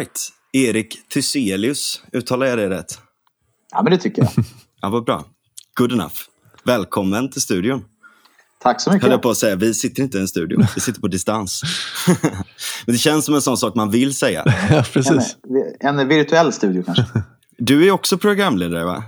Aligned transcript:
Right. 0.00 0.28
Erik 0.52 1.08
Thyselius, 1.08 2.02
uttalar 2.12 2.46
jag 2.46 2.58
det 2.58 2.70
rätt? 2.70 2.98
Ja, 3.70 3.82
men 3.82 3.92
det 3.92 3.98
tycker 3.98 4.22
jag. 4.22 4.30
ja, 4.80 4.88
vad 4.88 5.04
bra. 5.04 5.24
Good 5.74 5.92
enough. 5.92 6.14
Välkommen 6.64 7.30
till 7.30 7.40
studion. 7.40 7.84
Tack 8.62 8.80
så 8.80 8.90
mycket. 8.90 9.02
Höll 9.02 9.12
jag 9.12 9.22
på 9.22 9.30
att 9.30 9.36
säga. 9.36 9.56
Vi 9.56 9.74
sitter 9.74 10.02
inte 10.02 10.18
i 10.18 10.20
en 10.20 10.28
studio, 10.28 10.66
vi 10.74 10.80
sitter 10.80 11.00
på 11.00 11.08
distans. 11.08 11.62
men 12.86 12.92
det 12.94 12.98
känns 12.98 13.24
som 13.24 13.34
en 13.34 13.42
sån 13.42 13.56
sak 13.56 13.74
man 13.74 13.90
vill 13.90 14.14
säga. 14.14 14.44
ja, 14.70 14.84
precis. 14.92 15.36
En, 15.80 15.98
en 15.98 16.08
virtuell 16.08 16.52
studio 16.52 16.82
kanske. 16.82 17.04
Du 17.58 17.86
är 17.86 17.90
också 17.90 18.18
programledare, 18.18 18.84
va? 18.84 19.02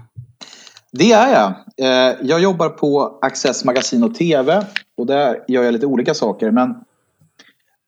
Det 0.93 1.13
är 1.13 1.33
jag. 1.33 1.55
Eh, 1.89 2.17
jag 2.23 2.41
jobbar 2.41 2.69
på 2.69 3.19
Access 3.23 3.65
Magasin 3.65 4.05
och 4.05 4.15
TV. 4.15 4.67
Och 4.97 5.07
där 5.07 5.39
gör 5.49 5.63
jag 5.63 5.73
lite 5.73 5.87
olika 5.87 6.15
saker. 6.15 6.51
Men 6.51 6.75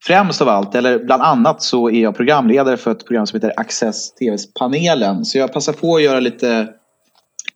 främst 0.07 0.43
av 0.43 0.49
allt, 0.49 0.75
eller 0.75 0.99
bland 0.99 1.23
annat, 1.23 1.63
så 1.63 1.91
är 1.91 2.03
jag 2.03 2.17
programledare 2.17 2.77
för 2.77 2.91
ett 2.91 3.07
program 3.07 3.27
som 3.27 3.37
heter 3.37 3.53
Access 3.57 4.15
TVs 4.15 4.55
Panelen. 4.55 5.25
Så 5.25 5.39
jag 5.39 5.53
passar 5.53 5.73
på 5.73 5.97
att 5.97 6.03
göra 6.03 6.21
lite 6.21 6.69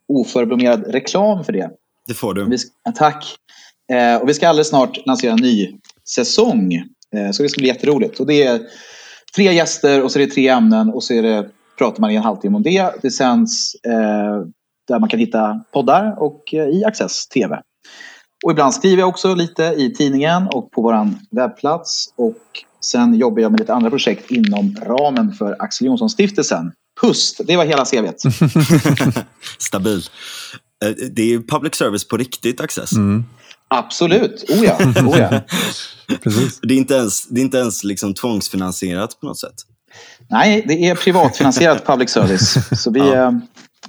oförblommerad 0.07 0.87
reklam 0.87 1.43
för 1.43 1.53
det. 1.53 1.69
Det 2.07 2.13
får 2.13 2.33
du. 2.33 2.57
tack. 2.95 3.35
Eh, 3.91 4.21
och 4.21 4.29
vi 4.29 4.33
ska 4.33 4.49
alldeles 4.49 4.69
snart 4.69 5.05
lansera 5.05 5.31
en 5.31 5.39
ny 5.39 5.79
säsong. 6.15 6.73
Eh, 7.15 7.31
så 7.31 7.43
det 7.43 7.49
ska 7.49 7.59
bli 7.59 7.67
jätteroligt. 7.67 8.19
Och 8.19 8.27
det 8.27 8.43
är 8.43 8.61
tre 9.35 9.53
gäster 9.53 10.03
och 10.03 10.11
så 10.11 10.19
är 10.19 10.25
det 10.25 10.31
tre 10.31 10.47
ämnen 10.47 10.89
och 10.89 11.03
så 11.03 11.13
är 11.13 11.23
det, 11.23 11.49
pratar 11.77 12.01
man 12.01 12.11
i 12.11 12.15
en 12.15 12.23
halvtimme 12.23 12.55
om 12.55 12.63
det. 12.63 12.91
Det 13.01 13.11
sänds 13.11 13.75
eh, 13.75 14.45
där 14.87 14.99
man 14.99 15.09
kan 15.09 15.19
hitta 15.19 15.63
poddar 15.73 16.15
och 16.19 16.53
eh, 16.53 16.67
i 16.67 16.83
Access 16.85 17.27
TV. 17.27 17.61
Och 18.45 18.51
ibland 18.51 18.73
skriver 18.73 18.99
jag 18.99 19.09
också 19.09 19.35
lite 19.35 19.63
i 19.63 19.93
tidningen 19.93 20.47
och 20.47 20.71
på 20.71 20.81
vår 20.81 21.09
webbplats. 21.31 22.13
Och 22.15 22.43
sen 22.81 23.13
jobbar 23.13 23.41
jag 23.41 23.51
med 23.51 23.59
lite 23.59 23.73
andra 23.73 23.89
projekt 23.89 24.31
inom 24.31 24.75
ramen 24.81 25.33
för 25.33 25.55
Axel 25.59 25.87
Jonsson-stiftelsen. 25.87 26.71
Pust, 27.01 27.41
det 27.47 27.57
var 27.57 27.65
hela 27.65 27.85
CVt. 27.85 28.21
Stabil. 29.57 30.01
Eh, 30.85 30.91
det 31.11 31.21
är 31.21 31.25
ju 31.25 31.43
public 31.43 31.75
service 31.75 32.07
på 32.07 32.17
riktigt, 32.17 32.61
Access. 32.61 32.91
Mm. 32.91 33.25
Absolut, 33.67 34.49
oh 34.49 34.65
ja. 34.65 34.77
Oh 35.05 35.19
ja. 35.19 35.41
Precis. 36.23 36.59
Det 36.61 36.73
är 36.73 36.77
inte 36.77 36.93
ens, 36.93 37.27
det 37.27 37.41
är 37.41 37.43
inte 37.43 37.57
ens 37.57 37.83
liksom 37.83 38.13
tvångsfinansierat 38.13 39.19
på 39.19 39.25
något 39.25 39.39
sätt. 39.39 39.55
Nej, 40.29 40.63
det 40.67 40.89
är 40.89 40.95
privatfinansierat 40.95 41.85
public 41.85 42.09
service. 42.09 42.57
Så 42.83 42.91
vi, 42.91 42.99
ja. 42.99 43.27
Eh, 43.27 43.31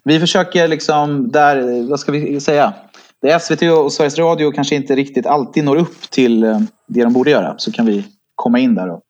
vi 0.04 0.20
försöker 0.20 0.68
liksom 0.68 1.30
där, 1.30 1.88
vad 1.88 2.00
ska 2.00 2.12
vi 2.12 2.40
säga? 2.40 2.74
Där 3.22 3.38
SVT 3.38 3.62
och 3.62 3.92
Sveriges 3.92 4.18
Radio 4.18 4.52
kanske 4.52 4.74
inte 4.74 4.96
riktigt 4.96 5.26
alltid 5.26 5.64
når 5.64 5.76
upp 5.76 6.10
till 6.10 6.44
eh, 6.44 6.60
det 6.86 7.04
de 7.04 7.12
borde 7.12 7.30
göra 7.30 7.58
så 7.58 7.72
kan 7.72 7.86
vi 7.86 8.06
komma 8.34 8.58
in 8.58 8.74
där 8.74 8.90
och 8.90 9.00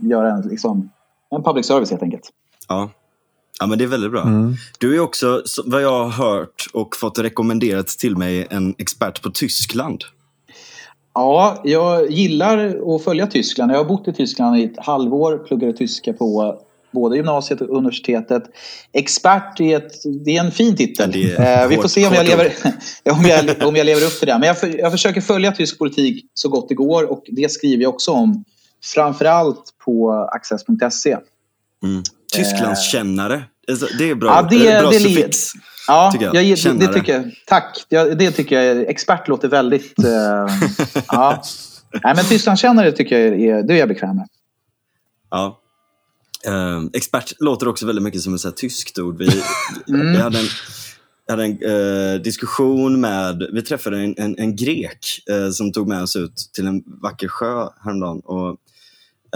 göra 0.00 0.32
en, 0.32 0.42
liksom, 0.42 0.90
en 1.30 1.42
public 1.42 1.66
service 1.66 1.90
helt 1.90 2.02
enkelt. 2.02 2.30
Ja. 2.68 2.90
Ja, 3.60 3.66
men 3.66 3.78
det 3.78 3.84
är 3.84 3.88
väldigt 3.88 4.10
bra. 4.10 4.22
Mm. 4.22 4.54
Du 4.78 4.96
är 4.96 5.00
också, 5.00 5.42
vad 5.64 5.82
jag 5.82 6.04
har 6.04 6.08
hört 6.08 6.66
och 6.72 6.96
fått 6.96 7.18
rekommenderat 7.18 7.86
till 7.86 8.16
mig, 8.16 8.46
en 8.50 8.74
expert 8.78 9.22
på 9.22 9.30
Tyskland. 9.30 10.04
Ja, 11.14 11.60
jag 11.64 12.10
gillar 12.10 12.76
att 12.94 13.04
följa 13.04 13.26
Tyskland. 13.26 13.72
Jag 13.72 13.76
har 13.76 13.84
bott 13.84 14.08
i 14.08 14.12
Tyskland 14.12 14.58
i 14.58 14.64
ett 14.64 14.78
halvår, 14.78 15.38
pluggade 15.38 15.72
tyska 15.72 16.12
på 16.12 16.60
både 16.92 17.16
gymnasiet 17.16 17.60
och 17.60 17.76
universitetet. 17.76 18.42
Expert 18.92 19.60
är, 19.60 19.76
ett, 19.76 19.92
det 20.24 20.36
är 20.36 20.40
en 20.44 20.52
fin 20.52 20.76
titel. 20.76 21.12
Ja, 21.14 21.44
eh, 21.44 21.68
Vi 21.68 21.76
får 21.76 21.88
se 21.88 22.06
om 22.06 22.14
jag, 22.14 22.26
lever, 22.26 22.52
om, 23.10 23.24
jag, 23.24 23.68
om 23.68 23.76
jag 23.76 23.86
lever 23.86 24.06
upp 24.06 24.18
till 24.18 24.28
det. 24.28 24.38
Men 24.38 24.46
jag, 24.46 24.60
för, 24.60 24.78
jag 24.78 24.92
försöker 24.92 25.20
följa 25.20 25.52
tysk 25.52 25.78
politik 25.78 26.26
så 26.34 26.48
gott 26.48 26.68
det 26.68 26.74
går 26.74 27.10
och 27.12 27.24
det 27.26 27.52
skriver 27.52 27.82
jag 27.82 27.94
också 27.94 28.10
om. 28.10 28.44
Framförallt 28.84 29.64
på 29.84 30.12
access.se. 30.32 31.16
Mm. 31.82 32.02
Tysklandskännare. 32.32 33.42
Alltså, 33.68 33.86
det 33.98 34.10
är 34.10 34.14
bra, 34.14 34.30
ja, 34.30 34.42
det, 34.42 34.80
bra 34.80 34.90
det, 34.90 35.00
suffix. 35.00 35.52
Ja, 35.88 36.10
tycker 36.12 36.24
jag. 36.26 36.44
Jag, 36.44 36.58
det, 36.58 36.86
det, 36.86 36.92
tycker 36.92 37.12
jag. 37.12 37.30
Tack. 37.46 37.86
Det 37.88 38.30
tycker 38.30 38.60
jag. 38.60 38.90
Expert 38.90 39.28
låter 39.28 39.48
väldigt... 39.48 39.94
Uh, 39.98 40.06
ja. 41.08 41.42
Nej, 42.04 42.14
men 42.16 42.24
Tysklandskännare 42.24 42.92
tycker 42.92 43.18
jag 43.18 43.40
är, 43.40 43.62
det 43.62 43.74
är 43.74 43.78
jag 43.78 43.88
bekväm 43.88 44.16
med. 44.16 44.28
Ja. 45.30 45.61
Uh, 46.48 46.88
expert 46.92 47.32
låter 47.40 47.68
också 47.68 47.86
väldigt 47.86 48.02
mycket 48.02 48.20
som 48.20 48.34
ett 48.34 48.40
så 48.40 48.48
här, 48.48 48.54
tyskt 48.54 48.98
ord. 48.98 49.18
Vi, 49.18 49.42
mm. 49.88 50.12
vi 50.12 50.16
hade 50.16 50.38
en, 50.38 50.46
hade 51.28 51.44
en 51.44 51.62
uh, 51.62 52.22
diskussion 52.22 53.00
med, 53.00 53.48
vi 53.52 53.62
träffade 53.62 53.98
en, 53.98 54.14
en, 54.18 54.38
en 54.38 54.56
grek 54.56 55.22
uh, 55.30 55.50
som 55.50 55.72
tog 55.72 55.88
med 55.88 56.02
oss 56.02 56.16
ut 56.16 56.50
till 56.54 56.66
en 56.66 56.82
vacker 57.02 57.28
sjö 57.28 57.68
häromdagen. 57.84 58.20
Och, 58.24 58.58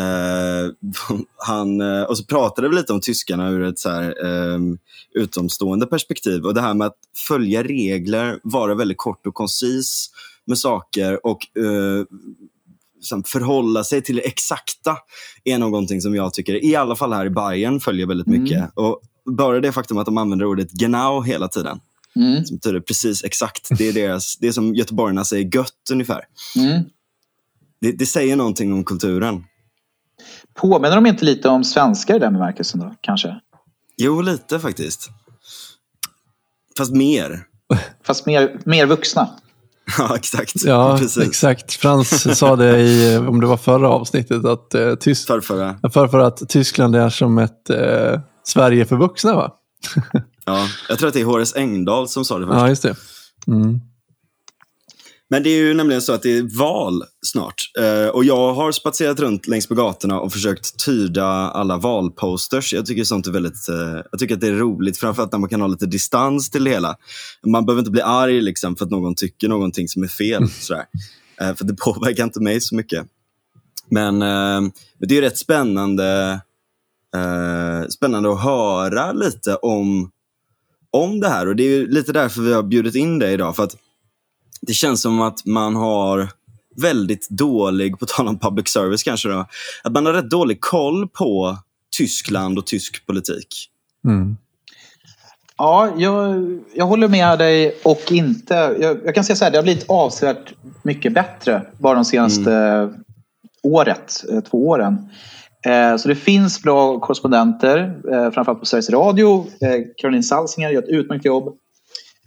Uh, 0.00 0.72
han, 1.36 1.80
uh, 1.80 2.02
och 2.02 2.18
så 2.18 2.24
pratade 2.24 2.68
vi 2.68 2.74
lite 2.74 2.92
om 2.92 3.00
tyskarna 3.00 3.50
ur 3.50 3.62
ett 3.62 3.78
så 3.78 3.90
här, 3.90 4.24
um, 4.24 4.78
utomstående 5.14 5.86
perspektiv. 5.86 6.44
Och 6.44 6.54
det 6.54 6.60
här 6.60 6.74
med 6.74 6.86
att 6.86 6.98
följa 7.28 7.62
regler, 7.62 8.40
vara 8.42 8.74
väldigt 8.74 8.98
kort 8.98 9.26
och 9.26 9.34
koncis 9.34 10.10
med 10.44 10.58
saker 10.58 11.26
och 11.26 11.38
uh, 13.12 13.22
förhålla 13.26 13.84
sig 13.84 14.02
till 14.02 14.16
det 14.16 14.26
exakta 14.26 14.96
är 15.44 15.58
någonting 15.58 16.00
som 16.00 16.14
jag 16.14 16.34
tycker, 16.34 16.64
i 16.64 16.76
alla 16.76 16.96
fall 16.96 17.12
här 17.12 17.26
i 17.26 17.30
Bayern 17.30 17.80
följer 17.80 18.06
väldigt 18.06 18.26
mycket. 18.26 18.56
Mm. 18.56 18.70
Och 18.74 19.00
bara 19.26 19.60
det 19.60 19.72
faktum 19.72 19.98
att 19.98 20.06
de 20.06 20.18
använder 20.18 20.46
ordet 20.46 20.70
genau 20.70 21.22
hela 21.22 21.48
tiden. 21.48 21.80
Mm. 22.16 22.44
Som 22.44 22.56
betyder 22.56 22.80
precis 22.80 23.24
exakt. 23.24 23.68
Det 23.78 23.88
är, 23.88 23.92
deras, 23.92 24.36
det 24.36 24.48
är 24.48 24.52
som 24.52 24.74
göteborgarna 24.74 25.24
säger 25.24 25.56
gött 25.56 25.90
ungefär. 25.92 26.24
Mm. 26.56 26.82
Det, 27.80 27.92
det 27.92 28.06
säger 28.06 28.36
någonting 28.36 28.72
om 28.72 28.84
kulturen. 28.84 29.44
Påminner 30.54 30.94
de 30.94 31.06
inte 31.06 31.24
lite 31.24 31.48
om 31.48 31.64
svenskar 31.64 32.16
i 32.16 32.18
den 32.18 32.32
bemärkelsen 32.32 32.80
då, 32.80 32.94
kanske? 33.00 33.40
Jo, 33.96 34.20
lite 34.20 34.60
faktiskt. 34.60 35.08
Fast 36.78 36.92
mer. 36.92 37.46
Fast 38.02 38.26
mer, 38.26 38.60
mer 38.64 38.86
vuxna. 38.86 39.28
Ja, 39.98 40.16
exakt. 40.16 40.64
Ja, 40.64 40.98
Precis. 40.98 41.28
exakt. 41.28 41.72
Frans 41.72 42.38
sa 42.38 42.56
det 42.56 42.80
i, 42.80 43.16
om 43.28 43.40
det 43.40 43.46
var 43.46 43.56
förra 43.56 43.88
avsnittet, 43.88 44.44
att, 44.44 44.74
eh, 44.74 44.94
Tysk... 44.94 45.26
Förrförra. 45.26 45.90
För, 45.92 46.18
att 46.18 46.48
Tyskland 46.48 46.96
är 46.96 47.08
som 47.08 47.38
ett 47.38 47.70
eh, 47.70 48.20
Sverige 48.44 48.84
för 48.84 48.96
vuxna, 48.96 49.34
va? 49.34 49.52
ja, 50.44 50.66
jag 50.88 50.98
tror 50.98 51.08
att 51.08 51.14
det 51.14 51.20
är 51.20 51.24
Horace 51.24 51.58
Engdahl 51.58 52.08
som 52.08 52.24
sa 52.24 52.38
det 52.38 52.46
först. 52.46 52.58
Ja, 52.58 52.68
just 52.68 52.82
det. 52.82 52.94
Mm. 53.46 53.80
Men 55.30 55.42
det 55.42 55.50
är 55.50 55.58
ju 55.58 55.74
nämligen 55.74 56.02
så 56.02 56.12
att 56.12 56.22
det 56.22 56.36
är 56.36 56.58
val 56.58 57.04
snart. 57.26 57.70
Eh, 57.78 58.08
och 58.08 58.24
jag 58.24 58.54
har 58.54 58.72
spatserat 58.72 59.20
runt 59.20 59.46
längs 59.46 59.70
med 59.70 59.76
gatorna 59.76 60.20
och 60.20 60.32
försökt 60.32 60.84
tyda 60.84 61.24
alla 61.50 61.76
valposters. 61.76 62.72
Jag 62.72 62.86
tycker 62.86 63.04
sånt 63.04 63.26
är 63.26 63.30
väldigt, 63.30 63.68
eh, 63.68 64.02
jag 64.10 64.20
tycker 64.20 64.34
att 64.34 64.40
det 64.40 64.48
är 64.48 64.52
roligt, 64.52 64.98
framförallt 64.98 65.32
när 65.32 65.38
man 65.38 65.48
kan 65.48 65.60
ha 65.60 65.68
lite 65.68 65.86
distans 65.86 66.50
till 66.50 66.64
det 66.64 66.70
hela. 66.70 66.96
Man 67.46 67.66
behöver 67.66 67.80
inte 67.80 67.90
bli 67.90 68.00
arg 68.00 68.40
liksom, 68.40 68.76
för 68.76 68.84
att 68.84 68.90
någon 68.90 69.14
tycker 69.14 69.48
någonting 69.48 69.88
som 69.88 70.02
är 70.02 70.08
fel. 70.08 70.36
Mm. 70.36 70.48
Sådär. 70.48 70.84
Eh, 71.40 71.54
för 71.54 71.64
det 71.64 71.74
påverkar 71.84 72.24
inte 72.24 72.40
mig 72.40 72.60
så 72.60 72.74
mycket. 72.74 73.06
Men, 73.90 74.18
men 74.18 74.72
det 74.98 75.18
är 75.18 75.22
rätt 75.22 75.38
spännande, 75.38 76.40
spännande 77.88 78.32
att 78.32 78.42
höra 78.42 79.12
lite 79.12 79.54
om, 79.54 80.10
om 80.90 81.20
det 81.20 81.28
här. 81.28 81.48
Och 81.48 81.56
Det 81.56 81.62
är 81.62 81.86
lite 81.86 82.12
därför 82.12 82.40
vi 82.40 82.52
har 82.52 82.62
bjudit 82.62 82.94
in 82.94 83.18
dig 83.18 83.34
idag. 83.34 83.56
För 83.56 83.62
att 83.62 83.76
det 84.60 84.72
känns 84.72 85.02
som 85.02 85.20
att 85.20 85.46
man 85.46 85.76
har 85.76 86.28
väldigt 86.76 87.28
dålig, 87.30 87.98
på 87.98 88.06
tal 88.06 88.28
om 88.28 88.38
public 88.38 88.68
service 88.68 89.02
kanske, 89.02 89.28
då, 89.28 89.46
att 89.84 89.92
man 89.92 90.06
har 90.06 90.12
rätt 90.12 90.30
dålig 90.30 90.60
koll 90.60 91.08
på 91.08 91.58
Tyskland 91.96 92.58
och 92.58 92.66
tysk 92.66 93.06
politik. 93.06 93.70
Mm. 94.04 94.36
Ja, 95.58 95.92
jag, 95.96 96.48
jag 96.74 96.86
håller 96.86 97.08
med 97.08 97.38
dig 97.38 97.78
och 97.84 98.12
inte. 98.12 98.54
Jag, 98.54 98.98
jag, 99.04 99.14
kan 99.14 99.24
säga 99.24 99.36
så 99.36 99.44
här, 99.44 99.50
det 99.52 99.58
har 99.58 99.62
blivit 99.62 99.84
avsevärt 99.88 100.54
mycket 100.82 101.14
bättre 101.14 101.62
bara 101.78 101.94
de 101.94 102.04
senaste 102.04 102.52
mm. 102.52 102.94
året, 103.62 104.24
eh, 104.32 104.40
två 104.40 104.68
åren. 104.68 105.08
Eh, 105.66 105.96
så 105.96 106.08
det 106.08 106.14
finns 106.14 106.62
bra 106.62 107.00
korrespondenter, 107.00 108.00
eh, 108.12 108.30
framförallt 108.30 108.60
på 108.60 108.66
Sveriges 108.66 108.90
Radio. 108.90 109.46
Caroline 109.96 110.22
Salsinger 110.22 110.70
gör 110.70 110.82
ett 110.82 110.88
utmärkt 110.88 111.24
jobb. 111.24 111.56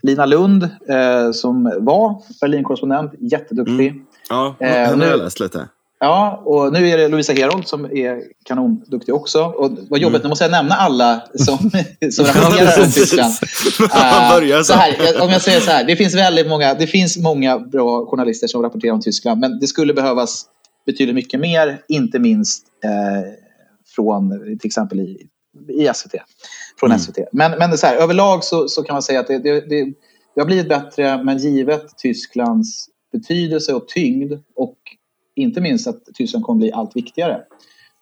Lina 0.01 0.25
Lund 0.25 0.63
eh, 0.63 1.31
som 1.31 1.63
var 1.80 2.22
Berlinkorrespondent, 2.42 3.12
jätteduktig. 3.19 3.88
Mm. 3.88 4.06
Ja, 4.30 4.56
eh, 4.60 4.68
henne 4.68 5.06
har 5.06 5.12
jag 5.12 5.19
läst 5.19 5.40
lite. 5.40 5.68
Ja, 6.01 6.42
och 6.46 6.74
nu 6.74 6.90
är 6.90 6.98
det 6.98 7.07
Lovisa 7.07 7.34
Herold 7.34 7.68
som 7.68 7.86
är 7.86 8.22
kanonduktig 8.46 9.16
också. 9.16 9.44
Och 9.44 9.72
vad 9.90 10.00
jobbigt, 10.00 10.16
mm. 10.16 10.22
nu 10.24 10.30
måste 10.30 10.44
jag 10.44 10.51
nämna 10.51 10.75
alla 10.75 11.22
som, 11.36 11.57
som 12.12 12.25
rapporterar 12.25 12.84
om 12.84 12.92
Tyskland. 12.92 13.34
uh, 14.54 14.62
så 14.62 14.74
här, 14.74 15.22
om 15.22 15.30
jag 15.30 15.42
säger 15.42 15.60
så 15.60 15.72
här, 15.72 15.84
det 15.84 15.96
finns 15.96 16.16
väldigt 16.16 16.48
många, 16.48 16.74
det 16.74 16.88
finns 16.88 17.18
många 17.18 17.60
bra 17.60 18.06
journalister 18.06 18.48
som 18.48 18.62
rapporterar 18.62 18.94
om 18.94 19.01
Tyskland, 19.01 19.40
men 19.40 19.60
det 19.60 19.68
skulle 19.68 19.94
behövas 19.94 20.46
betydligt 20.86 21.16
mycket 21.16 21.40
mer, 21.40 21.81
inte 21.88 22.19
minst 22.19 22.66
eh, 22.84 23.31
från 23.96 24.40
till 24.60 24.68
exempel 24.68 25.00
i, 25.00 25.28
i 25.69 25.90
SVT 25.94 26.13
från 26.79 26.91
mm. 26.91 26.99
SVT. 26.99 27.17
Men, 27.31 27.51
men 27.59 27.77
så 27.77 27.87
här, 27.87 27.95
överlag 27.95 28.43
så, 28.43 28.67
så 28.67 28.83
kan 28.83 28.93
man 28.93 29.01
säga 29.01 29.19
att 29.19 29.27
det, 29.27 29.37
det, 29.37 29.61
det, 29.61 29.85
det 30.35 30.41
har 30.41 30.45
blivit 30.45 30.69
bättre, 30.69 31.23
men 31.23 31.37
givet 31.37 31.97
Tysklands 31.97 32.89
betydelse 33.11 33.73
och 33.73 33.87
tyngd 33.87 34.33
och 34.55 34.77
inte 35.35 35.61
minst 35.61 35.87
att 35.87 36.05
Tyskland 36.13 36.45
kommer 36.45 36.59
bli 36.59 36.71
allt 36.71 36.95
viktigare 36.95 37.41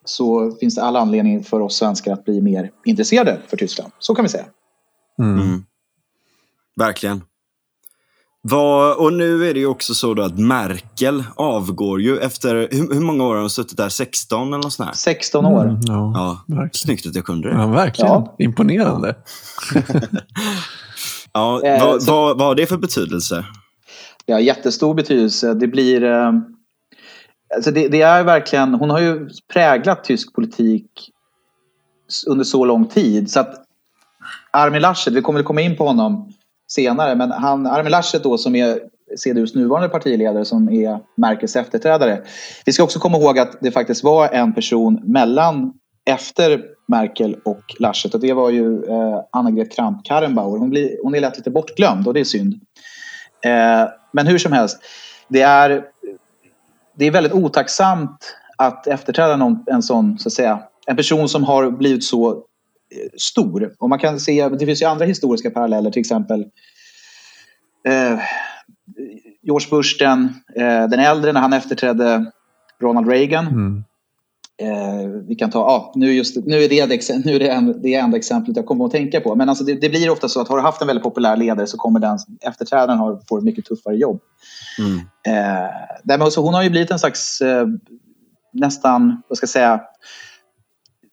så 0.06 0.52
finns 0.52 0.76
det 0.76 0.84
all 0.84 0.96
anledning 0.96 1.44
för 1.44 1.60
oss 1.60 1.78
svenskar 1.78 2.14
att 2.14 2.26
bli 2.26 2.42
mer 2.42 2.72
intresserade 2.86 3.40
för 3.48 3.58
Tyskland. 3.58 3.92
Så 4.00 4.16
kan 4.16 4.26
vi 4.26 4.30
säga. 4.30 4.46
Mm. 5.20 5.42
Mm. 5.42 5.66
Verkligen. 6.76 7.22
Vad, 8.50 8.98
och 8.98 9.14
nu 9.14 9.50
är 9.50 9.54
det 9.54 9.60
ju 9.60 9.66
också 9.66 9.94
så 9.94 10.14
då 10.14 10.24
att 10.24 10.40
Merkel 10.40 11.24
avgår 11.36 12.02
ju 12.02 12.20
efter, 12.20 12.56
hur, 12.56 12.94
hur 12.94 13.02
många 13.02 13.24
år 13.24 13.34
har 13.34 13.42
hon 13.42 13.50
suttit 13.50 13.78
där? 13.78 13.90
16 13.90 14.48
eller 14.48 14.58
något 14.58 14.74
sånt 14.74 14.90
här? 14.90 14.96
16 14.96 15.46
år. 15.46 15.64
Mm, 15.64 15.80
ja, 15.82 16.44
ja. 16.48 16.70
Snyggt 16.72 17.08
att 17.08 17.16
jag 17.16 17.26
kunde 17.26 17.50
det. 17.50 17.56
Ja, 17.56 17.68
verkligen. 17.68 18.12
Ja. 18.12 18.36
Imponerande. 18.40 19.16
ja, 21.34 21.62
eh, 21.64 21.86
vad, 21.86 22.04
så, 22.04 22.12
vad, 22.12 22.38
vad 22.38 22.48
har 22.48 22.56
det 22.56 22.66
för 22.66 22.78
betydelse? 22.78 23.46
Det 24.26 24.34
har 24.34 24.40
jättestor 24.40 24.94
betydelse. 24.94 25.54
Det 25.54 25.68
blir... 25.68 26.04
Eh, 26.04 26.32
alltså 27.56 27.72
det, 27.72 27.88
det, 27.88 28.02
är 28.02 28.24
verkligen, 28.24 28.74
hon 28.74 28.90
har 28.90 29.00
ju 29.00 29.30
präglat 29.54 30.04
tysk 30.04 30.34
politik 30.34 31.12
under 32.28 32.44
så 32.44 32.66
lång 32.66 32.86
tid. 32.88 33.32
Så 33.32 33.40
att 33.40 33.56
Armin 34.52 34.82
Laschet, 34.82 35.14
vi 35.14 35.22
kommer 35.22 35.40
att 35.40 35.46
komma 35.46 35.62
in 35.62 35.78
på 35.78 35.88
honom 35.88 36.34
senare. 36.68 37.16
Men 37.16 37.32
han, 37.32 37.68
Armin 37.68 37.92
Laschet 37.92 38.24
då 38.24 38.38
som 38.38 38.56
är 38.56 38.80
CDUs 39.16 39.56
nuvarande 39.56 39.90
partiledare 39.90 40.46
som 40.46 40.70
är 40.70 41.00
Merkels 41.18 41.56
efterträdare. 41.56 42.22
Vi 42.66 42.74
ska 42.74 42.84
också 42.84 43.00
komma 43.00 43.18
ihåg 43.18 43.40
att 43.40 43.58
det 43.62 43.72
faktiskt 43.72 44.04
var 44.04 44.30
en 44.30 44.54
person 44.54 45.00
mellan 45.04 45.74
efter 46.06 46.64
Merkel 46.88 47.38
och 47.46 47.62
Laschet 47.80 48.14
och 48.14 48.20
det 48.20 48.34
var 48.34 48.50
ju 48.50 48.84
eh, 48.84 49.22
Annegret 49.32 49.76
Kramp-Karrenbauer. 49.76 50.58
Hon, 50.58 50.70
blir, 50.70 50.98
hon 51.04 51.16
är 51.16 51.20
lätt 51.20 51.38
lite 51.38 51.50
bortglömd 51.50 52.08
och 52.08 52.14
det 52.14 52.20
är 52.20 52.24
synd. 52.24 52.54
Eh, 53.46 53.90
men 54.14 54.28
hur 54.28 54.38
som 54.38 54.52
helst, 54.52 54.80
det 55.28 55.42
är, 55.42 55.84
det 56.98 57.06
är 57.06 57.12
väldigt 57.12 57.34
otacksamt 57.34 58.36
att 58.58 58.88
efterträda 58.88 59.36
någon, 59.36 59.64
en 59.68 59.84
sån, 59.84 60.20
så 60.20 60.30
att 60.30 60.34
säga, 60.34 60.60
en 60.88 60.96
person 60.96 61.30
som 61.30 61.44
har 61.44 61.72
blivit 61.72 62.04
så 62.04 62.44
stor. 63.18 63.76
Och 63.80 63.90
man 63.90 64.00
kan 64.00 64.20
se, 64.20 64.50
det 64.50 64.66
finns 64.66 64.82
ju 64.82 64.86
andra 64.86 65.06
historiska 65.06 65.50
paralleller, 65.50 65.92
till 65.92 66.00
exempel 66.00 66.46
eh, 67.88 68.20
George 69.42 69.68
Bush 69.70 69.98
den, 70.00 70.24
eh, 70.56 70.90
den 70.90 71.00
äldre 71.00 71.34
när 71.34 71.42
han 71.42 71.54
efterträdde 71.54 72.32
Ronald 72.82 73.10
Reagan. 73.10 73.48
Mm. 73.48 73.84
Eh, 74.62 75.10
vi 75.28 75.36
kan 75.36 75.50
ta, 75.50 75.60
ah, 75.60 75.92
nu, 75.96 76.14
just, 76.14 76.36
nu 76.46 76.64
är 76.64 76.70
det, 76.70 77.26
nu 77.26 77.36
är 77.36 77.40
det, 77.40 77.50
en, 77.50 77.82
det 77.82 77.94
enda 77.94 78.18
exemplet 78.18 78.58
jag 78.58 78.66
kommer 78.66 78.86
att 78.86 78.92
tänka 78.92 79.22
på. 79.22 79.36
Men 79.36 79.50
alltså 79.50 79.64
det, 79.64 79.74
det, 79.74 79.90
blir 79.90 80.10
ofta 80.10 80.30
så 80.30 80.42
att 80.42 80.48
har 80.48 80.58
du 80.58 80.64
haft 80.64 80.82
en 80.82 80.88
väldigt 80.88 81.04
populär 81.04 81.38
ledare 81.38 81.68
så 81.68 81.78
kommer 81.78 82.00
den 82.00 82.18
efterträdaren 82.42 83.00
ha, 83.00 83.22
få 83.30 83.38
ett 83.38 83.44
mycket 83.44 83.66
tuffare 83.66 83.96
jobb. 83.96 84.20
Mm. 84.80 84.98
Eh, 85.28 85.70
därmed, 86.04 86.34
så 86.34 86.42
hon 86.42 86.54
har 86.54 86.64
ju 86.64 86.70
blivit 86.70 86.92
en 86.92 87.00
slags 87.00 87.42
eh, 87.42 87.68
nästan, 88.54 89.22
vad 89.28 89.38
ska 89.38 89.44
jag 89.44 89.50
säga, 89.50 89.82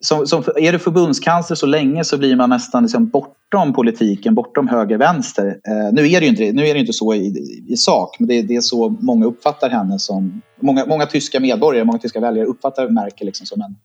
som, 0.05 0.27
som, 0.27 0.45
är 0.57 0.73
du 0.73 0.79
förbundskansler 0.79 1.57
så 1.57 1.67
länge 1.67 2.05
så 2.05 2.19
blir 2.19 2.37
man 2.37 2.51
nästan 2.51 2.83
liksom 2.83 3.09
bortom 3.09 3.73
politiken, 3.73 4.35
bortom 4.35 4.69
höger-vänster. 4.69 5.47
Eh, 5.47 5.93
nu, 5.93 6.11
är 6.11 6.21
det 6.21 6.27
ju 6.27 6.31
inte, 6.31 6.53
nu 6.53 6.67
är 6.67 6.75
det 6.75 6.81
inte 6.81 6.93
så 6.93 7.15
i, 7.15 7.35
i 7.69 7.77
sak, 7.77 8.17
men 8.19 8.29
det, 8.29 8.43
det, 8.43 8.57
är 8.57 8.61
så 8.61 8.89
många 8.89 9.27
uppfattar 9.27 9.71
henne 9.71 9.99
som... 9.99 10.43
Många, 10.61 10.87
många 10.87 11.07
tyska 11.07 11.41
medborgare, 11.41 11.85
många 11.85 11.99
tyska 11.99 12.21
väljare 12.21 12.47
uppfattar 12.47 12.89
Merkel 12.89 13.27
liksom 13.27 13.47
som 13.47 13.61
en... 13.61 13.77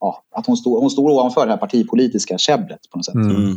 Ja, 0.00 0.24
att 0.34 0.46
hon 0.46 0.56
står, 0.56 0.80
hon 0.80 0.90
står 0.90 1.10
ovanför 1.10 1.46
det 1.46 1.52
här 1.52 1.58
partipolitiska 1.58 2.38
käbblet 2.38 2.80
på 2.90 2.98
något 2.98 3.04
sätt. 3.04 3.14
Mm. 3.14 3.56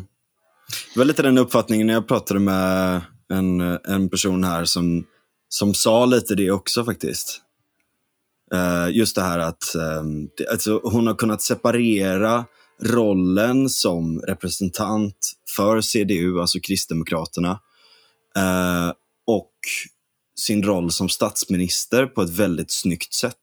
Det 0.94 1.00
var 1.00 1.06
lite 1.06 1.22
den 1.22 1.38
uppfattningen 1.38 1.88
när 1.88 1.94
jag 1.94 2.07
pratade 2.07 2.39
med 2.39 3.01
en, 3.34 3.62
en 3.88 4.10
person 4.10 4.44
här 4.44 4.66
som, 4.66 5.06
som 5.50 5.74
sa 5.74 6.06
lite 6.06 6.36
det 6.36 6.51
också 6.51 6.86
faktiskt. 6.86 7.43
Uh, 8.53 8.97
just 8.97 9.15
det 9.15 9.21
här 9.21 9.39
att 9.39 9.63
det, 10.38 10.47
alltså, 10.51 10.81
hon 10.83 11.07
har 11.07 11.13
kunnat 11.13 11.41
separera 11.41 12.45
rollen 12.83 13.69
som 13.69 14.19
representant 14.19 15.15
för 15.55 15.81
CDU, 15.81 16.39
alltså 16.39 16.59
Kristdemokraterna, 16.59 17.51
uh, 18.38 18.94
och 19.27 19.51
sin 20.39 20.63
roll 20.63 20.91
som 20.91 21.09
statsminister 21.09 22.05
på 22.05 22.21
ett 22.21 22.39
väldigt 22.39 22.71
snyggt 22.71 23.13
sätt. 23.13 23.39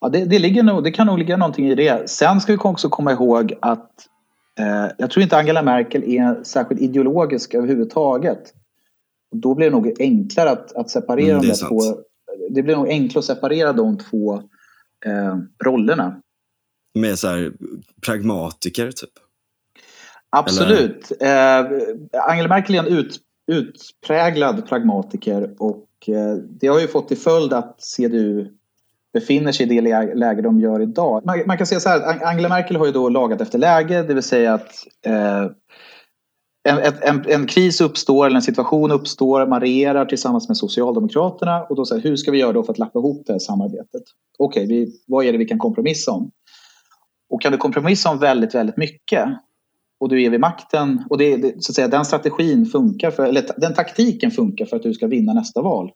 Ja, 0.00 0.08
det, 0.08 0.24
det, 0.24 0.38
ligger 0.38 0.62
nog, 0.62 0.84
det 0.84 0.90
kan 0.90 1.06
nog 1.06 1.18
ligga 1.18 1.36
någonting 1.36 1.68
i 1.68 1.74
det. 1.74 2.10
Sen 2.10 2.40
ska 2.40 2.52
vi 2.52 2.58
också 2.58 2.88
komma 2.88 3.12
ihåg 3.12 3.54
att 3.60 3.90
eh, 4.58 4.86
jag 4.98 5.10
tror 5.10 5.22
inte 5.22 5.36
Angela 5.36 5.62
Merkel 5.62 6.04
är 6.04 6.44
särskilt 6.44 6.80
ideologisk 6.80 7.54
överhuvudtaget. 7.54 8.54
Då 9.36 9.54
blir 9.54 9.66
det 9.66 9.76
nog 9.76 9.92
enklare 9.98 10.50
att, 10.50 10.76
att 10.76 10.90
separera 10.90 11.36
mm, 11.36 11.48
de 11.48 11.54
två 11.54 11.80
det 12.50 12.62
blir 12.62 12.76
nog 12.76 12.88
enklare 12.88 13.18
att 13.18 13.24
separera 13.24 13.72
de 13.72 13.98
två 13.98 14.36
eh, 15.06 15.36
rollerna. 15.64 16.20
Med 16.94 17.18
så 17.18 17.28
här, 17.28 17.52
pragmatiker, 18.06 18.90
typ? 18.90 19.10
Absolut. 20.30 21.12
Eh, 21.20 21.58
Angela 22.28 22.48
Merkel 22.48 22.74
är 22.74 22.78
en 22.78 22.86
ut, 22.86 23.20
utpräglad 23.46 24.68
pragmatiker 24.68 25.54
och 25.58 25.88
eh, 26.06 26.34
det 26.34 26.66
har 26.66 26.80
ju 26.80 26.86
fått 26.86 27.08
till 27.08 27.18
följd 27.18 27.52
att 27.52 27.76
CDU 27.78 28.46
befinner 29.12 29.52
sig 29.52 29.66
i 29.72 29.80
det 29.80 30.14
läge 30.14 30.42
de 30.42 30.60
gör 30.60 30.82
idag. 30.82 31.26
Man, 31.26 31.42
man 31.46 31.58
kan 31.58 31.66
säga 31.66 31.80
så 31.80 31.88
här, 31.88 32.26
Angela 32.26 32.48
Merkel 32.48 32.76
har 32.76 32.86
ju 32.86 32.92
då 32.92 33.08
lagat 33.08 33.40
efter 33.40 33.58
läge, 33.58 34.02
det 34.02 34.14
vill 34.14 34.22
säga 34.22 34.54
att 34.54 34.72
eh, 35.06 35.46
en, 36.68 36.94
en, 37.02 37.24
en, 37.28 37.46
kris 37.46 37.80
uppstår 37.80 38.26
eller 38.26 38.36
en 38.36 38.42
situation 38.42 38.90
uppstår, 38.90 39.46
man 39.46 39.60
regerar 39.60 40.04
tillsammans 40.04 40.48
med 40.48 40.56
Socialdemokraterna 40.56 41.62
och 41.62 41.76
då 41.76 41.84
säger 41.84 42.02
hur 42.02 42.16
ska 42.16 42.30
vi 42.30 42.38
göra 42.38 42.52
då 42.52 42.62
för 42.62 42.72
att 42.72 42.78
lappa 42.78 42.98
ihop 42.98 43.22
det 43.26 43.32
här 43.32 43.40
samarbetet? 43.40 44.02
Okej, 44.38 44.64
okay, 44.64 44.86
vad 45.06 45.24
är 45.24 45.32
det 45.32 45.38
vi 45.38 45.44
kan 45.44 45.58
kompromissa 45.58 46.12
om? 46.12 46.30
Och 47.30 47.42
kan 47.42 47.52
du 47.52 47.58
kompromissa 47.58 48.10
om 48.10 48.18
väldigt, 48.18 48.54
väldigt 48.54 48.76
mycket 48.76 49.28
och 50.00 50.08
du 50.08 50.22
är 50.22 50.30
vid 50.30 50.40
makten 50.40 51.04
och 51.10 51.18
det, 51.18 51.36
det, 51.36 51.64
så 51.64 51.70
att 51.70 51.74
säga, 51.74 51.88
den 51.88 52.04
strategin 52.04 52.66
funkar, 52.66 53.10
för, 53.10 53.26
eller 53.26 53.44
den 53.56 53.74
taktiken 53.74 54.30
funkar 54.30 54.66
för 54.66 54.76
att 54.76 54.82
du 54.82 54.94
ska 54.94 55.06
vinna 55.06 55.32
nästa 55.32 55.62
val. 55.62 55.90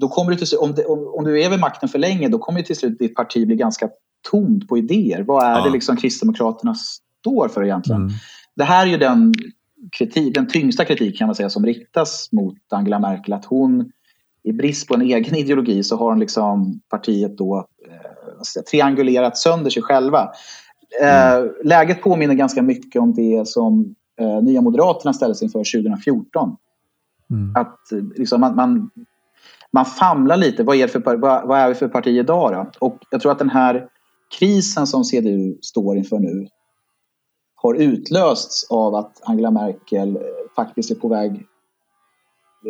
Då 0.00 0.08
kommer 0.08 0.30
du 0.30 0.36
till, 0.36 0.58
om, 0.58 0.74
det, 0.74 0.84
om, 0.84 1.14
om 1.18 1.24
du 1.24 1.42
är 1.42 1.50
vid 1.50 1.60
makten 1.60 1.88
för 1.88 1.98
länge 1.98 2.28
då 2.28 2.38
kommer 2.38 2.62
till 2.62 2.76
slut 2.76 2.98
ditt 2.98 3.14
parti 3.14 3.46
bli 3.46 3.56
ganska 3.56 3.88
tomt 4.30 4.68
på 4.68 4.78
idéer. 4.78 5.22
Vad 5.22 5.44
är 5.44 5.58
ja. 5.58 5.64
det 5.64 5.70
liksom 5.70 5.96
Kristdemokraterna 5.96 6.74
står 6.74 7.48
för 7.48 7.64
egentligen? 7.64 8.00
Mm 8.00 8.12
det 8.56 8.64
här 8.64 8.86
är 8.86 8.90
ju 8.90 8.96
den, 8.96 9.34
kritik, 9.98 10.34
den 10.34 10.46
tyngsta 10.46 10.84
kritik 10.84 11.18
kan 11.18 11.26
man 11.28 11.34
säga 11.34 11.50
som 11.50 11.66
riktas 11.66 12.28
mot 12.32 12.58
Angela 12.70 12.98
Merkel. 12.98 13.32
Att 13.32 13.44
hon 13.44 13.92
i 14.42 14.52
brist 14.52 14.88
på 14.88 14.94
en 14.94 15.02
egen 15.02 15.34
ideologi 15.36 15.82
så 15.82 15.96
har 15.96 16.10
hon 16.10 16.20
liksom 16.20 16.80
partiet 16.90 17.38
då 17.38 17.66
eh, 17.88 18.62
triangulerat 18.70 19.38
sönder 19.38 19.70
sig 19.70 19.82
själva. 19.82 20.30
Eh, 21.02 21.34
mm. 21.34 21.52
läget 21.64 22.02
påminner 22.02 22.34
ganska 22.34 22.62
mycket 22.62 23.02
om 23.02 23.14
det 23.14 23.48
som 23.48 23.94
eh, 24.20 24.42
Nya 24.42 24.60
Moderaterna 24.60 25.12
ställdes 25.12 25.42
inför 25.42 25.82
2014. 25.82 26.56
Mm. 27.30 27.56
Att 27.56 27.78
liksom, 28.16 28.40
man, 28.40 28.56
man, 28.56 28.90
man 29.72 29.84
famlar 29.84 30.36
lite. 30.36 30.62
Vad 30.62 30.76
är, 30.76 30.86
för, 30.86 31.16
vad, 31.16 31.48
vad 31.48 31.58
är 31.58 31.68
vi 31.68 31.74
för 31.74 31.88
parti 31.88 32.08
idag? 32.08 32.52
Då? 32.52 32.86
Och 32.86 32.98
jag 33.10 33.20
tror 33.20 33.32
att 33.32 33.38
den 33.38 33.50
här 33.50 33.86
krisen 34.38 34.86
som 34.86 35.04
CDU 35.04 35.58
står 35.62 35.96
inför 35.96 36.18
nu 36.18 36.46
har 37.62 37.74
utlösts 37.74 38.70
av 38.70 38.94
att 38.94 39.20
Angela 39.22 39.50
Merkel 39.50 40.16
eh, 40.16 40.22
faktiskt 40.56 40.90
är 40.90 40.94
på 40.94 41.08
väg 41.08 41.32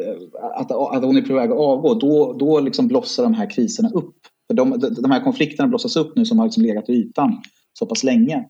eh, 0.04 0.40
att, 0.42 0.70
att 0.70 1.04
hon 1.04 1.16
är 1.16 1.23
på 1.23 1.35
väg 1.35 1.50
att 1.50 1.59
avgå, 1.59 1.94
då, 1.94 2.32
då 2.32 2.61
liksom 2.61 2.88
blossar 2.88 3.23
de 3.23 3.35
här 3.35 3.50
kriserna 3.50 3.90
upp. 3.90 4.16
För 4.47 4.54
de, 4.54 4.78
de 5.02 5.11
här 5.11 5.25
konflikterna 5.25 5.68
blossas 5.68 5.97
upp 5.97 6.16
nu 6.16 6.25
som 6.25 6.38
har 6.38 6.47
liksom 6.47 6.62
legat 6.62 6.88
i 6.88 6.92
ytan 6.92 7.42
så 7.73 7.87
pass 7.87 8.04
länge. 8.04 8.49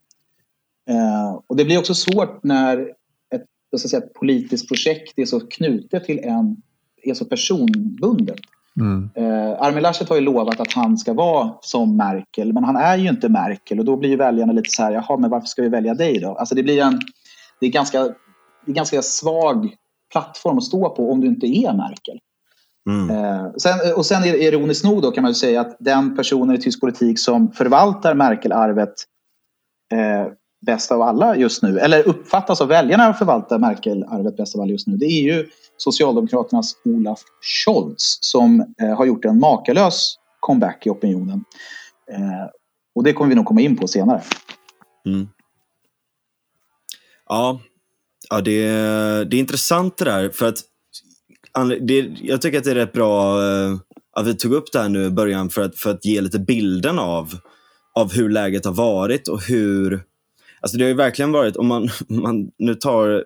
Eh, 0.91 1.41
och 1.47 1.57
det 1.57 1.65
blir 1.65 1.79
också 1.79 1.95
svårt 1.95 2.43
när 2.43 2.79
ett, 3.35 3.47
så 3.77 3.89
säga, 3.89 4.03
ett 4.03 4.13
politiskt 4.13 4.69
projekt 4.69 5.19
är 5.19 5.25
så 5.25 5.41
knutet 5.41 6.05
till 6.05 6.19
en, 6.19 6.57
är 7.03 7.15
så 7.15 7.25
personbundet. 7.25 8.41
Mm. 8.77 9.11
Eh, 9.15 9.63
Armin 9.63 9.83
Laschet 9.83 10.09
har 10.09 10.17
ju 10.17 10.23
lovat 10.23 10.61
att 10.61 10.73
han 10.73 10.99
ska 10.99 11.13
vara 11.13 11.53
som 11.61 11.97
Merkel, 11.97 12.53
men 12.53 12.65
han 12.65 12.77
är 12.77 12.97
ju 12.97 13.09
inte 13.09 13.29
Merkel 13.29 13.79
och 13.79 13.85
då 13.85 13.97
blir 13.97 14.11
ju 14.11 14.17
väljarna 14.17 14.53
lite 14.53 14.71
så 14.71 14.83
här, 14.83 14.93
jaha, 14.93 15.17
men 15.17 15.31
varför 15.31 15.47
ska 15.47 15.63
vi 15.63 15.69
välja 15.69 15.95
dig 15.95 16.19
då? 16.19 16.35
Alltså 16.35 16.55
det 16.55 16.63
blir 16.63 16.83
en, 16.83 17.01
det 17.61 17.67
är 17.67 17.71
ganska, 17.71 18.03
det 18.65 18.71
är 18.71 18.73
ganska 18.73 19.03
svag 19.03 19.75
plattform 20.13 20.59
att 20.59 20.65
stå 20.65 20.91
på 20.91 21.13
om 21.13 21.21
du 21.21 21.27
inte 21.27 21.47
är 21.47 21.73
Merkel. 21.73 22.19
Mm. 22.89 23.11
Eh, 23.11 23.53
sen, 23.57 23.95
och 23.97 24.07
sen 24.07 24.23
är 24.23 24.35
ironiskt 24.35 24.85
nog 24.85 25.03
då 25.03 25.11
kan 25.11 25.23
man 25.23 25.31
ju 25.31 25.35
säga 25.35 25.61
att 25.61 25.77
den 25.79 26.17
personen 26.17 26.57
i 26.57 26.59
tysk 26.59 26.81
politik 26.81 27.19
som 27.19 27.53
förvaltar 27.53 28.15
Merkel-arvet 28.15 28.95
eh, 29.93 30.33
bäst 30.67 30.93
av 30.93 31.03
alla 31.03 31.37
just 31.37 31.63
nu, 31.63 31.79
eller 31.79 32.09
uppfattas 32.09 32.61
av 32.61 32.69
väljarna 32.69 33.15
förvalta 33.15 33.59
Merkel-arvet 33.59 34.37
bäst 34.37 34.55
av 34.55 34.61
alla 34.61 34.71
just 34.71 34.87
nu, 34.87 34.97
det 34.97 35.07
är 35.07 35.23
ju 35.23 35.47
Socialdemokraternas 35.81 36.77
Olaf 36.85 37.21
Scholz 37.41 38.19
som 38.21 38.75
eh, 38.83 38.97
har 38.97 39.05
gjort 39.05 39.25
en 39.25 39.39
makalös 39.39 40.17
comeback 40.41 40.87
i 40.87 40.91
opinionen. 40.91 41.45
Eh, 42.11 42.51
och 42.95 43.05
det 43.05 43.13
kommer 43.13 43.29
vi 43.29 43.35
nog 43.35 43.47
komma 43.47 43.61
in 43.61 43.77
på 43.77 43.89
senare. 43.89 44.23
Mm. 45.07 45.29
Ja, 47.29 47.61
ja 48.31 48.41
det, 48.41 48.63
det 49.25 49.37
är 49.37 49.41
intressant 49.41 49.97
det 49.97 50.05
där. 50.05 50.31
För 50.31 50.49
att 50.49 50.59
det, 51.81 51.99
jag 52.23 52.43
tycker 52.43 52.59
att 52.59 52.65
det 52.65 52.71
är 52.71 52.75
rätt 52.75 52.93
bra 52.93 53.43
eh, 53.43 53.77
att 54.13 54.27
vi 54.27 54.35
tog 54.35 54.53
upp 54.53 54.73
det 54.73 54.79
här 54.79 54.89
nu 54.89 55.05
i 55.05 55.11
början 55.11 55.51
för 55.51 55.63
att, 55.63 55.79
för 55.79 55.91
att 55.91 56.05
ge 56.05 56.21
lite 56.21 56.39
bilden 56.39 56.99
av, 56.99 57.35
av 57.95 58.13
hur 58.13 58.29
läget 58.29 58.65
har 58.65 58.73
varit 58.73 59.29
och 59.29 59.43
hur... 59.43 60.03
Alltså 60.61 60.77
det 60.77 60.85
har 60.85 60.89
ju 60.89 60.95
verkligen 60.95 61.33
varit, 61.33 61.57
om 61.57 61.67
man, 61.67 61.89
man 62.09 62.51
nu 62.59 62.75
tar 62.75 63.25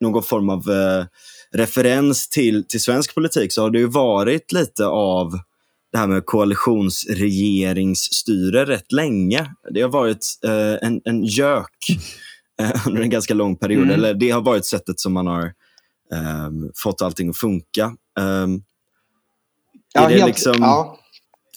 någon 0.00 0.22
form 0.22 0.48
av 0.48 0.70
eh, 0.70 1.04
referens 1.52 2.28
till, 2.28 2.68
till 2.68 2.80
svensk 2.80 3.14
politik 3.14 3.52
så 3.52 3.62
har 3.62 3.70
det 3.70 3.78
ju 3.78 3.86
varit 3.86 4.52
lite 4.52 4.86
av 4.86 5.38
det 5.92 5.98
här 5.98 6.06
med 6.06 6.26
koalitionsregeringsstyre 6.26 8.64
rätt 8.64 8.92
länge. 8.92 9.50
Det 9.70 9.80
har 9.80 9.88
varit 9.88 10.26
eh, 10.44 10.88
en, 10.88 11.00
en 11.04 11.24
gök 11.24 11.76
eh, 12.60 12.86
under 12.86 13.02
en 13.02 13.10
ganska 13.10 13.34
lång 13.34 13.56
period. 13.56 13.82
Mm. 13.82 13.94
Eller 13.94 14.14
det 14.14 14.30
har 14.30 14.40
varit 14.40 14.64
sättet 14.64 15.00
som 15.00 15.12
man 15.12 15.26
har 15.26 15.44
eh, 16.12 16.50
fått 16.74 17.02
allting 17.02 17.28
att 17.28 17.36
funka. 17.36 17.96
Um, 18.20 18.62
ja, 19.94 20.00
är 20.00 20.08
det 20.08 20.14
helt, 20.14 20.26
liksom, 20.26 20.54
ja. 20.58 20.98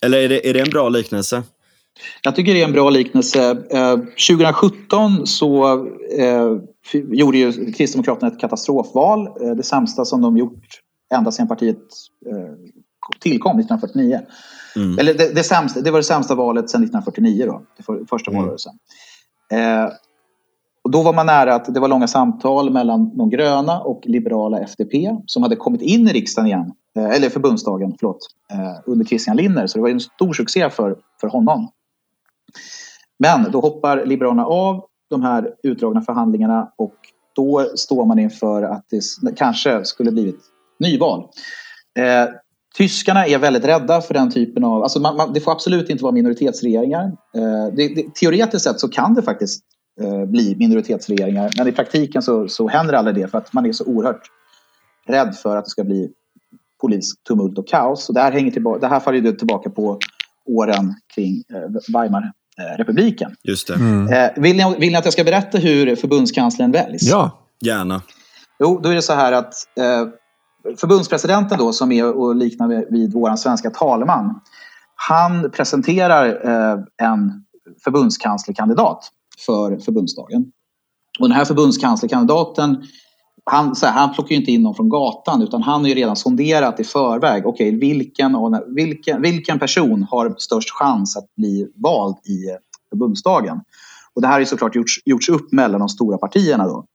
Eller 0.02 0.18
är 0.18 0.30
det, 0.30 0.50
är 0.50 0.54
det 0.54 0.60
en 0.60 0.70
bra 0.70 0.90
liknelse? 0.90 1.44
Jag 2.24 2.36
tycker 2.36 2.54
det 2.54 2.62
är 2.62 2.66
en 2.66 2.72
bra 2.72 2.90
liknelse. 2.90 3.58
Eh, 3.72 3.98
2017 3.98 5.28
så 5.28 5.74
eh, 6.18 6.58
gjorde 6.94 7.38
ju 7.38 7.72
Kristdemokraterna 7.72 8.32
ett 8.32 8.40
katastrofval. 8.40 9.28
Eh, 9.28 9.56
det 9.56 9.64
sämsta 9.64 10.06
som 10.06 10.22
de 10.22 10.38
gjort 10.38 10.82
ända 11.14 11.32
sedan 11.32 11.48
partiet 11.48 11.78
eh, 12.26 12.72
tillkom 13.20 13.60
1949. 13.60 14.22
Mm. 14.76 15.00
Eller 15.00 15.14
det, 15.14 15.36
det, 15.36 15.44
sämsta, 15.44 15.82
det 15.82 15.92
var 15.92 16.00
det 16.00 16.04
sämsta 16.04 16.36
valet 16.36 16.70
sedan 16.70 16.84
1949 16.84 17.46
då, 17.46 17.62
det 17.78 17.84
för, 17.84 18.06
första 18.10 18.32
mm. 18.32 18.42
valrörelsen. 18.42 18.74
Eh, 19.52 19.92
och 20.84 20.92
då 20.92 21.04
var 21.04 21.14
man 21.14 21.26
nära 21.26 21.56
att 21.56 21.74
det 21.74 21.80
var 21.80 21.88
långa 21.88 22.08
samtal 22.08 22.70
mellan 22.70 23.18
de 23.18 23.30
gröna 23.30 23.80
och 23.80 24.02
liberala 24.06 24.60
FDP 24.60 24.94
som 25.26 25.44
hade 25.44 25.56
kommit 25.56 25.82
in 25.82 26.08
i 26.08 26.14
riksdagen 26.14 26.48
igen, 26.48 26.72
eh, 26.98 27.10
eller 27.10 27.30
förbundsdagen, 27.30 27.96
förlåt, 28.00 28.28
eh, 28.52 28.82
under 28.86 29.06
Christian 29.06 29.38
Linner. 29.38 29.68
Så 29.68 29.78
det 29.78 29.82
var 29.82 29.90
en 29.90 30.00
stor 30.00 30.34
succé 30.34 30.70
för, 30.70 30.96
för 31.22 31.28
honom. 31.28 31.72
Men 33.20 33.52
då 33.52 33.60
hoppar 33.60 34.06
Liberalerna 34.06 34.46
av 34.46 34.86
de 35.10 35.24
här 35.24 35.54
utdragna 35.64 36.02
förhandlingarna 36.02 36.72
och 36.76 36.96
då 37.36 37.72
står 37.76 38.06
man 38.06 38.20
inför 38.20 38.64
att 38.64 38.86
det 38.90 39.36
kanske 39.36 39.86
skulle 39.86 40.12
blivit 40.12 40.40
nyval. 40.80 41.28
Eh, 42.00 42.34
tyskarna 42.78 43.26
är 43.26 43.38
väldigt 43.38 43.66
rädda 43.66 44.02
för 44.02 44.14
den 44.14 44.32
typen 44.32 44.64
av... 44.64 44.84
Alltså 44.84 45.00
man, 45.00 45.18
man, 45.18 45.34
det 45.34 45.40
får 45.40 45.52
absolut 45.52 45.90
inte 45.90 46.04
vara 46.04 46.14
minoritetsregeringar. 46.14 47.06
Eh, 47.36 47.76
det, 47.76 47.96
det, 47.96 48.16
teoretiskt 48.16 48.64
sett 48.64 48.80
så 48.80 48.90
kan 48.90 49.14
det 49.14 49.22
faktiskt 49.22 49.64
eh, 50.02 50.26
bli 50.26 50.56
minoritetsregeringar 50.56 51.52
men 51.58 51.68
i 51.68 51.72
praktiken 51.72 52.22
så, 52.22 52.48
så 52.48 52.68
händer 52.68 52.94
aldrig 52.94 53.16
det 53.16 53.28
för 53.28 53.38
att 53.38 53.54
man 53.54 53.66
är 53.66 53.72
så 53.72 53.86
oerhört 53.86 54.22
rädd 55.08 55.36
för 55.36 55.58
att 55.58 55.66
det 55.66 55.72
ska 55.72 55.84
bli 55.84 56.12
politisk 56.82 57.24
tumult 57.24 57.58
och 57.58 57.68
kaos. 57.68 58.10
Och 58.10 58.16
det 58.16 58.22
här, 58.22 58.32
hänger 58.32 58.52
tillbaka, 58.52 58.80
det 58.80 58.88
här 58.88 59.00
faller 59.00 59.32
tillbaka 59.32 59.70
på 59.70 60.00
åren 60.46 60.94
kring 61.16 61.44
eh, 61.54 61.94
Weimar 61.94 62.24
Eh, 62.24 62.39
republiken. 62.78 63.36
Just 63.44 63.68
det. 63.68 63.74
Mm. 63.74 64.14
Eh, 64.14 64.30
vill, 64.36 64.58
ni, 64.58 64.76
vill 64.80 64.92
ni 64.92 64.96
att 64.96 65.06
jag 65.06 65.14
ska 65.14 65.24
berätta 65.24 65.58
hur 65.58 65.96
förbundskanslern 65.96 66.72
väljs? 66.72 67.04
Ja, 67.04 67.48
gärna. 67.66 68.02
Jo, 68.60 68.80
då 68.84 68.90
är 68.90 68.96
det 68.96 69.02
så 69.02 69.14
här 69.14 69.32
att 69.32 69.54
eh, 69.80 70.08
förbundspresidenten 70.78 71.58
då, 71.58 71.74
som 71.74 71.92
är 71.92 72.18
och 72.18 72.36
liknar 72.36 72.92
vid 72.92 73.14
vår 73.14 73.36
svenska 73.36 73.70
talman, 73.70 74.40
han 74.96 75.52
presenterar 75.52 76.28
eh, 76.28 76.80
en 77.08 77.46
förbundskanslerkandidat 77.84 79.10
för 79.46 79.78
förbundsdagen. 79.78 80.46
Och 81.20 81.28
den 81.28 81.38
här 81.38 81.46
förbundskanslerkandidaten 81.46 82.84
han, 83.52 83.76
så 83.76 83.86
här, 83.86 83.94
han 83.94 84.14
plockar 84.14 84.30
ju 84.30 84.36
inte 84.36 84.52
in 84.52 84.62
någon 84.62 84.76
från 84.76 84.90
gatan 84.90 85.42
utan 85.42 85.64
han 85.64 85.82
har 85.82 85.88
ju 85.88 85.96
redan 85.96 86.16
sonderat 86.16 86.80
i 86.80 86.84
förväg. 86.84 87.46
Okej, 87.46 87.68
okay, 87.68 87.80
vilken, 87.80 88.36
vilken, 88.76 89.22
vilken 89.22 89.60
person 89.60 90.08
har 90.12 90.36
störst 90.38 90.70
chans 90.70 91.18
att 91.18 91.36
bli 91.36 91.68
vald 91.76 92.16
i 92.16 92.38
förbundsdagen? 92.90 93.62
Och 94.14 94.22
det 94.22 94.28
här 94.28 94.34
har 94.34 94.40
ju 94.40 94.46
såklart 94.46 94.76
gjorts, 94.76 95.00
gjorts 95.06 95.30
upp 95.30 95.52
mellan 95.52 95.80
de 95.80 95.90
stora 95.90 96.18
partierna. 96.18 96.68
Då. 96.68 96.86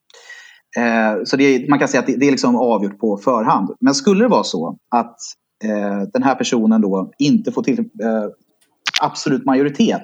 Eh, 0.77 1.25
så 1.25 1.37
det, 1.37 1.69
man 1.69 1.79
kan 1.79 1.89
säga 1.89 2.01
att 2.01 2.07
det, 2.07 2.17
det, 2.17 2.27
är 2.27 2.31
liksom 2.31 2.57
avgjort 2.57 2.99
på 2.99 3.17
förhand. 3.17 3.71
Men 3.81 3.95
skulle 3.95 4.25
det 4.25 4.29
vara 4.29 4.45
så 4.45 4.79
att 4.91 5.17
eh, 5.65 6.09
den 6.13 6.23
här 6.23 6.35
personen 6.35 6.81
då 6.81 7.13
inte 7.19 7.53
får 7.53 7.63
till 7.63 7.79
eh, 7.79 8.25
absolut 9.01 9.45
majoritet 9.45 10.03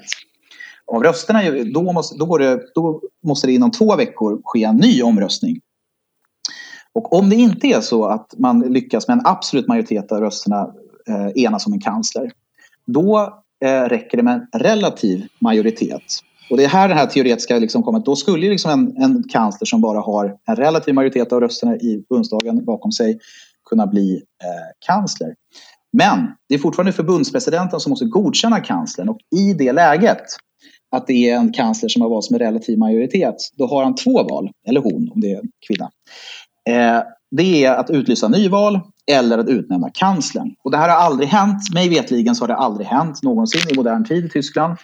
av 0.93 1.03
rösterna, 1.03 1.43
då 1.75 1.93
måste, 1.93 2.19
då, 2.19 2.39
det, 2.39 2.61
då 2.75 3.01
måste 3.25 3.47
det 3.47 3.53
inom 3.53 3.71
två 3.71 3.97
veckor 3.97 4.41
ske 4.45 4.65
en 4.65 4.77
ny 4.77 5.03
omröstning 5.03 5.61
och 6.95 7.13
om 7.13 7.31
det 7.31 7.37
inte 7.37 7.67
är 7.67 7.81
så 7.81 8.05
att 8.05 8.35
man 8.39 8.61
lyckas 8.61 9.09
med 9.09 9.19
en 9.19 9.27
absolut 9.27 9.69
majoritet 9.69 10.13
av 10.13 10.21
rösterna 10.21 10.75
eh, 11.09 11.45
enas 11.45 11.67
om 11.67 11.73
en 11.73 11.81
kansler, 11.81 12.31
då 12.87 13.43
eh, 13.65 13.83
räcker 13.83 14.17
det 14.17 14.23
med 14.23 14.49
en 14.53 14.61
relativ 14.61 15.27
majoritet. 15.39 16.03
Och 16.51 16.57
det 16.57 16.65
är 16.65 16.69
här 16.69 16.89
den 16.89 16.99
här 16.99 17.07
teoretiska 17.07 17.59
liksom 17.59 17.83
kommer. 17.83 17.99
Då 17.99 18.17
skulle 18.17 18.51
liksom 18.51 18.71
en, 18.71 19.03
en 19.03 19.25
kansler 19.29 19.67
som 19.67 19.81
bara 19.81 20.01
har 20.01 20.37
en 20.47 20.57
relativ 20.57 20.95
majoritet 20.95 21.33
av 21.33 21.41
rösterna 21.41 21.77
i 21.77 22.05
förbundsdagen 22.09 22.65
bakom 22.65 22.93
sig 22.93 23.19
kunna 23.69 23.87
bli 23.87 24.15
eh, 24.15 24.77
kansler. 24.87 25.35
Men 25.93 26.19
det 26.49 26.55
är 26.55 26.59
fortfarande 26.59 26.93
förbundspresidenten 26.93 27.81
som 27.81 27.91
måste 27.91 28.05
godkänna 28.05 28.61
kanslern 28.61 29.09
och 29.09 29.19
i 29.37 29.53
det 29.53 29.73
läget 29.73 30.27
att 30.91 31.07
det 31.07 31.31
är 31.31 31.37
en 31.37 31.53
kansler 31.53 31.89
som 31.89 32.03
har 32.03 32.09
valts 32.09 32.31
med 32.31 32.41
relativ 32.41 32.79
majoritet, 32.79 33.37
då 33.57 33.67
har 33.67 33.85
han 33.85 33.95
två 33.95 34.23
val, 34.23 34.51
eller 34.67 34.81
hon 34.81 35.11
om 35.15 35.21
det 35.21 35.33
är 35.33 35.39
en 35.39 35.49
kvinna. 35.69 35.91
Eh, 36.69 37.03
det 37.31 37.65
är 37.65 37.75
att 37.75 37.91
utlysa 37.91 38.29
nyval 38.29 38.81
eller 39.07 39.39
att 39.39 39.49
utnämna 39.49 39.91
kanslern. 39.95 40.55
Och 40.65 40.71
det 40.71 40.77
här 40.77 40.89
har 40.89 40.97
aldrig 40.97 41.29
hänt. 41.29 41.75
Mig 41.75 41.89
vetligen 41.89 42.35
så 42.35 42.43
har 42.43 42.49
det 42.49 42.57
aldrig 42.57 42.87
hänt 42.87 43.23
någonsin 43.23 43.71
i 43.71 43.77
modern 43.77 44.05
tid 44.05 44.25
i 44.25 44.29
Tyskland. 44.29 44.77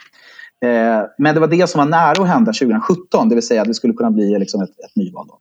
Eh, 0.64 1.02
men 1.18 1.34
det 1.34 1.40
var 1.40 1.48
det 1.48 1.70
som 1.70 1.78
var 1.78 1.86
nära 1.86 2.22
att 2.22 2.28
hända 2.28 2.52
2017, 2.52 3.28
det 3.28 3.34
vill 3.34 3.46
säga 3.46 3.62
att 3.62 3.68
det 3.68 3.74
skulle 3.74 3.94
kunna 3.94 4.10
bli 4.10 4.38
liksom 4.38 4.62
ett, 4.62 4.70
ett 4.70 4.96
nyval. 4.96 5.26
Då. 5.28 5.38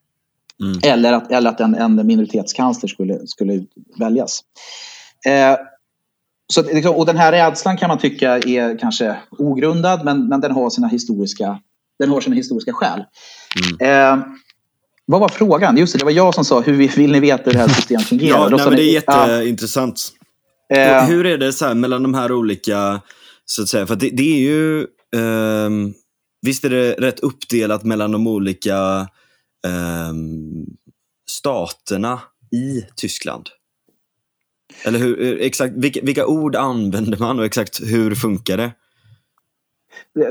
Mm. 0.65 0.79
Eller 0.83 1.13
att, 1.13 1.31
eller 1.31 1.49
att 1.49 1.59
en, 1.59 1.75
en 1.75 2.07
minoritetskansler 2.07 2.87
skulle, 2.87 3.27
skulle 3.27 3.65
väljas. 3.99 4.41
Eh, 5.25 5.57
så, 6.53 6.91
och 6.93 7.05
den 7.05 7.17
här 7.17 7.31
rädslan 7.31 7.77
kan 7.77 7.87
man 7.87 7.97
tycka 7.97 8.37
är 8.37 8.79
kanske 8.79 9.15
ogrundad, 9.31 10.05
men, 10.05 10.27
men 10.27 10.41
den, 10.41 10.51
har 10.51 10.69
sina 10.69 10.87
historiska, 10.87 11.59
den 11.99 12.09
har 12.09 12.21
sina 12.21 12.35
historiska 12.35 12.73
skäl. 12.73 13.03
Mm. 13.79 14.19
Eh, 14.19 14.25
vad 15.05 15.21
var 15.21 15.29
frågan? 15.29 15.77
Just 15.77 15.93
det, 15.93 15.99
det 15.99 16.05
var 16.05 16.11
jag 16.11 16.35
som 16.35 16.45
sa 16.45 16.61
hur 16.61 16.73
vill 16.73 17.11
ni 17.11 17.19
veta 17.19 17.43
hur 17.45 17.51
det 17.51 17.59
här 17.59 17.67
systemet 17.67 18.05
fungerar? 18.09 18.37
ja, 18.37 18.49
nej, 18.49 18.65
men 18.65 18.75
det 18.75 18.83
är 18.83 18.93
jätteintressant. 18.93 20.11
Ja. 20.67 20.75
Eh. 20.75 21.05
Hur 21.05 21.25
är 21.25 21.37
det 21.37 21.53
så 21.53 21.75
mellan 21.75 22.03
de 22.03 22.13
här 22.13 22.31
olika, 22.31 23.01
så 23.45 23.61
att 23.61 23.69
säga, 23.69 23.87
för 23.87 23.95
det, 23.95 24.09
det, 24.09 24.33
är 24.33 24.39
ju, 24.39 24.81
eh, 25.15 25.69
visst 26.41 26.65
är 26.65 26.69
det 26.69 26.91
rätt 26.91 27.19
uppdelat 27.19 27.83
mellan 27.83 28.11
de 28.11 28.27
olika 28.27 28.99
eh, 29.67 30.13
staterna 31.29 32.19
i 32.51 32.85
Tyskland? 32.95 33.49
Eller 34.83 34.99
hur, 34.99 35.41
exakt, 35.41 35.73
vilka, 35.77 35.99
vilka 36.03 36.25
ord 36.25 36.55
använder 36.55 37.17
man 37.17 37.39
och 37.39 37.45
exakt 37.45 37.81
hur 37.83 38.15
funkar 38.15 38.57
det? 38.57 38.71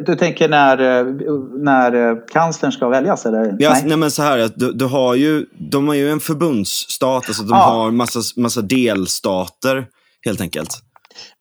Du 0.06 0.16
tänker 0.16 0.49
när, 0.49 0.99
eh, 0.99 1.06
när 1.54 2.11
eh, 2.11 2.16
kanslern 2.33 2.73
ska 2.73 2.88
väljas? 2.88 3.26
Eller? 3.26 3.56
Ja, 3.59 3.71
nej? 3.71 3.83
nej 3.87 3.97
men 3.97 4.11
så 4.11 4.23
här, 4.23 4.50
du, 4.54 4.73
du, 4.73 4.85
har 4.85 5.14
ju, 5.14 5.47
de 5.71 5.88
har 5.88 5.94
ju 5.94 6.11
en 6.11 6.21
förbundsstat, 6.21 7.28
alltså 7.28 7.42
de 7.42 7.50
ja. 7.50 7.64
har 7.64 7.90
massa, 7.90 8.21
massa 8.37 8.62
delstater 8.62 9.87
helt 10.25 10.40
enkelt. 10.40 10.71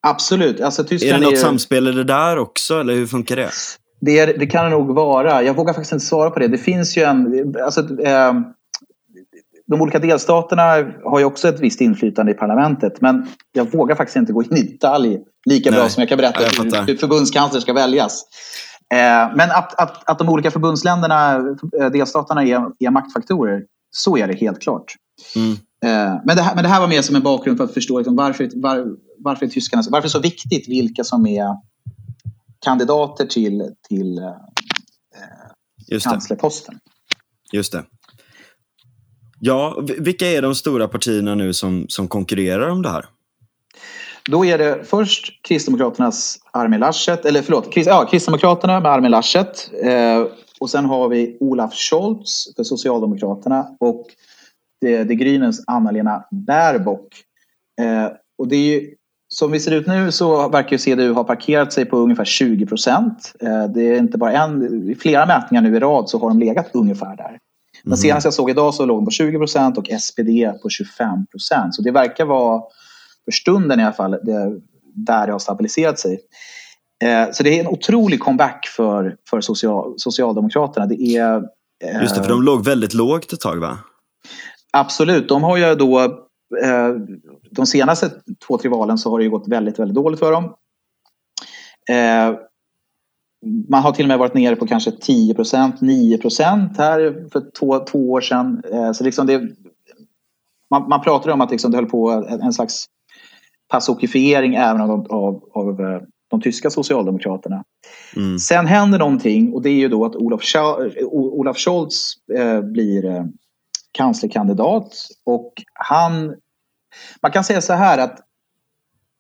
Absolut. 0.08 0.62
Alltså, 0.62 0.82
är 0.82 1.13
det 1.13 1.20
något 1.20 1.34
är... 1.34 1.38
samspel 1.38 1.88
i 1.88 1.92
det 1.92 2.03
där 2.03 2.38
också, 2.38 2.80
eller 2.80 2.94
hur 2.94 3.08
funkar 3.08 3.36
det? 3.36 3.50
Det, 4.01 4.25
det, 4.25 4.48
kan 4.48 4.65
det 4.65 4.72
nog 4.72 4.96
vara. 4.96 5.44
Jag 5.44 5.53
vågar 5.53 5.74
faktiskt 5.74 5.94
inte 5.94 6.06
svara 6.06 6.30
på 6.30 6.39
det. 6.39 6.48
Det 6.48 6.58
finns 6.58 6.98
ju 6.98 7.01
en... 7.03 7.56
Alltså, 7.65 7.82
eh, 8.00 8.34
de 9.74 9.82
olika 9.82 10.00
delstaterna 10.00 10.63
har 11.03 11.20
ju 11.20 11.25
också 11.25 11.48
ett 11.48 11.60
visst 11.60 11.82
inflytande 11.82 12.32
i 12.32 12.36
parlamentet. 12.36 13.01
Men 13.01 13.27
jag 13.51 13.72
vågar 13.72 13.96
faktiskt 13.96 14.15
inte 14.15 14.34
gå 14.34 14.44
in 14.44 14.58
i 14.58 14.62
detalj 14.62 15.20
lika 15.46 15.72
Nej. 15.72 15.80
bra 15.80 15.89
som 15.89 16.01
jag 16.01 16.10
kan 16.10 16.18
berätta 16.18 16.44
hur, 16.63 16.88
hur 16.88 16.98
förbundskansler 16.98 17.62
ska 17.62 17.74
väljas. 17.74 18.25
Eh, 18.94 19.36
men 19.36 19.51
att, 19.51 19.80
att, 19.82 20.10
att 20.10 20.20
de 20.20 20.30
olika 20.30 20.51
förbundsländerna, 20.51 21.36
eh, 21.80 21.89
delstaterna, 21.92 22.44
är, 22.44 22.62
är 22.80 22.92
maktfaktorer, 22.92 23.63
så 23.92 24.18
är 24.18 24.27
det 24.27 24.34
helt 24.34 24.62
klart. 24.62 24.96
Mm. 25.36 25.51
Eh, 25.86 26.22
men, 26.25 26.36
det 26.36 26.42
här, 26.42 26.56
men 26.56 26.63
det 26.63 26.70
här 26.70 26.80
var 26.80 26.88
mer 26.88 27.01
som 27.01 27.15
en 27.15 27.24
bakgrund 27.24 27.58
för 27.58 27.65
att 27.65 27.74
förstå 27.74 28.00
liksom, 28.00 28.15
varför, 28.15 28.50
var, 28.56 28.86
varför, 29.20 29.48
tyskarna, 29.48 29.84
varför 29.89 29.98
är 29.98 30.01
det 30.01 30.10
så 30.10 30.20
viktigt 30.20 30.70
vilka 30.70 31.03
som 31.03 31.27
är 31.27 31.48
kandidater 32.65 33.25
till, 33.25 33.70
till 33.89 34.18
eh, 34.18 36.00
kanslerposten. 36.03 36.80
Just 37.51 37.72
det. 37.72 37.84
Ja, 39.45 39.83
vilka 40.00 40.27
är 40.27 40.41
de 40.41 40.55
stora 40.55 40.88
partierna 40.88 41.35
nu 41.35 41.53
som, 41.53 41.85
som 41.89 42.07
konkurrerar 42.07 42.69
om 42.69 42.81
det 42.81 42.89
här? 42.89 43.05
Då 44.29 44.45
är 44.45 44.57
det 44.57 44.83
först 44.83 45.43
Kristdemokraternas 45.47 46.39
Armin 46.51 46.79
Laschet, 46.79 47.25
eller 47.25 47.41
förlåt, 47.41 47.69
ja, 47.75 48.07
Kristdemokraterna 48.12 48.79
med 48.79 48.91
Armin 48.91 49.12
Laschet. 49.12 49.71
Eh, 49.83 50.25
och 50.59 50.69
sen 50.69 50.85
har 50.85 51.09
vi 51.09 51.38
Olaf 51.39 51.73
Scholz 51.73 52.55
för 52.55 52.63
Socialdemokraterna 52.63 53.67
och 53.79 54.05
det, 54.81 55.03
det 55.03 55.13
Grünens 55.13 55.63
Anna-Lena 55.67 56.23
Baerbock. 56.31 57.07
Eh, 57.81 58.12
och 58.38 58.47
det 58.47 58.55
är 58.55 58.79
ju 58.79 58.95
som 59.27 59.51
vi 59.51 59.59
ser 59.59 59.71
ut 59.71 59.88
nu 59.88 60.12
så 60.12 60.50
verkar 60.50 60.77
CDU 60.77 61.13
ha 61.13 61.23
parkerat 61.23 61.73
sig 61.73 61.85
på 61.85 61.97
ungefär 61.97 62.25
20 62.25 62.65
procent. 62.65 63.33
Eh, 63.39 63.65
det 63.65 63.81
är 63.81 63.97
inte 63.97 64.17
bara 64.17 64.31
en, 64.31 64.89
i 64.91 64.95
flera 64.95 65.25
mätningar 65.25 65.62
nu 65.62 65.75
i 65.75 65.79
rad 65.79 66.09
så 66.09 66.19
har 66.19 66.29
de 66.29 66.39
legat 66.39 66.69
ungefär 66.73 67.15
där. 67.15 67.39
Men 67.83 67.89
mm. 67.89 67.97
senast 67.97 68.25
jag 68.25 68.33
såg 68.33 68.49
idag 68.49 68.73
så 68.73 68.85
låg 68.85 68.97
de 68.97 69.05
på 69.05 69.11
20 69.11 69.37
procent 69.37 69.77
och 69.77 69.89
SPD 69.99 70.61
på 70.61 70.69
25 70.69 71.25
procent. 71.25 71.75
Så 71.75 71.81
det 71.81 71.91
verkar 71.91 72.25
vara, 72.25 72.61
för 73.25 73.31
stunden 73.31 73.79
i 73.79 73.83
alla 73.83 73.93
fall, 73.93 74.11
det, 74.11 74.59
där 74.95 75.25
det 75.25 75.31
har 75.31 75.39
stabiliserat 75.39 75.99
sig. 75.99 76.19
Eh, 77.03 77.31
så 77.31 77.43
det 77.43 77.59
är 77.59 77.63
en 77.63 77.67
otrolig 77.67 78.19
comeback 78.19 78.67
för, 78.75 79.15
för 79.29 79.41
social, 79.41 79.93
Socialdemokraterna. 79.97 80.85
Det 80.85 81.17
är, 81.17 81.43
eh, 81.83 82.01
Just 82.01 82.15
det, 82.15 82.21
för 82.21 82.29
de 82.29 82.43
låg 82.43 82.65
väldigt 82.65 82.93
lågt 82.93 83.33
ett 83.33 83.39
tag 83.39 83.57
va? 83.57 83.77
Absolut, 84.73 85.29
de 85.29 85.43
har 85.43 85.57
ju 85.57 85.75
då 85.75 86.01
eh, 86.63 86.89
de 87.51 87.65
senaste 87.65 88.11
två, 88.47 88.57
tre 88.57 88.69
valen 88.69 88.97
så 88.97 89.09
har 89.09 89.17
det 89.17 89.23
ju 89.23 89.29
gått 89.29 89.47
väldigt, 89.47 89.79
väldigt 89.79 89.95
dåligt 89.95 90.19
för 90.19 90.31
dem. 90.31 90.53
Man 93.69 93.83
har 93.83 93.91
till 93.91 94.05
och 94.05 94.07
med 94.07 94.19
varit 94.19 94.33
nere 94.33 94.55
på 94.55 94.67
kanske 94.67 94.91
10 94.91 95.33
procent, 95.33 95.81
9 95.81 96.17
procent 96.17 96.77
här 96.77 97.29
för 97.31 97.51
två, 97.59 97.79
två 97.79 98.12
år 98.12 98.21
sedan. 98.21 98.63
Eh, 98.71 98.91
så 98.91 99.03
liksom 99.03 99.27
det, 99.27 99.41
man, 100.69 100.89
man 100.89 101.01
pratar 101.01 101.31
om 101.31 101.41
att 101.41 101.51
liksom 101.51 101.71
det 101.71 101.77
höll 101.77 101.89
på 101.89 102.09
en, 102.09 102.41
en 102.41 102.53
slags 102.53 102.85
passokifiering 103.67 104.55
även 104.55 104.81
av, 104.81 104.91
av, 104.91 105.50
av 105.53 105.81
eh, 105.81 106.01
de 106.29 106.41
tyska 106.41 106.69
socialdemokraterna. 106.69 107.63
Mm. 108.15 108.39
Sen 108.39 108.65
händer 108.65 109.00
någonting 109.00 109.53
och 109.53 109.62
det 109.62 109.69
är 109.69 109.79
ju 109.79 109.88
då 109.88 110.05
att 110.05 110.15
Olaf, 110.15 110.41
Olaf 111.12 111.57
Scholz 111.57 112.13
eh, 112.38 112.62
blir 112.62 113.05
eh, 113.05 113.23
kanslerkandidat 113.91 114.93
och 115.25 115.53
han... 115.73 116.35
Man 117.21 117.31
kan 117.31 117.43
säga 117.43 117.62
så 117.62 117.73
här 117.73 117.97
att 117.97 118.19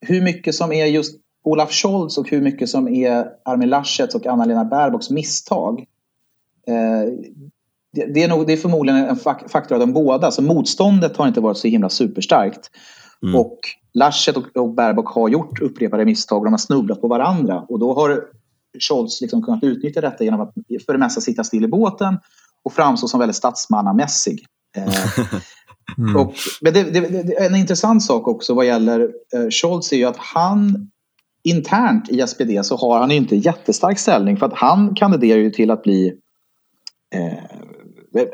hur 0.01 0.21
mycket 0.21 0.55
som 0.55 0.71
är 0.71 0.85
just 0.85 1.22
Olaf 1.43 1.71
Scholz 1.71 2.17
och 2.17 2.29
hur 2.29 2.41
mycket 2.41 2.69
som 2.69 2.87
är 2.87 3.27
Armin 3.45 3.69
Laschets 3.69 4.15
och 4.15 4.27
Anna-Lena 4.27 4.65
Baerbocks 4.65 5.09
misstag. 5.09 5.79
Eh, 6.67 7.13
det, 8.13 8.23
är 8.23 8.27
nog, 8.27 8.47
det 8.47 8.53
är 8.53 8.57
förmodligen 8.57 9.05
en 9.05 9.15
faktor 9.49 9.73
av 9.75 9.79
de 9.79 9.93
båda. 9.93 10.31
Så 10.31 10.41
motståndet 10.41 11.17
har 11.17 11.27
inte 11.27 11.41
varit 11.41 11.57
så 11.57 11.67
himla 11.67 11.89
superstarkt. 11.89 12.69
Mm. 13.23 13.35
Och 13.35 13.59
Laschet 13.93 14.37
och, 14.37 14.57
och 14.57 14.73
Baerbock 14.73 15.07
har 15.07 15.29
gjort 15.29 15.61
upprepade 15.61 16.05
misstag 16.05 16.37
och 16.37 16.45
de 16.45 16.53
har 16.53 16.57
snubblat 16.57 17.01
på 17.01 17.07
varandra. 17.07 17.65
Och 17.69 17.79
då 17.79 17.93
har 17.93 18.23
Scholz 18.79 19.21
liksom 19.21 19.43
kunnat 19.43 19.63
utnyttja 19.63 20.01
detta 20.01 20.23
genom 20.23 20.41
att 20.41 20.53
för 20.85 20.93
det 20.93 20.99
mesta 20.99 21.21
sitta 21.21 21.43
still 21.43 21.63
i 21.63 21.67
båten 21.67 22.17
och 22.63 22.73
framstå 22.73 23.07
som 23.07 23.19
väldigt 23.19 23.35
statsmannamässig. 23.35 24.45
Eh, 24.75 25.19
mm. 25.97 26.15
och, 26.15 26.33
men 26.61 26.73
det, 26.73 26.83
det, 26.83 26.99
det, 26.99 27.45
en 27.45 27.55
intressant 27.55 28.03
sak 28.03 28.27
också 28.27 28.53
vad 28.53 28.65
gäller 28.65 28.99
eh, 29.35 29.49
Scholz 29.49 29.91
är 29.91 29.97
ju 29.97 30.05
att 30.05 30.17
han 30.17 30.91
internt 31.43 32.09
i 32.09 32.27
SPD 32.27 32.65
så 32.65 32.77
har 32.77 32.99
han 32.99 33.09
ju 33.09 33.15
inte 33.15 33.35
jättestark 33.35 33.99
ställning 33.99 34.37
för 34.37 34.45
att 34.45 34.53
han 34.53 34.95
kandiderar 34.95 35.39
ju 35.39 35.51
till 35.51 35.71
att 35.71 35.83
bli 35.83 36.13
eh, 37.15 37.33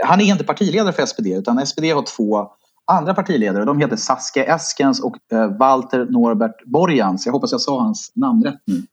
han 0.04 0.22
är 0.22 0.26
inte 0.26 0.44
partiledare 0.44 0.94
för 0.94 1.06
SPD 1.06 1.28
utan 1.28 1.66
SPD 1.66 1.84
har 1.84 2.18
två 2.18 2.52
andra 2.86 3.14
partiledare. 3.14 3.66
De 3.66 3.80
heter 3.80 3.96
Saskia 3.96 4.56
Eskens 4.56 5.00
och 5.00 5.18
eh, 5.32 5.58
Walter 5.58 6.06
Norbert 6.06 6.66
Borjans. 6.66 7.26
Jag 7.26 7.34
hoppas 7.34 7.52
jag 7.52 7.62
sa 7.62 7.82
hans 7.82 8.12
namn 8.16 8.44
rätt 8.44 8.62
nu. 8.66 8.84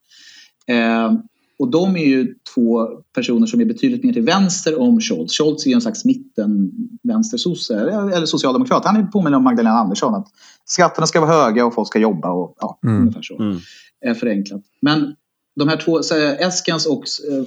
Eh, 0.74 1.12
och 1.58 1.70
de 1.70 1.96
är 1.96 2.04
ju 2.04 2.34
två 2.54 2.86
personer 3.14 3.46
som 3.46 3.60
är 3.60 3.64
betydligt 3.64 4.04
mer 4.04 4.12
till 4.12 4.22
vänster 4.22 4.80
om 4.80 5.00
Scholz. 5.00 5.32
Scholz 5.32 5.66
är 5.66 5.70
ju 5.70 5.74
en 5.74 5.80
slags 5.80 6.04
mitten 6.04 6.70
vänstersosse, 7.02 7.80
eller 7.80 8.26
socialdemokrat. 8.26 8.84
Han 8.84 8.96
är 8.96 9.02
påminner 9.02 9.36
om 9.36 9.44
Magdalena 9.44 9.78
Andersson. 9.78 10.14
att 10.14 10.28
Skatterna 10.66 11.06
ska 11.06 11.20
vara 11.20 11.30
höga 11.30 11.66
och 11.66 11.74
folk 11.74 11.88
ska 11.88 11.98
jobba. 11.98 12.30
Och, 12.30 12.56
ja, 12.60 12.78
mm. 12.84 13.00
ungefär 13.00 13.22
så. 13.22 13.38
Mm. 13.38 14.14
Förenklat. 14.14 14.62
Men 14.80 15.14
de 15.56 15.68
här 15.68 15.76
två, 15.76 16.00
Eskens 16.38 16.86
och 16.86 17.04
eh, 17.30 17.44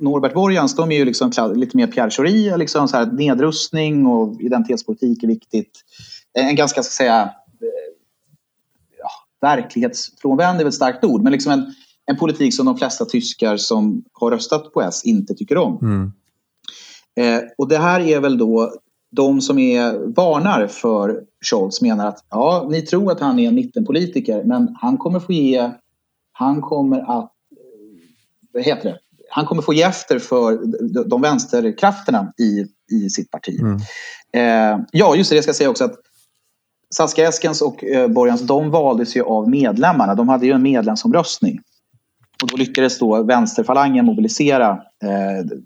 Norbert 0.00 0.34
Borjans, 0.34 0.76
de 0.76 0.92
är 0.92 0.96
ju 0.96 1.04
liksom 1.04 1.32
lite 1.54 1.76
mer 1.76 1.86
Pierre 1.86 2.10
Schori. 2.10 2.58
Liksom 2.58 2.88
så 2.88 2.96
här, 2.96 3.06
nedrustning 3.06 4.06
och 4.06 4.40
identitetspolitik 4.40 5.22
är 5.22 5.28
viktigt. 5.28 5.70
En 6.32 6.56
ganska, 6.56 6.82
så 6.82 6.88
att 6.88 6.92
säga, 6.92 7.22
eh, 7.22 7.94
ja, 8.98 9.10
verklighetsfrånvänd 9.40 10.60
är 10.60 10.64
väl 10.64 10.68
ett 10.68 10.74
starkt 10.74 11.04
ord, 11.04 11.22
men 11.22 11.32
liksom 11.32 11.52
en 11.52 11.74
en 12.06 12.16
politik 12.16 12.54
som 12.54 12.66
de 12.66 12.78
flesta 12.78 13.04
tyskar 13.04 13.56
som 13.56 14.04
har 14.12 14.30
röstat 14.30 14.72
på 14.72 14.82
S 14.82 15.04
inte 15.04 15.34
tycker 15.34 15.56
om. 15.56 15.78
Mm. 15.82 16.12
Eh, 17.16 17.42
och 17.58 17.68
det 17.68 17.78
här 17.78 18.00
är 18.00 18.20
väl 18.20 18.38
då 18.38 18.72
de 19.10 19.40
som 19.40 19.58
är 19.58 20.14
varnar 20.14 20.66
för 20.66 21.22
Scholz 21.44 21.80
menar 21.80 22.06
att 22.06 22.24
ja, 22.30 22.66
ni 22.70 22.82
tror 22.82 23.12
att 23.12 23.20
han 23.20 23.38
är 23.38 23.48
en 23.48 23.54
mittenpolitiker 23.54 24.44
men 24.44 24.76
han 24.80 24.96
kommer 24.96 25.20
få 25.20 25.32
ge, 25.32 25.70
han 26.32 26.60
kommer 26.60 27.20
att, 27.20 27.32
vad 28.52 28.62
heter 28.62 28.90
det, 28.90 28.98
han 29.30 29.46
kommer 29.46 29.62
få 29.62 29.74
ge 29.74 29.82
efter 29.82 30.18
för 30.18 30.58
de 31.04 31.22
vänsterkrafterna 31.22 32.32
i, 32.38 32.66
i 32.96 33.10
sitt 33.10 33.30
parti. 33.30 33.60
Mm. 33.60 33.76
Eh, 34.32 34.84
ja, 34.92 35.16
just 35.16 35.30
det, 35.30 35.36
jag 35.36 35.44
ska 35.44 35.52
säga 35.52 35.70
också 35.70 35.84
att 35.84 35.94
Saskia 36.94 37.28
Eskens 37.28 37.62
och 37.62 37.84
eh, 37.84 38.08
Borjans, 38.08 38.42
de 38.42 38.70
valdes 38.70 39.16
ju 39.16 39.22
av 39.22 39.50
medlemmarna. 39.50 40.14
De 40.14 40.28
hade 40.28 40.46
ju 40.46 40.52
en 40.52 40.62
medlemsomröstning. 40.62 41.60
Och 42.42 42.48
då 42.48 42.56
lyckades 42.56 42.98
då 42.98 43.22
vänsterfalangen 43.22 44.04
mobilisera. 44.04 44.70
Eh, 45.04 45.58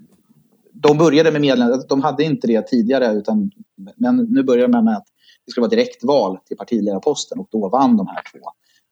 de 0.72 0.98
började 0.98 1.32
med 1.32 1.40
medlemmar, 1.40 1.82
de 1.88 2.02
hade 2.02 2.24
inte 2.24 2.46
det 2.46 2.62
tidigare 2.62 3.12
utan, 3.12 3.50
men 3.96 4.16
nu 4.16 4.42
börjar 4.42 4.68
man 4.68 4.84
med 4.84 4.96
att 4.96 5.06
det 5.48 5.52
skulle 5.52 5.62
vara 5.62 5.70
direktval 5.70 6.38
till 6.46 6.56
partiledarposten 6.56 7.38
och 7.38 7.48
då 7.50 7.68
vann 7.68 7.96
de 7.96 8.06
här 8.06 8.22
två 8.32 8.38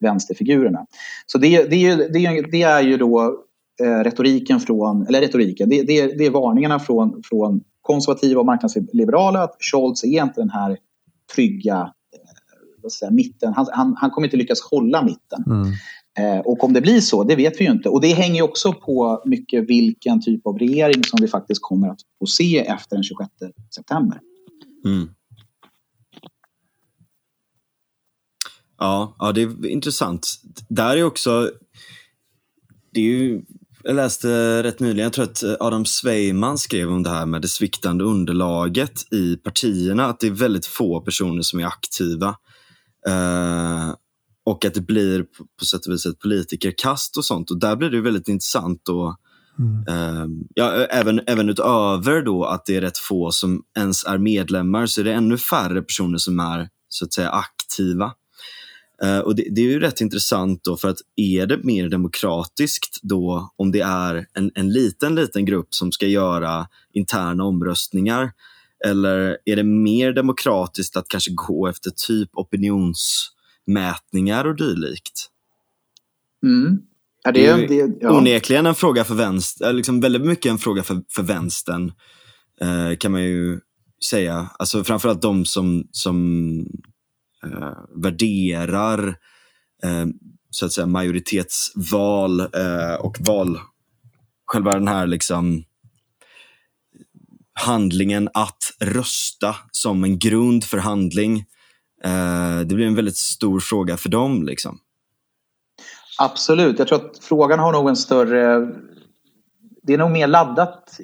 vänsterfigurerna. 0.00 0.86
Så 1.26 1.38
det, 1.38 1.70
det, 1.70 1.94
det, 1.96 2.42
det 2.50 2.62
är 2.62 2.82
ju 2.82 2.96
då 2.96 3.42
eh, 3.82 4.04
retoriken 4.04 4.60
från, 4.60 5.06
eller 5.06 5.20
retoriken, 5.20 5.68
det, 5.68 5.82
det, 5.82 6.18
det 6.18 6.26
är 6.26 6.30
varningarna 6.30 6.78
från, 6.78 7.22
från 7.24 7.60
konservativa 7.82 8.40
och 8.40 8.46
marknadsliberala 8.46 9.42
att 9.42 9.56
Scholz 9.60 10.04
är 10.04 10.22
inte 10.22 10.40
den 10.40 10.50
här 10.50 10.78
trygga 11.34 11.92
eh, 12.84 12.88
säga, 12.88 13.10
mitten. 13.10 13.52
Han, 13.52 13.66
han, 13.72 13.96
han, 13.98 14.10
kommer 14.10 14.26
inte 14.26 14.36
lyckas 14.36 14.60
hålla 14.60 15.02
mitten. 15.02 15.44
Mm. 15.46 15.72
Eh, 16.18 16.40
och 16.40 16.64
om 16.64 16.72
det 16.72 16.80
blir 16.80 17.00
så, 17.00 17.24
det 17.24 17.36
vet 17.36 17.60
vi 17.60 17.64
ju 17.64 17.70
inte. 17.70 17.88
Och 17.88 18.00
det 18.00 18.12
hänger 18.12 18.42
också 18.42 18.72
på 18.72 19.22
mycket 19.24 19.68
vilken 19.68 20.20
typ 20.20 20.46
av 20.46 20.58
regering 20.58 21.04
som 21.04 21.18
vi 21.20 21.28
faktiskt 21.28 21.62
kommer 21.62 21.88
att 21.88 22.00
få 22.18 22.26
se 22.26 22.58
efter 22.58 22.96
den 22.96 23.02
26 23.02 23.30
september. 23.74 24.20
Mm. 24.84 25.08
Ja, 28.78 29.16
ja, 29.18 29.32
det 29.32 29.42
är 29.42 29.66
intressant. 29.66 30.40
Där 30.68 30.96
är 30.96 31.02
också... 31.02 31.50
Det 32.92 33.00
är 33.00 33.04
ju, 33.04 33.42
jag 33.82 33.96
läste 33.96 34.62
rätt 34.62 34.80
nyligen, 34.80 35.04
jag 35.04 35.12
tror 35.12 35.24
att 35.24 35.44
Adam 35.60 35.84
Sveiman 35.84 36.58
skrev 36.58 36.92
om 36.92 37.02
det 37.02 37.10
här 37.10 37.26
med 37.26 37.42
det 37.42 37.48
sviktande 37.48 38.04
underlaget 38.04 39.12
i 39.12 39.36
partierna. 39.36 40.06
Att 40.06 40.20
det 40.20 40.26
är 40.26 40.30
väldigt 40.30 40.66
få 40.66 41.00
personer 41.00 41.42
som 41.42 41.60
är 41.60 41.64
aktiva. 41.64 42.28
Uh, 43.08 43.94
och 44.46 44.64
att 44.64 44.74
det 44.74 44.80
blir 44.80 45.22
på, 45.22 45.46
på 45.58 45.64
sätt 45.64 45.86
och 45.86 45.92
vis 45.92 46.06
ett 46.06 46.18
politikerkast 46.18 47.16
och 47.16 47.24
sånt. 47.24 47.50
Och 47.50 47.58
där 47.58 47.76
blir 47.76 47.90
det 47.90 48.00
väldigt 48.00 48.28
intressant 48.28 48.80
då, 48.84 49.16
mm. 49.58 49.84
eh, 49.88 50.26
ja, 50.54 50.72
även, 50.72 51.20
även 51.26 51.48
utöver 51.48 52.22
då 52.22 52.44
att 52.44 52.66
det 52.66 52.76
är 52.76 52.80
rätt 52.80 52.98
få 52.98 53.30
som 53.30 53.62
ens 53.78 54.04
är 54.04 54.18
medlemmar 54.18 54.86
så 54.86 55.00
är 55.00 55.04
det 55.04 55.12
ännu 55.12 55.38
färre 55.38 55.82
personer 55.82 56.18
som 56.18 56.40
är 56.40 56.68
så 56.88 57.04
att 57.04 57.12
säga 57.12 57.30
aktiva. 57.30 58.12
Eh, 59.02 59.18
och 59.18 59.36
det, 59.36 59.44
det, 59.50 59.60
är 59.60 59.64
ju 59.64 59.80
rätt 59.80 60.00
intressant 60.00 60.64
då 60.64 60.76
för 60.76 60.88
att 60.88 60.98
är 61.16 61.46
det 61.46 61.62
mer 61.62 61.88
demokratiskt 61.88 62.98
då 63.02 63.54
om 63.56 63.72
det 63.72 63.80
är 63.80 64.26
en, 64.32 64.50
en 64.54 64.72
liten, 64.72 65.14
liten 65.14 65.44
grupp 65.44 65.74
som 65.74 65.92
ska 65.92 66.06
göra 66.06 66.66
interna 66.92 67.44
omröstningar 67.44 68.32
eller 68.86 69.38
är 69.44 69.56
det 69.56 69.62
mer 69.64 70.12
demokratiskt 70.12 70.96
att 70.96 71.08
kanske 71.08 71.30
gå 71.34 71.68
efter 71.68 71.90
typ 71.90 72.30
opinions 72.32 73.30
mätningar 73.66 74.44
och 74.44 74.56
dylikt. 74.56 75.30
Mm. 76.42 76.78
Ja, 77.24 77.32
det, 77.32 77.46
är, 77.46 77.68
det, 77.68 77.96
ja. 78.00 78.18
onekligen 78.18 78.66
en 78.66 78.74
fråga 78.74 79.04
för 79.04 79.14
vänster, 79.14 79.72
liksom 79.72 80.00
väldigt 80.00 80.22
mycket 80.22 80.50
en 80.50 80.58
fråga 80.58 80.82
för, 80.82 81.02
för 81.08 81.22
vänstern 81.22 81.92
eh, 82.60 82.96
kan 82.96 83.12
man 83.12 83.24
ju 83.24 83.60
säga. 84.10 84.50
Alltså 84.58 84.84
framförallt 84.84 85.22
de 85.22 85.44
som, 85.44 85.88
som 85.90 86.66
eh, 87.52 87.72
värderar 88.02 89.08
eh, 89.82 90.06
så 90.50 90.66
att 90.66 90.72
säga 90.72 90.86
majoritetsval 90.86 92.40
eh, 92.40 92.94
och 93.00 93.16
val, 93.20 93.58
själva 94.46 94.74
den 94.74 94.88
här 94.88 95.06
liksom 95.06 95.64
handlingen 97.60 98.28
att 98.34 98.72
rösta 98.80 99.56
som 99.70 100.04
en 100.04 100.18
grund 100.18 100.64
för 100.64 100.78
handling 100.78 101.44
Eh, 102.04 102.58
det 102.66 102.74
blir 102.74 102.86
en 102.86 102.94
väldigt 102.94 103.16
stor 103.16 103.60
fråga 103.60 103.96
för 103.96 104.08
dem. 104.08 104.42
Liksom. 104.42 104.78
Absolut. 106.18 106.78
Jag 106.78 106.88
tror 106.88 107.06
att 107.06 107.18
frågan 107.18 107.58
har 107.58 107.72
nog 107.72 107.88
en 107.88 107.96
större... 107.96 108.72
Det 109.82 109.94
är 109.94 109.98
nog 109.98 110.10
mer 110.10 110.26
laddat 110.26 111.00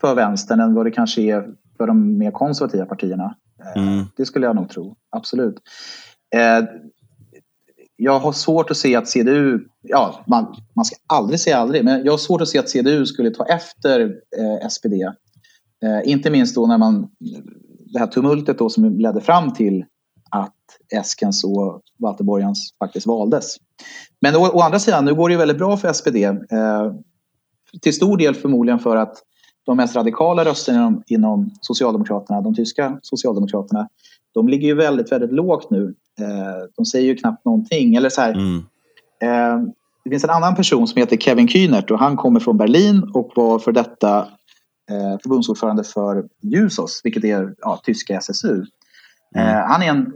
för 0.00 0.14
vänstern 0.14 0.60
än 0.60 0.74
vad 0.74 0.86
det 0.86 0.90
kanske 0.90 1.22
är 1.22 1.48
för 1.76 1.86
de 1.86 2.18
mer 2.18 2.30
konservativa 2.30 2.86
partierna. 2.86 3.34
Eh, 3.64 3.82
mm. 3.82 4.04
Det 4.16 4.26
skulle 4.26 4.46
jag 4.46 4.56
nog 4.56 4.68
tro. 4.68 4.96
Absolut. 5.10 5.54
Eh, 6.34 6.64
jag 7.96 8.18
har 8.18 8.32
svårt 8.32 8.70
att 8.70 8.76
se 8.76 8.96
att 8.96 9.08
CDU, 9.08 9.60
ja, 9.82 10.24
man, 10.26 10.56
man 10.76 10.84
ska 10.84 10.96
aldrig 11.06 11.40
säga 11.40 11.56
aldrig, 11.56 11.84
men 11.84 12.04
jag 12.04 12.12
har 12.12 12.18
svårt 12.18 12.40
att 12.40 12.48
se 12.48 12.58
att 12.58 12.68
CDU 12.68 13.06
skulle 13.06 13.30
ta 13.30 13.46
efter 13.46 14.00
eh, 14.38 14.68
SPD. 14.68 14.92
Inte 16.04 16.30
minst 16.30 16.54
då 16.54 16.66
när 16.66 16.78
man, 16.78 17.08
det 17.92 17.98
här 17.98 18.06
tumultet 18.06 18.58
då 18.58 18.68
som 18.68 18.98
ledde 18.98 19.20
fram 19.20 19.52
till 19.52 19.84
att 20.30 20.54
Eskens 20.92 21.44
och 21.44 21.82
Walter 21.98 22.24
Borjans 22.24 22.74
faktiskt 22.78 23.06
valdes. 23.06 23.56
Men 24.20 24.36
å, 24.36 24.50
å, 24.52 24.60
andra 24.60 24.78
sidan, 24.78 25.04
nu 25.04 25.14
går 25.14 25.28
det 25.28 25.32
ju 25.32 25.38
väldigt 25.38 25.58
bra 25.58 25.76
för 25.76 25.92
SPD. 25.92 26.16
Eh, 26.16 26.92
till 27.82 27.94
stor 27.94 28.16
del 28.16 28.34
förmodligen 28.34 28.78
för 28.78 28.96
att 28.96 29.22
de 29.66 29.76
mest 29.76 29.96
radikala 29.96 30.44
rösterna 30.44 30.78
inom, 30.78 31.02
inom 31.06 31.50
Socialdemokraterna, 31.60 32.40
de 32.40 32.54
tyska 32.54 32.98
Socialdemokraterna, 33.02 33.88
de 34.34 34.48
ligger 34.48 34.68
ju 34.68 34.74
väldigt, 34.74 35.12
väldigt 35.12 35.32
lågt 35.32 35.70
nu. 35.70 35.94
Eh, 36.20 36.68
de 36.76 36.84
säger 36.84 37.06
ju 37.06 37.16
knappt 37.16 37.44
någonting. 37.44 37.94
Eller 37.94 38.08
så 38.08 38.20
här, 38.20 38.32
mm. 38.32 38.58
eh, 39.22 39.68
det 40.04 40.10
finns 40.10 40.24
en 40.24 40.30
annan 40.30 40.54
person 40.54 40.86
som 40.86 41.00
heter 41.00 41.16
Kevin 41.16 41.48
Kühnert 41.48 41.90
och 41.90 41.98
han 41.98 42.16
kommer 42.16 42.40
från 42.40 42.56
Berlin 42.56 43.10
och 43.14 43.32
var 43.36 43.58
för 43.58 43.72
detta 43.72 44.18
eh, 44.90 45.18
förbundsordförande 45.22 45.84
för 45.84 46.28
Jusos, 46.40 47.00
vilket 47.04 47.24
är 47.24 47.54
ja, 47.58 47.80
tyska 47.84 48.16
SSU. 48.16 48.64
Mm. 49.36 49.68
Han 49.68 49.82
är 49.82 49.88
en 49.88 50.12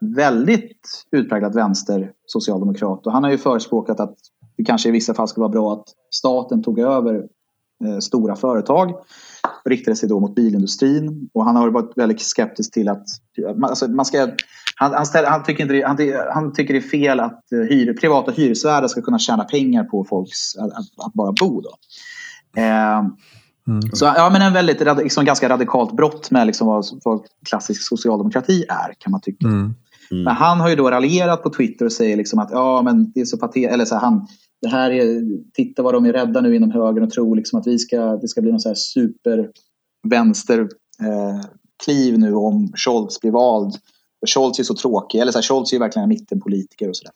väldigt 0.00 1.04
utpräglad 1.10 1.54
vänster 1.54 2.12
socialdemokrat 2.26 3.06
och 3.06 3.12
han 3.12 3.24
har 3.24 3.30
ju 3.30 3.38
förespråkat 3.38 4.00
att 4.00 4.14
det 4.56 4.64
kanske 4.64 4.88
i 4.88 4.92
vissa 4.92 5.14
fall 5.14 5.28
skulle 5.28 5.42
vara 5.42 5.52
bra 5.52 5.72
att 5.72 5.84
staten 6.10 6.62
tog 6.62 6.78
över 6.78 7.26
stora 8.00 8.36
företag 8.36 8.90
och 9.64 9.70
riktade 9.70 9.96
sig 9.96 10.08
då 10.08 10.20
mot 10.20 10.34
bilindustrin. 10.34 11.28
Och 11.34 11.44
han 11.44 11.56
har 11.56 11.70
varit 11.70 11.92
väldigt 11.96 12.20
skeptisk 12.20 12.72
till 12.72 12.88
att 12.88 13.06
alltså 13.62 13.88
man 13.88 14.04
ska, 14.04 14.28
han, 14.76 14.94
han, 14.94 15.06
ställer, 15.06 15.28
han, 15.28 15.42
tycker 15.42 15.62
inte 15.62 15.74
det, 15.74 15.82
han, 15.82 15.98
han, 16.34 16.52
tycker 16.52 16.74
det 16.74 16.80
är 16.80 16.88
fel 16.88 17.20
att 17.20 17.52
eh, 17.52 17.58
hyr, 17.58 17.94
privata 17.94 18.32
hyresvärdar 18.32 18.88
ska 18.88 19.02
kunna 19.02 19.18
tjäna 19.18 19.44
pengar 19.44 19.84
på 19.84 20.04
folks 20.04 20.56
att, 20.56 20.72
att 21.06 21.12
bara 21.14 21.32
bo. 21.32 21.60
Då. 21.60 21.70
Eh, 22.56 22.98
mm. 23.68 23.82
Så 23.92 24.04
ja, 24.04 24.30
men 24.32 24.42
en 24.42 24.52
väldigt, 24.52 24.80
liksom, 24.96 25.24
ganska 25.24 25.48
radikalt 25.48 25.96
brott 25.96 26.30
med 26.30 26.46
liksom 26.46 26.66
vad, 26.66 26.84
vad 27.04 27.20
klassisk 27.46 27.82
socialdemokrati 27.88 28.64
är 28.68 28.94
kan 28.98 29.10
man 29.10 29.20
tycka. 29.20 29.46
Mm. 29.46 29.74
Mm. 30.10 30.24
Men 30.24 30.34
han 30.34 30.60
har 30.60 30.68
ju 30.68 30.76
då 30.76 30.90
raljerat 30.90 31.42
på 31.42 31.50
Twitter 31.50 31.84
och 31.84 31.92
säger 31.92 32.16
liksom 32.16 32.38
att 32.38 32.50
ja, 32.50 32.82
men 32.82 33.12
det 33.12 33.20
är 33.20 33.24
så 33.24 33.38
patetiskt. 33.38 33.72
Eller 33.72 33.84
så 33.84 33.94
här, 33.94 34.02
han, 34.02 34.26
det 34.62 34.68
här 34.68 34.90
är, 34.90 35.22
titta 35.52 35.82
vad 35.82 35.94
de 35.94 36.04
är 36.04 36.12
rädda 36.12 36.40
nu 36.40 36.56
inom 36.56 36.70
högern 36.70 37.04
och 37.04 37.10
tror 37.10 37.36
liksom 37.36 37.60
att 37.60 37.66
vi 37.66 37.78
ska, 37.78 38.16
det 38.16 38.28
ska 38.28 38.40
bli 38.40 38.50
någon 38.50 38.60
så 38.60 38.68
här 38.68 38.76
supervänster 38.76 40.60
eh, 41.00 41.40
kliv 41.84 42.18
nu 42.18 42.34
om 42.34 42.72
Scholz 42.76 43.20
blir 43.20 43.30
vald. 43.30 43.74
För 44.20 44.26
Scholz 44.26 44.58
är 44.58 44.62
så 44.62 44.74
tråkig, 44.74 45.18
eller 45.18 45.32
så 45.32 45.38
här, 45.38 45.42
Scholz 45.42 45.72
är 45.72 45.76
ju 45.76 45.80
verkligen 45.80 46.02
en 46.04 46.08
mittenpolitiker 46.08 46.88
och 46.88 46.96
sådär. 46.96 47.12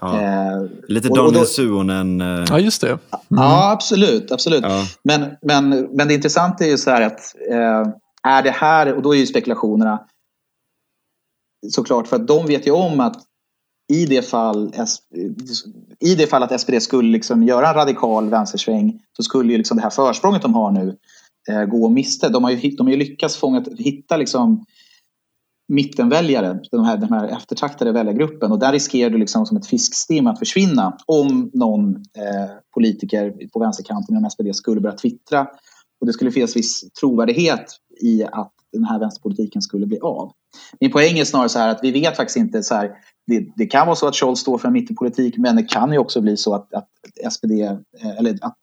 Ja. 0.00 0.22
Eh, 0.22 0.66
Lite 0.88 1.08
Daniel 1.08 1.46
Suhonen. 1.46 2.20
Eh... 2.20 2.44
Ja, 2.48 2.58
just 2.58 2.80
det. 2.80 2.88
Mm. 2.88 3.00
Ja, 3.28 3.72
absolut. 3.72 4.32
absolut. 4.32 4.62
Ja. 4.62 4.84
Men, 5.02 5.36
men, 5.42 5.68
men 5.70 6.08
det 6.08 6.14
intressanta 6.14 6.64
är 6.64 6.68
ju 6.68 6.78
så 6.78 6.90
här 6.90 7.02
att 7.02 7.34
eh, 7.50 7.92
är 8.22 8.42
det 8.42 8.50
här, 8.50 8.94
och 8.94 9.02
då 9.02 9.14
är 9.14 9.18
ju 9.18 9.26
spekulationerna 9.26 10.06
såklart 11.70 12.08
för 12.08 12.16
att 12.16 12.26
de 12.26 12.46
vet 12.46 12.66
ju 12.66 12.70
om 12.70 13.00
att 13.00 13.22
i 13.92 14.06
det 14.06 14.22
fall, 14.22 14.72
i 16.04 16.14
det 16.14 16.26
fall 16.26 16.42
att 16.42 16.60
SPD 16.60 16.82
skulle 16.82 17.10
liksom 17.10 17.42
göra 17.42 17.68
en 17.68 17.74
radikal 17.74 18.30
vänstersväng 18.30 19.00
så 19.16 19.22
skulle 19.22 19.52
ju 19.52 19.58
liksom 19.58 19.76
det 19.76 19.82
här 19.82 19.90
försprånget 19.90 20.42
de 20.42 20.54
har 20.54 20.70
nu 20.70 20.96
eh, 21.48 21.64
gå 21.64 21.88
miste. 21.88 22.28
De 22.28 22.44
har 22.44 22.50
ju, 22.50 22.70
de 22.70 22.86
har 22.86 22.90
ju 22.90 22.98
lyckats 22.98 23.36
fångat, 23.36 23.68
hitta 23.78 24.16
liksom 24.16 24.64
mittenväljare, 25.68 26.60
den 26.70 26.84
här, 26.84 26.96
den 26.96 27.12
här 27.12 27.28
eftertraktade 27.28 27.92
väljargruppen 27.92 28.52
och 28.52 28.58
där 28.58 28.72
riskerar 28.72 29.10
du 29.10 29.18
liksom 29.18 29.46
som 29.46 29.56
ett 29.56 29.66
fiskstim 29.66 30.26
att 30.26 30.38
försvinna 30.38 30.96
om 31.06 31.50
någon 31.54 31.96
eh, 31.96 32.50
politiker 32.74 33.48
på 33.52 33.58
vänsterkanten 33.58 34.16
inom 34.16 34.30
SPD 34.30 34.56
skulle 34.56 34.80
börja 34.80 34.96
twittra 34.96 35.46
och 36.00 36.06
det 36.06 36.12
skulle 36.12 36.30
finnas 36.30 36.56
viss 36.56 36.92
trovärdighet 37.00 37.64
i 38.00 38.24
att 38.24 38.52
den 38.72 38.84
här 38.84 38.98
vänsterpolitiken 38.98 39.62
skulle 39.62 39.86
bli 39.86 39.98
av. 39.98 40.32
Min 40.80 40.92
poäng 40.92 41.18
är 41.18 41.24
snarare 41.24 41.48
så 41.48 41.58
här 41.58 41.68
att 41.68 41.80
vi 41.82 41.90
vet 41.90 42.16
faktiskt 42.16 42.36
inte 42.36 42.62
så 42.62 42.74
här, 42.74 42.90
det, 43.26 43.46
det, 43.56 43.66
kan 43.66 43.86
vara 43.86 43.96
så 43.96 44.06
att 44.06 44.16
Scholz 44.16 44.40
står 44.40 44.58
för 44.58 44.68
en 44.68 44.72
mittenpolitik 44.72 45.34
men 45.38 45.56
det 45.56 45.62
kan 45.62 45.92
ju 45.92 45.98
också 45.98 46.20
bli 46.20 46.36
så 46.36 46.54
att, 46.54 46.74
att 46.74 46.88
SPD, 47.32 47.50
eh, 47.50 48.18
eller 48.18 48.38
att 48.40 48.58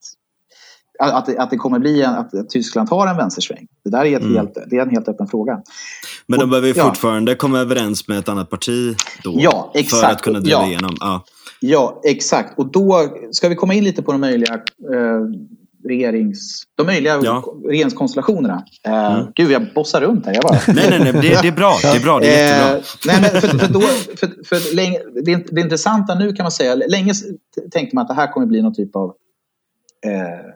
att, 1.00 1.38
att 1.38 1.50
det 1.50 1.58
kommer 1.58 1.80
bli 1.80 2.02
en, 2.02 2.14
att 2.14 2.50
Tyskland 2.50 2.90
tar 2.90 3.08
en 3.08 3.18
vänstersväng. 3.18 3.68
Det 3.84 3.90
där 3.90 4.06
är, 4.06 4.18
ett 4.18 4.24
mm. 4.24 4.36
helt, 4.36 4.58
det 4.68 4.78
är 4.78 4.82
en 4.82 4.90
helt 4.90 5.08
öppen 5.08 5.28
fråga. 5.28 5.62
Men 6.28 6.40
de 6.40 6.50
behöver 6.50 6.74
ja. 6.78 6.84
fortfarande 6.84 7.36
komma 7.36 7.60
överens 7.60 8.08
med 8.08 8.18
ett 8.18 8.30
annat 8.30 8.50
parti 8.50 8.96
då? 9.24 9.36
Ja, 9.38 9.72
exakt. 9.74 10.02
För 10.02 10.12
att 10.12 10.22
kunna 10.22 10.40
driva 10.40 10.60
ja. 10.60 10.68
igenom? 10.68 10.96
Ja. 11.00 11.24
ja, 11.60 12.02
exakt. 12.04 12.60
Och 12.60 12.72
då 12.72 13.10
ska 13.32 13.50
vi 13.50 13.56
komma 13.56 13.74
in 13.74 13.84
lite 13.84 14.02
på 14.02 14.12
de 14.12 14.22
möjliga 14.22 14.54
eh, 14.54 15.22
regerings, 15.84 16.64
de 16.78 16.86
möjliga 16.86 17.20
ja. 17.24 17.44
regeringskonstellationerna. 17.70 18.66
Mm. 18.84 19.28
Gud, 19.36 19.52
jag 19.52 19.74
bossar 19.74 20.02
runt 20.02 20.26
här. 20.26 20.34
Jag 20.34 20.44
bara... 20.44 20.60
nej, 20.68 20.90
nej, 20.90 21.00
nej, 21.00 21.14
det, 21.14 21.42
det, 21.42 21.48
är 21.48 21.52
bra. 21.52 21.78
Det 21.82 21.88
är 21.88 22.04
bra. 22.04 22.20
Det 22.20 22.40
är 22.40 22.48
jättebra. 22.48 22.78
Uh, 22.78 22.84
nej, 23.06 23.22
men 23.22 23.42
för, 23.42 23.48
för, 23.48 23.74
då, 23.74 23.82
för, 24.18 24.46
för 24.46 24.76
länge, 24.76 25.00
det, 25.26 25.56
det 25.56 25.62
intressanta 25.62 26.16
nu 26.16 26.34
kan 26.34 26.44
man 26.44 26.52
säga, 26.52 26.76
länge 26.76 27.14
tänkte 27.72 27.96
man 27.96 28.02
att 28.02 28.08
det 28.08 28.14
här 28.14 28.32
kommer 28.32 28.48
bli 28.48 28.62
någon 28.62 28.74
typ 28.74 28.96
av 28.96 29.08
uh, 29.10 30.52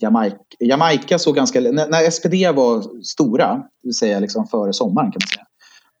Jamaica. 0.00 0.36
Jamaica 0.60 1.18
såg 1.18 1.36
ganska, 1.36 1.60
när, 1.60 1.88
när 1.88 2.10
SPD 2.10 2.56
var 2.56 3.02
stora, 3.04 3.54
det 3.54 3.88
vill 3.88 3.94
säga 3.94 4.20
liksom 4.20 4.46
före 4.46 4.72
sommaren 4.72 5.12
kan 5.12 5.20
man 5.24 5.28
säga. 5.28 5.46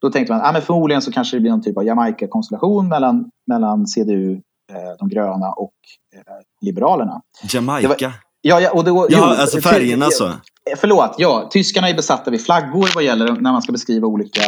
Då 0.00 0.10
tänkte 0.10 0.32
man 0.32 0.42
att 0.42 0.56
ah, 0.56 0.60
förmodligen 0.60 1.02
så 1.02 1.12
kanske 1.12 1.36
det 1.36 1.40
blir 1.40 1.50
någon 1.50 1.62
typ 1.62 1.76
av 1.76 1.84
Jamaica-konstellation 1.84 2.88
mellan, 2.88 3.30
mellan 3.46 3.86
CDU, 3.86 4.40
de 4.98 5.08
gröna 5.08 5.52
och 5.52 5.72
Liberalerna. 6.60 7.22
Jamaica? 7.52 8.12
Ja, 8.42 8.60
ja, 8.60 8.70
och 8.70 8.84
då, 8.84 9.06
ja 9.10 9.16
jo, 9.18 9.24
alltså 9.24 9.60
färgerna 9.60 10.10
så. 10.10 10.24
Alltså. 10.24 10.40
Förlåt, 10.76 11.14
ja. 11.18 11.48
Tyskarna 11.52 11.88
är 11.88 11.94
besatta 11.94 12.30
vid 12.30 12.44
flaggor 12.44 12.90
vad 12.94 13.04
gäller 13.04 13.32
när 13.32 13.52
man 13.52 13.62
ska 13.62 13.72
beskriva 13.72 14.06
olika 14.06 14.42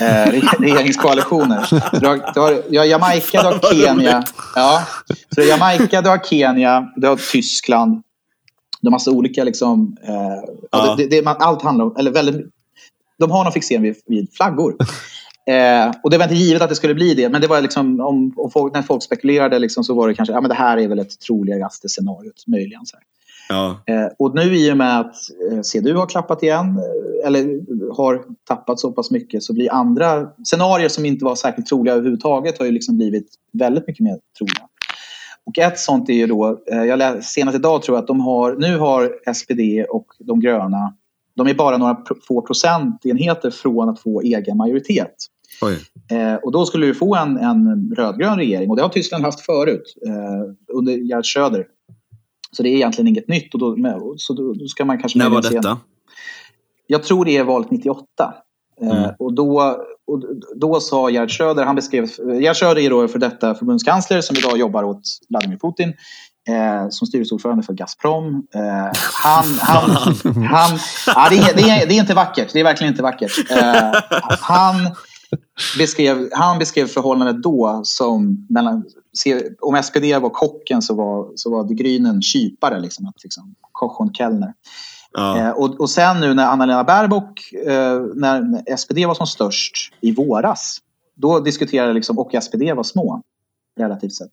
eh, 0.00 0.26
regeringskoalitioner. 0.58 1.68
Du 2.00 2.06
har, 2.06 2.32
du 2.34 2.40
har, 2.40 2.62
du 2.70 2.78
har 2.78 2.84
Jamaica, 2.84 3.42
du 3.42 3.48
har 3.48 3.74
Kenya. 3.86 4.24
Ja. 4.54 4.82
Så 5.06 5.40
du 5.40 5.42
har 5.42 5.48
Jamaica, 5.48 6.02
du 6.02 6.08
har 6.08 6.18
Kenya, 6.18 6.92
du 6.96 7.06
har 7.08 7.16
Tyskland. 7.32 8.02
De 8.80 8.86
har 8.86 8.90
massa 8.90 9.10
olika 9.10 9.44
liksom... 9.44 9.96
Eh, 10.02 10.14
ja. 10.70 10.94
det, 10.98 11.06
det, 11.06 11.26
allt 11.26 11.62
handlar 11.62 11.84
om, 11.84 11.96
eller 11.98 12.10
väldigt... 12.10 12.46
De 13.18 13.30
har 13.30 13.44
någon 13.44 13.52
fixering 13.52 13.82
vid, 13.82 13.96
vid 14.06 14.28
flaggor. 14.32 14.76
Eh, 15.46 15.92
och 16.02 16.10
det 16.10 16.18
var 16.18 16.24
inte 16.24 16.34
givet 16.34 16.62
att 16.62 16.68
det 16.68 16.76
skulle 16.76 16.94
bli 16.94 17.14
det, 17.14 17.28
men 17.28 17.40
det 17.40 17.46
var 17.46 17.60
liksom, 17.60 18.00
om, 18.00 18.34
om 18.36 18.50
folk, 18.50 18.74
när 18.74 18.82
folk 18.82 19.02
spekulerade 19.02 19.58
liksom, 19.58 19.84
så 19.84 19.94
var 19.94 20.08
det 20.08 20.14
kanske, 20.14 20.32
ja 20.32 20.40
men 20.40 20.48
det 20.48 20.54
här 20.54 20.78
är 20.78 20.88
väl 20.88 20.98
ett 20.98 21.20
troligaste 21.20 21.88
scenariot 21.88 22.46
möjligen. 22.46 22.86
Så 22.86 22.96
här. 22.96 23.04
Ja. 23.48 23.82
Eh, 23.86 24.06
och 24.18 24.34
nu 24.34 24.56
i 24.56 24.72
och 24.72 24.76
med 24.76 25.00
att 25.00 25.14
eh, 25.50 25.60
CDU 25.62 25.94
har 25.94 26.06
klappat 26.06 26.42
igen, 26.42 26.66
eh, 26.66 27.26
eller 27.26 27.60
har 27.96 28.24
tappat 28.48 28.80
så 28.80 28.92
pass 28.92 29.10
mycket, 29.10 29.42
så 29.42 29.54
blir 29.54 29.72
andra 29.72 30.28
scenarier 30.44 30.88
som 30.88 31.06
inte 31.06 31.24
var 31.24 31.34
särskilt 31.34 31.66
troliga 31.66 31.94
överhuvudtaget 31.94 32.58
har 32.58 32.66
ju 32.66 32.72
liksom 32.72 32.96
blivit 32.96 33.28
väldigt 33.52 33.86
mycket 33.86 34.04
mer 34.04 34.18
troliga. 34.38 34.68
Och 35.46 35.58
ett 35.58 35.78
sånt 35.78 36.08
är 36.08 36.12
ju 36.12 36.26
då, 36.26 36.62
jag 36.66 36.98
läste 36.98 37.22
senast 37.22 37.58
idag 37.58 37.82
tror 37.82 37.96
jag 37.96 38.02
att 38.02 38.06
de 38.06 38.20
har, 38.20 38.56
nu 38.56 38.78
har 38.78 39.32
SPD 39.34 39.90
och 39.90 40.06
de 40.18 40.40
gröna, 40.40 40.94
de 41.36 41.46
är 41.46 41.54
bara 41.54 41.78
några 41.78 41.98
få 42.28 42.42
procentenheter 42.42 43.50
från 43.50 43.88
att 43.88 44.00
få 44.00 44.20
egen 44.20 44.56
majoritet. 44.56 45.14
Eh, 46.10 46.34
och 46.34 46.52
då 46.52 46.66
skulle 46.66 46.86
du 46.86 46.94
få 46.94 47.16
en, 47.16 47.36
en 47.36 47.92
rödgrön 47.96 48.38
regering 48.38 48.70
och 48.70 48.76
det 48.76 48.82
har 48.82 48.88
Tyskland 48.88 49.24
haft 49.24 49.40
förut 49.40 49.94
eh, 50.06 50.74
under 50.76 50.92
Gerhard 50.92 51.26
Schröder 51.26 51.66
så 52.56 52.62
det 52.62 52.68
är 52.68 52.74
egentligen 52.74 53.08
inget 53.08 53.28
nytt. 53.28 53.54
Och 53.54 53.60
då, 53.60 53.76
så 54.16 54.32
då, 54.32 54.52
då 54.52 54.66
ska 54.66 54.84
man 54.84 54.98
kanske 54.98 55.18
När 55.18 55.28
var 55.28 55.42
detta? 55.42 55.78
Jag 56.86 57.02
tror 57.02 57.24
det 57.24 57.36
är 57.36 57.44
valet 57.44 57.70
98. 57.70 58.04
Eh, 58.80 58.88
mm. 58.88 59.04
Eh, 59.04 59.10
och 59.18 59.34
då, 59.34 59.76
och 60.06 60.22
då 60.56 60.80
sa 60.80 61.10
Gerhard 61.10 61.30
Schröder, 61.30 61.64
han 61.64 61.76
beskrev, 61.76 62.08
Gerhard 62.40 62.56
Schröder 62.56 62.82
är 62.82 62.90
då 62.90 63.08
för 63.08 63.18
detta 63.18 63.54
förbundskansler 63.54 64.20
som 64.20 64.36
idag 64.36 64.58
jobbar 64.58 64.84
åt 64.84 65.02
Vladimir 65.28 65.56
Putin. 65.56 65.94
Eh, 66.48 66.88
som 66.90 67.06
styrelseordförande 67.06 67.62
för 67.62 67.72
Gazprom. 67.72 68.46
Eh, 68.54 69.00
han, 69.22 69.44
han, 69.60 69.90
han, 70.44 70.78
ja, 71.06 71.28
det, 71.30 71.36
är, 71.36 71.56
det, 71.56 71.62
är, 71.62 71.86
det 71.86 71.94
är 71.94 72.00
inte 72.00 72.14
vackert, 72.14 72.52
det 72.52 72.60
är 72.60 72.64
verkligen 72.64 72.92
inte 72.92 73.02
vackert. 73.02 73.50
Eh, 73.50 73.92
han, 74.40 74.74
beskrev, 75.78 76.28
han 76.32 76.58
beskrev 76.58 76.86
förhållandet 76.86 77.42
då 77.42 77.80
som 77.84 78.46
mellan, 78.50 78.84
om 79.60 79.82
SPD 79.82 80.04
var 80.20 80.30
kocken 80.30 80.82
så 80.82 80.94
var, 80.94 81.32
så 81.36 81.50
var 81.50 81.64
de 81.64 81.74
Grynen 81.74 82.22
kypare, 82.22 82.80
liksom, 82.80 83.06
att, 83.06 83.22
liksom, 83.22 83.54
Koch 83.72 84.16
Kellner. 84.16 84.54
Ja. 85.12 85.38
Eh, 85.38 85.50
och, 85.50 85.80
och 85.80 85.90
sen 85.90 86.20
nu 86.20 86.34
när 86.34 86.46
Anna-Lena 86.46 86.84
Baerbock, 86.84 87.52
eh, 87.52 88.00
när 88.14 88.76
SPD 88.76 89.06
var 89.06 89.14
som 89.14 89.26
störst 89.26 89.94
i 90.00 90.12
våras, 90.12 90.78
då 91.14 91.40
diskuterade 91.40 91.92
liksom, 91.92 92.18
och 92.18 92.42
SPD 92.42 92.72
var 92.72 92.82
små 92.82 93.22
relativt 93.76 94.14
sett. 94.14 94.32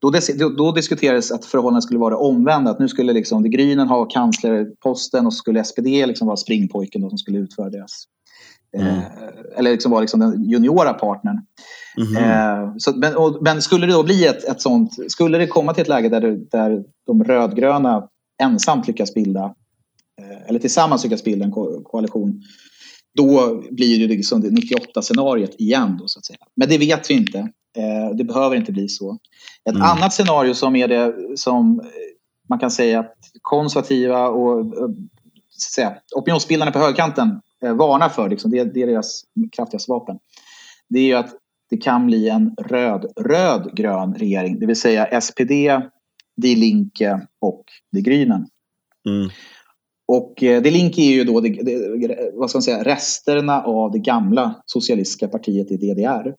Då, 0.00 0.10
då, 0.48 0.72
diskuterades 0.72 1.32
att 1.32 1.44
förhållandet 1.44 1.84
skulle 1.84 2.00
vara 2.00 2.16
omvända. 2.16 2.70
Att 2.70 2.78
nu 2.78 2.88
skulle 2.88 3.12
liksom 3.12 3.42
de 3.42 3.48
Grynen 3.48 3.88
ha 3.88 4.04
kanslerposten 4.04 5.26
och 5.26 5.32
så 5.32 5.36
skulle 5.36 5.64
SPD 5.64 5.86
liksom 5.86 6.26
vara 6.26 6.36
springpojken 6.36 7.02
då, 7.02 7.08
som 7.08 7.18
skulle 7.18 7.38
utföra 7.38 7.70
deras 7.70 8.04
Mm. 8.76 9.02
eller 9.56 9.70
liksom 9.70 9.92
var 9.92 10.00
liksom 10.00 10.20
den 10.20 10.44
juniora 10.44 10.94
partnern. 10.94 11.40
Mm. 12.16 12.80
så, 12.80 12.96
men, 12.96 13.16
och, 13.16 13.38
men, 13.42 13.62
skulle 13.62 13.86
det 13.86 13.92
då 13.92 14.02
bli 14.02 14.26
ett, 14.26 14.44
ett 14.44 14.60
sånt, 14.60 14.90
skulle 15.08 15.38
det 15.38 15.46
komma 15.46 15.74
till 15.74 15.82
ett 15.82 15.88
läge 15.88 16.08
där, 16.08 16.38
där 16.50 16.84
de 17.06 17.24
rödgröna 17.24 18.08
ensamt 18.42 18.86
lyckas 18.86 19.14
bilda, 19.14 19.54
eller 20.46 20.58
tillsammans 20.58 21.04
lyckas 21.04 21.24
bilda 21.24 21.44
en 21.44 21.52
ko 21.52 21.82
koalition, 21.84 22.42
då 23.14 23.62
blir 23.70 23.98
det 23.98 24.14
liksom 24.14 24.40
det 24.40 24.48
98-scenariot 24.48 25.54
igen. 25.58 25.96
Då, 26.00 26.08
så 26.08 26.18
att 26.18 26.26
säga. 26.26 26.38
Men 26.56 26.68
det 26.68 26.78
vet 26.78 27.10
vi 27.10 27.14
inte. 27.14 27.48
det 28.14 28.24
behöver 28.24 28.56
inte 28.56 28.72
bli 28.72 28.88
så. 28.88 29.18
Ett 29.64 29.74
mm. 29.74 29.82
annat 29.82 30.12
scenario 30.12 30.54
som 30.54 30.76
är 30.76 30.88
det 30.88 31.14
som 31.36 31.82
man 32.48 32.58
kan 32.58 32.70
säga 32.70 33.00
att 33.00 33.16
konservativa 33.42 34.28
och 34.28 34.74
säga, 35.74 35.96
opinionsbildarna 36.16 36.72
på 36.72 36.78
högerkanten 36.78 37.28
eh, 37.28 37.38
varnar 37.60 38.08
för, 38.08 38.28
liksom, 38.28 38.50
det, 38.50 38.64
det 38.64 38.82
är 38.82 38.86
deras 38.86 39.22
kraftigaste 39.52 39.90
vapen. 39.90 40.18
Det 40.88 40.98
är 40.98 41.04
ju 41.04 41.14
att 41.14 41.30
det 41.70 41.76
kan 41.76 42.06
bli 42.06 42.28
en 42.28 42.54
röd-röd-grön 42.58 44.14
regering, 44.14 44.58
det 44.58 44.66
vill 44.66 44.80
säga 44.80 45.20
SPD, 45.20 45.52
Die 46.36 46.56
Linke 46.56 47.26
och 47.40 47.64
Die 47.92 48.02
Grünen. 48.02 48.46
Mm. 49.08 49.30
Och 50.06 50.42
eh, 50.42 50.62
Die 50.62 50.70
Linke 50.70 51.00
är 51.02 51.10
ju 51.10 51.24
då 51.24 51.40
det, 51.40 51.48
det, 51.48 52.30
vad 52.34 52.50
ska 52.50 52.56
man 52.56 52.62
säga, 52.62 52.84
resterna 52.84 53.62
av 53.62 53.92
det 53.92 53.98
gamla 53.98 54.62
socialistiska 54.66 55.28
partiet 55.28 55.70
i 55.70 55.76
DDR. 55.76 56.34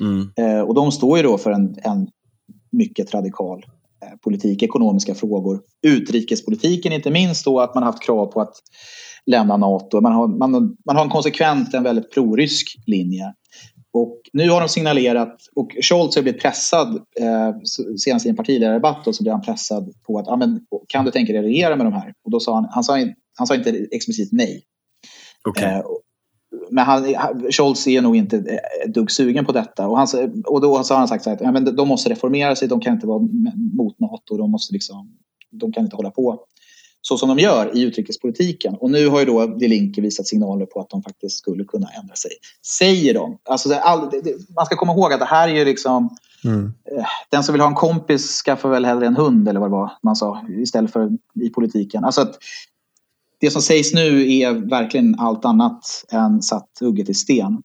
Mm. 0.00 0.30
Eh, 0.36 0.60
och 0.60 0.74
de 0.74 0.92
står 0.92 1.16
ju 1.16 1.22
då 1.22 1.38
för 1.38 1.50
en, 1.50 1.76
en 1.82 2.08
mycket 2.70 3.14
radikal 3.14 3.64
Eh, 4.04 4.16
politik, 4.22 4.62
ekonomiska 4.62 5.14
frågor. 5.14 5.60
Utrikespolitiken 5.82 6.92
inte 6.92 7.10
minst 7.10 7.44
då 7.44 7.60
att 7.60 7.74
man 7.74 7.82
har 7.82 7.92
haft 7.92 8.02
krav 8.02 8.26
på 8.26 8.40
att 8.40 8.54
lämna 9.26 9.56
NATO. 9.56 10.00
Man 10.00 10.12
har, 10.12 10.28
man, 10.28 10.76
man 10.86 10.96
har 10.96 11.04
en 11.04 11.10
konsekvent 11.10 11.74
en 11.74 11.82
väldigt 11.82 12.12
prorysk 12.12 12.76
linje. 12.86 13.34
Och 13.92 14.20
nu 14.32 14.50
har 14.50 14.60
de 14.60 14.68
signalerat, 14.68 15.36
och 15.54 15.76
Scholz 15.82 16.16
har 16.16 16.22
blivit 16.22 16.42
pressad, 16.42 16.96
eh, 17.20 17.50
senast 17.98 18.26
i 18.26 18.28
en 18.28 18.36
partiledardebatt, 18.36 19.14
så 19.14 19.22
blev 19.22 19.32
han 19.32 19.42
pressad 19.42 19.92
på 20.06 20.18
att 20.18 20.28
ah, 20.28 20.36
men, 20.36 20.60
kan 20.88 21.04
du 21.04 21.10
tänka 21.10 21.32
dig 21.32 21.42
regera 21.42 21.76
med 21.76 21.86
de 21.86 21.92
här? 21.92 22.14
Och 22.24 22.30
då 22.30 22.40
sa 22.40 22.54
han, 22.54 22.66
han 22.70 22.84
sa, 22.84 22.98
han 23.36 23.46
sa 23.46 23.54
inte 23.54 23.70
explicit 23.70 24.28
nej. 24.32 24.62
Okay. 25.48 25.72
Eh, 25.72 25.82
men 26.70 26.84
han, 26.84 27.04
Scholz 27.50 27.86
är 27.86 28.02
nog 28.02 28.16
inte 28.16 28.36
ett 28.36 28.94
dugg 28.94 29.10
sugen 29.10 29.44
på 29.44 29.52
detta. 29.52 29.88
Och, 29.88 29.98
han, 29.98 30.06
och 30.46 30.60
då 30.60 30.76
har 30.76 30.96
han 30.96 31.08
sagt 31.08 31.26
att 31.26 31.40
ja, 31.40 31.52
men 31.52 31.76
de 31.76 31.88
måste 31.88 32.10
reformera 32.10 32.56
sig, 32.56 32.68
de 32.68 32.80
kan 32.80 32.94
inte 32.94 33.06
vara 33.06 33.28
mot 33.76 34.00
NATO, 34.00 34.36
de, 34.36 34.50
måste 34.50 34.72
liksom, 34.72 35.16
de 35.50 35.72
kan 35.72 35.84
inte 35.84 35.96
hålla 35.96 36.10
på 36.10 36.44
så 37.08 37.18
som 37.18 37.28
de 37.28 37.38
gör 37.38 37.76
i 37.76 37.82
utrikespolitiken. 37.82 38.74
Och 38.74 38.90
nu 38.90 39.08
har 39.08 39.20
ju 39.20 39.24
då 39.24 39.46
De 39.46 39.68
Linke 39.68 40.00
visat 40.00 40.26
signaler 40.26 40.66
på 40.66 40.80
att 40.80 40.90
de 40.90 41.02
faktiskt 41.02 41.38
skulle 41.38 41.64
kunna 41.64 41.88
ändra 42.00 42.14
sig. 42.14 42.30
Säger 42.78 43.14
de. 43.14 43.38
Alltså, 43.44 43.74
all, 43.74 44.10
det, 44.10 44.54
man 44.56 44.66
ska 44.66 44.76
komma 44.76 44.92
ihåg 44.92 45.12
att 45.12 45.20
det 45.20 45.26
här 45.26 45.48
är 45.48 45.54
ju 45.54 45.64
liksom... 45.64 46.16
Mm. 46.44 46.72
Eh, 46.96 47.04
den 47.30 47.44
som 47.44 47.52
vill 47.52 47.60
ha 47.60 47.68
en 47.68 47.74
kompis 47.74 48.42
skaffar 48.42 48.68
väl 48.68 48.84
hellre 48.84 49.06
en 49.06 49.16
hund 49.16 49.48
eller 49.48 49.60
vad 49.60 49.68
det 49.68 49.72
var 49.72 49.92
man 50.02 50.16
sa 50.16 50.44
istället 50.48 50.92
för 50.92 51.10
i 51.40 51.48
politiken. 51.48 52.04
Alltså 52.04 52.20
att 52.20 52.38
det 53.40 53.50
som 53.50 53.62
sägs 53.62 53.94
nu 53.94 54.32
är 54.32 54.52
verkligen 54.52 55.14
allt 55.18 55.44
annat 55.44 56.04
än 56.10 56.42
satt 56.42 56.68
hugget 56.80 57.08
i 57.08 57.14
sten. 57.14 57.62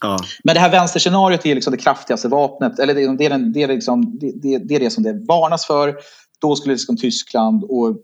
Ja. 0.00 0.18
Men 0.44 0.54
det 0.54 0.60
här 0.60 0.70
vänsterscenariot 0.70 1.46
är 1.46 1.54
liksom 1.54 1.70
det 1.70 1.76
kraftigaste 1.76 2.28
vapnet. 2.28 2.78
Eller 2.78 2.94
det, 2.94 3.16
det, 3.16 3.26
är, 3.26 3.38
det, 3.38 3.62
är, 3.62 3.68
liksom, 3.68 4.18
det, 4.18 4.58
det, 4.58 4.74
är 4.74 4.80
det 4.80 4.90
som 4.90 5.02
det 5.02 5.12
varnas 5.12 5.66
för. 5.66 5.96
Då 6.40 6.56
skulle 6.56 6.74
liksom 6.74 6.96
Tyskland 6.96 7.64
och 7.64 7.96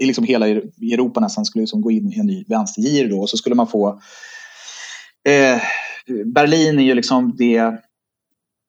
liksom 0.00 0.24
hela 0.24 0.48
Europa 0.48 1.20
nästan 1.20 1.44
skulle 1.44 1.62
liksom 1.62 1.80
gå 1.80 1.90
in 1.90 2.12
i 2.12 2.18
en 2.18 2.26
ny 2.26 2.44
vänstergir 2.48 3.10
då. 3.10 3.20
Och 3.20 3.30
så 3.30 3.36
skulle 3.36 3.54
man 3.54 3.66
få... 3.66 4.00
Eh, 5.28 5.62
Berlin 6.26 6.78
är 6.78 6.82
ju 6.82 6.94
liksom 6.94 7.36
det 7.36 7.56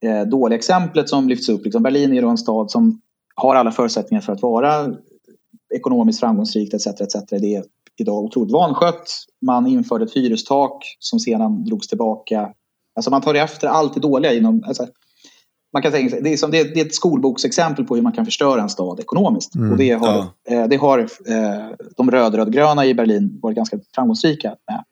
eh, 0.05 0.21
dåliga 0.31 0.57
exemplet 0.57 1.09
som 1.09 1.29
lyfts 1.29 1.49
upp. 1.49 1.63
Liksom 1.63 1.83
Berlin 1.83 2.11
är 2.11 2.21
ju 2.21 2.29
en 2.29 2.37
stad 2.37 2.71
som 2.71 3.01
har 3.35 3.55
alla 3.55 3.71
förutsättningar 3.71 4.21
för 4.21 4.33
att 4.33 4.41
vara 4.41 4.95
ekonomiskt 5.75 6.19
framgångsrikt 6.19 6.73
etc. 6.73 6.87
etc. 6.87 7.15
Det 7.29 7.55
är 7.55 7.63
idag 7.97 8.23
otroligt 8.23 8.53
vanskött. 8.53 9.09
Man 9.45 9.67
införde 9.67 10.05
ett 10.05 10.13
hyrestak 10.13 10.83
som 10.99 11.19
sedan 11.19 11.65
drogs 11.65 11.87
tillbaka. 11.87 12.53
Alltså 12.95 13.11
man 13.11 13.21
tar 13.21 13.35
efter 13.35 13.67
allt 13.67 13.93
det 13.93 13.99
dåliga 13.99 14.33
inom... 14.33 14.63
Alltså, 14.67 14.87
man 15.73 15.81
kan 15.81 15.91
tänka 15.91 16.09
sig, 16.09 16.21
det, 16.21 16.33
är 16.33 16.37
som, 16.37 16.51
det, 16.51 16.59
är, 16.59 16.63
det 16.63 16.81
är 16.81 16.85
ett 16.85 16.95
skolboksexempel 16.95 17.85
på 17.85 17.95
hur 17.95 18.01
man 18.01 18.11
kan 18.11 18.25
förstöra 18.25 18.61
en 18.61 18.69
stad 18.69 18.99
ekonomiskt. 18.99 19.55
Mm, 19.55 19.71
och 19.71 19.77
det 19.77 19.91
har, 19.91 20.07
ja. 20.07 20.33
eh, 20.55 20.67
det 20.67 20.75
har 20.75 20.99
eh, 20.99 21.07
de 21.97 22.11
röd-rödgröna 22.11 22.85
i 22.85 22.93
Berlin 22.93 23.39
varit 23.41 23.55
ganska 23.55 23.79
framgångsrika 23.95 24.49
med. 24.49 24.83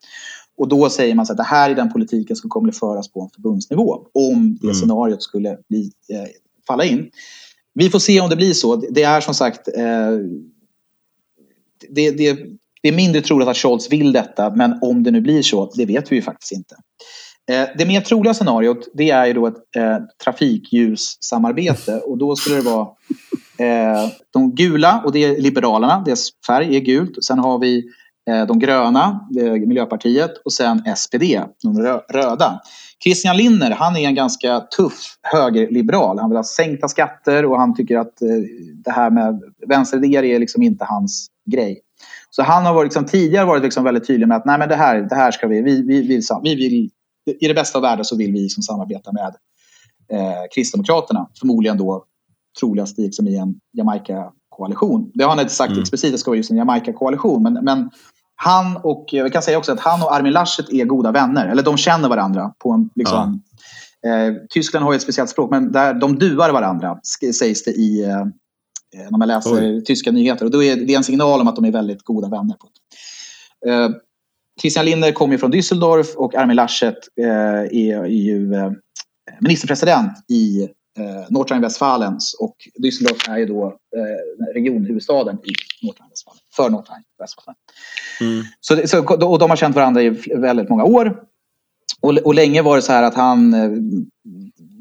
Och 0.58 0.68
då 0.68 0.90
säger 0.90 1.16
man 1.16 1.26
att 1.30 1.38
det 1.38 1.44
här 1.44 1.70
är 1.70 1.76
den 1.76 1.92
politiken 1.92 2.36
som 2.36 2.50
kommer 2.50 2.70
att 2.70 2.78
föras 2.78 3.12
på 3.12 3.22
en 3.22 3.30
förbundsnivå 3.30 4.00
om 4.14 4.58
det 4.62 4.68
mm. 4.68 4.76
scenariot 4.76 5.24
skulle 5.24 5.58
bli, 5.70 5.92
eh, 6.10 6.30
falla 6.68 6.86
in. 6.86 7.10
Vi 7.74 7.90
får 7.90 8.00
se 8.00 8.22
om 8.22 8.30
det 8.30 8.36
blir 8.36 8.54
så. 8.54 8.76
Det 8.76 9.04
är 9.04 9.22
som 9.22 9.34
sagt 9.34 9.68
eh, 9.68 10.12
det, 11.90 12.12
det, 12.12 12.40
det 12.82 12.90
är 12.90 12.94
mindre 12.94 13.22
troligt 13.22 13.48
att 13.48 13.58
Scholz 13.58 13.92
vill 13.92 14.12
detta, 14.12 14.56
men 14.56 14.80
om 14.82 15.04
det 15.04 15.12
nu 15.12 15.22
blir 15.22 15.42
så, 15.42 15.72
det 15.76 15.86
vet 15.86 16.12
vi 16.12 16.16
ju 16.16 16.22
faktiskt 16.22 16.52
inte. 16.52 16.76
Eh, 17.50 17.68
det 17.78 17.86
mer 17.86 18.02
troliga 18.02 18.34
scenariot 18.34 18.88
det 18.94 19.10
är 19.10 19.26
ju 19.26 19.34
då 19.34 19.48
ett 19.48 19.76
eh, 19.78 19.98
trafikljussamarbete 20.24 22.00
och 22.00 22.18
då 22.18 22.36
skulle 22.36 22.56
det 22.56 22.62
vara 22.62 22.88
eh, 23.58 24.10
de 24.34 24.56
gula 24.56 25.02
och 25.06 25.12
det 25.12 25.24
är 25.24 25.42
Liberalerna, 25.42 26.04
deras 26.06 26.30
färg 26.48 26.76
är 26.76 26.80
gult. 26.80 27.24
Sen 27.24 27.40
har 27.40 27.60
vi 27.60 27.84
eh, 28.30 28.46
de 28.46 28.60
gröna, 28.60 29.28
eh, 29.40 29.52
Miljöpartiet 29.52 30.32
och 30.46 30.54
sen 30.54 30.84
SPD, 30.96 31.42
de 31.64 32.02
röda. 32.10 32.62
Christian 33.04 33.38
Linner, 33.38 33.72
han 33.72 33.96
är 33.96 34.08
en 34.08 34.16
ganska 34.16 34.60
tuff 34.60 35.16
högerliberal. 35.22 36.20
Han 36.20 36.30
vill 36.30 36.38
ha 36.38 36.44
sänkta 36.44 36.88
skatter 36.88 37.46
och 37.46 37.60
han 37.60 37.76
tycker 37.76 37.98
att 37.98 38.22
eh, 38.22 38.28
det 38.86 38.92
här 38.92 39.10
med 39.10 39.42
vänsteridéer 39.68 40.24
är 40.24 40.40
liksom 40.40 40.64
inte 40.64 40.86
hans 40.86 41.28
grej. 41.52 41.82
Så 42.30 42.44
han 42.44 42.66
har 42.66 42.74
varit, 42.74 42.86
liksom, 42.86 43.06
tidigare 43.06 43.46
varit 43.46 43.64
liksom 43.64 43.84
väldigt 43.84 44.08
tydlig 44.08 44.28
med 44.28 44.38
att 44.38 44.46
Nej, 44.46 44.60
men 44.60 44.70
det, 44.70 44.76
här, 44.76 45.02
det 45.02 45.16
här 45.16 45.32
ska 45.32 45.48
vi, 45.48 45.62
vi, 45.62 45.82
vi, 45.82 46.08
vill, 46.08 46.22
vi 46.44 46.56
vill, 46.56 46.90
i 47.42 47.48
det 47.48 47.54
bästa 47.54 47.78
av 47.78 47.82
världen 47.82 48.06
så 48.06 48.18
vill 48.18 48.32
vi 48.32 48.50
som 48.50 48.64
samarbeta 48.64 49.12
med 49.12 49.36
eh, 50.12 50.42
Kristdemokraterna. 50.56 51.30
Förmodligen 51.40 51.78
då 51.78 52.06
troligast 52.60 52.98
liksom 52.98 53.28
i 53.28 53.38
en 53.38 53.56
Jamaica-koalition. 53.74 55.12
Det 55.14 55.24
har 55.24 55.30
han 55.30 55.40
inte 55.40 55.54
sagt 55.54 55.72
mm. 55.72 55.82
explicit, 55.82 56.12
det 56.12 56.18
ska 56.18 56.32
vara 56.32 56.38
just 56.38 56.52
en 56.52 56.58
Jamaica-koalition. 56.58 57.44
Men, 57.44 57.54
men 57.54 57.90
han 58.36 58.78
och, 58.78 59.06
vi 59.12 59.30
kan 59.30 59.42
säga 59.42 59.58
också 59.58 59.72
att 59.72 59.80
han 59.80 60.02
och 60.02 60.16
Armin 60.16 60.34
Laschet 60.34 60.74
är 60.74 60.86
goda 60.86 61.12
vänner. 61.12 61.48
Eller 61.48 61.64
de 61.64 61.78
känner 61.78 62.10
varandra. 62.10 62.54
på 62.60 62.72
en, 62.72 62.90
liksom, 62.96 63.42
ja. 64.02 64.10
eh, 64.10 64.34
Tyskland 64.50 64.86
har 64.86 64.92
ju 64.92 64.96
ett 64.96 65.02
speciellt 65.02 65.30
språk, 65.30 65.52
men 65.52 65.72
där, 65.72 65.94
de 65.94 66.20
duar 66.20 66.54
varandra, 66.54 67.00
sägs 67.34 67.64
det 67.64 67.72
i, 67.72 68.04
eh, 68.04 68.26
Eh, 68.96 69.08
när 69.12 69.18
man 69.18 69.28
läser 69.28 69.76
Oj. 69.76 69.84
tyska 69.84 70.12
nyheter. 70.12 70.46
Och 70.46 70.52
då 70.52 70.64
är 70.64 70.76
det 70.76 70.94
en 70.94 71.04
signal 71.04 71.42
om 71.42 71.48
att 71.48 71.56
de 71.56 71.66
är 71.66 71.72
väldigt 71.72 72.04
goda 72.04 72.30
vänner. 72.30 72.56
På 72.56 72.68
eh, 73.70 73.90
Christian 74.62 74.86
Lindner 74.86 75.12
kommer 75.12 75.38
från 75.38 75.54
Düsseldorf 75.54 76.16
och 76.16 76.36
Armin 76.36 76.56
Laschet 76.56 76.98
eh, 77.22 77.28
är, 77.28 78.04
är 78.04 78.06
ju 78.06 78.54
eh, 78.56 78.72
ministerpresident 79.40 80.12
i 80.30 80.62
eh, 80.98 81.26
Nordrhein-Westfalen. 81.30 82.18
Och 82.40 82.56
Düsseldorf 82.84 83.30
är 83.30 83.38
ju 83.38 83.46
då 83.46 83.66
eh, 83.66 84.54
regionhuvudstaden 84.54 85.36
i 85.36 85.52
Nordrhein-Westfalen. 85.86 86.40
För 86.56 86.70
Nordrhein-Westfalen. 86.70 87.56
Mm. 88.22 88.44
Så, 88.60 88.88
så, 88.88 89.28
och 89.28 89.40
de 89.40 89.50
har 89.50 89.58
känt 89.58 89.76
varandra 89.76 90.02
i 90.02 90.10
väldigt 90.36 90.70
många 90.70 90.84
år. 90.84 91.24
Och, 92.02 92.18
och 92.18 92.36
länge 92.36 92.62
var 92.62 92.76
det 92.76 92.82
så 92.82 92.92
här 92.92 93.04
att 93.04 93.16
han 93.16 93.54
eh, 93.54 93.72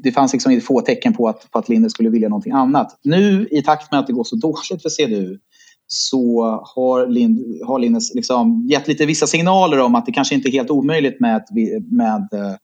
det 0.03 0.11
fanns 0.11 0.33
liksom 0.33 0.61
få 0.61 0.81
tecken 0.81 1.13
på 1.13 1.27
att, 1.27 1.51
på 1.51 1.59
att 1.59 1.69
Linde 1.69 1.89
skulle 1.89 2.09
vilja 2.09 2.29
någonting 2.29 2.53
annat. 2.53 2.99
Nu 3.03 3.47
i 3.51 3.61
takt 3.61 3.91
med 3.91 3.99
att 3.99 4.07
det 4.07 4.13
går 4.13 4.23
så 4.23 4.35
dåligt 4.35 4.81
för 4.81 4.89
CDU 4.89 5.39
så 5.93 6.43
har, 6.75 7.07
Lind, 7.07 7.39
har 7.67 7.79
Lindes 7.79 8.15
liksom 8.15 8.67
gett 8.69 8.87
lite 8.87 9.05
vissa 9.05 9.27
signaler 9.27 9.79
om 9.79 9.95
att 9.95 10.05
det 10.05 10.11
kanske 10.11 10.35
inte 10.35 10.49
är 10.49 10.51
helt 10.51 10.69
omöjligt 10.69 11.19
med, 11.19 11.45
med 11.91 12.27
eh, 12.33 12.55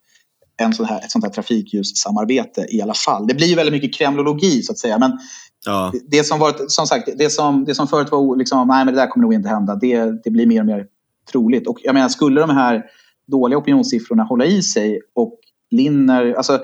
en 0.57 0.73
sån 0.73 0.85
här, 0.85 0.97
ett 0.97 1.11
sånt 1.11 1.25
här 1.25 1.31
trafikljussamarbete 1.31 2.65
i 2.69 2.81
alla 2.81 2.93
fall. 2.93 3.27
Det 3.27 3.33
blir 3.33 3.55
väldigt 3.55 3.73
mycket 3.73 3.93
kremlologi 3.93 4.61
så 4.61 4.71
att 4.71 4.79
säga. 4.79 4.97
Men 4.97 5.19
ja. 5.65 5.91
det, 6.11 6.23
som 6.23 6.39
varit, 6.39 6.71
som 6.71 6.87
sagt, 6.87 7.09
det 7.17 7.29
som, 7.29 7.65
det 7.65 7.75
som 7.75 7.87
förut 7.87 8.11
var 8.11 8.35
liksom, 8.35 8.67
nej 8.67 8.85
men 8.85 8.93
det 8.93 9.01
där 9.01 9.07
kommer 9.07 9.23
nog 9.23 9.33
inte 9.33 9.49
hända, 9.49 9.75
det, 9.75 10.23
det 10.23 10.29
blir 10.29 10.47
mer 10.47 10.59
och 10.59 10.65
mer 10.65 10.85
troligt. 11.31 11.67
Och 11.67 11.77
jag 11.83 11.93
menar, 11.93 12.09
skulle 12.09 12.41
de 12.41 12.49
här 12.49 12.83
dåliga 13.31 13.57
opinionssiffrorna 13.57 14.23
hålla 14.23 14.45
i 14.45 14.63
sig 14.63 15.01
och 15.15 15.39
Linner, 15.71 16.33
alltså 16.33 16.59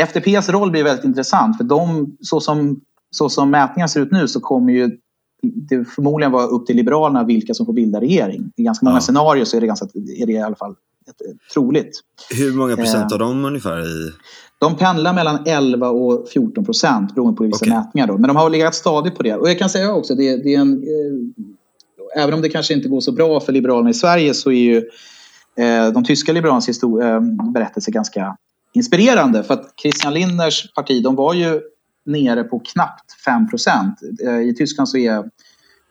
FDPs 0.00 0.48
roll 0.48 0.70
blir 0.70 0.84
väldigt 0.84 1.04
intressant 1.04 1.56
för 1.56 1.64
de, 1.64 2.16
så 2.20 2.40
som, 2.40 2.80
så 3.10 3.28
som 3.28 3.50
mätningar 3.50 3.86
ser 3.86 4.00
ut 4.00 4.12
nu 4.12 4.28
så 4.28 4.40
kommer 4.40 4.72
ju 4.72 4.98
det 5.42 5.84
förmodligen 5.84 6.32
vara 6.32 6.46
upp 6.46 6.66
till 6.66 6.76
Liberalerna 6.76 7.24
vilka 7.24 7.54
som 7.54 7.66
får 7.66 7.72
bilda 7.72 8.00
regering. 8.00 8.52
I 8.56 8.62
ganska 8.62 8.86
många 8.86 8.96
ja. 8.96 9.00
scenarier 9.00 9.44
så 9.44 9.56
är 9.56 9.60
det, 9.60 9.66
ganska, 9.66 9.86
är 9.94 10.26
det 10.26 10.32
i 10.32 10.40
alla 10.40 10.56
fall 10.56 10.74
troligt. 11.54 12.00
Hur 12.30 12.52
många 12.52 12.76
procent 12.76 13.12
av 13.12 13.18
dem 13.18 13.44
ungefär? 13.44 13.80
I... 13.80 14.12
De 14.58 14.76
pendlar 14.76 15.14
mellan 15.14 15.38
11 15.46 15.90
och 15.90 16.28
14 16.28 16.64
procent 16.64 17.14
beroende 17.14 17.36
på 17.36 17.44
vissa 17.44 17.64
okay. 17.64 17.78
mätningar. 17.78 18.06
Då. 18.06 18.18
Men 18.18 18.28
de 18.28 18.36
har 18.36 18.50
legat 18.50 18.74
stadigt 18.74 19.16
på 19.16 19.22
det. 19.22 19.34
Och 19.34 19.50
jag 19.50 19.58
kan 19.58 19.70
säga 19.70 19.94
också, 19.94 20.14
det, 20.14 20.36
det 20.36 20.54
är 20.54 20.60
en, 20.60 20.82
eh, 20.82 22.22
även 22.22 22.34
om 22.34 22.42
det 22.42 22.48
kanske 22.48 22.74
inte 22.74 22.88
går 22.88 23.00
så 23.00 23.12
bra 23.12 23.40
för 23.40 23.52
Liberalerna 23.52 23.90
i 23.90 23.94
Sverige 23.94 24.34
så 24.34 24.50
är 24.50 24.54
ju 24.54 24.76
eh, 25.56 25.92
de 25.92 26.04
tyska 26.04 26.32
liberalernas 26.32 26.82
eh, 26.82 27.20
berättelse 27.54 27.90
ganska 27.90 28.36
inspirerande. 28.72 29.42
För 29.42 29.54
att 29.54 29.72
Christian 29.82 30.14
Lindners 30.14 30.72
parti, 30.74 31.02
de 31.02 31.14
var 31.14 31.34
ju 31.34 31.60
nere 32.08 32.44
på 32.44 32.58
knappt 32.58 33.12
5 33.24 33.48
procent. 33.48 33.98
Eh, 34.24 34.40
I 34.40 34.54
Tyskland 34.54 34.88
så 34.88 34.96
är 34.98 35.16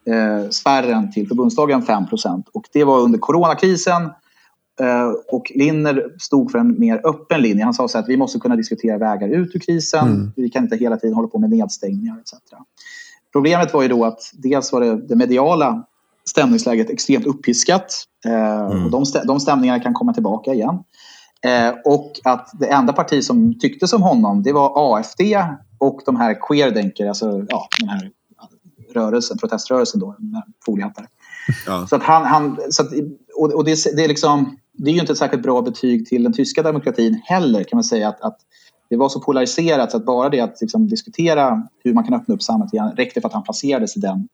eh, 0.06 0.50
spärren 0.50 1.12
till 1.12 1.28
förbundsdagen 1.28 1.82
5 1.82 2.08
procent. 2.08 2.50
Och 2.54 2.66
det 2.74 2.84
var 2.84 3.00
under 3.00 3.20
coronakrisen. 3.20 4.04
Eh, 4.80 5.12
och 5.32 5.52
Linner 5.56 6.04
stod 6.20 6.52
för 6.52 6.60
en 6.60 6.80
mer 6.80 7.02
öppen 7.04 7.42
linje. 7.42 7.64
Han 7.64 7.74
sa 7.74 7.88
så 7.88 7.98
att 7.98 8.10
vi 8.10 8.18
måste 8.18 8.40
kunna 8.40 8.56
diskutera 8.56 8.98
vägar 8.98 9.30
ut 9.30 9.56
ur 9.56 9.60
krisen. 9.60 10.08
Mm. 10.08 10.32
Vi 10.36 10.50
kan 10.50 10.64
inte 10.64 10.78
hela 10.78 10.98
tiden 10.98 11.16
hålla 11.16 11.28
på 11.28 11.40
med 11.40 11.50
nedstängningar 11.50 12.20
etc. 12.20 12.34
Problemet 13.32 13.74
var 13.74 13.82
ju 13.82 13.88
då 13.88 14.06
att 14.06 14.20
dels 14.34 14.72
var 14.72 14.82
det, 14.82 15.08
det 15.08 15.16
mediala 15.16 15.84
stämningsläget 16.30 16.90
extremt 16.90 17.26
uppiskat. 17.26 18.04
Mm. 18.26 18.86
och 18.86 18.92
de, 18.92 19.06
de 19.28 19.40
stämningarna 19.40 19.80
kan 19.80 19.94
komma 19.94 20.14
tillbaka 20.14 20.54
igen. 20.54 20.80
Och 21.86 22.12
att 22.24 22.50
det 22.60 22.68
enda 22.68 22.94
parti 22.94 23.24
som 23.24 23.60
tyckte 23.60 23.88
som 23.88 24.02
honom 24.02 24.44
det 24.44 24.54
var 24.54 24.98
AFD 24.98 25.22
och 25.78 26.02
de 26.06 26.16
här 26.16 26.38
queerdenker, 26.48 27.08
alltså 27.08 27.46
ja, 27.50 27.68
den 27.80 27.90
här 27.90 28.12
rörelsen, 28.94 29.38
proteströrelsen 29.38 30.00
då, 30.00 30.16
med 30.20 30.44
foliehattar. 30.66 31.08
Ja. 31.66 31.88
Så 31.88 31.96
att 31.96 32.04
han, 32.04 32.26
han 32.26 32.60
så 32.70 32.84
att, 32.84 32.90
och, 33.36 33.54
och 33.54 33.66
det, 33.66 33.96
det, 33.96 34.04
är 34.04 34.08
liksom, 34.08 34.58
det 34.74 34.90
är 34.92 34.94
ju 34.94 35.00
inte 35.00 35.12
ett 35.12 35.20
särskilt 35.20 35.44
bra 35.44 35.62
betyg 35.62 36.08
till 36.08 36.24
den 36.24 36.34
tyska 36.34 36.64
demokratin 36.64 37.22
heller 37.26 37.64
kan 37.64 37.78
man 37.78 37.84
säga 37.84 38.10
att, 38.10 38.22
att 38.22 38.38
det 38.90 38.98
var 38.98 39.10
så 39.10 39.20
polariserat 39.20 39.92
så 39.92 39.98
att 39.98 40.06
bara 40.06 40.30
det 40.30 40.40
att 40.40 40.62
liksom, 40.62 40.88
diskutera 40.88 41.68
hur 41.84 41.94
man 41.94 42.04
kan 42.04 42.14
öppna 42.14 42.36
upp 42.36 42.44
samhället 42.44 42.74
igen 42.74 42.92
räckte 42.98 43.22
för 43.22 43.28
att 43.28 43.34
han 43.34 43.44
placerades 43.44 43.98
i 43.98 44.00
den, 44.00 44.28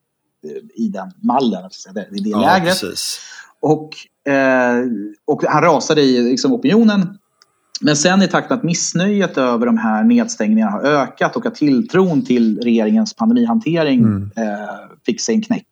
i 0.75 0.87
den 0.87 1.11
mallen, 1.21 1.69
i 2.11 2.19
det 2.19 2.29
ja, 2.29 2.41
lägret. 2.41 2.81
Precis. 2.81 3.19
Och, 3.59 3.89
eh, 4.31 4.77
och 5.25 5.43
han 5.43 5.63
rasade 5.63 6.01
i 6.01 6.21
liksom, 6.21 6.53
opinionen. 6.53 7.17
Men 7.83 7.95
sen 7.95 8.21
i 8.21 8.27
takt 8.27 8.49
med 8.49 8.57
att 8.57 8.63
missnöjet 8.63 9.37
över 9.37 9.65
de 9.65 9.77
här 9.77 10.03
nedstängningarna 10.03 10.71
har 10.71 10.81
ökat 10.81 11.35
och 11.35 11.45
att 11.45 11.55
tilltron 11.55 12.25
till 12.25 12.59
regeringens 12.61 13.13
pandemihantering 13.13 13.99
mm. 13.99 14.31
eh, 14.35 14.69
fick 15.05 15.21
sig 15.21 15.35
en 15.35 15.41
knäck 15.41 15.67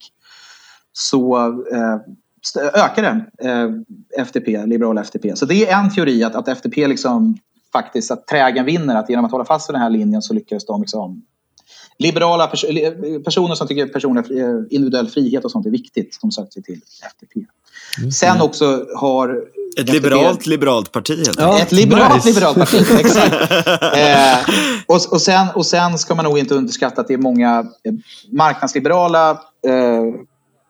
så 0.93 1.37
eh, 1.71 2.83
ökade 2.85 3.25
eh, 3.41 3.69
FDP, 4.21 4.47
liberala 4.65 5.01
FDP. 5.01 5.37
Så 5.37 5.45
det 5.45 5.69
är 5.69 5.83
en 5.83 5.93
teori 5.93 6.23
att, 6.23 6.35
att 6.35 6.47
FDP 6.47 6.87
liksom 6.87 7.37
faktiskt, 7.71 8.11
att 8.11 8.27
trägen 8.27 8.65
vinner. 8.65 8.95
Att 8.95 9.09
genom 9.09 9.25
att 9.25 9.31
hålla 9.31 9.45
fast 9.45 9.69
vid 9.69 9.73
den 9.73 9.81
här 9.81 9.89
linjen 9.89 10.21
så 10.21 10.33
lyckades 10.33 10.65
de 10.65 10.81
liksom 10.81 11.21
liberala 11.97 12.47
pers 12.47 12.65
personer 13.25 13.55
som 13.55 13.67
tycker 13.67 13.87
personlig, 13.87 14.25
individuell 14.69 15.07
frihet 15.07 15.45
och 15.45 15.51
sånt 15.51 15.65
är 15.65 15.71
viktigt. 15.71 16.17
De 16.21 16.31
sökte 16.31 16.53
sig 16.53 16.63
till 16.63 16.81
FDP. 17.05 17.45
Sen 18.13 18.41
också 18.41 18.85
har... 18.95 19.43
Ett 19.77 19.89
liberalt 19.89 20.45
liberalt 20.45 20.91
parti 20.91 21.17
helt 21.25 21.39
ja, 21.39 21.59
Ett 21.59 21.71
liberalt 21.71 22.15
nice. 22.15 22.29
liberalt 22.29 22.57
parti, 22.57 22.85
exakt. 22.99 23.33
eh, 23.97 24.55
och, 24.87 25.13
och, 25.13 25.21
sen, 25.21 25.47
och 25.55 25.65
sen 25.65 25.97
ska 25.97 26.15
man 26.15 26.25
nog 26.25 26.39
inte 26.39 26.55
underskatta 26.55 27.01
att 27.01 27.07
det 27.07 27.13
är 27.13 27.17
många 27.17 27.59
eh, 27.59 27.93
marknadsliberala 28.31 29.31
eh, 29.67 30.05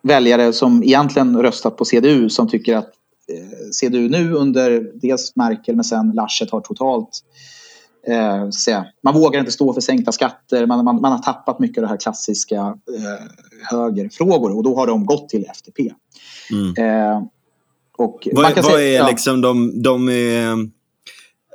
väljare 0.04 0.54
som 0.54 0.84
egentligen 0.84 1.42
röstat 1.42 1.78
på 1.78 1.86
CDU 1.86 2.30
som 2.30 2.50
tycker 2.50 2.76
att 2.78 2.90
eh, 3.32 3.70
CDU 3.72 4.10
nu 4.10 4.34
under 4.34 4.92
dels 4.94 5.36
Merkel 5.36 5.76
men 5.76 5.84
sen 5.84 6.12
Laschet 6.16 6.52
har 6.52 6.62
totalt 6.62 7.24
eh, 8.08 8.50
se, 8.50 8.84
man 9.04 9.14
vågar 9.14 9.40
inte 9.40 9.52
stå 9.52 9.74
för 9.74 9.82
sänkta 9.82 10.12
skatter. 10.12 10.66
Man, 10.66 10.86
man, 10.86 11.02
man 11.02 11.12
har 11.12 11.20
tappat 11.20 11.60
mycket 11.60 11.78
av 11.78 11.82
det 11.82 11.90
här 11.90 11.98
klassiska 11.98 12.58
eh, 12.58 13.28
högerfrågor 13.72 14.58
och 14.58 14.64
då 14.64 14.76
har 14.76 14.88
de 14.88 15.06
gått 15.06 15.30
till 15.30 15.46
FDP. 15.46 15.94
Mm. 16.52 16.74
Eh, 16.78 17.22
och 17.98 18.28
vad, 18.32 18.56
vad 18.56 18.66
säga, 18.66 18.80
är 18.80 19.04
ja. 19.04 19.08
liksom 19.10 19.42
de, 19.42 19.82
de 19.82 20.10
är, 20.10 20.52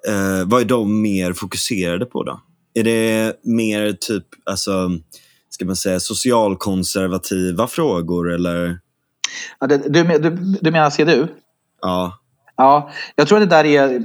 eh, 0.09 0.47
vad 0.47 0.61
är 0.61 0.65
de 0.65 1.03
mer 1.03 1.33
fokuserade 1.33 2.07
på 2.07 2.23
då? 2.23 2.41
Är 2.75 2.85
det 2.85 3.37
mer 3.43 3.93
typ, 3.93 4.25
alltså, 4.45 4.91
ska 5.51 5.65
man 5.65 5.77
säga 5.77 6.01
socialkonservativa 6.01 7.67
frågor 7.67 8.33
eller? 8.33 8.81
Ja, 9.61 9.67
det, 9.67 9.77
du, 9.77 10.19
du, 10.19 10.31
du 10.61 10.71
menar 10.71 10.91
CDU? 10.91 11.27
Ja. 11.81 12.19
Ja, 12.57 12.91
jag 13.17 13.29
tror 13.29 13.43
att 13.43 13.51
det 13.51 13.57
där 13.57 13.65
är 13.65 14.03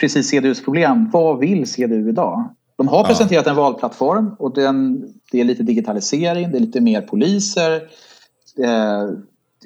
precis 0.00 0.28
CDUs 0.28 0.64
problem. 0.64 1.10
Vad 1.12 1.38
vill 1.38 1.66
CDU 1.72 2.08
idag? 2.08 2.54
De 2.76 2.88
har 2.88 3.04
presenterat 3.04 3.46
en 3.46 3.56
valplattform 3.56 4.34
och 4.38 4.54
den, 4.54 5.04
det 5.32 5.40
är 5.40 5.44
lite 5.44 5.62
digitalisering, 5.62 6.50
det 6.50 6.58
är 6.58 6.60
lite 6.60 6.80
mer 6.80 7.00
poliser. 7.00 7.74
Eh, 8.64 9.08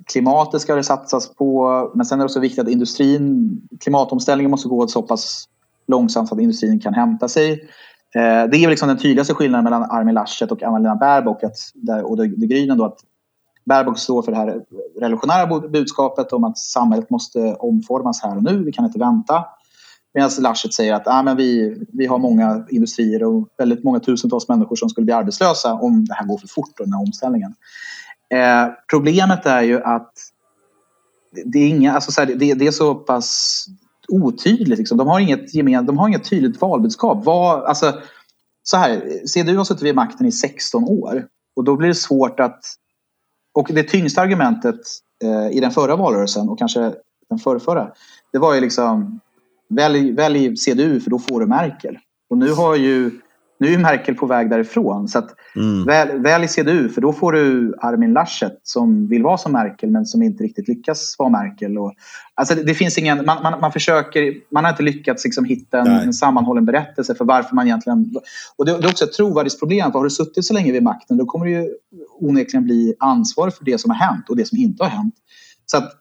klimatet 0.06 0.60
ska 0.60 0.74
det 0.74 0.84
satsas 0.84 1.34
på, 1.34 1.90
men 1.94 2.06
sen 2.06 2.18
är 2.18 2.24
det 2.24 2.26
också 2.26 2.40
viktigt 2.40 2.58
att 2.58 2.68
industrin, 2.68 3.60
klimatomställningen 3.80 4.50
måste 4.50 4.68
gå 4.68 4.86
så 4.86 5.02
pass 5.02 5.48
långsamt 5.88 6.28
så 6.28 6.34
att 6.34 6.40
industrin 6.40 6.80
kan 6.80 6.94
hämta 6.94 7.28
sig. 7.28 7.52
Eh, 8.14 8.50
det 8.50 8.56
är 8.56 8.68
liksom 8.68 8.88
den 8.88 8.98
tydligaste 8.98 9.34
skillnaden 9.34 9.64
mellan 9.64 9.82
Armin 9.82 10.14
Laschet 10.14 10.52
och 10.52 10.62
Anna-Lena 10.62 10.96
Baerbock 10.96 11.44
att, 11.44 11.56
och 12.04 12.16
de, 12.16 12.26
de 12.26 12.46
Grünen 12.46 12.76
då 12.76 12.84
att 12.84 12.98
Baerbock 13.64 13.98
står 13.98 14.22
för 14.22 14.32
det 14.32 14.38
här 14.38 14.60
revolutionära 15.00 15.68
budskapet 15.68 16.32
om 16.32 16.44
att 16.44 16.58
samhället 16.58 17.10
måste 17.10 17.54
omformas 17.54 18.22
här 18.22 18.36
och 18.36 18.42
nu, 18.42 18.64
vi 18.64 18.72
kan 18.72 18.84
inte 18.84 18.98
vänta. 18.98 19.44
Medan 20.14 20.30
Laschet 20.38 20.74
säger 20.74 20.94
att 20.94 21.06
ah, 21.06 21.22
men 21.22 21.36
vi, 21.36 21.76
vi 21.92 22.06
har 22.06 22.18
många 22.18 22.66
industrier 22.70 23.22
och 23.22 23.48
väldigt 23.58 23.84
många 23.84 24.00
tusentals 24.00 24.48
människor 24.48 24.76
som 24.76 24.88
skulle 24.88 25.04
bli 25.04 25.14
arbetslösa 25.14 25.74
om 25.74 26.04
det 26.04 26.14
här 26.14 26.26
går 26.26 26.38
för 26.38 26.48
fort, 26.48 26.78
den 26.78 26.92
här 26.92 27.00
omställningen. 27.00 27.54
Eh, 28.35 28.69
problemet 28.90 29.47
är 29.47 29.62
ju 29.62 29.83
att 29.83 30.12
det 31.45 31.59
är, 31.59 31.69
inga, 31.69 31.93
alltså 31.95 32.12
så 32.12 32.21
här, 32.21 32.35
det, 32.35 32.55
det, 32.55 32.66
är 32.66 32.71
så 32.71 32.95
pass 32.95 33.64
otydligt. 34.09 34.79
Liksom. 34.79 34.99
De, 34.99 35.09
har 35.09 35.21
inget 35.21 35.55
gemen, 35.55 35.87
de 35.87 35.99
har 35.99 36.09
inget 36.09 36.31
tydligt 36.31 36.61
valbudskap. 36.61 37.25
Vad, 37.25 37.64
alltså, 37.64 38.01
så 38.62 38.77
här, 38.77 39.03
CDU 39.27 39.57
har 39.57 39.64
suttit 39.64 39.83
vid 39.83 39.95
makten 39.95 40.27
i 40.27 40.33
16 40.33 40.85
år 40.85 41.27
och 41.57 41.64
då 41.64 41.77
blir 41.77 41.88
det 41.88 41.95
svårt 41.95 42.40
att... 42.40 42.64
Och 43.55 43.69
det 43.73 43.83
tyngsta 43.83 44.21
argumentet 44.21 44.81
eh, 45.25 45.57
i 45.57 45.61
den 45.61 45.71
förra 45.71 45.97
valrörelsen 45.97 46.49
och 46.49 46.59
kanske 46.59 46.95
den 47.29 47.38
förrförra, 47.38 47.93
det 48.33 48.38
var 48.38 48.55
ju 48.55 48.61
liksom 48.61 49.21
välj, 49.69 50.12
välj 50.12 50.57
CDU 50.57 51.01
för 51.01 51.11
då 51.11 51.19
får 51.19 51.40
du 51.40 51.47
Merkel. 51.47 51.99
Och 52.31 52.38
nu 52.38 52.53
har 52.53 52.77
ju 52.77 53.21
nu 53.61 53.75
är 53.75 53.79
Merkel 53.79 54.14
på 54.14 54.27
väg 54.27 54.51
därifrån. 54.51 55.09
Så 55.09 55.23
mm. 55.57 55.85
väl, 55.85 56.18
välj 56.18 56.49
CDU 56.49 56.88
för 56.88 57.01
då 57.01 57.12
får 57.12 57.33
du 57.33 57.75
Armin 57.81 58.12
Laschet 58.12 58.61
som 58.62 59.09
vill 59.09 59.23
vara 59.23 59.38
som 59.38 59.53
Merkel 59.53 59.90
men 59.90 60.07
som 60.07 60.23
inte 60.23 60.44
riktigt 60.44 60.68
lyckas 60.68 61.16
vara 61.18 61.29
Merkel. 61.29 61.79
Och, 61.79 61.94
alltså 62.35 62.55
det, 62.55 62.62
det 62.62 62.75
finns 62.75 62.99
ingen, 62.99 63.25
man, 63.27 63.42
man, 63.42 63.61
man, 63.61 63.73
försöker, 63.73 64.35
man 64.51 64.64
har 64.64 64.70
inte 64.70 64.83
lyckats 64.83 65.25
liksom 65.25 65.44
hitta 65.44 65.79
en, 65.79 65.87
en, 65.87 66.12
sammanhållen 66.12 66.64
berättelse 66.64 67.14
för 67.14 67.25
varför 67.25 67.55
man 67.55 67.66
egentligen... 67.66 68.14
Och 68.57 68.66
det, 68.66 68.79
det 68.79 68.85
är 68.85 68.90
också 68.90 69.05
ett 69.05 69.12
trovärdighetsproblem. 69.12 69.92
För 69.92 69.99
har 69.99 70.05
du 70.05 70.11
suttit 70.11 70.44
så 70.44 70.55
länge 70.55 70.73
vid 70.73 70.83
makten 70.83 71.16
då 71.16 71.27
kommer 71.27 71.46
du 71.46 71.53
ju 71.53 71.68
onekligen 72.20 72.64
bli 72.64 72.94
ansvarig 72.99 73.55
för 73.55 73.64
det 73.64 73.81
som 73.81 73.90
har 73.90 73.99
hänt 73.99 74.29
och 74.29 74.37
det 74.37 74.49
som 74.49 74.59
inte 74.59 74.85
har 74.85 74.90
hänt. 74.90 75.14
Så 75.66 75.77
att 75.77 75.92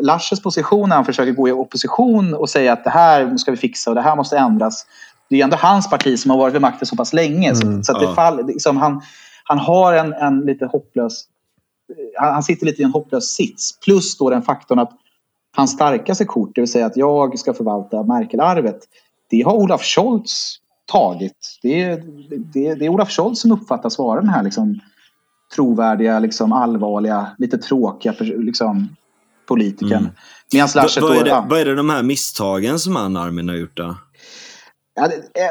Laschets 0.00 0.42
position 0.42 0.88
när 0.88 0.96
han 0.96 1.04
försöker 1.04 1.32
gå 1.32 1.48
i 1.48 1.52
opposition 1.52 2.34
och 2.34 2.50
säga 2.50 2.72
att 2.72 2.84
det 2.84 2.90
här 2.90 3.36
ska 3.36 3.50
vi 3.50 3.56
fixa 3.56 3.90
och 3.90 3.94
det 3.94 4.02
här 4.02 4.16
måste 4.16 4.38
ändras. 4.38 4.86
Det 5.32 5.40
är 5.40 5.44
ändå 5.44 5.56
hans 5.56 5.90
parti 5.90 6.18
som 6.18 6.30
har 6.30 6.38
varit 6.38 6.54
vid 6.54 6.60
makten 6.60 6.86
så 6.86 6.96
pass 6.96 7.12
länge. 7.12 7.50
Mm, 7.50 7.82
så, 7.82 7.92
att 7.92 8.00
det 8.00 8.14
fall, 8.14 8.46
liksom, 8.46 8.76
han, 8.76 9.02
han 9.44 9.58
har 9.58 9.92
en, 9.92 10.12
en 10.12 10.40
lite 10.40 10.66
hopplös... 10.66 11.24
Han, 12.18 12.32
han, 12.32 12.42
sitter 12.42 12.66
lite 12.66 12.82
i 12.82 12.84
en 12.84 12.90
hopplös 12.90 13.24
sits. 13.24 13.80
Plus 13.80 14.18
då 14.18 14.30
den 14.30 14.42
faktorn 14.42 14.78
att 14.78 14.92
hans 15.56 15.72
starkaste 15.72 16.24
kort, 16.24 16.50
det 16.54 16.60
vill 16.60 16.70
säga 16.70 16.86
att 16.86 16.96
jag 16.96 17.38
ska 17.38 17.54
förvalta 17.54 18.02
Merkel-arvet, 18.02 18.78
det 19.30 19.42
har 19.42 19.52
Olaf 19.52 19.82
Scholz 19.82 20.56
tagit. 20.86 21.58
Det 21.62 21.82
är, 21.82 22.02
det, 22.52 22.74
det 22.74 22.86
är 22.86 22.88
Olaf 22.88 23.10
Scholz 23.10 23.40
som 23.40 23.52
uppfattas 23.52 23.98
vara 23.98 24.20
den 24.20 24.30
här 24.30 24.42
liksom, 24.42 24.80
trovärdiga, 25.54 26.18
liksom, 26.18 26.52
allvarliga, 26.52 27.30
lite 27.38 27.58
tråkiga 27.58 28.14
liksom, 28.20 28.96
politikern. 29.48 29.98
Mm. 29.98 30.12
Medan 30.52 30.68
Laschet 30.74 31.02
vad, 31.02 31.16
är 31.16 31.24
det, 31.24 31.30
ja. 31.30 31.46
vad 31.50 31.60
är 31.60 31.64
det 31.64 31.74
de 31.74 31.90
här 31.90 32.02
misstagen 32.02 32.78
som 32.78 32.96
han 32.96 33.16
Armin 33.16 33.48
har 33.48 33.56
gjort 33.56 33.76
då? 33.76 33.96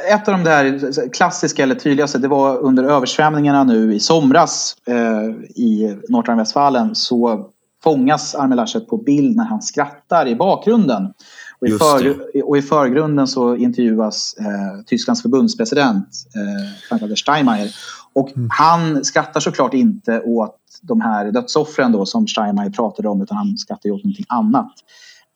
Ett 0.10 0.28
av 0.28 0.34
de 0.34 0.44
där 0.44 1.10
klassiska 1.14 1.64
eller 1.64 1.76
tydligaste 1.76 2.18
det 2.18 2.28
var 2.28 2.58
under 2.58 2.84
översvämningarna 2.84 3.64
nu 3.64 3.94
i 3.96 4.00
somras 4.00 4.76
eh, 4.88 5.28
i 5.56 5.98
Nordrhein-Westfalen 6.10 6.96
så 6.96 7.50
fångas 7.84 8.36
Armin 8.36 8.56
Laschet 8.56 8.88
på 8.88 8.98
bild 8.98 9.36
när 9.36 9.46
han 9.46 9.62
skrattar 9.62 10.28
i 10.28 10.36
bakgrunden. 10.36 11.14
Och 11.60 11.68
i, 11.68 11.72
för, 11.72 12.18
och 12.44 12.58
i 12.58 12.62
förgrunden 12.62 13.28
så 13.28 13.56
intervjuas 13.56 14.36
eh, 14.40 14.84
Tysklands 14.86 15.22
förbundspresident 15.22 16.08
eh, 16.36 16.90
Frank-Walter 16.90 17.16
Steinmeier. 17.16 17.76
Och 18.14 18.38
mm. 18.38 18.50
han 18.52 19.06
skrattar 19.06 19.40
såklart 19.40 19.74
inte 19.74 20.22
åt 20.22 20.58
de 20.82 21.02
här 21.02 21.32
dödsoffren 21.32 21.92
då 21.92 22.06
som 22.06 22.28
Steinmeier 22.28 22.70
pratade 22.70 23.10
om 23.10 23.22
utan 23.22 23.38
han 23.38 23.58
skrattar 23.58 23.92
åt 23.92 24.04
någonting 24.04 24.26
annat. 24.30 24.74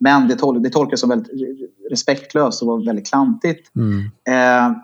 Men 0.05 0.27
det, 0.27 0.35
tol 0.35 0.63
det 0.63 0.69
tolkas 0.69 0.99
som 0.99 1.09
väldigt 1.09 1.31
respektlöst 1.89 2.61
och 2.61 2.67
var 2.67 2.85
väldigt 2.85 3.07
klantigt. 3.07 3.71
Mm. 3.75 3.99
Eh, 4.29 4.77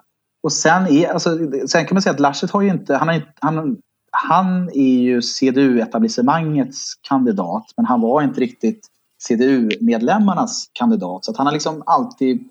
och 0.44 0.54
sen, 0.54 0.88
är, 0.88 1.08
alltså, 1.08 1.38
sen 1.68 1.86
kan 1.86 1.96
man 1.96 2.02
säga 2.02 2.14
att 2.14 2.20
Laschet 2.20 2.52
har 2.52 2.62
ju 2.62 2.70
inte... 2.70 2.96
Han, 2.96 3.08
har, 3.08 3.34
han, 3.40 3.78
han 4.12 4.70
är 4.70 5.00
ju 5.00 5.22
CDU-etablissemangets 5.22 6.94
kandidat 7.02 7.66
men 7.78 7.86
han 7.86 8.02
var 8.02 8.22
inte 8.22 8.42
riktigt 8.42 8.88
CDU-medlemmarnas 9.28 10.70
kandidat. 10.74 11.26
Så 11.26 11.34
han 11.38 11.46
har 11.46 11.54
liksom 11.54 11.84
alltid 11.86 12.50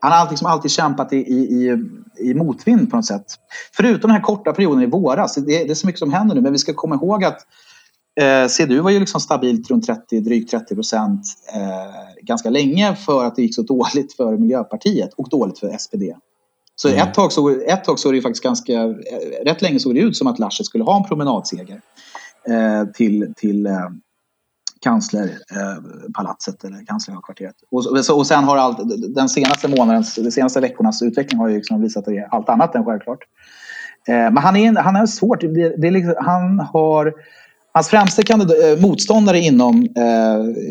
han 0.00 0.12
har 0.12 0.30
liksom 0.30 0.46
alltid 0.46 0.70
kämpat 0.70 1.12
i, 1.12 1.16
i, 1.16 1.78
i, 2.18 2.34
motvind 2.34 2.90
på 2.90 2.96
något 2.96 3.06
sätt. 3.06 3.26
Förutom 3.72 4.08
den 4.08 4.10
här 4.10 4.22
korta 4.22 4.52
perioden 4.52 4.82
i 4.82 4.86
våras. 4.86 5.34
Det, 5.34 5.42
det 5.42 5.70
är 5.70 5.74
så 5.74 5.86
mycket 5.86 5.98
som 5.98 6.12
händer 6.12 6.34
nu, 6.34 6.40
men 6.40 6.52
vi 6.52 6.58
ska 6.58 6.74
komma 6.74 6.94
ihåg 6.94 7.24
att 7.24 7.46
eh, 8.20 8.48
CDU 8.48 8.80
var 8.80 8.90
ju 8.90 9.00
liksom 9.00 9.20
stabilt 9.20 9.70
runt 9.70 9.86
30, 9.86 10.20
drygt 10.20 10.50
30 10.50 10.74
procent 10.74 11.24
eh, 11.54 12.22
ganska 12.22 12.50
länge 12.50 12.96
för 12.96 13.24
att 13.24 13.36
det 13.36 13.42
gick 13.42 13.54
så 13.54 13.62
dåligt 13.72 14.12
för 14.16 14.36
Miljöpartiet 14.36 15.12
och 15.16 15.28
dåligt 15.28 15.58
för 15.58 15.78
SPD. 15.78 16.02
Så 16.76 16.88
mm. 16.88 17.00
ett, 17.00 17.14
tag 17.14 17.32
såg, 17.32 17.52
ett 17.52 17.84
tag 17.84 17.98
såg 17.98 18.14
det 18.14 18.20
faktiskt 18.20 18.44
ganska, 18.44 18.72
eh, 18.72 19.44
rätt 19.44 19.62
länge 19.62 19.80
såg 19.80 19.94
det 19.94 20.00
ut 20.00 20.16
som 20.16 20.26
att 20.26 20.38
Laschet 20.38 20.66
skulle 20.66 20.84
ha 20.84 20.96
en 20.96 21.04
promenadseger 21.04 21.80
eh, 22.48 22.84
till, 22.94 23.34
till 23.36 23.66
eh, 23.66 23.88
kanslerpalatset 24.82 26.64
eller 26.64 26.86
kanslerkvarteret. 26.86 27.54
Och, 27.70 28.16
och 28.16 28.26
sen 28.26 28.44
har 28.44 28.56
allt, 28.56 28.78
den 29.14 29.28
senaste 29.28 29.68
månadens, 29.68 30.14
de 30.14 30.30
senaste 30.30 30.60
veckornas 30.60 31.02
utveckling 31.02 31.40
har 31.40 31.48
ju 31.48 31.56
liksom 31.56 31.82
visat 31.82 32.00
att 32.00 32.14
det 32.14 32.18
är 32.18 32.28
allt 32.30 32.48
annat 32.48 32.74
än 32.74 32.84
självklart. 32.84 33.18
Eh, 34.08 34.14
men 34.14 34.36
han 34.36 34.56
är, 34.56 34.82
han 34.82 34.96
är 34.96 35.06
svårt. 35.06 35.40
Det, 35.40 35.76
det 35.76 35.90
liksom, 35.90 36.14
han 36.18 36.60
har, 36.60 37.14
hans 37.72 37.88
främsta 37.88 38.22
kandidat, 38.22 38.56
eh, 38.64 38.80
motståndare 38.80 39.38
inom 39.38 39.82
eh, 39.82 40.62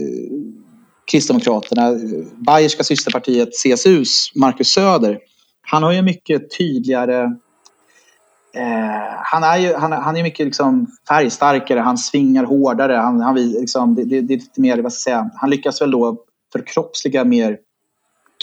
Kristdemokraterna, 1.11 1.91
Bayerska 2.35 2.83
systerpartiet 2.83 3.49
CSUs 3.63 4.31
Marcus 4.35 4.67
Söder, 4.67 5.19
han 5.61 5.83
har 5.83 5.91
ju 5.91 6.01
mycket 6.01 6.57
tydligare 6.57 7.29
Eh, 8.53 9.19
han 9.23 9.43
är 9.43 9.57
ju 9.57 9.73
han, 9.73 9.91
han 9.91 10.17
är 10.17 10.23
mycket 10.23 10.45
liksom 10.45 10.87
färgstarkare, 11.07 11.79
han 11.79 11.97
svingar 11.97 12.43
hårdare. 12.43 12.93
Han, 12.93 13.19
han, 13.21 13.35
liksom, 13.35 13.95
det, 13.95 14.03
det, 14.03 14.21
det 14.21 14.33
är 14.33 14.37
lite 14.37 14.61
mer, 14.61 14.77
vad 14.77 14.93
ska 14.93 15.11
jag 15.11 15.17
säga, 15.19 15.31
han 15.35 15.49
lyckas 15.49 15.81
väl 15.81 15.91
då 15.91 16.17
förkroppsliga 16.51 17.23
mer 17.23 17.57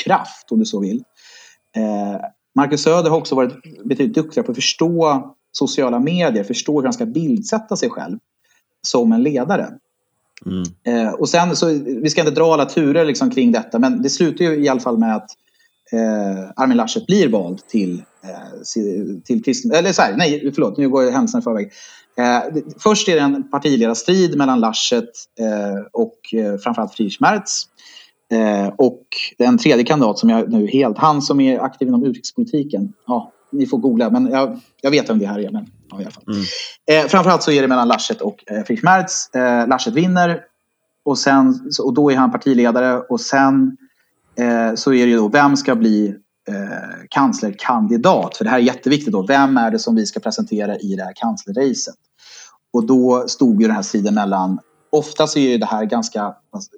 kraft 0.04 0.52
om 0.52 0.58
du 0.58 0.64
så 0.64 0.80
vill. 0.80 1.04
Eh, 1.76 2.20
Marcus 2.54 2.82
Söder 2.82 3.10
har 3.10 3.16
också 3.16 3.34
varit 3.34 3.52
betydligt 3.84 4.14
duktigare 4.14 4.46
på 4.46 4.52
att 4.52 4.58
förstå 4.58 5.22
sociala 5.52 5.98
medier, 5.98 6.44
förstå 6.44 6.76
hur 6.76 6.84
han 6.84 6.92
ska 6.92 7.06
bildsätta 7.06 7.76
sig 7.76 7.90
själv 7.90 8.18
som 8.86 9.12
en 9.12 9.22
ledare. 9.22 9.68
Mm. 10.46 10.62
Eh, 10.84 11.12
och 11.12 11.28
sen 11.28 11.56
så, 11.56 11.66
vi 12.02 12.10
ska 12.10 12.20
inte 12.20 12.34
dra 12.34 12.52
alla 12.52 12.64
turer 12.64 13.04
liksom 13.04 13.30
kring 13.30 13.52
detta, 13.52 13.78
men 13.78 14.02
det 14.02 14.10
slutar 14.10 14.44
ju 14.44 14.64
i 14.64 14.68
alla 14.68 14.80
fall 14.80 14.98
med 14.98 15.16
att 15.16 15.30
eh, 15.92 16.50
Armin 16.56 16.76
Laschet 16.76 17.06
blir 17.06 17.28
vald 17.28 17.66
till, 17.66 18.02
eh, 18.22 19.20
till 19.24 19.44
kristen... 19.44 19.72
Eller 19.72 19.92
så 19.92 20.02
här, 20.02 20.16
nej, 20.16 20.52
förlåt, 20.54 20.78
nu 20.78 20.88
går 20.88 21.04
jag 21.04 21.12
händelserna 21.12 21.40
i 21.40 21.44
förväg. 21.44 21.72
Eh, 22.18 22.62
först 22.78 23.08
är 23.08 23.14
det 23.14 23.20
en 23.20 23.50
partiledarstrid 23.50 24.38
mellan 24.38 24.60
Laschet 24.60 25.10
eh, 25.40 25.86
och 25.92 26.34
eh, 26.34 26.58
framförallt 26.58 26.94
Friedrich 26.94 27.20
Merz. 27.20 27.66
Eh, 28.32 28.68
och 28.76 29.06
den 29.38 29.58
tredje 29.58 29.84
kandidat 29.84 30.18
som 30.18 30.30
jag 30.30 30.52
nu 30.52 30.66
helt, 30.66 30.98
han 30.98 31.22
som 31.22 31.40
är 31.40 31.60
aktiv 31.60 31.88
inom 31.88 32.04
utrikespolitiken. 32.04 32.92
Ja, 33.06 33.32
ni 33.50 33.66
får 33.66 33.78
googla, 33.78 34.10
men 34.10 34.26
jag, 34.26 34.60
jag 34.80 34.90
vet 34.90 35.10
vem 35.10 35.18
det 35.18 35.26
här 35.26 35.38
är. 35.38 35.50
Men, 35.50 35.66
i 35.92 35.94
alla 35.94 36.10
fall. 36.10 36.24
Mm. 36.26 36.44
Eh, 37.04 37.08
framförallt 37.08 37.42
så 37.42 37.50
är 37.50 37.62
det 37.62 37.68
mellan 37.68 37.88
Laschet 37.88 38.20
och 38.20 38.44
eh, 38.46 38.64
Friedrich 38.64 38.82
Merz. 38.82 39.34
Eh, 39.34 39.68
Laschet 39.68 39.94
vinner 39.94 40.40
och, 41.04 41.18
sen, 41.18 41.70
och 41.82 41.94
då 41.94 42.12
är 42.12 42.16
han 42.16 42.32
partiledare 42.32 43.00
och 43.00 43.20
sen 43.20 43.76
eh, 44.38 44.74
så 44.74 44.92
är 44.92 45.06
det 45.06 45.10
ju 45.10 45.16
då, 45.16 45.28
vem 45.28 45.56
ska 45.56 45.74
bli 45.74 46.14
eh, 46.48 46.54
kanslerkandidat? 47.10 48.36
För 48.36 48.44
det 48.44 48.50
här 48.50 48.58
är 48.58 48.62
jätteviktigt 48.62 49.12
då. 49.12 49.22
Vem 49.22 49.56
är 49.56 49.70
det 49.70 49.78
som 49.78 49.94
vi 49.94 50.06
ska 50.06 50.20
presentera 50.20 50.76
i 50.76 50.96
det 50.96 51.04
här 51.04 51.12
kanslerracet? 51.16 51.94
Och 52.72 52.86
då 52.86 53.24
stod 53.28 53.62
ju 53.62 53.66
den 53.66 53.76
här 53.76 53.82
striden 53.82 54.14
mellan, 54.14 54.58
oftast 54.90 55.36
är 55.36 55.40
ju 55.40 55.58
det 55.58 55.66
här 55.66 55.84
ganska, 55.84 56.34
alltså, 56.50 56.70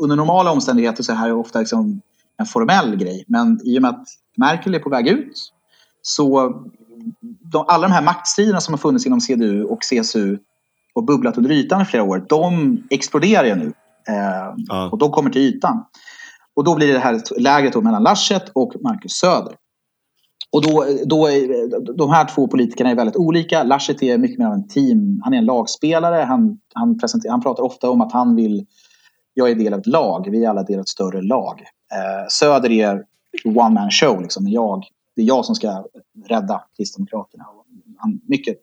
under 0.00 0.16
normala 0.16 0.50
omständigheter 0.50 1.02
så 1.02 1.12
är 1.12 1.16
det 1.16 1.20
här 1.20 1.32
ofta 1.32 1.58
liksom 1.58 2.00
en 2.38 2.46
formell 2.46 2.96
grej. 2.96 3.24
Men 3.28 3.60
i 3.64 3.78
och 3.78 3.82
med 3.82 3.90
att 3.90 4.08
Merkel 4.36 4.74
är 4.74 4.78
på 4.78 4.90
väg 4.90 5.08
ut 5.08 5.52
så 6.02 6.54
de, 7.52 7.64
alla 7.68 7.88
de 7.88 7.94
här 7.94 8.02
maktstriderna 8.02 8.60
som 8.60 8.74
har 8.74 8.78
funnits 8.78 9.06
inom 9.06 9.20
CDU 9.20 9.64
och 9.64 9.80
CSU 9.80 10.38
och 10.94 11.04
bubblat 11.04 11.36
under 11.36 11.50
ytan 11.50 11.82
i 11.82 11.84
flera 11.84 12.02
år, 12.02 12.26
de 12.28 12.78
exploderar 12.90 13.44
ju 13.44 13.54
nu. 13.54 13.72
Eh, 14.08 14.54
ja. 14.56 14.88
Och 14.92 14.98
de 14.98 15.10
kommer 15.10 15.30
till 15.30 15.42
ytan. 15.42 15.84
Och 16.54 16.64
då 16.64 16.74
blir 16.74 16.92
det 16.92 16.98
här 16.98 17.40
lägret 17.40 17.82
mellan 17.82 18.02
Laschet 18.02 18.50
och 18.52 18.72
Marcus 18.80 19.12
Söder. 19.12 19.54
Och 20.52 20.62
då, 20.62 20.86
då, 21.04 21.28
de 21.96 22.10
här 22.10 22.24
två 22.24 22.48
politikerna 22.48 22.90
är 22.90 22.94
väldigt 22.94 23.16
olika. 23.16 23.62
Laschet 23.62 24.02
är 24.02 24.18
mycket 24.18 24.38
mer 24.38 24.46
av 24.46 24.52
en 24.52 24.68
team. 24.68 25.20
Han 25.24 25.34
är 25.34 25.38
en 25.38 25.44
lagspelare. 25.44 26.24
Han, 26.24 26.58
han, 26.74 26.98
han 27.28 27.42
pratar 27.42 27.62
ofta 27.62 27.90
om 27.90 28.00
att 28.00 28.12
han 28.12 28.36
vill... 28.36 28.66
Jag 29.34 29.50
är 29.50 29.54
del 29.54 29.72
av 29.74 29.80
ett 29.80 29.86
lag. 29.86 30.28
Vi 30.30 30.44
är 30.44 30.50
alla 30.50 30.62
del 30.62 30.76
av 30.76 30.80
ett 30.80 30.88
större 30.88 31.22
lag. 31.22 31.60
Eh, 31.92 32.26
Söder 32.28 32.70
är 32.70 33.04
one 33.44 33.74
man 33.74 33.90
show. 33.90 34.22
Liksom. 34.22 34.48
Jag, 34.48 34.84
det 35.16 35.22
är 35.22 35.26
jag 35.26 35.44
som 35.44 35.54
ska 35.54 35.84
rädda 36.28 36.64
Kristdemokraterna. 36.76 37.44
Han 37.98 38.20
mycket 38.26 38.56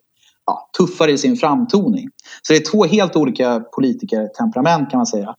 ja, 0.46 0.70
tuffare 0.78 1.12
i 1.12 1.18
sin 1.18 1.36
framtoning. 1.36 2.08
Så 2.42 2.52
det 2.52 2.56
är 2.56 2.70
två 2.70 2.84
helt 2.84 3.16
olika 3.16 3.60
politikertemperament 3.60 4.90
kan 4.90 4.98
man 4.98 5.06
säga. 5.06 5.36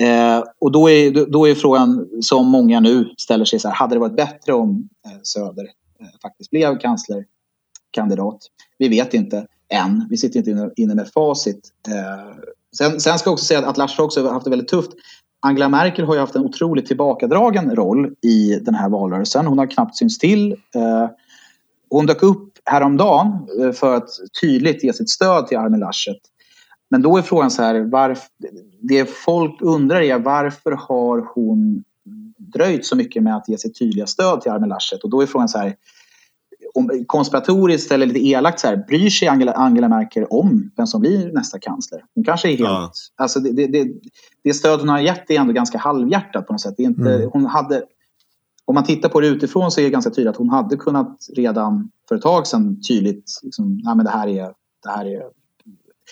Eh, 0.00 0.44
och 0.58 0.72
då 0.72 0.90
är, 0.90 1.26
då 1.26 1.48
är 1.48 1.54
frågan 1.54 2.08
som 2.20 2.48
många 2.48 2.80
nu 2.80 3.14
ställer 3.18 3.44
sig 3.44 3.58
så 3.58 3.68
här, 3.68 3.74
hade 3.74 3.94
det 3.94 3.98
varit 3.98 4.16
bättre 4.16 4.52
om 4.52 4.88
eh, 5.06 5.20
Söder 5.22 5.64
eh, 6.00 6.06
faktiskt 6.22 6.50
blev 6.50 6.78
kanslerkandidat? 6.78 8.38
Vi 8.78 8.88
vet 8.88 9.14
inte 9.14 9.46
än, 9.68 10.06
vi 10.10 10.16
sitter 10.16 10.38
inte 10.38 10.70
inne, 10.76 10.94
med 10.94 11.08
facit. 11.08 11.68
Eh, 11.88 12.36
sen, 12.76 13.00
sen, 13.00 13.18
ska 13.18 13.28
jag 13.28 13.32
också 13.32 13.44
säga 13.44 13.68
att 13.68 13.76
Laschet 13.76 14.00
också 14.00 14.22
har 14.22 14.32
haft 14.32 14.44
det 14.44 14.50
väldigt 14.50 14.68
tufft. 14.68 14.92
Angela 15.44 15.68
Merkel 15.68 16.04
har 16.04 16.14
ju 16.14 16.20
haft 16.20 16.34
en 16.34 16.44
otroligt 16.44 16.86
tillbakadragen 16.86 17.76
roll 17.76 18.14
i 18.20 18.58
den 18.62 18.74
här 18.74 18.88
valrörelsen. 18.88 19.46
Hon 19.46 19.58
har 19.58 19.66
knappt 19.66 19.96
synts 19.96 20.18
till. 20.18 20.52
Eh, 20.52 21.08
hon 21.90 22.06
dök 22.06 22.22
upp 22.22 22.58
häromdagen 22.64 23.48
eh, 23.60 23.72
för 23.72 23.96
att 23.96 24.08
tydligt 24.40 24.84
ge 24.84 24.92
sitt 24.92 25.10
stöd 25.10 25.46
till 25.46 25.58
Armin 25.58 25.80
Laschet. 25.80 26.20
Men 26.90 27.02
då 27.02 27.16
är 27.16 27.22
frågan 27.22 27.50
så 27.50 27.62
här, 27.62 27.80
varför, 27.80 28.28
det 28.80 29.10
folk 29.10 29.62
undrar 29.62 30.00
är 30.00 30.18
varför 30.18 30.72
har 30.72 31.28
hon 31.34 31.84
dröjt 32.36 32.86
så 32.86 32.96
mycket 32.96 33.22
med 33.22 33.36
att 33.36 33.48
ge 33.48 33.58
sitt 33.58 33.78
tydliga 33.78 34.06
stöd 34.06 34.40
till 34.40 34.50
Armin 34.50 34.68
Laschet? 34.68 35.04
Och 35.04 35.10
då 35.10 35.22
är 35.22 35.26
frågan 35.26 35.48
så 35.48 35.58
här, 35.58 35.74
konspiratoriskt 37.06 37.92
eller 37.92 38.06
lite 38.06 38.26
elakt 38.26 38.60
så 38.60 38.66
här, 38.66 38.76
bryr 38.76 39.10
sig 39.10 39.28
Angela, 39.28 39.52
Angela 39.52 39.88
Merkel 39.88 40.24
om 40.24 40.70
vem 40.76 40.86
som 40.86 41.00
blir 41.00 41.32
nästa 41.32 41.58
kansler? 41.58 42.04
Hon 42.14 42.24
kanske 42.24 42.48
är 42.48 42.50
helt... 42.50 42.60
Ja. 42.60 42.92
Alltså 43.16 43.40
det, 43.40 43.52
det, 43.52 43.66
det, 43.66 43.92
det 44.44 44.54
stöd 44.54 44.80
hon 44.80 44.88
har 44.88 45.00
gett 45.00 45.30
är 45.30 45.40
ändå 45.40 45.52
ganska 45.52 45.78
halvhjärtat 45.78 46.46
på 46.46 46.52
något 46.52 46.60
sätt. 46.60 46.74
Det 46.76 46.82
är 46.82 46.86
inte, 46.86 47.14
mm. 47.14 47.30
hon 47.32 47.46
hade, 47.46 47.82
om 48.64 48.74
man 48.74 48.84
tittar 48.84 49.08
på 49.08 49.20
det 49.20 49.26
utifrån 49.26 49.70
så 49.70 49.80
är 49.80 49.84
det 49.84 49.90
ganska 49.90 50.10
tydligt 50.10 50.30
att 50.30 50.36
hon 50.36 50.50
hade 50.50 50.76
kunnat 50.76 51.18
redan 51.36 51.90
för 52.08 52.16
ett 52.16 52.22
tag 52.22 52.46
sedan 52.46 52.80
tydligt, 52.88 53.40
liksom, 53.42 53.80
nej 53.84 53.96
men 53.96 54.04
det 54.04 54.10
här 54.10 54.28
är, 54.28 54.52
det 54.82 54.90
här 54.90 55.06
är 55.06 55.22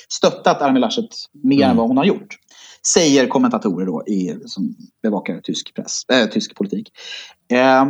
stöttat 0.08 0.62
Armin 0.62 0.80
Laschet 0.80 1.08
mer 1.32 1.56
mm. 1.56 1.70
än 1.70 1.76
vad 1.76 1.88
hon 1.88 1.96
har 1.96 2.04
gjort. 2.04 2.38
Säger 2.86 3.26
kommentatorer 3.26 3.86
då 3.86 4.04
i, 4.06 4.38
som 4.46 4.76
bevakar 5.02 5.40
tysk, 5.40 5.74
press, 5.74 6.02
äh, 6.08 6.26
tysk 6.26 6.54
politik. 6.54 6.92
Eh, 7.52 7.84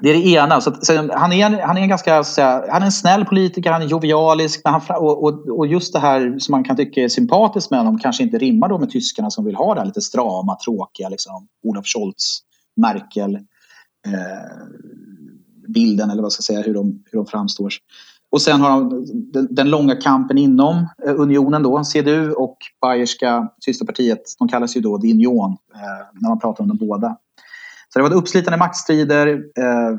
det 0.00 0.10
är 0.10 0.14
det 0.14 0.28
ena. 0.28 0.60
Så, 0.60 0.74
så 0.82 0.92
han, 1.12 1.32
är, 1.32 1.62
han 1.62 1.76
är 1.76 1.82
en 1.82 1.88
ganska 1.88 2.24
säga, 2.24 2.64
han 2.70 2.82
är 2.82 2.86
en 2.86 2.92
snäll 2.92 3.24
politiker, 3.24 3.72
han 3.72 3.82
är 3.82 3.86
jovialisk. 3.86 4.60
Men 4.64 4.72
han, 4.72 4.96
och, 4.96 5.24
och, 5.24 5.58
och, 5.58 5.66
just 5.66 5.92
det 5.92 5.98
här 5.98 6.38
som 6.38 6.52
man 6.52 6.64
kan 6.64 6.76
tycka 6.76 7.00
är 7.00 7.08
sympatiskt 7.08 7.70
med 7.70 7.80
honom 7.80 7.98
kanske 7.98 8.22
inte 8.22 8.38
rimmar 8.38 8.68
då 8.68 8.78
med 8.78 8.90
tyskarna 8.90 9.30
som 9.30 9.44
vill 9.44 9.54
ha 9.54 9.74
det 9.74 9.80
här 9.80 9.86
lite 9.86 10.00
strama, 10.00 10.56
tråkiga, 10.64 11.08
liksom, 11.08 11.48
Olof 11.62 11.86
Scholz, 11.86 12.40
Merkel. 12.76 13.34
Eh, 14.06 15.18
bilden 15.68 16.10
eller 16.10 16.22
vad 16.22 16.32
ska 16.32 16.40
jag 16.40 16.44
säga, 16.44 16.66
hur 16.66 16.74
de, 16.74 17.02
hur 17.10 17.18
de 17.18 17.26
framstår. 17.26 17.72
Och 18.30 18.42
sen 18.42 18.60
har 18.60 18.70
de 18.70 19.04
den, 19.32 19.54
den, 19.54 19.70
långa 19.70 19.96
kampen 19.96 20.38
inom 20.38 20.76
eh, 21.06 21.14
unionen 21.20 21.62
då, 21.62 21.84
CDU 21.84 22.32
och 22.32 22.56
bayerska 22.80 23.48
systerpartiet. 23.64 24.22
De 24.38 24.48
kallas 24.48 24.76
ju 24.76 24.80
då 24.80 24.98
The 24.98 25.12
Union 25.12 25.56
eh, 25.74 26.20
när 26.20 26.28
man 26.28 26.38
pratar 26.38 26.64
om 26.64 26.68
de 26.68 26.76
båda. 26.76 27.16
Så 27.92 27.98
det 27.98 28.02
var 28.02 28.14
uppslitande 28.14 28.58
maktstrider. 28.58 29.28
Eh, 29.58 29.96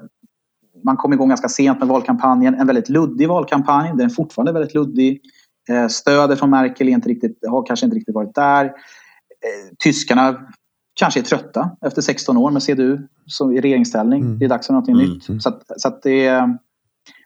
man 0.83 0.97
kom 0.97 1.13
igång 1.13 1.29
ganska 1.29 1.49
sent 1.49 1.79
med 1.79 1.87
valkampanjen. 1.87 2.55
En 2.55 2.67
väldigt 2.67 2.89
luddig 2.89 3.27
valkampanj. 3.27 3.89
Den 3.89 4.01
är 4.01 4.09
fortfarande 4.09 4.51
väldigt 4.51 4.73
luddig. 4.73 5.21
Eh, 5.69 5.87
stödet 5.87 6.39
från 6.39 6.49
Merkel 6.49 6.89
inte 6.89 7.09
riktigt, 7.09 7.39
har 7.47 7.65
kanske 7.65 7.85
inte 7.85 7.97
riktigt 7.97 8.15
varit 8.15 8.35
där. 8.35 8.65
Eh, 8.65 9.75
tyskarna 9.83 10.47
kanske 10.93 11.19
är 11.19 11.23
trötta 11.23 11.71
efter 11.85 12.01
16 12.01 12.37
år 12.37 12.51
med 12.51 12.63
CDU 12.63 12.97
som 13.25 13.51
i 13.51 13.61
regeringsställning. 13.61 14.21
Mm. 14.21 14.39
Det 14.39 14.45
är 14.45 14.49
dags 14.49 14.67
för 14.67 14.73
något 14.73 14.87
mm. 14.87 14.99
nytt. 14.99 15.43
Så, 15.43 15.49
att, 15.49 15.63
så 15.77 15.87
att 15.87 16.03
det 16.03 16.49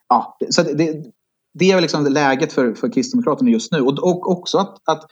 ja, 0.09 0.37
så 0.49 0.63
det, 0.63 1.05
det 1.53 1.71
är 1.71 1.81
liksom 1.81 2.05
läget 2.05 2.53
för, 2.53 2.73
för 2.73 2.89
Kristdemokraterna 2.89 3.49
just 3.49 3.71
nu. 3.71 3.81
Och, 3.81 3.99
och 3.99 4.31
också 4.31 4.57
att, 4.57 4.77
att 4.85 5.05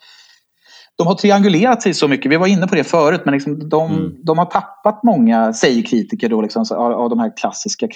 de 0.98 1.08
har 1.08 1.16
triangulerat 1.16 1.82
sig 1.82 1.94
så 1.94 2.08
mycket. 2.08 2.32
Vi 2.32 2.38
var 2.38 2.48
inne 2.48 2.68
på 2.68 2.76
det 2.76 2.84
förut, 2.84 3.22
men 3.26 3.34
liksom 3.34 3.70
de, 3.70 3.92
mm. 3.92 4.16
de 4.24 4.38
har 4.38 4.46
tappat 4.46 5.04
många, 5.04 5.54
säger 5.54 5.84
kritiker, 5.84 6.30
då 6.30 6.42
liksom, 6.42 6.66
av, 6.72 6.92
av 6.92 7.10
de 7.10 7.20
här 7.20 7.38
klassiska, 7.38 7.88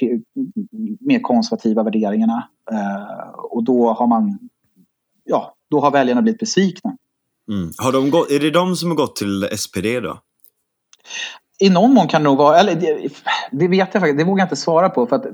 mer 1.00 1.20
konservativa 1.20 1.84
värderingarna. 1.84 2.50
Eh, 2.72 3.30
och 3.40 3.64
då 3.64 3.94
har 3.94 4.08
man, 4.08 4.40
ja, 5.24 5.56
då 5.72 5.80
har 5.80 5.92
väljarna 5.92 6.22
blivit 6.22 6.40
besvikna. 6.40 6.98
Mm. 7.52 7.72
Har 7.78 7.92
de 7.92 8.10
gått, 8.10 8.32
är 8.32 8.40
det 8.40 8.52
de 8.52 8.76
som 8.76 8.90
har 8.90 8.98
gått 8.98 9.16
till 9.16 9.50
SPD 9.58 10.04
då? 10.04 10.20
I 11.60 11.70
någon 11.70 11.94
mån 11.94 12.08
kan 12.08 12.24
det 12.24 12.30
nog 12.30 12.38
vara, 12.38 12.60
eller 12.60 12.76
det, 12.76 13.10
det 13.52 13.68
vet 13.68 13.90
jag 13.94 14.02
faktiskt, 14.02 14.18
det 14.18 14.24
vågar 14.24 14.42
jag 14.42 14.46
inte 14.46 14.56
svara 14.56 14.90
på. 14.90 15.08
För 15.08 15.16
att 15.16 15.26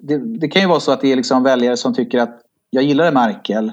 det, 0.00 0.18
det, 0.38 0.48
kan 0.48 0.62
ju 0.62 0.68
vara 0.68 0.80
så 0.80 0.92
att 0.92 1.00
det 1.00 1.12
är 1.12 1.16
liksom 1.16 1.42
väljare 1.42 1.76
som 1.76 1.94
tycker 1.94 2.18
att 2.18 2.40
jag 2.70 2.84
gillade 2.84 3.10
Merkel. 3.10 3.72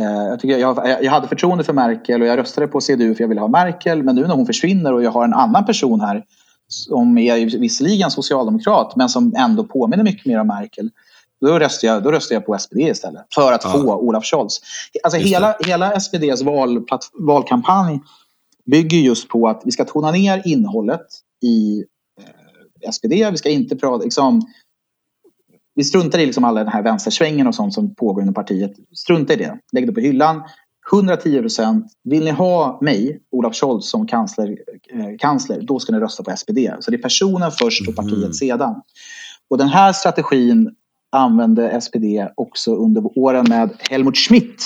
Eh, 0.00 0.28
jag, 0.28 0.40
tycker 0.40 0.58
jag, 0.58 0.98
jag 1.02 1.12
hade 1.12 1.28
förtroende 1.28 1.64
för 1.64 1.72
Merkel 1.72 2.22
och 2.22 2.28
jag 2.28 2.38
röstade 2.38 2.66
på 2.66 2.80
CDU 2.80 3.14
för 3.14 3.22
jag 3.22 3.28
ville 3.28 3.40
ha 3.40 3.48
Merkel. 3.48 4.02
Men 4.02 4.14
nu 4.14 4.26
när 4.26 4.34
hon 4.34 4.46
försvinner 4.46 4.92
och 4.92 5.02
jag 5.02 5.10
har 5.10 5.24
en 5.24 5.34
annan 5.34 5.64
person 5.64 6.00
här 6.00 6.24
som 6.68 7.18
är 7.18 7.58
visserligen 7.58 8.10
socialdemokrat 8.10 8.96
men 8.96 9.08
som 9.08 9.34
ändå 9.36 9.64
påminner 9.64 10.04
mycket 10.04 10.26
mer 10.26 10.40
om 10.40 10.46
Merkel. 10.46 10.90
Då 11.40 11.58
röstar 11.58 11.88
jag, 11.88 12.02
då 12.02 12.12
röstar 12.12 12.34
jag 12.36 12.46
på 12.46 12.58
SPD 12.58 12.78
istället 12.78 13.26
för 13.34 13.52
att 13.52 13.64
ja. 13.64 13.72
få 13.72 13.94
Olaf 13.94 14.24
Scholz. 14.24 14.60
Alltså 15.02 15.20
hela, 15.20 15.56
hela 15.66 16.00
SPDs 16.00 16.42
val, 16.42 16.86
valkampanj 17.18 18.00
bygger 18.66 18.98
just 18.98 19.28
på 19.28 19.48
att 19.48 19.62
vi 19.64 19.70
ska 19.70 19.84
tona 19.84 20.10
ner 20.10 20.42
innehållet 20.44 21.06
i 21.42 21.84
eh, 22.20 22.90
SPD. 22.90 23.12
Vi 23.30 23.36
ska 23.36 23.48
inte 23.48 23.76
prata, 23.76 24.04
liksom, 24.04 24.42
vi 25.80 25.84
struntar 25.84 26.18
i 26.18 26.26
liksom 26.26 26.44
alla 26.44 26.64
den 26.64 26.72
här 26.72 26.82
vänstersvängen 26.82 27.46
och 27.46 27.54
sånt 27.54 27.74
som 27.74 27.94
pågår 27.94 28.22
inom 28.22 28.34
partiet. 28.34 28.72
Strunta 28.94 29.32
i 29.32 29.36
det. 29.36 29.58
Lägg 29.72 29.86
det 29.86 29.92
på 29.92 30.00
hyllan. 30.00 30.42
110 30.92 31.40
procent. 31.40 31.86
Vill 32.04 32.24
ni 32.24 32.30
ha 32.30 32.78
mig, 32.82 33.20
Olaf 33.30 33.54
Scholz, 33.54 33.90
som 33.90 34.06
kansler, 34.06 34.56
eh, 34.92 35.16
kansler, 35.18 35.60
då 35.60 35.78
ska 35.78 35.92
ni 35.92 35.98
rösta 35.98 36.22
på 36.22 36.36
SPD. 36.36 36.58
Så 36.80 36.90
det 36.90 36.96
är 36.96 37.02
personen 37.02 37.50
först 37.50 37.88
och 37.88 37.96
partiet 37.96 38.18
mm. 38.18 38.32
sedan. 38.32 38.74
Och 39.50 39.58
den 39.58 39.68
här 39.68 39.92
strategin 39.92 40.74
använde 41.12 41.80
SPD 41.80 42.04
också 42.34 42.74
under 42.74 43.18
åren 43.18 43.46
med 43.48 43.70
Helmut 43.90 44.16
Schmidt. 44.16 44.62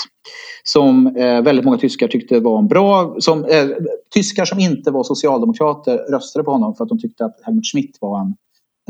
Som 0.64 1.06
eh, 1.06 1.42
väldigt 1.42 1.64
många 1.64 1.78
tyskar 1.78 2.08
tyckte 2.08 2.40
var 2.40 2.58
en 2.58 2.68
bra... 2.68 3.16
Som, 3.18 3.44
eh, 3.44 3.66
tyskar 4.14 4.44
som 4.44 4.58
inte 4.58 4.90
var 4.90 5.02
socialdemokrater 5.02 5.96
röstade 5.96 6.44
på 6.44 6.50
honom 6.50 6.74
för 6.74 6.84
att 6.84 6.88
de 6.88 6.98
tyckte 6.98 7.24
att 7.24 7.40
Helmut 7.42 7.66
Schmidt 7.72 7.98
var 8.00 8.20
en 8.20 8.34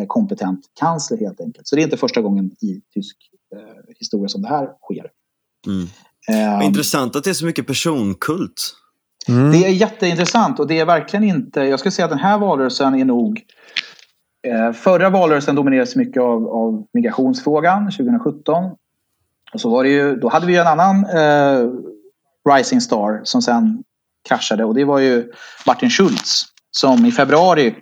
kompetent 0.09 0.61
kansler 0.81 1.19
helt 1.19 1.41
enkelt. 1.41 1.69
Så 1.69 1.77
det 1.77 1.83
är 1.83 1.85
inte 1.85 1.97
första 1.97 2.21
gången 2.21 2.45
i 2.45 2.81
tysk 2.95 3.17
eh, 3.57 3.95
historia 3.99 4.29
som 4.29 4.43
det 4.43 4.49
här 4.49 4.69
sker. 4.83 5.11
Mm. 5.67 5.89
Um, 6.59 6.63
intressant 6.63 7.17
att 7.17 7.25
det 7.25 7.31
är 7.31 7.35
så 7.35 7.47
mycket 7.47 7.67
personkult. 7.67 8.75
Mm. 9.29 9.53
Det 9.53 9.59
är 9.59 9.69
jätteintressant 9.69 10.61
och 10.61 10.67
det 10.67 10.79
är 10.79 10.85
verkligen 10.85 11.25
inte... 11.25 11.61
Jag 11.61 11.79
skulle 11.79 11.93
säga 11.93 12.05
att 12.05 12.11
den 12.11 12.19
här 12.19 12.39
valrörelsen 12.39 12.95
är 12.95 13.05
nog... 13.05 13.43
Eh, 14.47 14.73
förra 14.73 15.11
valrörelsen 15.11 15.55
dominerades 15.55 15.97
mycket 15.97 16.23
av, 16.23 16.49
av 16.49 16.87
migrationsfrågan 16.93 17.85
2017. 17.85 18.65
Och 19.53 19.61
så 19.61 19.71
var 19.71 19.85
det 19.85 19.91
ju, 19.91 20.17
då 20.17 20.29
hade 20.29 20.47
vi 20.47 20.53
ju 20.53 20.59
en 20.59 20.67
annan 20.67 21.05
eh, 21.05 21.71
Rising 22.55 22.81
Star 22.81 23.21
som 23.25 23.43
sen 23.43 23.83
kraschade 24.29 24.65
och 24.65 24.75
det 24.75 24.85
var 24.85 24.99
ju 24.99 25.33
Martin 25.67 25.91
Schulz 25.91 26.45
som 26.71 27.07
i 27.07 27.13
februari 27.13 27.75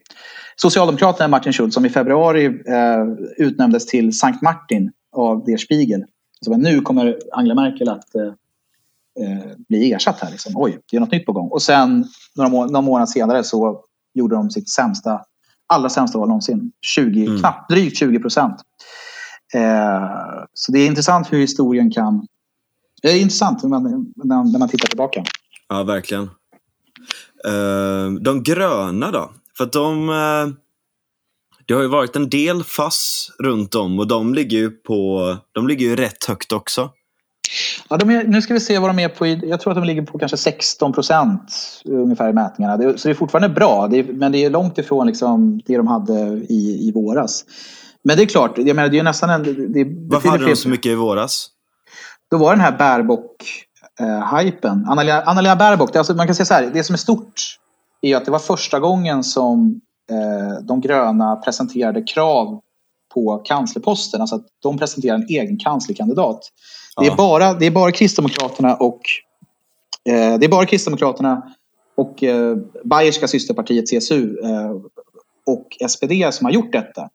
Socialdemokraterna 0.63 1.29
Martin 1.29 1.53
Schulz 1.53 1.75
som 1.75 1.87
i 1.87 1.91
februari 1.91 2.45
eh, 2.47 3.05
utnämndes 3.37 3.87
till 3.87 4.19
Sankt 4.19 4.43
Martin 4.43 4.93
av 5.13 5.45
Der 5.45 5.57
Spiegel. 5.57 6.05
Så 6.41 6.57
nu 6.57 6.81
kommer 6.81 7.19
Angela 7.33 7.55
Merkel 7.55 7.89
att 7.89 8.15
eh, 8.15 8.23
eh, 9.27 9.57
bli 9.69 9.93
ersatt 9.93 10.21
här. 10.21 10.31
Liksom. 10.31 10.53
Oj, 10.57 10.79
det 10.91 10.97
är 10.97 11.01
något 11.01 11.13
nytt 11.13 11.27
på 11.27 11.33
gång. 11.33 11.49
Och 11.49 11.63
sen 11.63 12.05
några, 12.37 12.51
må 12.51 12.67
några 12.67 12.81
månader 12.81 13.07
senare 13.07 13.45
så 13.45 13.85
gjorde 14.15 14.35
de 14.35 14.51
sitt 14.51 14.71
sämsta, 14.71 15.21
allra 15.67 15.89
sämsta 15.89 16.19
val 16.19 16.29
någonsin. 16.29 16.73
20, 16.81 17.27
mm. 17.27 17.39
knappt 17.39 17.71
drygt 17.71 17.97
20 17.97 18.19
procent. 18.19 18.57
Eh, 19.55 20.45
så 20.55 20.73
det 20.73 20.79
är 20.79 20.87
intressant 20.87 21.33
hur 21.33 21.39
historien 21.39 21.91
kan... 21.91 22.27
Det 23.03 23.09
är 23.09 23.21
intressant 23.21 23.63
när 23.63 23.71
man, 23.71 24.13
när 24.53 24.59
man 24.59 24.69
tittar 24.69 24.89
tillbaka. 24.89 25.25
Ja, 25.69 25.83
verkligen. 25.83 26.23
Uh, 27.49 28.21
de 28.21 28.43
gröna 28.43 29.11
då? 29.11 29.31
För 29.57 29.65
att 29.65 29.73
de... 29.73 30.09
Uh, 30.09 30.49
det 31.67 31.75
har 31.75 31.83
ju 31.83 31.89
varit 31.89 32.17
en 32.17 32.31
del 32.31 32.65
fass 32.65 33.31
runt 33.39 33.75
om 33.75 33.99
och 33.99 34.09
de 34.09 34.35
ligger 34.35 34.59
ju 34.59 34.71
på... 34.71 35.37
De 35.53 35.69
ligger 35.69 35.87
ju 35.87 35.97
rätt 35.97 36.25
högt 36.25 36.53
också. 36.53 36.91
Ja, 37.89 37.97
de 37.97 38.11
är, 38.11 38.25
nu 38.25 38.43
ska 38.43 38.55
vi 38.55 38.61
se 38.61 38.79
vad 38.79 38.91
de 38.91 38.99
är 38.99 39.09
på. 39.09 39.27
Jag 39.27 39.61
tror 39.61 39.73
att 39.73 39.77
de 39.77 39.85
ligger 39.85 40.03
på 40.03 40.19
kanske 40.19 40.37
16 40.37 40.93
procent 40.93 41.43
ungefär 41.85 42.31
i 42.31 42.33
mätningarna. 42.33 42.77
Det, 42.77 42.99
så 42.99 43.09
det 43.09 43.13
är 43.13 43.15
fortfarande 43.15 43.49
bra, 43.49 43.89
det 43.89 43.99
är, 43.99 44.05
men 44.05 44.33
det 44.33 44.45
är 44.45 44.51
långt 44.51 44.79
ifrån 44.79 45.07
liksom 45.07 45.61
det 45.67 45.77
de 45.77 45.87
hade 45.87 46.13
i, 46.49 46.89
i 46.89 46.93
våras. 46.95 47.45
Men 48.05 48.17
det 48.17 48.23
är 48.23 48.27
klart, 48.27 48.59
jag 48.59 48.77
menar 48.77 48.89
det 48.89 48.99
är 48.99 49.03
nästan 49.03 49.31
en... 49.31 49.73
Det 49.73 49.87
Varför 50.11 50.29
hade 50.29 50.47
de 50.47 50.57
så 50.57 50.69
mycket 50.69 50.87
i 50.87 50.95
våras? 50.95 51.49
Då 52.31 52.37
var 52.37 52.51
den 52.51 52.61
här 52.61 52.79
Baerbock-hypen. 52.79 54.85
Eh, 54.85 54.91
Anna-Lena 55.29 55.77
det, 55.77 55.99
alltså, 55.99 56.15
man 56.15 56.27
kan 56.27 56.35
säga 56.35 56.47
så 56.47 56.55
här, 56.55 56.71
det 56.75 56.85
som 56.85 56.95
är 56.95 56.99
stort 56.99 57.59
är 58.03 58.17
att 58.17 58.25
det 58.25 58.31
var 58.31 58.39
första 58.39 58.81
gången 58.81 59.25
som 59.25 59.81
eh, 60.11 60.65
de 60.65 60.81
gröna 60.81 61.37
presenterade 61.37 62.03
krav 62.03 62.61
på 63.15 63.43
kanslerposten. 63.45 64.21
Alltså 64.21 64.37
att 64.37 64.47
de 64.63 64.79
presenterade 64.79 65.23
en 65.23 65.29
egen 65.29 65.59
kanslerkandidat. 65.59 66.53
Det 66.97 67.07
är, 67.07 67.17
bara, 67.17 67.55
det 67.55 67.67
är 67.67 67.71
bara 67.71 67.93
Kristdemokraterna 67.93 68.75
och 68.75 69.01
eh, 70.09 70.39
det 70.39 70.47
är 70.47 70.49
bara 70.49 70.67
Kristdemokraterna 70.67 71.43
och 71.95 72.23
eh, 72.23 72.57
Bayerska 72.85 73.29
systerpartiet 73.29 73.85
CSU 73.91 74.39
eh, 74.45 74.71
och 75.47 75.67
SPD 75.89 76.13
som 76.35 76.45
har 76.45 76.53
gjort 76.53 76.73
detta. 76.73 77.09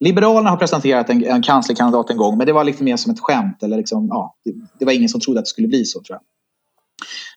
Liberalerna 0.00 0.50
har 0.50 0.56
presenterat 0.56 1.10
en, 1.10 1.24
en 1.24 1.42
kanslerkandidat 1.42 2.10
en 2.10 2.16
gång 2.16 2.38
men 2.38 2.46
det 2.46 2.52
var 2.52 2.64
lite 2.64 2.84
mer 2.84 2.96
som 2.96 3.12
ett 3.12 3.20
skämt. 3.20 3.62
Eller 3.62 3.76
liksom, 3.76 4.08
ja, 4.08 4.34
det, 4.44 4.54
det 4.78 4.84
var 4.84 4.92
ingen 4.92 5.08
som 5.08 5.20
trodde 5.20 5.38
att 5.38 5.44
det 5.44 5.48
skulle 5.48 5.68
bli 5.68 5.84
så 5.84 6.00
tror 6.02 6.18
jag. 6.18 6.22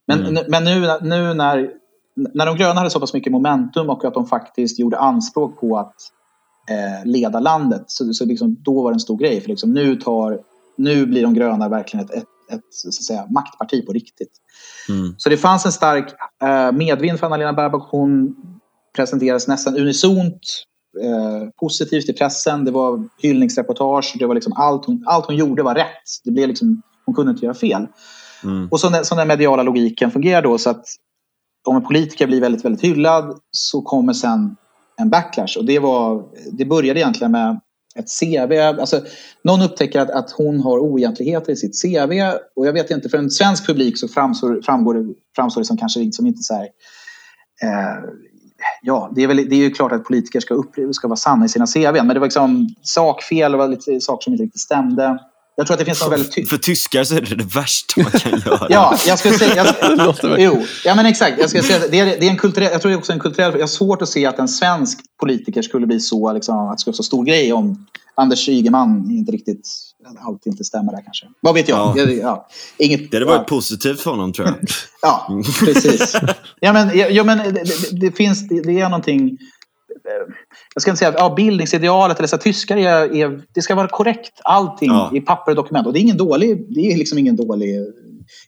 Men, 0.07 0.27
mm. 0.27 0.43
men 0.47 0.63
nu, 0.63 0.79
nu 1.01 1.33
när, 1.33 1.71
när 2.33 2.45
de 2.45 2.57
gröna 2.57 2.73
hade 2.73 2.89
så 2.89 2.99
pass 2.99 3.13
mycket 3.13 3.31
momentum 3.31 3.89
och 3.89 4.05
att 4.05 4.13
de 4.13 4.27
faktiskt 4.27 4.79
gjorde 4.79 4.97
anspråk 4.97 5.59
på 5.59 5.77
att 5.77 5.95
eh, 6.69 7.05
leda 7.05 7.39
landet 7.39 7.83
så, 7.87 8.13
så 8.13 8.25
liksom, 8.25 8.55
då 8.59 8.83
var 8.83 8.91
det 8.91 8.95
en 8.95 8.99
stor 8.99 9.17
grej. 9.17 9.41
För 9.41 9.49
liksom, 9.49 9.73
nu, 9.73 9.95
tar, 9.95 10.39
nu 10.77 11.05
blir 11.05 11.23
de 11.23 11.33
gröna 11.33 11.69
verkligen 11.69 12.05
ett, 12.05 12.11
ett, 12.11 12.25
ett 12.51 12.61
så 12.69 12.87
att 12.87 12.93
säga, 12.93 13.27
maktparti 13.29 13.85
på 13.85 13.93
riktigt. 13.93 14.31
Mm. 14.89 15.15
Så 15.17 15.29
det 15.29 15.37
fanns 15.37 15.65
en 15.65 15.71
stark 15.71 16.13
eh, 16.43 16.71
medvind 16.71 17.19
för 17.19 17.25
Anna-Lena 17.25 17.53
Baerbock. 17.53 17.87
Hon 17.91 18.35
presenterades 18.95 19.47
nästan 19.47 19.77
unisont 19.77 20.41
Eh, 21.03 21.49
positivt 21.59 22.09
i 22.09 22.13
pressen. 22.13 22.65
Det 22.65 22.71
var 22.71 23.03
hyllningsreportage. 23.21 24.15
Det 24.19 24.25
var 24.25 24.35
liksom 24.35 24.53
allt, 24.53 24.85
hon, 24.85 25.03
allt 25.05 25.25
hon 25.25 25.35
gjorde 25.35 25.63
var 25.63 25.75
rätt. 25.75 26.03
Det 26.23 26.31
blev 26.31 26.47
liksom, 26.47 26.81
hon 27.05 27.15
kunde 27.15 27.31
inte 27.31 27.45
göra 27.45 27.55
fel. 27.55 27.87
Mm. 28.43 28.67
Och 28.71 28.79
så, 28.79 28.99
så 29.03 29.15
den 29.15 29.27
mediala 29.27 29.63
logiken 29.63 30.11
fungerar 30.11 30.41
då 30.41 30.57
så 30.57 30.69
att 30.69 30.85
om 31.67 31.75
en 31.75 31.83
politiker 31.83 32.27
blir 32.27 32.41
väldigt, 32.41 32.65
väldigt 32.65 32.83
hyllad 32.83 33.39
så 33.51 33.81
kommer 33.81 34.13
sen 34.13 34.55
en 34.97 35.09
backlash. 35.09 35.57
Och 35.57 35.65
det, 35.65 35.79
var, 35.79 36.23
det 36.51 36.65
började 36.65 36.99
egentligen 36.99 37.31
med 37.31 37.59
ett 37.95 38.05
CV. 38.19 38.79
Alltså, 38.79 39.01
någon 39.43 39.61
upptäcker 39.61 39.99
att, 39.99 40.09
att 40.09 40.31
hon 40.31 40.59
har 40.59 40.79
oegentligheter 40.79 41.51
i 41.51 41.55
sitt 41.55 41.81
CV. 41.81 42.11
Och 42.55 42.67
jag 42.67 42.73
vet 42.73 42.91
inte, 42.91 43.09
för 43.09 43.17
en 43.17 43.31
svensk 43.31 43.67
publik 43.67 43.97
så 43.97 44.07
framstår, 44.07 44.61
framgår 44.61 44.93
det, 44.93 45.13
framstår 45.35 45.61
det 45.61 45.65
som 45.65 45.77
kanske 45.77 46.11
som 46.11 46.27
inte 46.27 46.43
så 46.43 46.53
här, 46.53 46.63
eh, 47.63 48.03
ja, 48.81 49.11
det 49.15 49.23
är, 49.23 49.27
väl, 49.27 49.37
det 49.37 49.55
är 49.55 49.59
ju 49.59 49.71
klart 49.71 49.91
att 49.91 50.03
politiker 50.03 50.39
ska, 50.39 50.53
upp, 50.53 50.75
ska 50.91 51.07
vara 51.07 51.17
sanna 51.17 51.45
i 51.45 51.49
sina 51.49 51.65
CV. 51.65 51.93
Men 51.93 52.07
det 52.07 52.19
var 52.19 52.27
liksom 52.27 52.67
sakfel, 52.81 53.51
det 53.51 53.57
var 53.57 53.67
lite 53.67 54.01
saker 54.01 54.23
som 54.23 54.33
inte 54.33 54.43
riktigt 54.43 54.61
stämde. 54.61 55.19
Jag 55.59 55.67
tror 55.67 55.75
att 55.75 55.79
det 55.79 55.85
finns 55.85 56.01
något 56.01 56.11
väldigt 56.11 56.31
ty- 56.31 56.45
För 56.45 56.57
tyskar 56.57 57.03
så 57.03 57.15
är 57.15 57.21
det 57.21 57.35
det 57.35 57.55
värsta 57.55 58.01
man 58.01 58.11
kan 58.11 58.39
göra. 58.45 58.67
ja, 58.69 58.97
jag 59.07 59.19
skulle 59.19 59.37
säga... 59.37 59.73
Jag, 59.81 60.39
jo, 60.39 60.65
ja 60.85 60.95
men 60.95 61.05
exakt. 61.05 61.39
Jag, 61.39 61.49
skulle 61.49 61.63
säga, 61.63 61.79
det, 61.91 61.99
är, 61.99 62.05
det 62.05 62.25
är 62.25 62.29
en 62.29 62.37
kulturell, 62.37 62.71
jag 62.71 62.81
tror 62.81 62.89
det 62.89 62.95
är 62.95 62.97
också 62.97 63.13
en 63.13 63.19
kulturell... 63.19 63.53
Jag 63.53 63.59
har 63.59 63.67
svårt 63.67 64.01
att 64.01 64.09
se 64.09 64.25
att 64.25 64.39
en 64.39 64.47
svensk 64.47 64.99
politiker 65.19 65.61
skulle 65.61 65.87
bli 65.87 65.99
så, 65.99 66.33
liksom, 66.33 66.57
att 66.57 66.77
det 66.77 66.81
skulle 66.81 66.91
vara 66.91 66.97
så 66.97 67.03
stor 67.03 67.25
grej 67.25 67.53
om 67.53 67.85
Anders 68.15 68.49
Ygeman 68.49 69.11
inte 69.11 69.31
riktigt 69.31 69.67
allt 70.19 70.45
inte 70.45 70.63
stämmer 70.63 70.91
där 70.91 71.01
kanske. 71.01 71.25
Vad 71.39 71.53
vet 71.53 71.69
jag? 71.69 71.97
Ja. 71.97 72.07
Ja, 72.11 72.47
inget, 72.77 73.11
det 73.11 73.17
hade 73.17 73.25
varit 73.25 73.37
ja. 73.37 73.55
positivt 73.55 74.01
för 74.01 74.11
honom 74.11 74.33
tror 74.33 74.47
jag. 74.47 74.55
ja, 75.01 75.41
precis. 75.59 76.15
ja, 76.59 76.73
men, 76.73 77.15
ja, 77.15 77.23
men 77.23 77.53
det, 77.53 77.63
det, 77.91 78.11
finns, 78.11 78.47
det, 78.47 78.61
det 78.61 78.79
är 78.79 78.89
någonting 78.89 79.37
jag 80.77 80.81
ska 80.81 80.91
inte 80.91 80.99
säga 80.99 81.13
ja, 81.17 81.33
bildningsidealet 81.35 82.17
eller 82.17 82.27
så 82.27 82.37
tyskar 82.37 82.77
är, 82.77 83.15
är, 83.15 83.41
det 83.53 83.61
ska 83.61 83.75
vara 83.75 83.87
korrekt. 83.87 84.41
Allting 84.43 84.89
ja. 84.89 85.11
i 85.13 85.21
papper 85.21 85.51
och 85.51 85.55
dokument. 85.55 85.87
Och 85.87 85.93
det 85.93 85.99
är 85.99 86.01
ingen 86.01 86.17
dålig, 86.17 86.65
det 86.69 86.91
är 86.91 86.97
liksom 86.97 87.17
ingen 87.17 87.35
dålig 87.35 87.75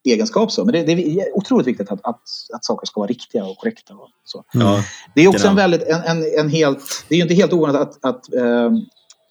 egenskap 0.04 0.52
så. 0.52 0.66
Men 0.66 0.74
det, 0.74 0.84
det 0.84 0.92
är 0.92 1.38
otroligt 1.38 1.68
viktigt 1.68 1.92
att, 1.92 2.00
att, 2.04 2.22
att 2.54 2.66
saker 2.66 2.86
ska 2.86 3.00
vara 3.00 3.08
riktiga 3.08 3.46
och 3.46 3.58
korrekta. 3.58 3.94
Och 3.94 4.10
så. 4.24 4.44
Ja. 4.54 4.84
Det 5.16 5.22
är 5.22 5.28
också 5.28 5.48
en 5.48 5.56
väldigt, 5.56 5.84
en, 5.84 6.04
en, 6.04 6.24
en, 6.40 6.50
helt, 6.50 7.06
det 7.10 7.16
är 7.16 7.22
inte 7.22 7.34
helt 7.34 7.54
ovanligt 7.54 7.82
att, 7.82 8.06
att 8.06 8.34
eh, 8.34 8.72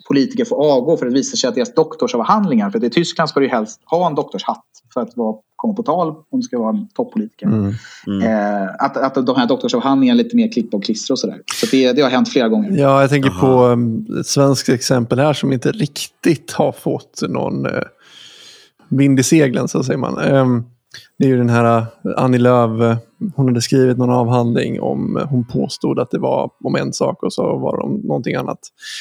politiker 0.09 0.45
får 0.45 0.73
avgå 0.73 0.97
för 0.97 1.07
att 1.07 1.13
det 1.13 1.19
visar 1.19 1.37
sig 1.37 1.49
att 1.49 1.55
deras 1.55 1.75
doktorsavhandlingar, 1.75 2.71
för 2.71 2.85
i 2.85 2.91
Tyskland 2.91 3.31
ska 3.31 3.41
du 3.41 3.49
helst 3.49 3.81
ha 3.85 4.07
en 4.07 4.15
doktorshatt 4.15 4.65
för 4.95 5.01
att 5.01 5.17
vara, 5.17 5.37
komma 5.59 5.75
på 5.75 5.83
tal 5.83 6.09
om 6.09 6.41
du 6.41 6.43
ska 6.43 6.59
vara 6.59 6.71
en 6.71 6.89
toppolitiker. 6.89 7.47
Mm. 7.47 7.75
Mm. 8.07 8.23
Eh, 8.23 8.69
att, 8.79 8.97
att 8.97 9.27
de 9.27 9.37
här 9.37 9.47
doktorsavhandlingarna 9.47 10.21
är 10.21 10.25
lite 10.25 10.37
mer 10.37 10.53
klippa 10.53 10.77
och 10.77 10.85
klistra 10.85 11.15
och 11.15 11.19
sådär. 11.19 11.41
Så 11.61 11.67
det, 11.71 11.93
det 11.93 12.03
har 12.03 12.11
hänt 12.11 12.29
flera 12.29 12.49
gånger. 12.49 12.71
Ja, 12.79 13.01
jag 13.01 13.11
tänker 13.11 13.31
Aha. 13.31 13.41
på 13.41 13.65
um, 13.65 14.07
ett 14.21 14.27
svenskt 14.27 14.69
exempel 14.69 15.19
här 15.19 15.33
som 15.33 15.53
inte 15.53 15.73
riktigt 15.73 16.53
har 16.53 16.73
fått 16.73 17.23
någon 17.29 17.67
uh, 17.67 17.83
vind 18.89 19.21
i 19.21 19.23
seglen, 19.23 19.69
så 19.69 19.85
säger 19.85 19.99
man. 19.99 20.19
Um, 20.19 20.65
Det 21.19 21.25
är 21.25 21.29
ju 21.29 21.37
den 21.37 21.49
här 21.49 21.87
Annie 22.17 22.39
Lööf, 22.39 22.99
hon 23.35 23.49
hade 23.49 23.61
skrivit 23.61 23.99
någon 23.99 24.11
avhandling 24.11 24.81
om, 24.81 25.27
hon 25.31 25.45
påstod 25.45 25.99
att 25.99 26.11
det 26.11 26.19
var 26.19 26.51
om 26.65 26.77
en 26.77 26.93
sak 26.93 27.23
och 27.23 27.33
så 27.33 27.59
var 27.59 27.77
det 27.77 27.83
om 27.83 28.01
någonting 28.05 28.35
annat. 28.35 28.59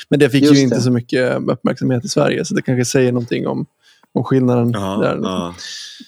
Men 0.10 0.20
det 0.20 0.30
fick 0.30 0.44
Just 0.44 0.56
ju 0.56 0.62
inte 0.62 0.82
så 0.82 0.92
mycket 0.92 1.38
uppmärksamhet 1.48 2.06
i 2.06 2.08
Sverige 2.08 2.46
så 2.46 2.56
det 2.56 2.62
kanske 2.62 2.86
säger 2.86 3.12
någonting 3.12 3.48
om, 3.48 3.66
om 4.14 4.24
skillnaden 4.24 4.72
ja, 4.74 4.98
där. 4.98 5.20
Ja. 5.24 5.56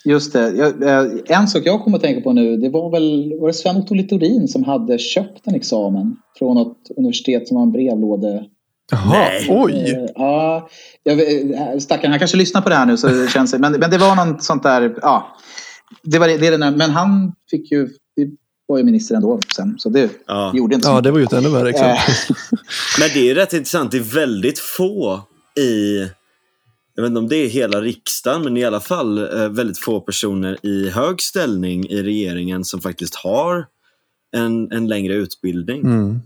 Just 0.05 0.33
det. 0.33 0.49
Jag, 0.49 0.83
eh, 0.83 1.37
en 1.39 1.47
sak 1.47 1.61
jag 1.65 1.83
kommer 1.83 1.97
att 1.97 2.03
tänka 2.03 2.21
på 2.21 2.33
nu, 2.33 2.57
det 2.57 2.69
var 2.69 2.91
väl 2.91 3.33
var 3.39 3.47
det 3.47 3.53
Sven-Otto 3.53 3.93
Littorin 3.93 4.47
som 4.47 4.63
hade 4.63 4.97
köpt 4.97 5.47
en 5.47 5.55
examen 5.55 6.15
från 6.37 6.57
ett 6.57 6.97
universitet 6.97 7.47
som 7.47 7.55
var 7.55 7.63
en 7.63 7.71
brevlåde 7.71 8.45
Jaha, 8.91 9.29
oj! 9.49 9.73
Uh, 9.73 10.05
ja, 10.15 10.69
jag, 11.03 11.19
eh, 11.19 11.77
stackarn, 11.79 12.11
han 12.11 12.19
kanske 12.19 12.37
lyssnar 12.37 12.61
på 12.61 12.69
det 12.69 12.75
här 12.75 12.85
nu 12.85 12.97
så 12.97 13.07
det 13.07 13.29
känns 13.29 13.53
men, 13.53 13.71
men 13.71 13.91
det 13.91 13.97
var 13.97 14.25
något 14.25 14.43
sånt 14.43 14.63
där, 14.63 14.95
ja. 15.01 15.37
Det 16.03 16.19
var 16.19 16.27
det, 16.27 16.57
det 16.57 16.57
men 16.57 16.89
han 16.89 17.33
fick 17.51 17.71
ju, 17.71 17.89
var 18.67 18.77
ju 18.77 18.83
minister 18.83 19.15
ändå 19.15 19.39
sen. 19.55 19.75
Så 19.79 19.89
det 19.89 20.09
ja. 20.27 20.51
gjorde 20.55 20.75
inte 20.75 20.87
så 20.87 20.93
Ja, 20.93 21.01
det 21.01 21.11
var 21.11 21.19
ju 21.19 21.23
ett 21.23 21.33
ännu 21.33 21.49
värre 21.49 21.69
exempel. 21.69 21.97
men 22.99 23.09
det 23.13 23.29
är 23.29 23.35
rätt 23.35 23.53
intressant, 23.53 23.91
det 23.91 23.97
är 23.97 24.15
väldigt 24.15 24.59
få 24.59 25.21
i 25.59 25.99
jag 26.99 27.03
vet 27.03 27.09
inte 27.09 27.19
om 27.19 27.27
det 27.27 27.35
är 27.35 27.47
hela 27.47 27.81
riksdagen, 27.81 28.43
men 28.43 28.57
i 28.57 28.63
alla 28.63 28.79
fall 28.79 29.17
eh, 29.17 29.49
väldigt 29.49 29.77
få 29.77 30.01
personer 30.01 30.65
i 30.65 30.89
hög 30.89 31.21
ställning 31.21 31.85
i 31.89 32.03
regeringen 32.03 32.65
som 32.65 32.81
faktiskt 32.81 33.15
har 33.15 33.65
en, 34.31 34.71
en 34.71 34.87
längre 34.87 35.13
utbildning. 35.13 35.81
Mm. 35.81 36.19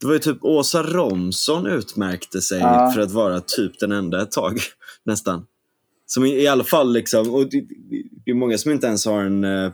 Det 0.00 0.06
var 0.06 0.12
ju 0.12 0.18
typ 0.18 0.38
Åsa 0.44 0.82
Romson 0.82 1.66
utmärkte 1.66 2.40
sig 2.40 2.60
ja. 2.60 2.90
för 2.94 3.00
att 3.00 3.10
vara 3.10 3.40
typ 3.40 3.80
den 3.80 3.92
enda 3.92 4.22
ett 4.22 4.30
tag, 4.30 4.60
nästan. 5.04 5.46
Som 6.06 6.24
i, 6.24 6.42
i 6.42 6.46
alla 6.46 6.64
fall 6.64 6.92
liksom, 6.92 7.34
och 7.34 7.50
det, 7.50 7.64
det 8.24 8.30
är 8.30 8.34
många 8.34 8.58
som 8.58 8.72
inte 8.72 8.86
ens 8.86 9.06
har 9.06 9.22
en 9.22 9.44
eh, 9.44 9.72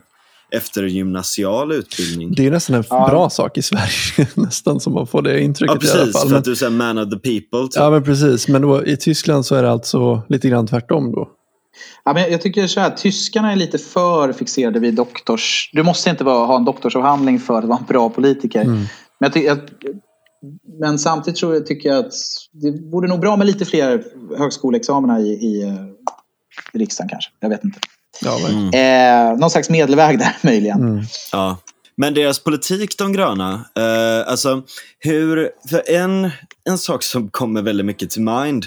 eftergymnasial 0.51 1.71
utbildning. 1.71 2.33
Det 2.33 2.47
är 2.47 2.51
nästan 2.51 2.75
en 2.75 2.83
ja. 2.89 3.07
bra 3.09 3.29
sak 3.29 3.57
i 3.57 3.61
Sverige, 3.61 4.27
nästan 4.35 4.79
som 4.79 4.93
man 4.93 5.07
får 5.07 5.21
det 5.21 5.41
intrycket 5.41 5.73
ja, 5.73 5.79
precis, 5.79 5.95
i 5.95 5.99
alla 6.01 6.11
fall. 6.11 6.29
för 6.29 6.35
att 6.35 6.43
du 6.43 6.55
säger 6.55 6.71
man 6.71 6.97
of 6.97 7.09
the 7.09 7.19
people. 7.19 7.67
Typ. 7.67 7.75
Ja, 7.75 7.89
men 7.89 8.03
precis. 8.03 8.47
Men 8.47 8.61
då, 8.61 8.85
i 8.85 8.97
Tyskland 8.97 9.45
så 9.45 9.55
är 9.55 9.63
det 9.63 9.71
alltså 9.71 10.21
lite 10.29 10.49
grann 10.49 10.67
tvärtom 10.67 11.11
då. 11.11 11.29
Ja, 12.03 12.13
men 12.13 12.31
jag 12.31 12.41
tycker 12.41 12.67
så 12.67 12.79
här, 12.79 12.89
tyskarna 12.89 13.51
är 13.51 13.55
lite 13.55 13.77
för 13.77 14.33
fixerade 14.33 14.79
vid 14.79 14.95
doktors... 14.95 15.69
Du 15.73 15.83
måste 15.83 16.09
inte 16.09 16.23
vara, 16.23 16.45
ha 16.45 16.55
en 16.55 16.65
doktorsavhandling 16.65 17.39
för 17.39 17.57
att 17.57 17.65
vara 17.65 17.79
en 17.79 17.85
bra 17.85 18.09
politiker. 18.09 18.61
Mm. 18.61 18.83
Men, 19.19 19.31
jag, 19.35 19.43
jag, 19.43 19.59
men 20.79 20.99
samtidigt 20.99 21.39
tror 21.39 21.53
jag, 21.53 21.65
tycker 21.65 21.89
jag 21.89 22.05
att 22.05 22.13
det 22.51 22.71
vore 22.91 23.07
nog 23.07 23.19
bra 23.19 23.37
med 23.37 23.47
lite 23.47 23.65
fler 23.65 24.03
högskoleexamina 24.37 25.19
i, 25.19 25.27
i, 25.27 25.63
eh, 25.63 25.73
i 26.73 26.77
riksdagen 26.77 27.09
kanske. 27.09 27.31
Jag 27.39 27.49
vet 27.49 27.63
inte. 27.63 27.79
Ja, 28.21 28.39
mm. 28.47 29.31
eh, 29.33 29.39
någon 29.39 29.49
slags 29.49 29.69
medelväg 29.69 30.19
där 30.19 30.37
möjligen. 30.41 30.79
Mm. 30.79 31.03
Ja. 31.31 31.57
Men 31.95 32.13
deras 32.13 32.39
politik, 32.39 32.97
de 32.97 33.13
gröna, 33.13 33.65
eh, 33.75 34.31
alltså 34.31 34.63
hur, 34.99 35.49
för 35.69 35.89
en, 35.89 36.31
en 36.69 36.77
sak 36.77 37.03
som 37.03 37.29
kommer 37.29 37.61
väldigt 37.61 37.85
mycket 37.85 38.09
till 38.09 38.21
mind 38.21 38.65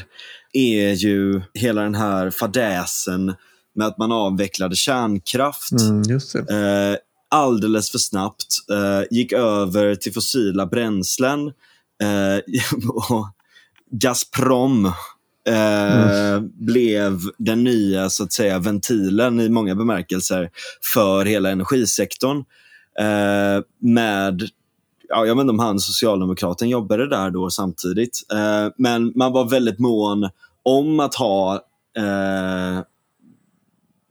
är 0.52 0.92
ju 0.92 1.42
hela 1.54 1.82
den 1.82 1.94
här 1.94 2.30
fadäsen 2.30 3.34
med 3.74 3.86
att 3.86 3.98
man 3.98 4.12
avvecklade 4.12 4.76
kärnkraft. 4.76 5.72
Mm, 5.72 6.02
eh, 6.50 6.98
alldeles 7.30 7.90
för 7.90 7.98
snabbt, 7.98 8.46
eh, 8.70 9.16
gick 9.16 9.32
över 9.32 9.94
till 9.94 10.12
fossila 10.12 10.66
bränslen. 10.66 11.46
Eh, 12.02 12.40
och 12.88 13.28
Gazprom 13.90 14.92
mm. 15.46 16.50
blev 16.54 17.20
den 17.38 17.64
nya 17.64 18.10
så 18.10 18.24
att 18.24 18.32
säga 18.32 18.58
ventilen 18.58 19.40
i 19.40 19.48
många 19.48 19.74
bemärkelser 19.74 20.50
för 20.94 21.24
hela 21.24 21.50
energisektorn. 21.50 22.44
Eh, 22.98 23.62
med 23.78 24.42
ja, 25.08 25.26
jag 25.26 25.34
vet 25.34 25.40
inte 25.40 25.50
om 25.50 25.58
han 25.58 25.78
socialdemokraten 25.78 26.68
jobbade 26.68 27.08
där 27.08 27.30
då 27.30 27.50
samtidigt. 27.50 28.20
Eh, 28.32 28.72
men 28.78 29.12
man 29.16 29.32
var 29.32 29.50
väldigt 29.50 29.78
mån 29.78 30.30
om 30.62 31.00
att 31.00 31.14
ha 31.14 31.54
eh, 31.96 32.82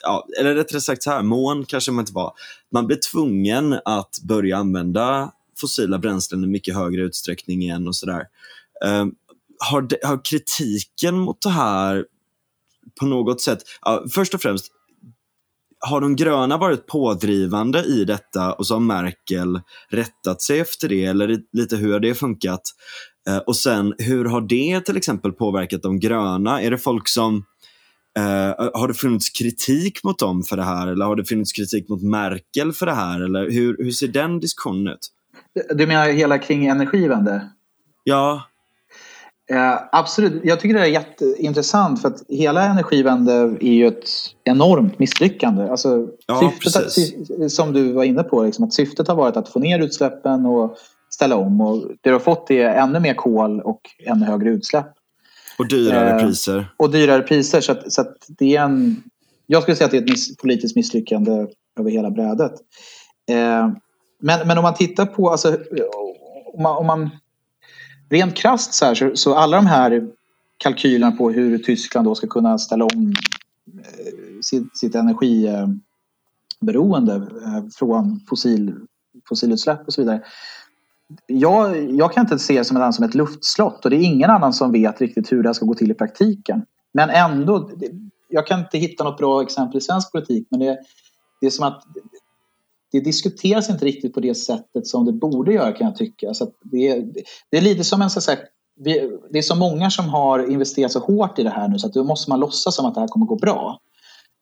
ja, 0.04 0.28
eller 0.40 0.56
rättare 0.56 0.82
sagt 0.82 1.04
så 1.04 1.12
här, 1.12 1.22
mån 1.22 1.66
kanske 1.66 1.92
man 1.92 2.02
inte 2.02 2.14
var. 2.14 2.34
Man 2.72 2.88
blev 2.88 2.98
tvungen 3.12 3.80
att 3.86 4.20
börja 4.24 4.58
använda 4.58 5.32
fossila 5.58 5.98
bränslen 5.98 6.44
i 6.44 6.48
mycket 6.48 6.76
högre 6.76 7.02
utsträckning 7.02 7.62
igen 7.62 7.88
och 7.88 7.96
sådär. 7.96 8.28
Eh, 8.86 9.06
har, 9.72 9.82
de, 9.82 9.96
har 10.04 10.26
kritiken 10.26 11.20
mot 11.20 11.42
det 11.42 11.50
här 11.50 12.06
på 13.00 13.06
något 13.06 13.42
sätt, 13.42 13.60
ja, 13.82 14.04
först 14.12 14.34
och 14.34 14.42
främst, 14.42 14.72
har 15.80 16.02
de 16.02 16.16
gröna 16.16 16.58
varit 16.58 16.88
pådrivande 16.88 17.84
i 17.84 18.06
detta 18.06 18.54
och 18.54 18.68
så 18.68 18.74
har 18.74 18.80
Merkel 18.80 19.62
rättat 19.90 20.42
sig 20.42 20.60
efter 20.60 20.90
det 20.90 21.06
eller 21.06 21.40
lite 21.54 21.76
hur 21.76 21.94
har 21.94 22.00
det 22.00 22.16
funkat? 22.16 22.62
Eh, 23.28 23.38
och 23.38 23.56
sen 23.56 23.94
hur 23.98 24.26
har 24.26 24.42
det 24.42 24.82
till 24.82 24.98
exempel 24.98 25.32
påverkat 25.32 25.82
de 25.82 26.00
gröna? 26.00 26.62
Är 26.62 26.72
det 26.72 26.78
folk 26.78 27.08
som 27.08 27.46
eh, 28.18 28.70
har 28.74 28.88
det 28.88 28.94
funnits 28.94 29.30
kritik 29.30 30.04
mot 30.04 30.20
dem 30.20 30.44
för 30.44 30.58
det 30.58 30.64
här 30.64 30.88
eller 30.88 31.06
har 31.06 31.16
det 31.16 31.26
funnits 31.26 31.52
kritik 31.52 31.90
mot 31.90 32.04
Merkel 32.04 32.74
för 32.74 32.86
det 32.86 32.94
här? 32.96 33.22
Eller 33.22 33.52
hur, 33.52 33.78
hur 33.78 33.92
ser 33.92 34.08
den 34.08 34.40
diskussionen 34.40 34.94
ut? 34.94 35.10
Du 35.76 35.88
menar 35.88 36.10
hela 36.10 36.38
kring 36.38 36.66
energivände? 36.66 37.50
Ja. 38.04 38.44
Eh, 39.52 39.80
absolut, 39.92 40.42
jag 40.44 40.60
tycker 40.60 40.76
det 40.76 40.82
är 40.82 40.86
jätteintressant 40.86 42.02
för 42.02 42.08
att 42.08 42.24
hela 42.30 42.64
Energivände 42.64 43.34
är 43.62 43.74
ju 43.74 43.88
ett 43.88 44.10
enormt 44.44 45.00
misslyckande. 45.00 45.70
Alltså, 45.70 46.08
ja, 46.28 46.54
syftet, 46.62 47.52
som 47.52 47.74
du 47.74 47.92
var 47.92 48.04
inne 48.04 48.24
på, 48.24 48.44
liksom, 48.44 48.66
att 48.66 48.74
syftet 48.74 49.08
har 49.08 49.16
varit 49.16 49.38
att 49.38 49.50
få 49.50 49.60
ner 49.60 49.80
utsläppen 49.80 50.46
och 50.46 50.78
ställa 51.10 51.36
om. 51.36 51.62
Och 51.62 51.88
det 51.88 52.10
du 52.10 52.12
har 52.12 52.20
fått 52.20 52.52
är 52.52 52.70
ännu 52.70 53.00
mer 53.00 53.14
kol 53.14 53.62
och 53.62 53.82
ännu 54.06 54.26
högre 54.26 54.50
utsläpp. 54.50 54.88
Och 55.60 55.68
dyrare 55.68 56.10
eh, 56.10 56.20
priser. 56.20 56.74
Och 56.78 56.92
dyrare 56.92 57.22
priser. 57.22 57.62
Så, 57.62 57.72
att, 57.72 57.94
så 57.94 58.02
att 58.02 58.16
det 58.28 58.56
är 58.56 58.62
en, 58.62 59.04
jag 59.48 59.62
skulle 59.62 59.76
säga 59.76 59.86
att 59.86 59.92
det 59.92 59.98
är 59.98 60.02
ett 60.02 60.10
miss, 60.10 60.38
politiskt 60.38 60.76
misslyckande 60.76 61.48
över 61.80 61.92
hela 61.92 62.12
brädet. 62.12 62.54
Eh, 63.30 63.70
men, 64.22 64.48
men 64.48 64.58
om 64.58 64.64
man 64.64 64.76
tittar 64.76 65.06
på, 65.06 65.30
alltså, 65.30 65.58
om 66.54 66.64
man, 66.64 66.78
om 66.78 66.88
man 66.88 67.10
rent 68.14 68.36
krasst 68.36 68.74
så, 68.74 68.86
här, 68.86 68.96
så, 68.96 69.16
så, 69.16 69.36
alla 69.36 69.58
de 69.58 69.66
här 69.66 70.08
kalkylerna 70.58 71.12
på 71.12 71.32
hur 71.32 71.58
Tyskland 71.58 72.08
då 72.08 72.16
ska 72.16 72.28
kunna 72.28 72.58
ställa 72.58 72.86
om 72.86 73.14
eh, 73.78 74.42
sitt, 74.42 74.78
sitt 74.78 74.96
energiberoende 74.96 77.16
eh, 77.16 77.64
från 77.76 78.20
fossil, 78.30 78.76
fossilutsläpp 79.30 79.88
och 79.88 79.94
så 79.94 80.02
vidare. 80.02 80.22
Jag, 81.28 81.92
jag 81.92 82.14
kan 82.14 82.22
inte 82.22 82.40
se 82.40 82.58
det 82.58 82.66
som, 82.66 82.78
ett, 82.78 82.96
som 82.96 83.06
ett 83.06 83.16
luftslott 83.16 83.86
och 83.86 83.92
det 83.92 83.98
är 83.98 84.02
ingen 84.02 84.30
annan 84.30 84.54
som 84.54 84.72
vet 84.72 85.02
riktigt 85.02 85.32
hur 85.32 85.44
det 85.44 85.50
här 85.50 85.54
ska 85.54 85.66
gå 85.66 85.74
till 85.74 85.92
i 85.92 85.94
praktiken. 85.94 86.66
Men 86.94 87.10
ändå, 87.10 87.72
jag 88.30 88.48
kan 88.48 88.60
inte 88.60 88.78
hitta 88.78 89.04
något 89.04 89.18
bra 89.18 89.42
exempel 89.42 89.78
i 89.78 89.82
svensk 89.82 90.12
politik 90.12 90.48
men 90.50 90.60
det, 90.60 90.78
det 91.42 91.48
är 91.48 91.52
som 91.52 91.66
att 91.66 91.84
det 92.94 93.00
diskuteras 93.00 93.70
inte 93.70 93.86
riktigt 93.86 94.14
på 94.14 94.20
det 94.20 94.36
sättet 94.36 94.88
som 94.88 95.06
det 95.06 95.14
borde 95.14 95.54
göra 95.54 95.72
kan 95.72 95.88
jag 95.88 95.96
tycka. 95.96 96.34
Så 96.34 96.48
det, 96.64 96.90
är, 96.90 97.06
det 97.52 97.58
är 97.58 97.62
lite 97.62 97.84
som 97.84 98.02
en 98.02 98.10
så 98.10 98.32
här, 98.32 98.40
det 99.32 99.38
är 99.38 99.42
så 99.42 99.56
många 99.56 99.90
som 99.90 100.10
har 100.10 100.52
investerat 100.52 100.92
så 100.92 101.00
hårt 101.00 101.40
i 101.40 101.44
det 101.44 101.50
här 101.50 101.68
nu 101.68 101.80
så 101.80 101.88
att 101.88 101.94
då 101.94 102.04
måste 102.04 102.30
man 102.30 102.40
låtsas 102.40 102.76
som 102.76 102.86
att 102.86 102.94
det 102.94 103.00
här 103.00 103.08
kommer 103.08 103.26
gå 103.26 103.36
bra. 103.36 103.80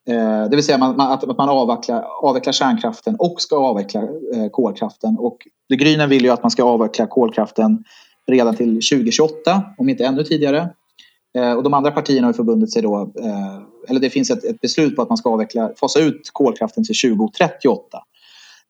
Eh, 0.10 0.50
det 0.50 0.56
vill 0.56 0.66
säga 0.66 0.78
man, 0.78 0.98
man, 0.98 1.12
att 1.12 1.38
man 1.38 1.50
avvecklar, 1.50 2.06
avvecklar 2.22 2.54
kärnkraften 2.54 3.16
och 3.16 3.42
ska 3.42 3.56
avveckla 3.56 4.02
eh, 4.02 4.50
kolkraften. 4.52 5.18
Och 5.20 5.38
De 5.70 5.76
Grünen 5.76 6.08
vill 6.08 6.24
ju 6.24 6.30
att 6.30 6.44
man 6.44 6.52
ska 6.52 6.64
avveckla 6.64 7.08
kolkraften 7.08 7.84
redan 8.28 8.56
till 8.56 8.74
2028, 8.74 9.64
om 9.78 9.90
inte 9.90 10.06
ännu 10.06 10.24
tidigare. 10.24 10.70
Eh, 11.38 11.54
och 11.54 11.64
de 11.64 11.74
andra 11.74 11.92
partierna 11.92 12.28
har 12.28 12.34
förbundit 12.34 12.74
sig 12.74 12.82
då, 12.82 13.12
eh, 13.24 13.62
eller 13.88 14.00
det 14.00 14.10
finns 14.10 14.32
ett, 14.32 14.44
ett, 14.44 14.62
beslut 14.62 14.96
på 14.96 15.02
att 15.02 15.10
man 15.10 15.18
ska 15.18 15.30
avveckla, 15.30 15.72
fasa 15.80 16.00
ut 16.00 16.30
kolkraften 16.34 16.84
till 16.84 16.96
2038. 16.96 17.98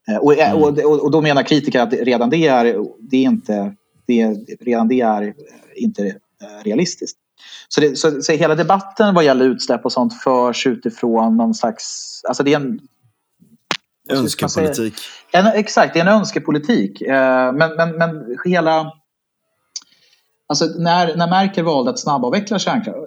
Eh, 0.09 0.17
och, 0.17 0.33
eh, 0.33 0.51
mm. 0.51 0.63
och, 0.63 1.03
och, 1.03 1.11
då 1.11 1.21
menar 1.21 1.43
kritiker 1.43 1.79
att 1.79 1.93
redan 1.93 2.29
det 2.29 2.47
är, 2.47 2.85
det 2.99 3.17
är 3.17 3.23
inte, 3.23 3.75
det, 4.07 4.25
redan 4.59 4.87
det 4.87 5.01
är 5.01 5.33
inte 5.75 6.07
eh, 6.07 6.63
realistiskt. 6.63 7.17
Så, 7.67 7.81
det, 7.81 7.95
så, 7.95 8.21
så, 8.21 8.31
hela 8.31 8.55
debatten 8.55 9.15
vad 9.15 9.23
gäller 9.23 9.45
utsläpp 9.45 9.85
och 9.85 9.91
sånt 9.91 10.21
förs 10.21 10.67
utifrån 10.67 11.37
någon 11.37 11.53
slags... 11.53 12.21
Alltså 12.27 12.43
det 12.43 12.53
är 12.53 12.55
en... 12.55 12.79
Önskepolitik. 14.09 14.93
En, 15.31 15.47
exakt, 15.47 15.93
det 15.93 15.99
är 15.99 16.05
en 16.05 16.17
önskepolitik. 16.17 17.01
Men, 17.07 17.55
men, 17.57 17.97
men 17.97 18.37
hela... 18.45 18.91
Alltså 20.47 20.65
när, 20.65 21.15
när 21.15 21.29
Merkel 21.29 21.65
valde 21.65 21.91
att 21.91 21.99
snabbavveckla 21.99 22.59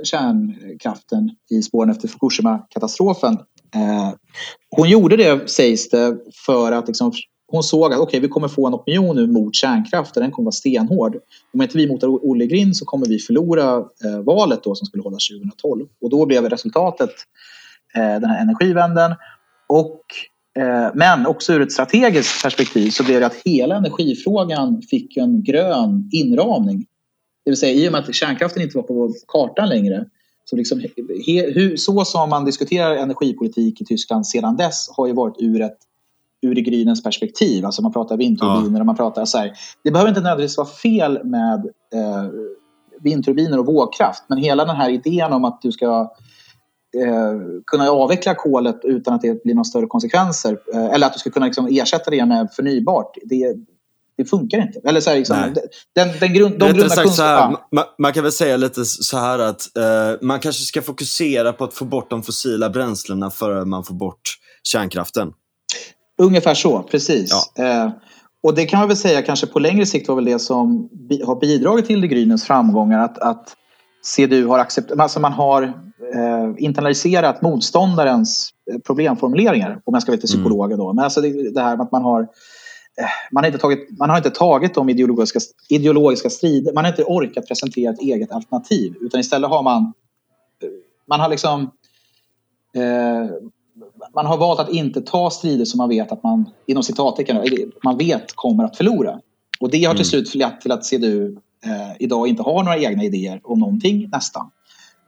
kärnkraften 0.05 1.30
i 1.51 1.62
spåren 1.62 1.90
efter 1.90 2.09
Fukushima-katastrofen 2.09 3.38
Eh, 3.75 4.12
hon 4.70 4.89
gjorde 4.89 5.16
det, 5.16 5.51
sägs 5.51 5.89
det, 5.89 6.16
för 6.47 6.72
att 6.72 6.87
liksom, 6.87 7.12
hon 7.47 7.62
såg 7.62 7.93
att 7.93 8.01
okay, 8.01 8.20
vi 8.20 8.29
kommer 8.29 8.49
få 8.49 8.66
en 8.66 8.75
opinion 8.75 9.16
nu 9.16 9.27
mot 9.27 9.55
kärnkraft 9.55 10.16
och 10.16 10.22
den 10.22 10.31
kommer 10.31 10.45
vara 10.45 10.53
stenhård. 10.53 11.16
Om 11.53 11.62
inte 11.62 11.79
vi 11.79 11.89
motar 11.89 12.09
Olle 12.09 12.47
Grind 12.47 12.77
så 12.77 12.85
kommer 12.85 13.07
vi 13.07 13.18
förlora 13.18 13.77
eh, 13.77 14.20
valet 14.25 14.62
då 14.62 14.75
som 14.75 14.87
skulle 14.87 15.03
hållas 15.03 15.29
2012. 15.29 15.87
Och 16.01 16.11
då 16.11 16.27
blev 16.27 16.49
resultatet 16.49 17.11
eh, 17.95 18.20
den 18.20 18.25
här 18.25 18.43
energivänden. 18.43 19.14
och, 19.66 20.01
eh, 20.59 20.91
men 20.95 21.27
också 21.27 21.53
ur 21.53 21.62
ett 21.62 21.72
strategiskt 21.72 22.43
perspektiv 22.43 22.91
så 22.91 23.05
blev 23.05 23.20
det 23.20 23.27
att 23.27 23.43
hela 23.45 23.77
energifrågan 23.77 24.83
fick 24.83 25.16
en 25.16 25.43
grön 25.43 26.11
inramning. 26.12 26.87
Det 27.45 27.51
vill 27.51 27.59
säga 27.59 27.72
i 27.72 27.89
och 27.89 27.93
med 27.93 28.01
att 28.01 28.14
kärnkraften 28.14 28.62
inte 28.62 28.77
var 28.77 28.83
på 28.83 29.14
kartan 29.29 29.68
längre 29.68 30.07
så, 30.45 30.57
liksom, 30.57 30.80
he, 31.26 31.53
hur, 31.55 31.76
så 31.76 32.05
som 32.05 32.30
man 32.30 32.45
diskuterar 32.45 32.97
energipolitik 32.97 33.80
i 33.80 33.84
Tyskland 33.84 34.26
sedan 34.26 34.57
dess 34.57 34.88
har 34.97 35.07
ju 35.07 35.12
varit 35.12 35.36
ur 35.38 35.62
ett 35.62 35.78
ur 36.45 36.55
Grynens 36.55 37.03
perspektiv. 37.03 37.64
Alltså 37.64 37.82
man 37.82 37.92
pratar 37.92 38.16
vindturbiner 38.16 38.76
ja. 38.76 38.80
och 38.80 38.86
man 38.86 38.97
pratar 38.97 39.24
så 39.24 39.38
här. 39.38 39.53
Det 39.82 39.90
behöver 39.90 40.09
inte 40.09 40.20
nödvändigtvis 40.20 40.57
vara 40.57 40.66
fel 40.66 41.24
med 41.24 41.66
eh, 41.95 42.30
vindturbiner 43.01 43.59
och 43.59 43.66
vågkraft. 43.66 44.24
Men 44.28 44.38
hela 44.38 44.64
den 44.64 44.76
här 44.76 44.90
idén 44.90 45.32
om 45.32 45.45
att 45.45 45.62
du 45.62 45.72
ska 45.72 46.12
eh, 46.97 47.40
kunna 47.66 47.90
avveckla 47.90 48.34
kolet 48.34 48.80
utan 48.82 49.14
att 49.14 49.20
det 49.20 49.42
blir 49.42 49.55
några 49.55 49.64
större 49.64 49.86
konsekvenser. 49.86 50.59
Eh, 50.74 50.84
eller 50.84 51.07
att 51.07 51.12
du 51.12 51.18
ska 51.18 51.30
kunna 51.30 51.47
liksom, 51.47 51.66
ersätta 51.70 52.11
det 52.11 52.26
med 52.26 52.49
förnybart. 52.53 53.16
Det, 53.24 53.57
det 54.17 54.25
funkar 54.25 54.59
inte. 54.59 54.81
Eller 54.85 55.01
så 55.01 55.11
här, 55.11 55.17
liksom, 55.17 55.55
den, 55.95 56.09
den 56.21 56.35
grund, 56.35 56.59
de 56.59 56.73
grunda 56.73 57.03
kunskaperna... 57.03 57.61
Man, 57.73 57.85
man, 57.99 58.12
kan 58.12 58.23
väl 58.23 58.33
säga 58.33 58.57
lite 58.57 58.85
så 58.85 59.19
här 59.19 59.39
att 59.39 59.77
eh, 59.77 60.27
man 60.27 60.41
kanske 60.41 60.62
ska 60.62 60.83
fokusera 60.83 61.53
på 61.53 61.65
att 61.65 61.75
få 61.75 61.85
bort 61.85 62.11
de 62.11 62.23
fossila 62.23 62.71
bränslena 62.71 63.31
före 63.31 63.65
man 63.65 63.85
får 63.85 63.95
bort 63.95 64.39
kärnkraften. 64.62 65.33
Ungefär 66.19 66.55
så, 66.55 66.83
precis. 66.83 67.51
Ja. 67.55 67.65
Eh, 67.65 67.91
och 68.43 68.55
det 68.55 68.67
kan 68.67 68.79
man 68.79 68.89
väl 68.89 68.97
säga 68.97 69.23
kanske 69.23 69.47
på 69.47 69.59
längre 69.59 69.87
sikt 69.87 70.09
var 70.09 70.15
väl 70.15 70.25
det 70.25 70.39
som 70.39 70.89
bi 71.09 71.23
har 71.23 71.41
bidragit 71.41 71.87
till 71.87 72.01
De 72.01 72.09
Grynens 72.09 72.45
framgångar. 72.45 73.05
Att, 73.05 73.19
att 73.19 73.57
CDU 74.03 74.47
har 74.47 74.59
accepterat, 74.59 75.01
alltså 75.01 75.21
man 75.21 75.33
har 75.33 75.62
eh, 76.15 76.55
internaliserat 76.59 77.43
motståndarens 77.43 78.51
eh, 78.73 78.79
problemformuleringar. 78.79 79.81
Om 79.85 79.95
jag 79.95 80.03
ska 80.03 80.12
vara 80.12 80.17
lite 80.17 80.35
mm. 80.35 80.45
psykolog 80.45 80.79
då. 80.79 80.93
Men 80.93 81.05
alltså 81.05 81.21
det, 81.21 81.51
det 81.51 81.61
här 81.61 81.77
med 81.77 81.85
att 81.85 81.93
man 81.93 82.03
har 82.03 82.29
man 83.30 83.45
har, 83.45 83.47
inte 83.47 83.59
tagit, 83.59 83.99
man 83.99 84.11
har 84.11 84.16
inte 84.16 84.30
tagit 84.30 84.74
de 84.74 84.88
ideologiska, 84.88 85.38
ideologiska 85.68 86.30
strider. 86.30 86.72
Man 86.72 86.84
har 86.84 86.90
inte 86.90 87.05
orkat 87.05 87.49
presentera 87.49 87.92
ett 87.92 88.01
eget 88.01 88.32
alternativ. 88.32 88.95
Utan 89.01 89.20
istället 89.20 89.51
har 89.51 89.62
man... 89.62 89.92
Man 91.07 91.20
har 91.20 91.28
liksom... 91.28 91.70
Eh, 92.74 93.30
man 94.14 94.26
har 94.26 94.36
valt 94.36 94.61
att 94.61 94.68
inte 94.68 95.01
ta 95.01 95.30
strider 95.30 95.64
som 95.64 95.78
man 95.78 95.88
vet 95.88 96.12
att 96.12 96.22
man, 96.22 96.51
inom 96.66 96.82
citattecken, 96.82 97.40
man 97.84 97.99
vet 97.99 98.32
kommer 98.34 98.64
att 98.64 98.76
förlora. 98.76 99.20
Och 99.61 99.70
det 99.70 99.84
har 99.84 99.95
till 99.95 100.14
mm. 100.14 100.24
slut 100.24 100.34
lett 100.34 100.61
till 100.61 100.72
att 100.72 100.84
CDU 100.84 101.36
eh, 101.64 101.92
idag 101.99 102.28
inte 102.28 102.42
har 102.42 102.62
några 102.62 102.78
egna 102.78 103.05
idéer 103.05 103.40
om 103.45 103.59
någonting 103.59 104.09
nästan. 104.12 104.51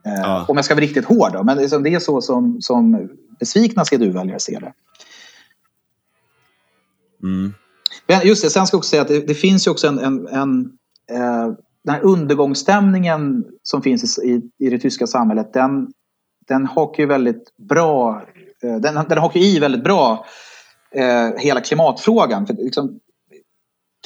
Eh, 0.07 0.13
ja. 0.13 0.45
Om 0.49 0.57
jag 0.57 0.65
ska 0.65 0.75
vara 0.75 0.85
riktigt 0.85 1.05
hård 1.05 1.33
då, 1.33 1.43
men 1.43 1.57
det 1.57 1.95
är 1.95 1.99
så 1.99 2.21
som, 2.21 2.63
som 2.63 3.09
besvikna 3.41 3.85
CDU-väljare 3.85 4.41
ser 4.41 4.61
det. 4.61 4.73
Mm. 7.23 7.55
Men 8.07 8.27
just 8.27 8.43
det, 8.43 8.51
sen 8.51 8.67
ska 8.67 8.75
jag 8.75 8.79
också 8.79 8.91
säga 8.91 9.03
att 9.03 9.09
det, 9.09 9.27
det 9.27 9.35
finns 9.35 9.67
ju 9.67 9.71
också 9.71 9.89
en, 9.89 9.99
en, 9.99 10.29
en 10.29 10.65
eh, 11.11 11.55
den 11.85 11.95
här 11.95 12.05
undergångsstämningen 12.05 13.45
som 13.63 13.83
finns 13.83 14.19
i, 14.19 14.43
i 14.59 14.71
det 14.71 14.79
tyska 14.79 15.07
samhället, 15.07 15.53
den, 15.53 15.93
den 16.49 16.67
hakar 16.67 17.03
ju 17.03 17.07
väldigt 17.07 17.57
bra 17.57 18.23
Eh, 18.63 18.77
den, 18.77 19.05
den 19.09 19.19
hakar 19.19 19.41
i 19.41 19.59
väldigt 19.59 19.85
bra 19.85 20.27
eh, 20.95 21.39
hela 21.39 21.61
klimatfrågan. 21.61 22.47
För 22.47 22.55
liksom, 22.55 23.01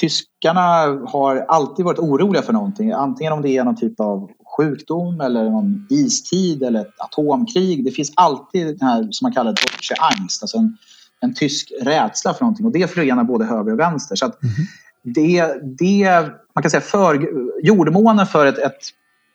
tyskarna 0.00 0.60
har 1.08 1.36
alltid 1.48 1.84
varit 1.84 1.98
oroliga 1.98 2.42
för 2.42 2.52
någonting. 2.52 2.92
Antingen 2.92 3.32
om 3.32 3.42
det 3.42 3.56
är 3.56 3.64
någon 3.64 3.76
typ 3.76 4.00
av 4.00 4.30
sjukdom 4.56 5.20
eller 5.20 5.50
någon 5.50 5.86
istid 5.90 6.62
eller 6.62 6.80
ett 6.80 7.00
atomkrig. 7.00 7.84
Det 7.84 7.90
finns 7.90 8.12
alltid 8.16 8.66
den 8.66 8.88
här 8.88 9.08
som 9.10 9.24
man 9.24 9.32
kallar 9.32 9.52
Deutsche 9.52 9.94
Angst, 10.00 10.42
alltså 10.42 10.58
en, 10.58 10.76
en 11.20 11.34
tysk 11.34 11.72
rädsla 11.82 12.34
för 12.34 12.44
någonting. 12.44 12.66
Och 12.66 12.72
det 12.72 12.90
förenar 12.90 13.24
både 13.24 13.44
höger 13.44 13.72
och 13.72 13.78
vänster. 13.78 14.16
Så 14.16 14.26
att 14.26 14.42
mm 14.42 14.54
det, 15.02 15.60
det, 15.78 16.30
man 16.54 16.62
kan 16.62 16.70
säga 16.70 16.80
för, 16.80 17.28
jordmånen 17.62 18.26
för 18.26 18.46
ett, 18.46 18.58
ett 18.58 18.80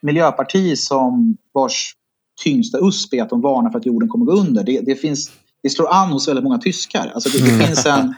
miljöparti 0.01 0.77
som 0.77 1.37
vars 1.53 1.95
tyngsta 2.43 2.77
USP 2.81 3.13
är 3.13 3.23
att 3.23 3.29
de 3.29 3.41
varnar 3.41 3.69
för 3.69 3.79
att 3.79 3.85
jorden 3.85 4.09
kommer 4.09 4.25
gå 4.25 4.31
under. 4.31 4.63
Det, 4.63 4.79
det, 4.79 4.95
finns, 4.95 5.31
det 5.63 5.69
slår 5.69 5.93
an 5.93 6.11
hos 6.11 6.27
väldigt 6.27 6.43
många 6.43 6.57
tyskar. 6.57 7.11
Alltså 7.13 7.29
det, 7.29 7.45
det 7.45 7.53
mm. 7.53 7.65
finns 7.67 7.85
en... 7.85 8.13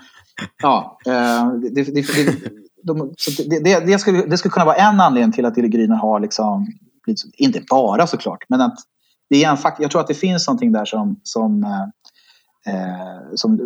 Ja, 0.62 1.00
eh, 1.06 1.52
det, 1.72 1.84
det, 1.84 2.06
de, 2.84 3.14
det, 3.64 3.80
det, 3.80 4.00
skulle, 4.00 4.26
det 4.26 4.38
skulle 4.38 4.52
kunna 4.52 4.66
vara 4.66 4.76
en 4.76 5.02
anledning 5.02 5.32
till 5.32 5.46
att 5.46 5.58
Lille 5.58 5.94
har 5.94 6.20
liksom, 6.20 6.68
inte 7.34 7.62
bara 7.70 8.08
såklart, 8.08 8.46
men 8.50 8.62
att 8.62 8.76
det 9.30 9.44
är 9.44 9.50
en 9.50 9.58
fakt 9.58 9.82
jag 9.82 9.92
tror 9.92 10.02
att 10.02 10.08
det 10.08 10.14
finns 10.14 10.48
någonting 10.48 10.72
där 10.72 10.86
som, 10.86 11.20
som, 11.24 11.66
eh, 12.68 13.36
som 13.36 13.58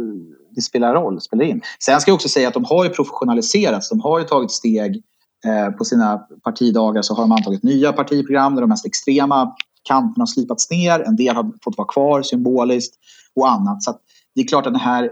det 0.56 0.62
spelar 0.62 0.94
roll, 0.94 1.22
spelar 1.22 1.46
in. 1.46 1.62
Sen 1.80 2.02
ska 2.02 2.12
jag 2.12 2.16
också 2.16 2.30
säga 2.30 2.48
att 2.48 2.54
de 2.54 2.66
har 2.66 2.84
ju 2.84 2.90
professionaliserats. 2.90 3.90
De 3.90 4.02
har 4.02 4.20
ju 4.20 4.26
tagit 4.26 4.52
steg 4.52 5.04
eh, 5.46 5.72
på 5.72 5.86
sina 5.86 6.18
partidagar 6.18 7.02
så 7.02 7.14
har 7.14 7.24
de 7.24 7.32
antagit 7.32 7.64
nya 7.64 7.94
partiprogram 7.94 8.56
där 8.56 8.62
de 8.62 8.70
mest 8.70 8.86
extrema 8.86 9.56
kanterna 9.84 10.22
har 10.22 10.28
slipats 10.28 10.72
ner, 10.72 11.00
en 11.00 11.16
del 11.16 11.36
har 11.36 11.52
fått 11.64 11.78
vara 11.78 11.88
kvar 11.88 12.22
symboliskt 12.22 12.96
och 13.36 13.52
annat. 13.52 13.84
Så 13.84 13.96
det 14.36 14.42
är 14.42 14.48
klart 14.48 14.66
att 14.66 14.74
den 14.74 14.82
här 14.82 15.10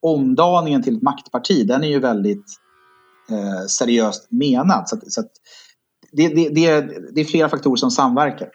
omdaningen 0.00 0.82
till 0.82 0.96
ett 0.96 1.02
maktparti, 1.02 1.66
den 1.66 1.84
är 1.84 1.88
ju 1.88 2.00
väldigt 2.00 2.44
eh, 3.30 3.66
seriöst 3.68 4.26
menad. 4.30 4.88
Så, 4.88 4.96
att, 4.96 5.12
så 5.12 5.20
att 5.20 5.30
det, 6.12 6.28
det, 6.28 6.48
det, 6.48 6.80
det, 7.14 7.20
är 7.20 7.24
flera 7.24 7.48
faktorer 7.48 7.76
som 7.76 7.90
samverkar. 7.90 8.48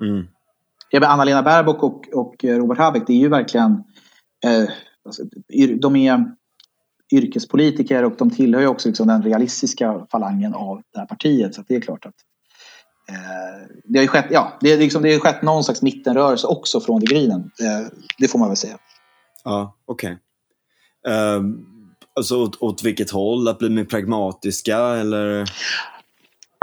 Mm. 0.00 0.26
Anna-Lena 1.02 1.42
Baerbock 1.42 1.82
och, 1.82 2.08
och 2.12 2.44
eh, 2.44 2.56
Robert 2.56 2.78
Habeck, 2.78 3.02
det 3.06 3.12
är 3.12 3.18
ju 3.18 3.28
verkligen... 3.28 3.72
Eh, 4.44 4.70
alltså, 5.04 5.22
de 5.80 5.96
är 5.96 6.24
yrkespolitiker 7.12 8.04
och 8.04 8.14
de 8.18 8.30
tillhör 8.30 8.60
ju 8.60 8.66
också 8.66 8.88
liksom 8.88 9.06
den 9.06 9.22
realistiska 9.22 10.06
falangen 10.10 10.54
av 10.54 10.82
det 10.92 10.98
här 10.98 11.06
partiet. 11.06 11.54
Så 11.54 11.64
det 11.68 11.76
är 11.76 11.80
klart 11.80 12.06
att 12.06 12.14
Eh, 13.08 13.66
det 13.84 13.98
har 13.98 14.02
ju 14.02 14.08
skett, 14.08 14.26
ja, 14.30 14.58
det, 14.60 14.72
är 14.72 14.78
liksom, 14.78 15.02
det 15.02 15.12
har 15.12 15.20
skett 15.20 15.42
någon 15.42 15.64
slags 15.64 15.82
mittenrörelse 15.82 16.46
också 16.46 16.80
från 16.80 17.00
de 17.00 17.06
Grinen. 17.06 17.40
Eh, 17.40 17.86
det 18.18 18.28
får 18.28 18.38
man 18.38 18.48
väl 18.48 18.56
säga. 18.56 18.78
Ja, 19.44 19.76
okej. 19.86 20.18
Okay. 21.06 21.14
Um, 21.14 21.66
alltså 22.16 22.42
åt, 22.42 22.62
åt 22.62 22.82
vilket 22.82 23.10
håll? 23.10 23.48
Att 23.48 23.58
bli 23.58 23.68
mer 23.68 23.84
pragmatiska 23.84 24.78
eller? 24.78 25.44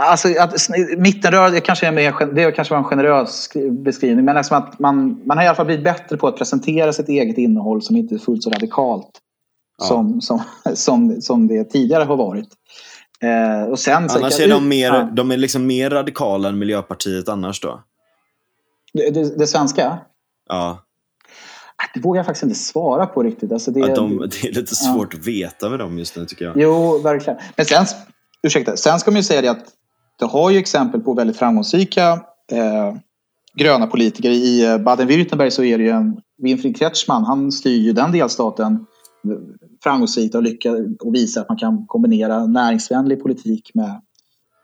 Alltså, 0.03 0.27
att, 0.39 0.69
mittenrörelse 0.97 1.59
kanske 1.59 1.87
är 1.87 1.91
mer, 1.91 2.33
det 2.33 2.51
kanske 2.51 2.73
var 2.73 2.79
en 2.79 2.83
generös 2.83 3.49
beskrivning. 3.71 4.25
Men 4.25 4.35
liksom 4.35 4.57
att 4.57 4.79
man, 4.79 5.21
man 5.25 5.37
har 5.37 5.43
i 5.43 5.47
alla 5.47 5.55
fall 5.55 5.65
blivit 5.65 5.83
bättre 5.83 6.17
på 6.17 6.27
att 6.27 6.37
presentera 6.37 6.93
sitt 6.93 7.09
eget 7.09 7.37
innehåll 7.37 7.81
som 7.81 7.95
inte 7.95 8.15
är 8.15 8.19
fullt 8.19 8.43
så 8.43 8.49
radikalt 8.49 9.09
ja. 9.77 9.85
som, 9.85 10.21
som, 10.21 10.41
som, 10.73 11.21
som 11.21 11.47
det 11.47 11.63
tidigare 11.63 12.03
har 12.03 12.15
varit. 12.15 12.49
Eh, 13.23 13.69
och 13.69 13.79
sen, 13.79 14.09
annars 14.09 14.39
är 14.39 14.49
de, 14.49 14.67
mer, 14.67 14.93
ja. 14.93 15.09
de 15.13 15.31
är 15.31 15.37
liksom 15.37 15.67
mer 15.67 15.89
radikala 15.89 16.49
än 16.49 16.59
Miljöpartiet 16.59 17.29
annars 17.29 17.61
då? 17.61 17.83
Det, 18.93 19.09
det, 19.09 19.37
det 19.37 19.47
svenska? 19.47 19.97
Ja. 20.49 20.83
Ah, 21.75 21.85
det 21.93 21.99
vågar 21.99 22.19
jag 22.19 22.25
faktiskt 22.25 22.43
inte 22.43 22.55
svara 22.55 23.05
på 23.05 23.23
riktigt. 23.23 23.51
Alltså 23.51 23.71
det, 23.71 23.95
de, 23.95 24.17
det 24.17 24.47
är 24.47 24.53
lite 24.53 24.75
svårt 24.75 25.13
ja. 25.13 25.19
att 25.19 25.27
veta 25.27 25.69
med 25.69 25.79
dem 25.79 25.97
just 25.97 26.15
nu 26.15 26.25
tycker 26.25 26.45
jag. 26.45 26.53
Jo, 26.57 27.01
verkligen. 27.03 27.39
Men 27.55 27.65
sen, 27.65 27.85
ursäkta, 28.43 28.77
sen 28.77 28.99
ska 28.99 29.11
man 29.11 29.17
ju 29.17 29.23
säga 29.23 29.41
det 29.41 29.51
att 29.51 29.65
det 30.21 30.27
har 30.27 30.49
ju 30.49 30.57
exempel 30.57 31.01
på 31.01 31.13
väldigt 31.13 31.37
framgångsrika 31.37 32.11
eh, 32.51 32.95
gröna 33.57 33.87
politiker. 33.87 34.29
I 34.29 34.65
eh, 34.65 34.77
Baden-Württemberg 34.77 35.49
så 35.49 35.63
är 35.63 35.77
det 35.77 35.83
ju 35.83 35.89
en 35.89 36.17
Winfried 36.41 36.77
Kretschmann, 36.77 37.23
han 37.23 37.51
styr 37.51 37.79
ju 37.79 37.93
den 37.93 38.11
delstaten 38.11 38.85
framgångsrikt 39.83 40.35
och 40.35 40.43
lyckas 40.43 40.75
och 40.99 41.15
visa 41.15 41.41
att 41.41 41.49
man 41.49 41.57
kan 41.57 41.85
kombinera 41.87 42.45
näringsvänlig 42.45 43.23
politik 43.23 43.71
med, 43.73 44.01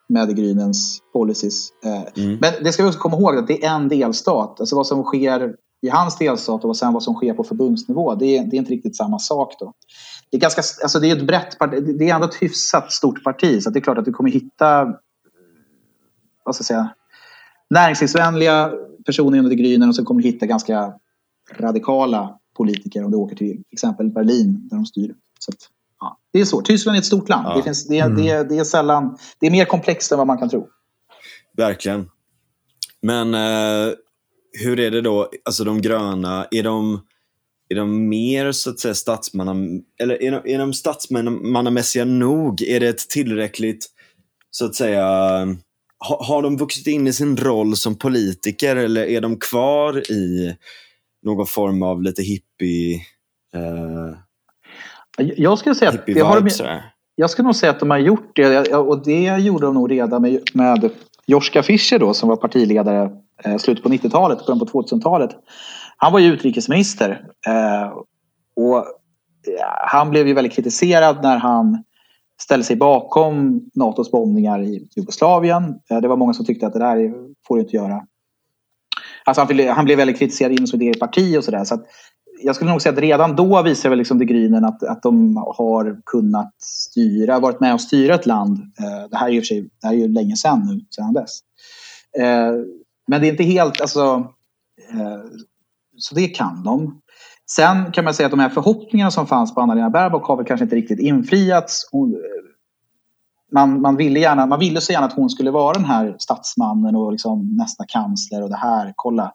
med 0.10 0.36
Grynens 0.36 1.00
policies. 1.14 1.70
Eh, 1.86 2.24
mm. 2.24 2.38
Men 2.42 2.64
det 2.64 2.72
ska 2.72 2.84
vi 2.84 2.90
också 2.90 3.00
komma 3.00 3.18
ihåg 3.18 3.38
att 3.38 3.48
det 3.48 3.66
är 3.66 3.76
en 3.76 3.88
delstat. 3.88 4.60
Alltså 4.60 4.76
vad 4.76 4.88
som 4.88 5.04
sker 5.04 5.54
i 5.82 5.90
hans 5.90 6.18
delstat 6.18 6.66
och 6.66 6.78
sen 6.78 6.94
vad 6.94 7.04
som 7.04 7.14
sker 7.14 7.34
på 7.34 7.44
förbundsnivå, 7.44 8.16
det 8.16 8.38
är, 8.38 8.46
det 8.46 8.56
är 8.56 8.60
inte 8.60 8.72
riktigt 8.72 8.98
samma 8.98 9.20
sak. 9.20 9.54
Då. 9.60 9.74
Det 10.32 10.38
är, 10.38 10.42
ganska, 10.42 10.62
alltså 10.84 11.00
det 11.00 11.12
är 11.12 11.16
ett 11.16 11.28
brett 11.28 11.60
parti, 11.60 11.96
det 12.00 12.10
är 12.10 12.16
ändå 12.16 12.28
ett 12.28 12.42
hyfsat 12.42 12.92
stort 12.92 13.24
parti 13.24 13.64
så 13.64 13.70
det 13.70 13.80
är 13.80 13.82
klart 13.82 13.98
att 13.98 14.06
du 14.06 14.14
kommer 14.14 14.32
hitta 14.32 14.94
vad 16.48 16.56
ska 16.56 16.62
jag 16.62 16.68
säga, 16.68 16.90
näringslivsvänliga 17.70 18.72
personer 19.06 19.38
inom 19.38 19.56
Grynen 19.56 19.90
och 19.90 19.96
så 19.96 20.06
kommer 20.06 20.22
du 20.22 20.28
hitta 20.28 20.46
ganska 20.46 20.94
radikala 21.58 22.40
politiker 22.58 23.04
om 23.04 23.12
du 23.12 23.18
åker 23.18 23.36
till 23.36 23.64
exempel 23.72 24.10
Berlin 24.10 24.68
där 24.70 24.78
de 24.78 24.86
styr. 24.86 25.16
Så 25.40 25.52
att, 25.52 25.58
ja, 26.00 26.20
det 26.34 26.40
är 26.40 26.46
så. 26.46 26.62
Tyskland 26.62 26.96
är 26.96 27.00
ett 27.00 27.06
stort 27.06 27.30
land. 27.30 27.48
Ja. 27.48 27.58
Det, 27.58 27.64
finns, 27.64 27.88
det, 27.88 28.00
mm. 28.00 28.18
det, 28.18 28.50
det, 28.50 28.58
är 28.58 28.64
sällan, 28.64 29.18
det 29.40 29.48
är 29.48 29.52
mer 29.52 29.66
komplext 29.66 30.12
än 30.12 30.18
vad 30.18 30.28
man 30.28 30.38
kan 30.38 30.50
tro. 30.50 30.68
Verkligen. 31.58 32.10
Men 33.02 33.34
eh, 33.34 33.94
hur 34.64 34.80
är 34.80 34.92
det 34.92 35.02
då, 35.02 35.30
alltså 35.46 35.64
de 35.64 35.82
gröna, 35.82 36.48
är 36.52 36.64
de, 36.64 37.02
är 37.70 37.76
de 37.76 38.10
mer 38.10 38.52
så 38.52 38.70
att 38.70 38.80
säga 38.80 38.94
statsmanna, 38.94 39.82
eller 40.02 40.24
är 40.24 40.32
de, 40.32 40.54
är 40.54 40.58
de 40.60 40.74
statsmannamässiga 40.74 42.06
nog? 42.06 42.62
Är 42.62 42.80
det 42.80 42.88
ett 42.88 43.10
tillräckligt, 43.10 43.86
så 44.52 44.66
att 44.66 44.76
säga, 44.76 45.08
ha, 46.00 46.24
har 46.24 46.42
de 46.42 46.58
vuxit 46.58 46.88
in 46.88 47.08
i 47.08 47.14
sin 47.14 47.38
roll 47.38 47.76
som 47.76 47.96
politiker 47.96 48.76
eller 48.76 49.06
är 49.06 49.22
de 49.22 49.40
kvar 49.40 50.12
i 50.12 50.56
någon 51.24 51.48
form 51.48 51.84
av 51.84 52.04
lite 52.04 52.22
hippie... 52.22 53.02
Eh, 53.54 54.18
jag 55.38 55.60
skulle 55.60 55.76
säga 55.76 55.92
att 55.92 56.06
det 56.06 56.20
har 56.20 56.42
de, 56.42 56.80
jag 57.16 57.30
skulle 57.30 57.46
nog 57.46 57.56
säga 57.56 57.72
att 57.72 57.80
de 57.80 57.90
har 57.90 57.98
gjort 57.98 58.36
det 58.36 58.76
och 58.76 59.04
det 59.04 59.38
gjorde 59.38 59.66
de 59.66 59.74
nog 59.74 59.92
redan 59.92 60.22
med, 60.22 60.42
med 60.54 60.90
Joschka 61.26 61.64
Fischer 61.64 62.00
då 62.00 62.14
som 62.14 62.30
var 62.30 62.36
partiledare 62.36 63.12
eh, 63.44 63.58
slutet 63.58 63.84
på 63.84 63.90
90-talet, 63.90 64.46
början 64.46 64.60
på 64.60 64.66
2000-talet. 64.66 65.32
Han 65.98 66.14
var 66.14 66.20
ju 66.20 66.34
utrikesminister 66.34 67.22
eh, 67.48 67.98
och 68.56 68.86
han 69.88 70.10
blev 70.10 70.28
ju 70.28 70.34
väldigt 70.34 70.54
kritiserad 70.54 71.24
när 71.24 71.38
han 71.38 71.84
ställde 72.42 72.64
sig 72.64 72.76
bakom 72.76 73.62
NATOs 73.74 74.12
bombningar 74.12 74.64
i 74.64 74.88
Jugoslavien. 74.96 75.80
Eh, 75.90 76.02
det 76.02 76.08
var 76.08 76.18
många 76.18 76.34
som 76.34 76.46
tyckte 76.46 76.68
att 76.68 76.74
det 76.74 76.80
där 76.80 77.14
får 77.48 77.56
du 77.56 77.62
inte 77.62 77.76
göra. 77.76 78.04
Alltså 79.26 79.42
han, 79.42 79.68
han 79.68 79.86
blev 79.86 79.98
väldigt 79.98 80.20
kritiserad 80.20 80.52
inom 80.52 80.68
sitt 80.68 80.82
eget 80.82 81.00
parti 81.00 81.38
och 81.38 81.44
sådär. 81.44 81.64
Så, 81.64 81.86
jag 82.44 82.56
skulle 82.56 82.72
nog 82.72 82.82
säga 82.82 82.94
att 82.94 83.00
redan 83.00 83.36
då 83.36 83.62
visar 83.62 83.90
väl 83.90 83.98
liksom 83.98 84.20
de 84.20 84.26
Grünen 84.26 84.68
att, 84.68 84.84
att 84.84 85.04
de 85.04 85.38
har 85.38 86.02
kunnat 86.06 86.54
styra, 86.58 87.40
varit 87.40 87.60
med 87.60 87.74
och 87.74 87.82
styra 87.82 88.16
ett 88.16 88.26
land. 88.26 88.58
Eh, 88.80 89.10
det 89.10 89.18
här 89.18 89.28
är 89.28 89.32
ju, 89.32 89.42
sig, 89.42 89.62
det 89.62 89.88
här 89.88 89.94
är 89.94 89.98
ju 89.98 90.08
länge 90.08 90.36
sedan 90.36 90.66
nu, 90.66 90.86
sedan 90.90 91.14
dess. 91.14 91.40
Eh, 92.20 92.52
men 93.08 93.22
det 93.22 93.28
är 93.28 93.32
inte 93.32 93.44
helt, 93.44 93.82
alltså, 93.82 94.34
så 95.98 96.16
det 96.16 96.28
kan 96.28 96.64
de. 96.64 97.02
Sen 97.52 97.92
kan 97.92 98.04
man 98.04 98.14
säga 98.14 98.28
att 98.28 98.32
de 98.32 98.40
här 98.40 98.50
förhoppningarna 98.50 99.12
som 99.12 99.28
fanns 99.28 99.56
på 99.56 99.62
Anna-Lena 99.62 99.90
Baerbock 99.90 100.28
har 100.28 100.38
väl 100.38 100.46
kanske 100.46 100.64
inte 100.64 100.76
riktigt 100.76 101.00
infriats. 101.00 101.90
man, 103.52 103.82
man, 103.82 103.96
ville 103.96 104.20
gärna, 104.20 104.46
man 104.46 104.60
ville 104.60 104.82
så 104.82 104.92
gärna 104.92 105.06
att 105.06 105.14
hon 105.14 105.30
skulle 105.30 105.52
vara 105.52 105.74
den 105.74 105.86
här 105.86 106.16
statsmannen 106.20 106.96
och 106.96 107.12
liksom 107.12 107.56
nästa 107.58 107.86
kansler 107.88 108.44
och 108.44 108.50
det 108.50 108.56
här, 108.58 108.94
kolla. 108.96 109.32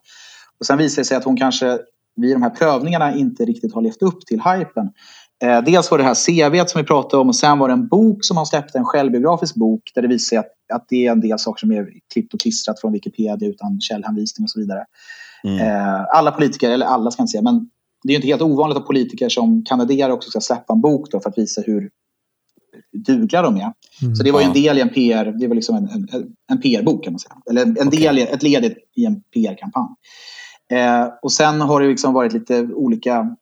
Och 0.61 0.67
sen 0.67 0.79
visade 0.79 1.01
det 1.01 1.05
sig 1.05 1.17
att 1.17 1.25
hon 1.25 1.37
kanske 1.37 1.79
vid 2.17 2.35
de 2.35 2.43
här 2.43 2.51
prövningarna 2.51 3.15
inte 3.15 3.45
riktigt 3.45 3.75
har 3.75 3.83
levt 3.83 4.03
upp 4.03 4.27
till 4.27 4.41
hypen. 4.41 4.91
Eh, 5.43 5.63
dels 5.65 5.91
var 5.91 5.99
det 5.99 6.05
här 6.05 6.15
CV 6.15 6.67
som 6.67 6.81
vi 6.81 6.87
pratade 6.87 7.21
om 7.21 7.29
och 7.29 7.37
sen 7.37 7.59
var 7.59 7.69
det 7.69 7.75
en 7.75 7.89
bok 7.89 8.25
som 8.25 8.37
han 8.37 8.47
släppte, 8.47 8.79
en 8.79 8.85
självbiografisk 8.85 9.55
bok 9.55 9.83
där 9.95 10.03
det 10.03 10.09
visar 10.09 10.29
sig 10.29 10.39
att, 10.39 10.75
att 10.75 10.85
det 10.89 11.07
är 11.07 11.13
en 11.13 11.21
del 11.21 11.39
saker 11.39 11.61
som 11.61 11.73
är 11.73 11.89
klippt 12.13 12.35
och 12.35 12.41
klistrat 12.41 12.81
från 12.81 12.93
Wikipedia 12.93 13.49
utan 13.49 13.81
källhänvisning 13.81 14.45
och 14.45 14.51
så 14.51 14.61
vidare. 14.61 14.85
Mm. 15.45 15.59
Eh, 15.59 16.05
alla 16.15 16.31
politiker, 16.31 16.71
eller 16.71 16.87
alla 16.87 17.11
ska 17.11 17.21
jag 17.21 17.25
inte 17.25 17.31
säga, 17.31 17.43
men 17.43 17.71
det 18.03 18.13
är 18.13 18.17
inte 18.17 18.29
helt 18.29 18.43
ovanligt 18.43 18.79
att 18.79 18.87
politiker 18.87 19.29
som 19.29 19.65
kandiderar 19.65 20.11
också 20.11 20.31
ska 20.31 20.41
släppa 20.41 20.73
en 20.73 20.81
bok 20.81 21.11
för 21.11 21.29
att 21.29 21.39
visa 21.39 21.63
hur 21.67 21.91
dugliga 22.93 23.43
de 23.43 23.57
är. 23.57 23.73
Mm, 24.03 24.15
så 24.17 24.23
det 24.23 24.33
var 24.33 24.41
ju 24.41 24.47
en 24.47 24.53
del 24.53 24.79
i 24.79 24.81
en 24.81 24.89
PR, 24.89 25.25
det 25.41 25.49
var 25.49 25.55
liksom 25.55 25.77
en, 25.77 25.89
en, 25.89 26.09
en 26.53 26.61
PR-bok 26.61 27.05
kan 27.05 27.13
man 27.13 27.21
säga. 27.21 27.37
Eller 27.51 27.63
en 27.63 27.89
okay. 27.89 28.01
del, 28.01 28.19
ett 28.19 28.43
led 28.43 28.75
i 28.97 29.05
en 29.05 29.23
PR-kampanj. 29.23 29.89
Eh, 30.73 31.09
och 31.23 31.33
sen 31.33 31.61
har 31.61 31.81
det 31.81 31.89
liksom 31.89 32.15
varit 32.15 32.33
lite 32.33 32.63
olika 32.63 33.37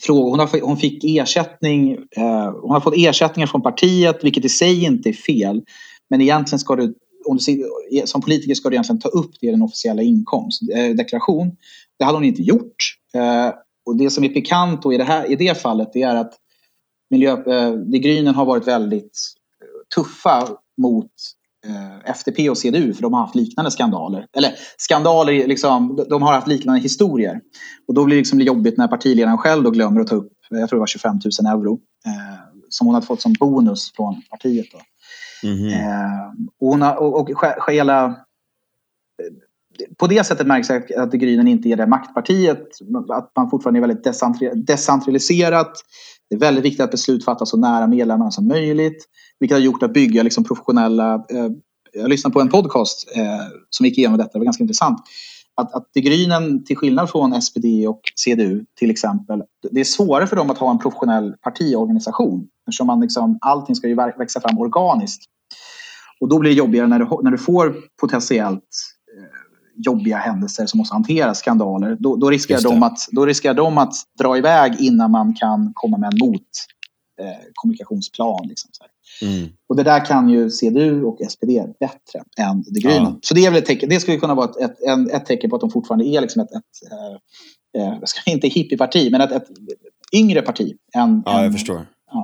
frågor. 0.00 0.30
Hon, 0.30 0.38
har, 0.38 0.60
hon 0.60 0.76
fick 0.76 1.04
ersättning, 1.04 1.92
eh, 1.92 2.52
hon 2.62 2.70
har 2.70 2.80
fått 2.80 2.94
ersättningar 2.96 3.46
från 3.46 3.62
partiet, 3.62 4.24
vilket 4.24 4.44
i 4.44 4.48
sig 4.48 4.84
inte 4.84 5.08
är 5.08 5.12
fel. 5.12 5.62
Men 6.10 6.20
egentligen 6.20 6.58
ska 6.58 6.76
du, 6.76 6.94
om 7.26 7.36
du 7.46 7.66
som 8.04 8.20
politiker 8.20 8.54
ska 8.54 8.68
du 8.68 8.74
egentligen 8.74 9.00
ta 9.00 9.08
upp 9.08 9.30
det 9.40 9.46
i 9.46 9.50
den 9.50 9.62
officiella 9.62 10.02
inkomstdeklaration. 10.02 11.46
Eh, 11.46 11.54
det 11.98 12.04
hade 12.04 12.16
hon 12.16 12.24
inte 12.24 12.42
gjort. 12.42 12.76
Eh, 13.86 13.90
och 13.90 13.96
det 13.96 14.10
som 14.10 14.24
är 14.24 14.28
pikant 14.28 14.86
i 14.86 14.96
det, 14.96 15.04
här, 15.04 15.30
i 15.30 15.36
det 15.36 15.62
fallet 15.62 15.90
det 15.92 16.02
är 16.02 16.16
att 16.16 16.34
miljö, 17.10 17.30
eh, 17.32 17.72
de 17.72 17.98
Grünen 17.98 18.34
har 18.34 18.44
varit 18.44 18.66
väldigt 18.66 19.18
tuffa 19.94 20.48
mot 20.76 21.10
eh, 21.66 22.10
FDP 22.10 22.50
och 22.50 22.58
CDU 22.58 22.94
för 22.94 23.02
de 23.02 23.12
har 23.12 23.20
haft 23.20 23.34
liknande 23.34 23.70
skandaler. 23.70 24.26
Eller 24.36 24.54
skandaler, 24.78 25.46
liksom, 25.46 26.04
de 26.08 26.22
har 26.22 26.32
haft 26.32 26.46
liknande 26.46 26.80
historier. 26.80 27.40
Och 27.88 27.94
då 27.94 28.04
blir 28.04 28.16
det 28.16 28.20
liksom 28.20 28.40
jobbigt 28.40 28.78
när 28.78 28.88
partiledaren 28.88 29.38
själv 29.38 29.62
då 29.62 29.70
glömmer 29.70 30.00
att 30.00 30.06
ta 30.06 30.16
upp, 30.16 30.32
jag 30.50 30.68
tror 30.68 30.78
det 30.78 30.80
var 30.80 30.86
25 30.86 31.18
000 31.42 31.52
euro, 31.52 31.80
eh, 32.06 32.60
som 32.68 32.86
hon 32.86 32.94
hade 32.94 33.06
fått 33.06 33.20
som 33.20 33.32
bonus 33.32 33.92
från 33.92 34.22
partiet. 34.30 34.66
Då. 34.72 34.80
Mm 35.48 35.58
-hmm. 35.58 35.72
eh, 35.72 36.30
och, 36.60 36.68
hon 36.68 36.82
har, 36.82 36.96
och, 36.96 37.30
och 37.30 37.72
hela 37.72 38.16
på 39.98 40.06
det 40.06 40.26
sättet 40.26 40.46
märks 40.46 40.70
att 40.70 41.12
Grynen 41.12 41.48
inte 41.48 41.68
är 41.68 41.76
det 41.76 41.86
maktpartiet. 41.86 42.68
Att 43.08 43.32
man 43.36 43.50
fortfarande 43.50 43.78
är 43.78 43.86
väldigt 43.86 44.66
decentraliserat. 44.66 45.72
Det 46.30 46.36
är 46.36 46.40
väldigt 46.40 46.64
viktigt 46.64 46.80
att 46.80 46.90
beslut 46.90 47.24
fattas 47.24 47.50
så 47.50 47.56
nära 47.56 47.86
medlemmarna 47.86 48.30
som 48.30 48.48
möjligt. 48.48 49.04
Vilket 49.40 49.56
har 49.56 49.62
gjort 49.62 49.82
att 49.82 49.92
bygga 49.92 50.22
liksom 50.22 50.44
professionella... 50.44 51.14
Eh, 51.14 51.48
jag 51.92 52.08
lyssnade 52.08 52.34
på 52.34 52.40
en 52.40 52.48
podcast 52.48 53.12
eh, 53.16 53.24
som 53.70 53.86
gick 53.86 53.98
igenom 53.98 54.18
detta. 54.18 54.30
Det 54.32 54.38
var 54.38 54.44
ganska 54.44 54.64
intressant. 54.64 54.98
Att, 55.56 55.74
att 55.74 55.88
De 55.94 56.00
Grünen, 56.00 56.64
till 56.64 56.76
skillnad 56.76 57.10
från 57.10 57.42
SPD 57.42 57.64
och 57.88 58.00
CDU 58.14 58.64
till 58.78 58.90
exempel, 58.90 59.42
det 59.70 59.80
är 59.80 59.84
svårare 59.84 60.26
för 60.26 60.36
dem 60.36 60.50
att 60.50 60.58
ha 60.58 60.70
en 60.70 60.78
professionell 60.78 61.34
partiorganisation. 61.42 62.46
Eftersom 62.68 62.86
man 62.86 63.00
liksom, 63.00 63.38
allting 63.40 63.76
ska 63.76 63.88
ju 63.88 63.94
växa 63.94 64.40
fram 64.40 64.58
organiskt. 64.58 65.22
Och 66.20 66.28
då 66.28 66.38
blir 66.38 66.50
det 66.50 66.56
jobbigare 66.56 66.86
när 66.86 66.98
du, 66.98 67.06
när 67.22 67.30
du 67.30 67.38
får 67.38 67.76
potentiellt 68.00 68.93
jobbiga 69.76 70.16
händelser 70.16 70.66
som 70.66 70.78
måste 70.78 70.94
hanteras, 70.94 71.38
skandaler, 71.38 71.96
då, 72.00 72.16
då, 72.16 72.30
riskerar 72.30 72.62
de 72.62 72.82
att, 72.82 73.08
då 73.10 73.26
riskerar 73.26 73.54
de 73.54 73.78
att 73.78 73.94
dra 74.18 74.38
iväg 74.38 74.80
innan 74.80 75.10
man 75.10 75.34
kan 75.34 75.72
komma 75.74 75.98
med 75.98 76.12
en 76.12 76.18
mot 76.18 76.40
eh, 77.20 77.26
kommunikationsplan. 77.54 78.46
Liksom, 78.48 78.70
mm. 79.22 79.48
Och 79.68 79.76
det 79.76 79.82
där 79.82 80.04
kan 80.04 80.28
ju 80.28 80.50
CDU 80.50 81.02
och 81.02 81.18
SPD 81.28 81.50
bättre 81.80 82.22
än 82.38 82.62
De 82.62 82.80
Grünen. 82.80 83.04
Ja. 83.04 83.18
Så 83.20 83.34
det, 83.34 83.46
är 83.46 83.50
väl 83.50 83.58
ett 83.58 83.66
tecken, 83.66 83.88
det 83.88 84.00
skulle 84.00 84.16
kunna 84.16 84.34
vara 84.34 84.50
ett, 84.50 84.56
ett, 84.56 84.82
en, 84.82 85.10
ett 85.10 85.26
tecken 85.26 85.50
på 85.50 85.56
att 85.56 85.60
de 85.60 85.70
fortfarande 85.70 86.06
är 86.06 86.20
liksom 86.20 86.42
ett, 86.42 86.50
ett 86.50 86.92
eh, 86.92 87.82
eh 87.82 87.98
jag 88.00 88.08
ska 88.08 88.30
inte 88.30 88.48
hippieparti, 88.48 89.10
men 89.10 89.20
ett, 89.20 89.32
ett 89.32 89.48
yngre 90.12 90.42
parti 90.42 90.76
än, 90.94 91.22
ja, 91.26 91.44
än 91.44 91.52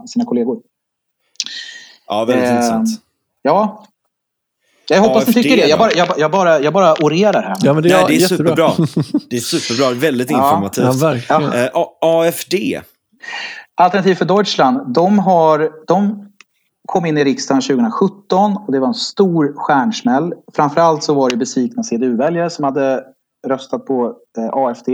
sina 0.08 0.24
kollegor. 0.24 0.62
Ja, 2.06 2.24
väldigt 2.24 2.44
eh, 2.44 2.52
intressant. 2.52 2.88
Ja, 3.42 3.86
jag 4.94 5.02
hoppas 5.02 5.22
AFD, 5.22 5.36
ni 5.36 5.42
tycker 5.42 5.56
det. 5.56 5.68
Jag 5.68 5.78
bara, 5.78 5.92
jag, 5.92 6.08
jag, 6.18 6.30
bara, 6.30 6.60
jag 6.60 6.72
bara 6.72 6.94
orerar 6.94 7.42
här. 7.42 7.56
Ja, 7.62 7.72
men 7.72 7.82
det, 7.82 7.88
Nej, 7.88 8.04
det 8.08 8.16
är 8.16 8.28
superbra. 8.28 8.70
det 9.30 9.36
är 9.36 9.40
superbra. 9.40 9.90
Väldigt 9.90 10.30
informativt. 10.30 10.84
Ja, 10.84 10.92
verkligen. 10.92 11.52
Eh, 11.52 11.70
AFD. 12.00 12.54
Alternativ 13.74 14.14
för 14.14 14.24
Deutschland. 14.24 14.94
De, 14.94 15.18
har, 15.18 15.70
de 15.86 16.26
kom 16.86 17.06
in 17.06 17.18
i 17.18 17.24
riksdagen 17.24 17.62
2017 17.62 18.56
och 18.66 18.72
det 18.72 18.78
var 18.78 18.88
en 18.88 18.94
stor 18.94 19.52
stjärnsmäll. 19.56 20.32
Framförallt 20.54 21.02
så 21.02 21.14
var 21.14 21.30
det 21.30 21.36
besvikna 21.36 21.82
CDU-väljare 21.82 22.50
som 22.50 22.64
hade 22.64 23.04
röstat 23.46 23.86
på 23.86 24.14
eh, 24.38 24.48
AFD. 24.52 24.88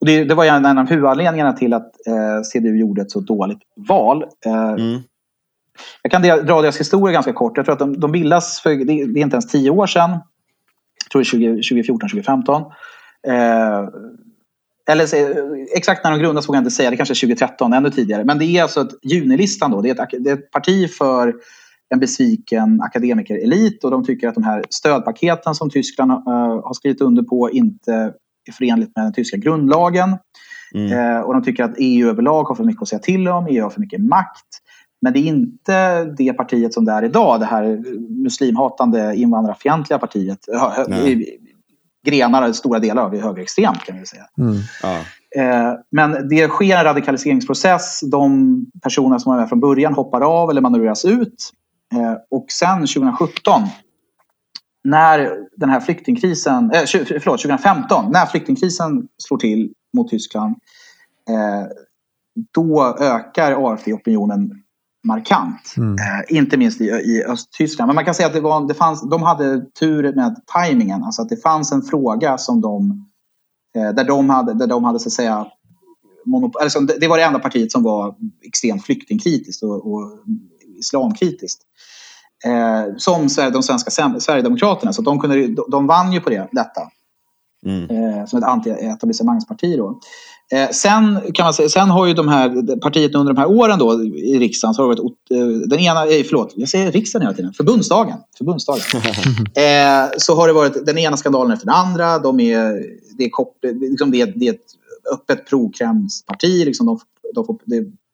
Och 0.00 0.06
det, 0.06 0.24
det 0.24 0.34
var 0.34 0.44
en 0.44 0.78
av 0.78 0.88
huvudanledningarna 0.88 1.52
till 1.52 1.74
att 1.74 2.06
eh, 2.06 2.42
CDU 2.52 2.78
gjorde 2.78 3.02
ett 3.02 3.10
så 3.10 3.20
dåligt 3.20 3.62
val. 3.88 4.24
Eh, 4.46 4.68
mm. 4.68 5.02
Jag 6.02 6.12
kan 6.12 6.22
dra 6.22 6.62
deras 6.62 6.80
historia 6.80 7.12
ganska 7.12 7.32
kort. 7.32 7.56
Jag 7.56 7.66
tror 7.66 7.72
att 7.72 7.78
de, 7.78 8.00
de 8.00 8.12
bildas 8.12 8.60
för, 8.60 8.70
det 8.70 8.92
är 8.92 9.18
inte 9.18 9.34
ens 9.34 9.46
tio 9.46 9.70
år 9.70 9.86
sedan. 9.86 10.10
Jag 11.04 11.10
tror 11.10 11.38
det 11.38 11.46
är 11.46 11.50
2014, 11.50 12.08
2015. 12.08 12.62
Eh, 13.26 13.88
eller 14.90 15.08
exakt 15.76 16.04
när 16.04 16.10
de 16.10 16.18
grundas 16.20 16.48
vågar 16.48 16.58
jag 16.58 16.62
inte 16.62 16.70
säga, 16.70 16.90
det 16.90 16.96
kanske 16.96 17.12
är 17.12 17.20
2013, 17.20 17.72
ännu 17.72 17.90
tidigare. 17.90 18.24
Men 18.24 18.38
det 18.38 18.44
är 18.44 18.62
alltså 18.62 18.80
ett 18.80 18.90
Junilistan 19.02 19.70
då, 19.70 19.80
det 19.80 19.90
är 19.90 20.02
ett, 20.02 20.24
det 20.24 20.30
är 20.30 20.34
ett 20.34 20.50
parti 20.50 20.90
för 20.90 21.34
en 21.94 22.00
besviken 22.00 22.80
akademikerelit 22.80 23.84
och 23.84 23.90
de 23.90 24.04
tycker 24.04 24.28
att 24.28 24.34
de 24.34 24.44
här 24.44 24.64
stödpaketen 24.70 25.54
som 25.54 25.70
Tyskland 25.70 26.10
uh, 26.10 26.26
har 26.64 26.74
skrivit 26.74 27.00
under 27.00 27.22
på 27.22 27.50
inte 27.50 27.92
är 28.48 28.52
förenligt 28.52 28.96
med 28.96 29.04
den 29.04 29.12
tyska 29.12 29.36
grundlagen. 29.36 30.16
Mm. 30.74 30.92
Uh, 30.92 31.20
och 31.20 31.34
de 31.34 31.42
tycker 31.42 31.64
att 31.64 31.74
EU 31.78 32.08
överlag 32.08 32.44
har 32.44 32.54
för 32.54 32.64
mycket 32.64 32.82
att 32.82 32.88
säga 32.88 32.98
till 32.98 33.28
om, 33.28 33.46
EU 33.46 33.62
har 33.62 33.70
för 33.70 33.80
mycket 33.80 34.00
makt. 34.00 34.46
Men 35.00 35.12
det 35.12 35.18
är 35.18 35.26
inte 35.26 36.04
det 36.04 36.32
partiet 36.32 36.74
som 36.74 36.84
det 36.84 36.92
är 36.92 37.04
idag, 37.04 37.40
det 37.40 37.46
här 37.46 37.82
muslimhatande 38.22 39.16
invandrarfientliga 39.16 39.98
partiet. 39.98 40.38
Nej. 40.88 41.38
Grenar, 42.06 42.52
stora 42.52 42.78
delar 42.78 43.02
av 43.02 43.14
är 43.14 43.20
högerextremt 43.20 43.84
kan 43.84 43.98
vi 43.98 44.06
säga. 44.06 44.24
Mm. 44.38 44.56
Ja. 44.82 44.98
Eh, 45.36 45.74
men 45.90 46.28
det 46.28 46.48
sker 46.48 46.76
en 46.76 46.84
radikaliseringsprocess. 46.84 48.00
De 48.10 48.66
personer 48.82 49.18
som 49.18 49.32
var 49.32 49.40
med 49.40 49.48
från 49.48 49.60
början 49.60 49.94
hoppar 49.94 50.20
av 50.20 50.50
eller 50.50 50.60
manövreras 50.60 51.04
ut. 51.04 51.52
Eh, 51.94 52.14
och 52.30 52.46
sen 52.50 52.80
2017 52.80 53.62
när 54.84 55.30
den 55.56 55.70
här 55.70 55.80
flyktingkrisen, 55.80 56.70
eh, 56.70 56.80
förlåt, 57.20 57.40
2015, 57.40 58.12
när 58.12 58.26
flyktingkrisen 58.26 59.08
slår 59.18 59.38
till 59.38 59.72
mot 59.96 60.08
Tyskland, 60.08 60.56
då 62.54 62.96
ökar 63.00 63.52
AFD-opinionen 63.52 64.50
markant. 65.08 65.74
Mm. 65.76 65.94
Eh, 65.94 66.36
inte 66.36 66.56
minst 66.56 66.80
i, 66.80 66.84
i 66.84 67.24
Östtyskland. 67.24 67.88
Men 67.88 67.94
man 67.94 68.04
kan 68.04 68.14
säga 68.14 68.26
att 68.26 68.34
det, 68.34 68.40
var, 68.40 68.68
det 68.68 68.74
fanns, 68.74 69.10
de 69.10 69.22
hade 69.22 69.60
tur 69.80 70.14
med 70.14 70.36
tajmingen. 70.46 71.04
Alltså 71.04 71.22
att 71.22 71.28
det 71.28 71.36
fanns 71.36 71.72
en 71.72 71.82
fråga 71.82 72.38
som 72.38 72.60
de, 72.60 73.06
eh, 73.76 73.90
där 73.94 74.04
de 74.04 74.30
hade, 74.30 74.54
där 74.54 74.66
de 74.66 74.84
hade 74.84 74.98
så 74.98 75.08
att 75.08 75.12
säga, 75.12 75.46
monopol, 76.24 76.62
alltså 76.62 76.80
det 76.80 77.08
var 77.08 77.18
det 77.18 77.24
enda 77.24 77.38
partiet 77.38 77.72
som 77.72 77.82
var 77.82 78.14
extremt 78.42 78.84
flyktingkritiskt 78.84 79.62
och, 79.62 79.92
och 79.92 80.02
islamkritiskt. 80.78 81.62
Eh, 82.44 82.96
som 82.96 83.28
de 83.52 83.62
svenska 83.62 83.90
Sverigedemokraterna. 84.20 84.92
Så 84.92 85.02
de, 85.02 85.20
kunde, 85.20 85.54
de 85.68 85.86
vann 85.86 86.12
ju 86.12 86.20
på 86.20 86.30
det, 86.30 86.48
detta. 86.52 86.80
Mm. 87.66 87.90
Eh, 87.90 88.26
som 88.26 88.38
ett 88.38 88.44
anti-etablissemangsparti. 88.44 89.76
Då. 89.76 90.00
Eh, 90.52 90.70
sen, 90.70 91.20
kan 91.34 91.44
man 91.44 91.54
säga, 91.54 91.68
sen 91.68 91.90
har 91.90 92.06
ju 92.06 92.14
de 92.14 92.28
här 92.28 92.76
partiet 92.80 93.14
under 93.14 93.32
de 93.32 93.40
här 93.40 93.50
åren 93.50 93.78
då, 93.78 94.02
i 94.04 94.38
riksdagen, 94.38 94.74
så 94.74 94.82
har 94.82 94.94
det 94.94 95.02
varit, 95.02 95.30
eh, 95.30 95.68
den 95.68 95.78
ena, 95.78 96.06
eh, 96.06 96.24
förlåt, 96.24 96.52
jag 96.56 96.68
säger 96.68 96.92
riksdagen 96.92 97.26
hela 97.26 97.36
tiden, 97.36 97.52
förbundsdagen. 97.52 98.18
förbundsdagen. 98.38 98.82
eh, 99.54 100.10
så 100.18 100.34
har 100.34 100.46
det 100.46 100.52
varit 100.52 100.86
den 100.86 100.98
ena 100.98 101.16
skandalen 101.16 101.52
efter 101.52 101.66
den 101.66 101.74
andra. 101.74 102.18
De 102.18 102.40
är, 102.40 102.84
det, 103.18 103.24
är 103.24 103.30
kort, 103.30 103.56
liksom 103.62 104.10
det, 104.10 104.24
det 104.24 104.48
är 104.48 104.52
ett 104.52 104.66
öppet 105.12 105.46
pro-Kremls-parti. 105.46 106.64
Liksom 106.64 106.86
de, 106.86 107.00
de, 107.34 107.46
får, 107.46 107.56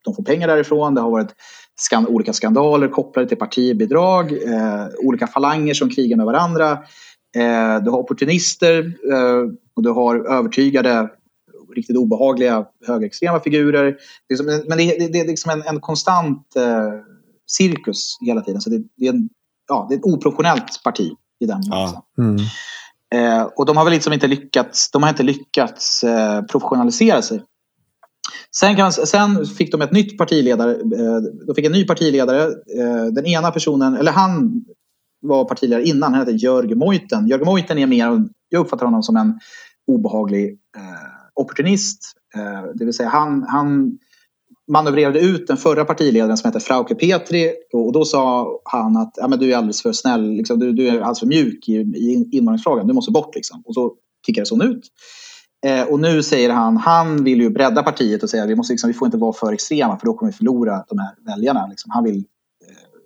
de 0.05 0.15
får 0.15 0.23
pengar 0.23 0.49
därifrån. 0.49 0.95
Det 0.95 1.01
har 1.01 1.11
varit 1.11 1.35
skan, 1.77 2.07
olika 2.07 2.33
skandaler 2.33 2.89
kopplade 2.89 3.29
till 3.29 3.39
partibidrag. 3.39 4.33
Eh, 4.33 4.87
olika 4.99 5.27
falanger 5.27 5.75
som 5.75 5.91
krigar 5.91 6.17
med 6.17 6.27
varandra. 6.27 6.71
Eh, 7.37 7.85
du 7.85 7.91
har 7.91 7.99
opportunister 7.99 8.93
och 9.77 9.83
du 9.83 9.91
har 9.91 10.33
övertygade 10.39 11.09
riktigt 11.75 11.97
obehagliga 11.97 12.67
högerextrema 12.87 13.41
figurer. 13.41 13.97
Det 14.29 14.37
som, 14.37 14.47
men 14.47 14.79
det, 14.79 14.99
det, 14.99 15.09
det, 15.13 15.21
är 15.21 15.27
liksom 15.27 15.51
en, 15.51 15.63
en 15.63 15.81
konstant 15.81 16.57
eh, 16.57 16.93
cirkus 17.47 18.17
hela 18.21 18.41
tiden. 18.41 18.61
Så 18.61 18.71
det, 18.71 18.83
det, 18.97 19.07
är 19.07 19.13
en, 19.13 19.29
ja, 19.69 19.87
det 19.89 19.95
är 19.95 19.99
ett 19.99 20.05
oproportionellt 20.05 20.83
parti 20.85 21.13
i 21.41 21.47
den 21.47 21.61
ja. 21.65 22.07
mm. 22.19 22.37
eh, 23.15 23.49
Och 23.57 23.67
de 23.67 23.77
har 23.77 23.85
väl 23.85 23.93
liksom 23.93 24.13
inte 24.13 24.27
lyckats, 24.27 24.91
de 24.91 25.03
har 25.03 25.11
inte 25.11 25.23
lyckats 25.23 26.05
eh, 26.05 26.43
professionalisera 26.43 27.23
sig. 27.23 27.43
Sen, 28.57 28.77
kan 28.77 28.83
man, 28.83 28.93
sen 28.93 29.47
fick 29.47 29.73
de 29.73 29.83
ett 29.83 29.93
nytt 29.93 30.19
partiledare. 30.19 30.73
Eh, 30.73 31.21
de 31.47 31.55
fick 31.57 31.65
en 31.65 31.73
ny 31.73 31.85
partiledare. 31.85 32.43
Eh, 32.79 33.05
den 33.13 33.27
ena 33.27 33.51
personen, 33.51 33.97
eller 33.97 34.13
han 34.13 34.65
var 35.21 35.45
partiledare 35.45 35.85
innan, 35.85 36.13
han 36.13 36.21
hette 36.21 36.33
Jörg 36.33 36.75
Moiten. 36.75 37.27
Jörg 37.27 37.45
Moiten 37.45 37.79
är 37.79 37.87
mer, 37.87 38.29
jag 38.49 38.61
uppfattar 38.61 38.85
honom 38.85 39.03
som 39.03 39.17
en 39.17 39.41
obehaglig 39.87 40.59
eh, 40.77 41.14
opportunist. 41.35 42.13
Eh, 42.35 42.63
det 42.75 42.85
vill 42.85 42.95
säga 42.95 43.09
han, 43.09 43.43
han 43.49 43.99
manövrerade 44.69 45.21
ut 45.21 45.47
den 45.47 45.57
förra 45.57 45.85
partiledaren 45.85 46.37
som 46.37 46.49
hette 46.49 46.61
Frauke 46.61 46.95
Petri 46.95 47.53
och 47.73 47.93
då 47.93 48.05
sa 48.05 48.49
han 48.65 48.97
att 48.97 49.13
ja, 49.17 49.29
men 49.29 49.39
du 49.39 49.53
är 49.53 49.57
alldeles 49.57 49.83
för 49.83 49.93
snäll, 49.93 50.31
liksom, 50.31 50.59
du, 50.59 50.73
du, 50.73 50.89
är 50.89 50.93
alldeles 50.93 51.21
för 51.21 51.27
mjuk 51.27 51.69
i, 51.69 51.73
i 51.73 52.29
invandringsfrågan, 52.33 52.87
du 52.87 52.95
måste 52.95 53.13
bort. 53.13 53.35
Liksom. 53.35 53.63
Och 53.67 53.75
så 53.75 53.95
kickades 54.27 54.51
hon 54.51 54.63
ut. 54.63 54.89
Eh, 55.67 55.83
och 55.83 56.01
nu 56.01 56.23
säger 56.23 56.51
han, 56.51 56.77
han 56.77 57.25
vill 57.25 57.41
ju 57.41 57.51
bredda 57.51 57.83
partiet 57.83 58.23
och 58.23 58.31
säga 58.31 58.47
vi, 58.47 58.55
måste, 58.55 58.73
liksom, 58.73 58.89
vi 58.89 58.95
får 58.95 59.07
inte 59.07 59.19
vara 59.19 59.33
för 59.33 59.53
extrema 59.53 59.99
för 59.99 60.07
då 60.07 60.15
kommer 60.15 60.33
vi 60.33 60.39
förlora 60.39 60.85
de 60.89 60.99
här 60.99 61.15
väljarna. 61.27 61.67
Liksom. 61.67 61.91
Han 61.91 62.05
vill, 62.05 62.17
eh, 62.17 63.01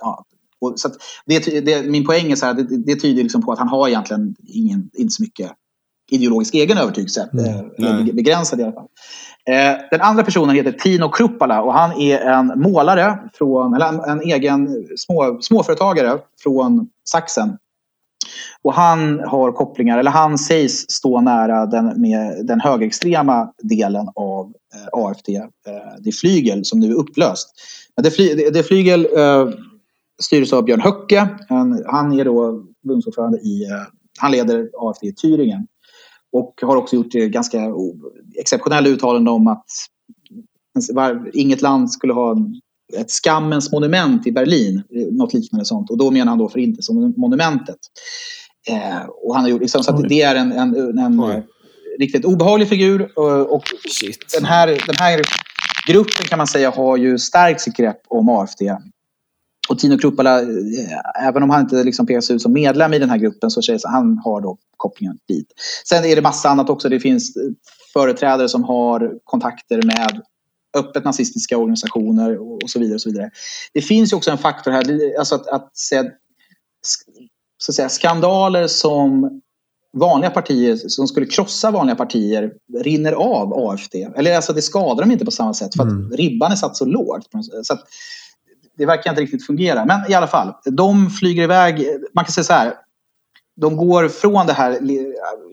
ja, 0.00 0.24
och, 0.60 0.80
så 0.80 0.88
det, 1.26 1.60
det, 1.60 1.90
min 1.90 2.06
poäng 2.06 2.32
är 2.32 2.36
så 2.36 2.46
här, 2.46 2.54
det, 2.54 2.76
det 2.76 2.96
tyder 2.96 3.22
liksom 3.22 3.42
på 3.42 3.52
att 3.52 3.58
han 3.58 3.68
har 3.68 3.88
egentligen 3.88 4.34
ingen, 4.42 4.90
inte 4.92 5.12
så 5.12 5.22
mycket 5.22 5.50
ideologisk 6.10 6.54
egen 6.54 6.78
övertygelse. 6.78 7.28
Mm. 7.32 8.08
Eh, 8.08 8.14
begränsad 8.14 8.60
i 8.60 8.62
alla 8.62 8.72
fall. 8.72 8.88
Eh, 9.50 9.76
den 9.90 10.00
andra 10.00 10.22
personen 10.22 10.56
heter 10.56 10.72
Tino 10.72 11.08
Kruppala 11.08 11.62
och 11.62 11.72
han 11.72 12.00
är 12.00 12.18
en 12.18 12.52
målare, 12.56 13.18
från, 13.34 13.74
eller 13.74 13.86
en, 13.86 14.00
en 14.00 14.20
egen 14.20 14.86
små, 14.96 15.38
småföretagare 15.40 16.18
från 16.42 16.88
Saxen. 17.08 17.58
Och 18.62 18.74
han 18.74 19.20
har 19.20 19.52
kopplingar, 19.52 19.98
eller 19.98 20.10
han 20.10 20.38
sägs 20.38 20.90
stå 20.90 21.20
nära 21.20 21.66
den, 21.66 22.00
med 22.00 22.46
den 22.46 22.60
högerextrema 22.60 23.52
delen 23.62 24.08
av 24.14 24.52
eh, 24.74 24.88
AFD. 24.92 25.28
Eh, 25.28 25.42
det 25.98 26.10
är 26.10 26.12
Flygel 26.12 26.64
som 26.64 26.80
nu 26.80 26.90
är 26.90 26.94
upplöst. 26.94 27.48
Men 27.96 28.04
det, 28.04 28.10
fly, 28.10 28.34
det, 28.34 28.50
det 28.50 28.62
Flygel 28.62 29.08
eh, 29.16 29.48
styrs 30.22 30.52
av 30.52 30.64
Björn 30.64 30.80
Höcke. 30.80 31.28
Han, 31.48 31.84
han 31.86 32.20
är 32.20 32.24
då 32.24 32.64
förbundsordförande 32.82 33.38
i, 33.38 33.64
eh, 33.64 33.82
han 34.18 34.32
leder 34.32 34.68
AFD 34.78 35.06
i 35.06 35.12
Thüringen. 35.12 35.66
Och 36.34 36.54
har 36.62 36.76
också 36.76 36.96
gjort 36.96 37.12
ganska 37.12 37.58
exceptionella 38.40 38.88
uttalanden 38.88 39.34
om 39.34 39.46
att 39.46 39.66
inget 41.32 41.62
land 41.62 41.92
skulle 41.92 42.12
ha 42.12 42.36
ett 42.96 43.10
skammens 43.10 43.72
monument 43.72 44.26
i 44.26 44.32
Berlin. 44.32 44.82
Något 45.10 45.34
liknande 45.34 45.64
sånt. 45.64 45.90
Och 45.90 45.98
då 45.98 46.10
menar 46.10 46.26
han 46.26 46.38
då 46.38 46.48
Förintelsemonumentet. 46.48 47.78
Eh, 48.68 49.06
och 49.22 49.34
han 49.34 49.44
har 49.44 49.50
gjort, 49.50 49.60
liksom, 49.60 49.82
så 49.82 49.94
att 49.94 50.08
det 50.08 50.22
är 50.22 50.34
en, 50.34 50.52
en, 50.52 50.98
en 50.98 51.42
riktigt 51.98 52.24
obehaglig 52.24 52.68
figur. 52.68 53.18
Och, 53.18 53.54
och 53.54 53.62
den, 54.36 54.44
här, 54.44 54.66
den 54.66 54.96
här 54.98 55.22
gruppen 55.88 56.26
kan 56.28 56.38
man 56.38 56.46
säga 56.46 56.70
har 56.70 56.96
ju 56.96 57.18
stärkt 57.18 57.60
sitt 57.60 57.76
grepp 57.76 58.00
om 58.08 58.28
AFD 58.28 58.62
och 59.68 59.78
Tino 59.78 59.98
Kruppala, 59.98 60.40
eh, 60.40 61.26
även 61.26 61.42
om 61.42 61.50
han 61.50 61.60
inte 61.60 61.84
liksom 61.84 62.06
pekas 62.06 62.30
ut 62.30 62.42
som 62.42 62.52
medlem 62.52 62.94
i 62.94 62.98
den 62.98 63.10
här 63.10 63.18
gruppen 63.18 63.50
så 63.50 63.62
sägs 63.62 63.84
han 63.84 64.18
har 64.24 64.40
då 64.40 64.58
kopplingen 64.76 65.18
dit. 65.28 65.46
Sen 65.88 66.04
är 66.04 66.16
det 66.16 66.22
massa 66.22 66.48
annat 66.48 66.70
också. 66.70 66.88
Det 66.88 67.00
finns 67.00 67.34
företrädare 67.92 68.48
som 68.48 68.64
har 68.64 69.12
kontakter 69.24 69.82
med 69.82 70.22
öppet 70.76 71.04
nazistiska 71.04 71.58
organisationer 71.58 72.38
och 72.62 72.70
så 72.70 72.78
vidare. 72.78 72.94
Och 72.94 73.00
så 73.00 73.10
vidare. 73.10 73.30
Det 73.72 73.82
finns 73.82 74.12
också 74.12 74.30
en 74.30 74.38
faktor 74.38 74.70
här, 74.70 75.18
alltså 75.18 75.34
att, 75.34 75.46
att, 75.46 75.76
säga, 75.76 76.04
så 77.58 77.70
att 77.70 77.74
säga, 77.74 77.88
skandaler 77.88 78.66
som 78.66 79.40
vanliga 79.96 80.30
partier 80.30 80.76
som 80.76 81.08
skulle 81.08 81.26
krossa 81.26 81.70
vanliga 81.70 81.96
partier 81.96 82.52
rinner 82.78 83.12
av 83.12 83.68
AFD. 83.68 83.94
Eller 84.16 84.36
alltså 84.36 84.52
det 84.52 84.62
skadar 84.62 85.02
dem 85.02 85.10
inte 85.10 85.24
på 85.24 85.30
samma 85.30 85.54
sätt 85.54 85.76
för 85.76 85.82
att 85.82 85.88
mm. 85.88 86.10
ribban 86.10 86.52
är 86.52 86.56
satt 86.56 86.76
så 86.76 86.84
lågt. 86.84 87.28
Så 87.62 87.72
att, 87.72 87.80
det 88.76 88.86
verkar 88.86 89.10
inte 89.10 89.22
riktigt 89.22 89.46
fungera. 89.46 89.84
Men 89.84 90.10
i 90.10 90.14
alla 90.14 90.26
fall, 90.26 90.54
de 90.64 91.10
flyger 91.10 91.42
iväg. 91.42 91.86
Man 92.14 92.24
kan 92.24 92.32
säga 92.32 92.44
så 92.44 92.52
här. 92.52 92.74
De 93.56 93.76
går 93.76 94.08
från 94.08 94.46
det 94.46 94.52
här 94.52 94.78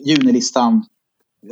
junilistan 0.05 0.85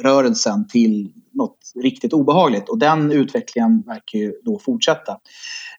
rörelsen 0.02 0.68
till 0.68 1.12
något 1.34 1.58
riktigt 1.82 2.14
obehagligt. 2.14 2.70
Och 2.70 2.78
den 2.78 3.12
utvecklingen 3.12 3.82
verkar 3.82 4.20
ju 4.20 4.34
då 4.46 4.60
fortsätta. 4.60 5.12
Mm. 5.12 5.22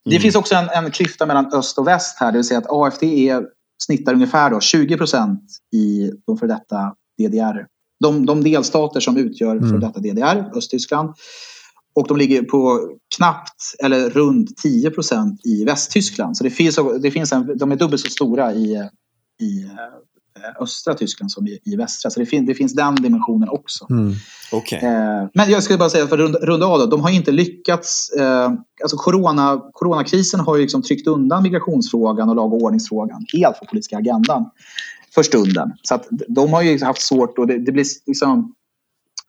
Det 0.04 0.20
finns 0.20 0.34
också 0.34 0.54
en, 0.54 0.68
en 0.68 0.90
klyfta 0.90 1.26
mellan 1.26 1.52
öst 1.52 1.78
och 1.78 1.86
väst 1.86 2.16
här. 2.20 2.32
Det 2.32 2.38
vill 2.38 2.44
säga 2.44 2.58
att 2.58 2.70
AFD 2.70 3.02
är, 3.02 3.44
snittar 3.82 4.14
ungefär 4.14 4.50
då 4.50 4.60
20 4.60 4.96
procent 4.96 5.42
i 5.72 6.10
de 6.26 6.38
för 6.38 6.46
detta 6.46 6.94
DDR. 7.18 7.66
De, 8.00 8.26
de 8.26 8.42
delstater 8.42 9.00
som 9.00 9.16
utgör 9.16 9.58
för 9.58 9.66
mm. 9.66 9.80
detta 9.80 10.00
DDR, 10.00 10.56
Östtyskland. 10.56 11.14
Och 11.94 12.08
de 12.08 12.16
ligger 12.16 12.42
på 12.42 12.90
knappt 13.16 13.74
eller 13.78 14.10
runt 14.10 14.56
10 14.56 14.90
procent 14.90 15.40
i 15.46 15.64
Västtyskland. 15.64 16.36
Så 16.36 16.44
det 16.44 16.50
finns, 16.50 16.78
det 17.02 17.10
finns 17.10 17.32
en, 17.32 17.58
de 17.58 17.72
är 17.72 17.76
dubbelt 17.76 18.02
så 18.02 18.10
stora 18.10 18.54
i, 18.54 18.88
i 19.40 19.64
eh, 19.64 20.62
östra 20.62 20.94
Tyskland 20.94 21.32
som 21.32 21.46
i, 21.46 21.58
i 21.64 21.76
västra. 21.76 22.10
Så 22.10 22.20
det, 22.20 22.26
fin, 22.26 22.46
det 22.46 22.54
finns 22.54 22.74
den 22.74 22.94
dimensionen 22.94 23.48
också. 23.48 23.86
Mm. 23.90 24.14
Okay. 24.52 24.78
Eh, 24.78 25.28
men 25.34 25.50
jag 25.50 25.62
skulle 25.62 25.78
bara 25.78 25.90
säga, 25.90 26.06
för 26.06 26.18
att 26.18 26.42
runda 26.42 26.66
av 26.66 26.78
då, 26.78 26.86
de 26.86 27.00
har 27.00 27.10
inte 27.10 27.30
lyckats... 27.32 28.10
Eh, 28.10 28.52
alltså 28.82 28.96
corona, 28.96 29.62
coronakrisen 29.72 30.40
har 30.40 30.56
ju 30.56 30.62
liksom 30.62 30.82
tryckt 30.82 31.06
undan 31.06 31.42
migrationsfrågan 31.42 32.28
och 32.28 32.36
lag 32.36 32.52
och 32.52 32.62
ordningsfrågan 32.62 33.24
helt 33.32 33.58
på 33.58 33.66
politiska 33.66 33.96
agendan 33.96 34.50
för 35.14 35.22
stunden. 35.22 35.72
Så 35.82 35.94
att 35.94 36.08
de 36.28 36.52
har 36.52 36.62
ju 36.62 36.84
haft 36.84 37.02
svårt 37.02 37.38
och 37.38 37.46
det, 37.46 37.58
det 37.58 37.72
blir 37.72 37.84
liksom 38.06 38.54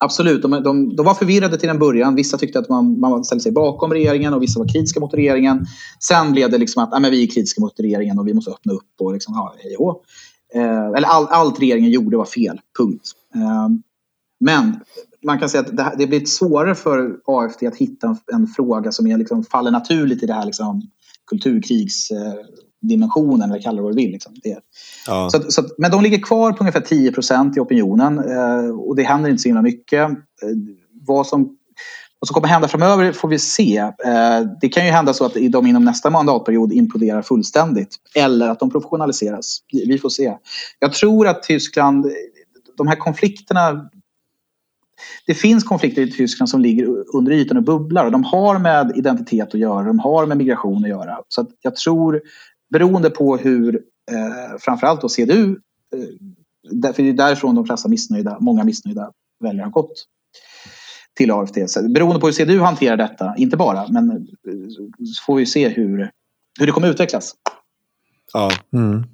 Absolut, 0.02 0.42
de, 0.42 0.50
de, 0.50 0.96
de, 0.96 1.06
var 1.06 1.14
förvirrade 1.14 1.58
till 1.58 1.68
en 1.68 1.78
början. 1.78 2.14
Vissa 2.14 2.38
tyckte 2.38 2.58
att 2.58 2.68
man, 2.68 3.00
man 3.00 3.24
ställde 3.24 3.42
sig 3.42 3.52
bakom 3.52 3.92
regeringen 3.92 4.34
och 4.34 4.42
vissa 4.42 4.58
var 4.58 4.68
kritiska 4.68 5.00
mot 5.00 5.14
regeringen. 5.14 5.66
Sen 6.00 6.32
blev 6.32 6.50
det 6.50 6.58
liksom 6.58 6.82
att 6.82 6.94
ah, 6.94 6.98
men 6.98 7.10
vi 7.10 7.22
är 7.22 7.26
kritiska 7.26 7.60
mot 7.60 7.80
regeringen 7.80 8.18
och 8.18 8.28
vi 8.28 8.34
måste 8.34 8.50
öppna 8.50 8.72
upp. 8.72 8.90
Och 9.00 9.12
liksom, 9.12 9.34
ja, 9.34 9.54
hej 9.58 9.76
och 9.76 10.02
eh, 10.54 10.86
Eller 10.86 11.08
all, 11.08 11.26
allt 11.30 11.60
regeringen 11.60 11.90
gjorde 11.90 12.16
var 12.16 12.24
fel, 12.24 12.60
punkt. 12.78 13.10
Eh, 13.34 13.68
men 14.40 14.80
man 15.24 15.38
kan 15.38 15.48
säga 15.48 15.60
att 15.60 15.76
det, 15.76 15.94
det 15.98 16.06
blir 16.06 16.24
svårare 16.24 16.74
för 16.74 17.16
AFD 17.24 17.66
att 17.66 17.76
hitta 17.76 18.06
en, 18.06 18.16
en 18.32 18.46
fråga 18.46 18.92
som 18.92 19.06
är, 19.06 19.18
liksom, 19.18 19.44
faller 19.44 19.70
naturligt 19.70 20.22
i 20.22 20.26
det 20.26 20.34
här 20.34 20.46
liksom, 20.46 20.82
kulturkrigs... 21.26 22.10
Eh, 22.10 22.34
dimensionen, 22.82 23.50
eller 23.50 23.62
kalla 23.62 23.76
det 23.76 23.82
vad 23.82 23.92
du 23.92 23.96
vill. 23.96 24.10
Liksom. 24.10 24.34
Det. 24.42 24.58
Ja. 25.06 25.30
Så, 25.30 25.42
så, 25.48 25.62
men 25.78 25.90
de 25.90 26.02
ligger 26.02 26.18
kvar 26.18 26.52
på 26.52 26.60
ungefär 26.60 26.80
10 26.80 27.12
procent 27.12 27.56
i 27.56 27.60
opinionen 27.60 28.18
eh, 28.18 28.68
och 28.68 28.96
det 28.96 29.02
händer 29.02 29.30
inte 29.30 29.42
så 29.42 29.48
himla 29.48 29.62
mycket. 29.62 30.10
Eh, 30.10 30.16
vad 31.06 31.26
som 31.26 31.56
vad 32.18 32.28
som 32.28 32.34
kommer 32.34 32.48
hända 32.48 32.68
framöver 32.68 33.12
får 33.12 33.28
vi 33.28 33.38
se. 33.38 33.76
Eh, 33.78 34.40
det 34.60 34.68
kan 34.68 34.86
ju 34.86 34.90
hända 34.90 35.14
så 35.14 35.24
att 35.24 35.34
de 35.50 35.66
inom 35.66 35.84
nästa 35.84 36.10
mandatperiod 36.10 36.72
imploderar 36.72 37.22
fullständigt. 37.22 37.96
Eller 38.14 38.48
att 38.48 38.60
de 38.60 38.70
professionaliseras. 38.70 39.58
Vi 39.72 39.98
får 39.98 40.08
se. 40.08 40.36
Jag 40.78 40.92
tror 40.92 41.28
att 41.28 41.42
Tyskland, 41.42 42.06
de 42.76 42.86
här 42.86 42.96
konflikterna 42.96 43.90
det 45.26 45.34
finns 45.34 45.64
konflikter 45.64 46.02
i 46.02 46.10
Tyskland 46.10 46.48
som 46.48 46.60
ligger 46.60 47.16
under 47.16 47.32
ytan 47.32 47.56
och 47.56 47.62
bubblar. 47.62 48.04
Och 48.04 48.12
de 48.12 48.24
har 48.24 48.58
med 48.58 48.92
identitet 48.96 49.48
att 49.48 49.60
göra, 49.60 49.82
de 49.82 49.98
har 49.98 50.26
med 50.26 50.36
migration 50.36 50.84
att 50.84 50.90
göra. 50.90 51.18
Så 51.28 51.46
jag 51.62 51.76
tror 51.76 52.20
beroende 52.72 53.10
på 53.10 53.36
hur 53.36 53.74
eh, 54.10 54.58
framförallt 54.58 55.00
då 55.00 55.08
CDU, 55.08 55.56
eh, 55.94 56.92
för 56.92 57.02
det 57.02 57.08
är 57.08 57.12
därifrån 57.12 57.54
de 57.54 57.66
flesta 57.66 57.88
missnöjda, 57.88 58.38
många 58.40 58.64
missnöjda 58.64 59.12
väljare 59.40 59.64
har 59.64 59.70
gått 59.70 60.06
till 61.14 61.30
AFD. 61.30 61.58
Så 61.68 61.88
beroende 61.88 62.20
på 62.20 62.26
hur 62.26 62.32
CDU 62.32 62.58
hanterar 62.58 62.96
detta, 62.96 63.34
inte 63.36 63.56
bara, 63.56 63.88
men 63.88 64.10
eh, 64.10 64.68
så 64.68 64.90
får 65.26 65.36
vi 65.36 65.46
se 65.46 65.68
hur, 65.68 66.10
hur 66.58 66.66
det 66.66 66.72
kommer 66.72 66.88
utvecklas. 66.88 67.34
Ja. 68.32 68.50
Mm. 68.72 69.04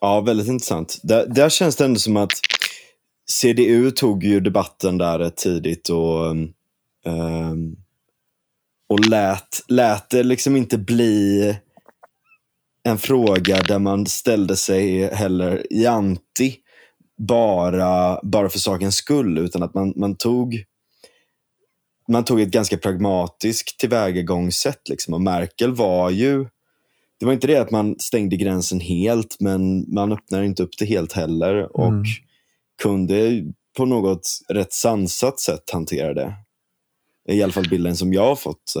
Ja, 0.00 0.20
väldigt 0.20 0.48
intressant. 0.48 1.00
Där, 1.02 1.26
där 1.26 1.48
känns 1.48 1.76
det 1.76 1.84
ändå 1.84 2.00
som 2.00 2.16
att 2.16 2.32
CDU 3.26 3.90
tog 3.90 4.24
ju 4.24 4.40
debatten 4.40 4.98
där 4.98 5.30
tidigt 5.30 5.88
och, 5.88 6.30
um, 7.06 7.76
och 8.86 9.00
lät, 9.00 9.60
lät 9.68 10.10
det 10.10 10.22
liksom 10.22 10.56
inte 10.56 10.78
bli 10.78 11.56
en 12.84 12.98
fråga 12.98 13.62
där 13.62 13.78
man 13.78 14.06
ställde 14.06 14.56
sig 14.56 15.14
heller 15.14 15.72
i 15.72 15.86
anti 15.86 16.56
bara, 17.18 18.20
bara 18.22 18.48
för 18.48 18.58
sakens 18.58 18.96
skull, 18.96 19.38
utan 19.38 19.62
att 19.62 19.74
man, 19.74 19.92
man 19.96 20.16
tog 20.16 20.64
man 22.08 22.24
tog 22.24 22.40
ett 22.40 22.50
ganska 22.50 22.78
pragmatiskt 22.78 23.78
tillvägagångssätt. 23.78 24.88
Liksom. 24.88 25.14
Och 25.14 25.20
Merkel 25.20 25.74
var 25.74 26.10
ju, 26.10 26.46
det 27.20 27.26
var 27.26 27.32
inte 27.32 27.46
det 27.46 27.56
att 27.56 27.70
man 27.70 27.98
stängde 27.98 28.36
gränsen 28.36 28.80
helt, 28.80 29.36
men 29.40 29.94
man 29.94 30.12
öppnade 30.12 30.46
inte 30.46 30.62
upp 30.62 30.78
det 30.78 30.84
helt 30.84 31.12
heller. 31.12 31.76
Och 31.76 31.88
mm. 31.88 32.04
kunde 32.82 33.44
på 33.76 33.84
något 33.84 34.26
rätt 34.48 34.72
sansat 34.72 35.40
sätt 35.40 35.70
hantera 35.72 36.14
det. 36.14 36.34
I 37.28 37.42
alla 37.42 37.52
fall 37.52 37.68
bilden 37.68 37.96
som 37.96 38.12
jag 38.12 38.26
har 38.26 38.36
fått. 38.36 38.74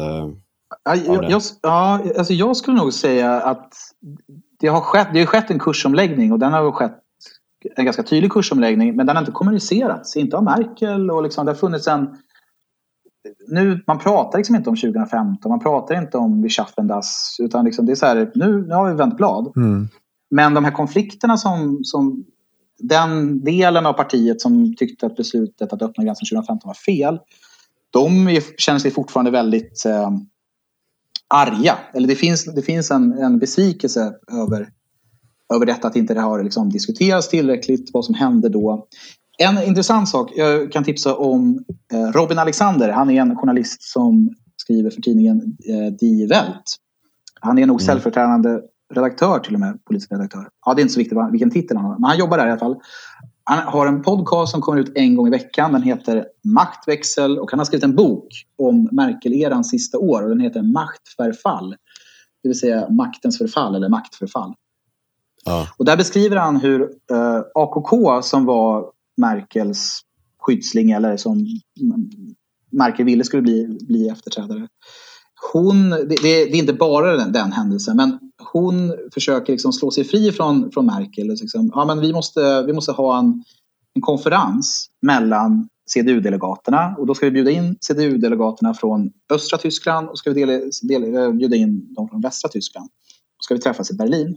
Ja, 0.82 0.94
jag, 0.96 1.30
jag, 1.30 1.42
ja, 1.62 2.00
alltså 2.18 2.32
jag 2.32 2.56
skulle 2.56 2.76
nog 2.76 2.92
säga 2.92 3.40
att 3.40 3.72
det 4.60 4.68
har 4.68 4.80
skett, 4.80 5.08
det 5.12 5.18
har 5.18 5.26
skett 5.26 5.50
en 5.50 5.58
kursomläggning 5.58 6.32
och 6.32 6.38
den 6.38 6.52
har 6.52 6.72
skett 6.72 7.00
en 7.76 7.84
ganska 7.84 8.02
tydlig 8.02 8.32
kursomläggning 8.32 8.96
men 8.96 9.06
den 9.06 9.16
har 9.16 9.22
inte 9.22 9.32
kommunicerats, 9.32 10.16
inte 10.16 10.36
av 10.36 10.44
Merkel 10.44 11.10
och 11.10 11.22
liksom, 11.22 11.46
det 11.46 11.52
har 11.52 11.56
funnits 11.56 11.88
en 11.88 12.16
nu, 13.48 13.84
man 13.86 13.98
pratar 13.98 14.38
liksom 14.38 14.56
inte 14.56 14.70
om 14.70 14.76
2015, 14.76 15.50
man 15.50 15.60
pratar 15.60 15.94
inte 15.94 16.18
om 16.18 16.42
vi 16.42 16.48
schaffen 16.48 16.86
das, 16.86 17.36
utan 17.40 17.64
liksom 17.64 17.86
det 17.86 17.92
är 17.92 17.96
så 17.96 18.06
här, 18.06 18.30
nu, 18.34 18.66
nu 18.66 18.74
har 18.74 18.90
vi 18.90 18.94
vänt 18.94 19.16
blad. 19.16 19.52
Mm. 19.56 19.88
Men 20.30 20.54
de 20.54 20.64
här 20.64 20.72
konflikterna 20.72 21.36
som, 21.36 21.80
som 21.84 22.24
den 22.78 23.44
delen 23.44 23.86
av 23.86 23.92
partiet 23.92 24.40
som 24.40 24.76
tyckte 24.76 25.06
att 25.06 25.16
beslutet 25.16 25.72
att 25.72 25.82
öppna 25.82 26.04
gränsen 26.04 26.26
2015 26.26 26.68
var 26.68 26.74
fel, 26.74 27.18
de 27.90 28.28
är, 28.28 28.42
känner 28.56 28.78
sig 28.78 28.90
fortfarande 28.90 29.30
väldigt 29.30 29.86
eh, 29.86 30.10
arga. 31.34 31.78
Eller 31.94 32.08
det 32.08 32.14
finns, 32.14 32.44
det 32.44 32.62
finns 32.62 32.90
en, 32.90 33.12
en 33.12 33.38
besvikelse 33.38 34.12
över, 34.32 34.68
över 35.54 35.66
detta 35.66 35.88
att 35.88 35.96
inte 35.96 36.14
det 36.14 36.20
har 36.20 36.42
liksom 36.42 36.70
diskuterats 36.70 37.28
tillräckligt, 37.28 37.90
vad 37.92 38.04
som 38.04 38.14
hände 38.14 38.48
då. 38.48 38.86
En 39.38 39.62
intressant 39.62 40.08
sak, 40.08 40.32
jag 40.36 40.72
kan 40.72 40.84
tipsa 40.84 41.14
om 41.14 41.64
eh, 41.92 42.12
Robin 42.12 42.38
Alexander. 42.38 42.88
Han 42.88 43.10
är 43.10 43.20
en 43.20 43.36
journalist 43.36 43.82
som 43.82 44.34
skriver 44.56 44.90
för 44.90 45.02
tidningen 45.02 45.36
eh, 45.68 45.92
Die 46.00 46.26
Welt. 46.26 46.76
Han 47.40 47.58
är 47.58 47.66
nog 47.66 47.74
mm. 47.74 47.84
ställföreträdande 47.84 48.60
redaktör 48.94 49.38
till 49.38 49.54
och 49.54 49.60
med, 49.60 49.84
politisk 49.84 50.12
redaktör. 50.12 50.48
Ja, 50.66 50.74
det 50.74 50.80
är 50.80 50.82
inte 50.82 50.94
så 50.94 51.00
viktigt 51.00 51.18
vilken 51.32 51.50
titel 51.50 51.76
han 51.76 51.86
har, 51.86 51.98
men 51.98 52.04
han 52.04 52.18
jobbar 52.18 52.38
där 52.38 52.46
i 52.46 52.50
alla 52.50 52.58
fall. 52.58 52.76
Han 53.44 53.58
har 53.58 53.86
en 53.86 54.02
podcast 54.02 54.52
som 54.52 54.60
kommer 54.60 54.80
ut 54.80 54.92
en 54.94 55.16
gång 55.16 55.26
i 55.26 55.30
veckan. 55.30 55.72
Den 55.72 55.82
heter 55.82 56.26
Maktväxel 56.44 57.38
och 57.38 57.50
han 57.50 57.60
har 57.60 57.64
skrivit 57.64 57.84
en 57.84 57.96
bok 57.96 58.26
om 58.58 58.88
Merkel-erans 58.92 59.70
sista 59.70 59.98
år 59.98 60.22
och 60.22 60.28
den 60.28 60.40
heter 60.40 60.62
Maktförfall. 60.62 61.70
Det 62.42 62.48
vill 62.48 62.58
säga 62.58 62.90
maktens 62.90 63.38
förfall 63.38 63.74
eller 63.74 63.88
maktförfall. 63.88 64.54
Ja. 65.44 65.68
Och 65.76 65.84
där 65.84 65.96
beskriver 65.96 66.36
han 66.36 66.56
hur 66.56 66.82
eh, 67.10 67.40
AKK 67.54 68.22
som 68.22 68.44
var 68.44 68.90
Merkels 69.16 70.00
skyddsling 70.38 70.90
eller 70.90 71.16
som 71.16 71.46
Merkel 72.72 73.06
ville 73.06 73.24
skulle 73.24 73.42
bli, 73.42 73.78
bli 73.88 74.08
efterträdare. 74.08 74.68
Hon, 75.52 75.90
det, 75.90 76.16
det, 76.22 76.42
är 76.42 76.54
inte 76.54 76.72
bara 76.72 77.16
den, 77.16 77.32
den 77.32 77.52
händelsen, 77.52 77.96
men 77.96 78.18
hon 78.52 78.94
försöker 79.14 79.52
liksom 79.52 79.72
slå 79.72 79.90
sig 79.90 80.04
fri 80.04 80.32
från, 80.32 80.72
från 80.72 80.86
Merkel. 80.86 81.26
Liksom, 81.26 81.70
ja, 81.74 81.84
men 81.84 82.00
vi, 82.00 82.12
måste, 82.12 82.62
vi 82.62 82.72
måste 82.72 82.92
ha 82.92 83.18
en, 83.18 83.44
en 83.94 84.02
konferens 84.02 84.90
mellan 85.02 85.68
CDU-delegaterna 85.86 86.94
och 86.98 87.06
då 87.06 87.14
ska 87.14 87.26
vi 87.26 87.32
bjuda 87.32 87.50
in 87.50 87.76
CDU-delegaterna 87.80 88.74
från 88.74 89.10
östra 89.32 89.58
Tyskland 89.58 90.08
och 90.08 90.18
ska 90.18 90.30
vi 90.32 90.40
dela, 90.40 90.60
dela, 90.82 91.30
bjuda 91.30 91.56
in 91.56 91.94
dem 91.94 92.08
från 92.08 92.20
västra 92.20 92.50
Tyskland. 92.50 92.88
Då 93.36 93.42
ska 93.42 93.54
vi 93.54 93.60
träffas 93.60 93.90
i 93.90 93.94
Berlin. 93.94 94.36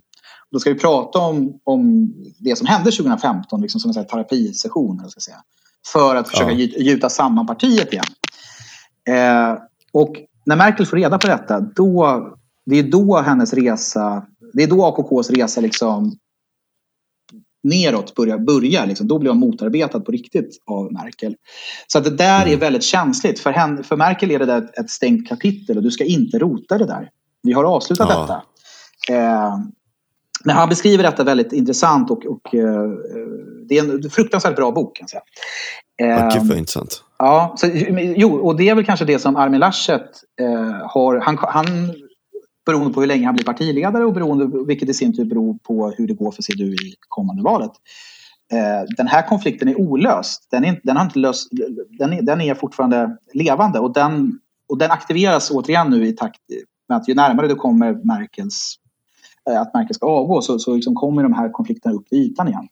Då 0.51 0.59
ska 0.59 0.69
vi 0.73 0.79
prata 0.79 1.19
om, 1.19 1.59
om 1.63 2.13
det 2.39 2.55
som 2.55 2.67
hände 2.67 2.91
2015 2.91 3.61
liksom 3.61 3.81
som 3.81 3.91
en 3.97 4.07
terapisession. 4.07 5.09
Ska 5.09 5.19
säga, 5.19 5.37
för 5.93 6.15
att 6.15 6.29
försöka 6.29 6.51
ja. 6.51 6.81
gjuta 6.81 7.09
samman 7.09 7.47
partiet 7.47 7.93
igen. 7.93 8.05
Eh, 9.07 9.57
och 9.91 10.15
när 10.47 10.55
Merkel 10.55 10.85
får 10.85 10.97
reda 10.97 11.17
på 11.17 11.27
detta, 11.27 11.59
då, 11.59 12.23
det 12.65 12.79
är 12.79 12.83
då 12.83 13.17
hennes 13.17 13.53
resa, 13.53 14.25
det 14.53 14.63
är 14.63 14.67
då 14.67 14.85
AKKs 14.85 15.29
resa 15.29 15.61
liksom 15.61 16.17
neråt 17.63 18.15
börjar. 18.15 18.37
börjar 18.37 18.85
liksom. 18.85 19.07
Då 19.07 19.19
blir 19.19 19.29
hon 19.29 19.39
motarbetad 19.39 19.99
på 19.99 20.11
riktigt 20.11 20.63
av 20.65 20.93
Merkel. 20.93 21.35
Så 21.87 21.99
det 21.99 22.09
där 22.09 22.41
är 22.41 22.47
mm. 22.47 22.59
väldigt 22.59 22.83
känsligt. 22.83 23.39
För, 23.39 23.51
henne, 23.51 23.83
för 23.83 23.97
Merkel 23.97 24.31
är 24.31 24.39
det 24.39 24.45
där 24.45 24.69
ett, 24.79 24.89
stängt 24.89 25.27
kapitel 25.27 25.77
och 25.77 25.83
du 25.83 25.91
ska 25.91 26.03
inte 26.03 26.39
rota 26.39 26.77
det 26.77 26.85
där. 26.85 27.09
Vi 27.43 27.53
har 27.53 27.63
avslutat 27.63 28.09
ja. 28.09 28.21
detta. 28.21 28.43
Eh, 29.15 29.57
men 30.43 30.55
han 30.55 30.69
beskriver 30.69 31.03
detta 31.03 31.23
väldigt 31.23 31.53
intressant 31.53 32.11
och, 32.11 32.25
och 32.25 32.53
uh, 32.53 32.89
det 33.69 33.77
är 33.77 33.83
en 33.83 34.09
fruktansvärt 34.09 34.55
bra 34.55 34.71
bok. 34.71 34.97
Kan 34.97 35.07
jag 35.09 35.09
säga. 35.09 35.23
Uh, 36.19 36.33
Gud 36.33 36.49
vad 36.49 36.57
intressant. 36.57 37.03
Ja, 37.19 37.55
så, 37.57 37.67
jo, 38.15 38.35
och 38.35 38.57
det 38.57 38.69
är 38.69 38.75
väl 38.75 38.85
kanske 38.85 39.05
det 39.05 39.19
som 39.19 39.35
Armin 39.35 39.59
Laschet 39.59 40.23
uh, 40.41 40.87
har. 40.87 41.19
Han, 41.19 41.37
han, 41.41 41.65
beroende 42.65 42.93
på 42.93 42.99
hur 42.99 43.07
länge 43.07 43.25
han 43.25 43.35
blir 43.35 43.45
partiledare 43.45 44.05
och 44.05 44.13
beroende, 44.13 44.65
vilket 44.67 44.89
i 44.89 44.93
sin 44.93 45.15
tur 45.15 45.25
beror 45.25 45.57
på 45.57 45.93
hur 45.97 46.07
det 46.07 46.13
går 46.13 46.31
för 46.31 46.41
CDU 46.41 46.73
i 46.73 46.95
kommande 47.07 47.43
valet. 47.43 47.71
Uh, 48.53 48.95
den 48.97 49.07
här 49.07 49.27
konflikten 49.27 49.67
är 49.67 49.81
olöst. 49.81 50.47
Den 50.51 50.65
är, 50.65 50.79
den 50.83 50.97
har 50.97 51.05
inte 51.05 51.19
löst, 51.19 51.49
den, 51.99 52.13
är, 52.13 52.21
den 52.21 52.41
är 52.41 52.55
fortfarande 52.55 53.17
levande 53.33 53.79
och 53.79 53.93
den, 53.93 54.39
och 54.69 54.77
den 54.77 54.91
aktiveras 54.91 55.51
återigen 55.51 55.89
nu 55.89 56.07
i 56.07 56.13
takt 56.13 56.41
med 56.89 56.97
att 56.97 57.09
ju 57.09 57.13
närmare 57.13 57.47
du 57.47 57.55
kommer 57.55 57.93
Merkels 57.93 58.79
Eh, 59.49 59.61
att 59.61 59.73
Merkel 59.73 59.95
ska 59.95 60.07
avgå 60.07 60.41
så, 60.41 60.59
så 60.59 60.75
liksom 60.75 60.95
kommer 60.95 61.23
de 61.23 61.33
här 61.33 61.49
konflikterna 61.49 61.95
upp 61.95 62.07
i 62.11 62.15
ytan 62.15 62.47
igen. 62.47 62.67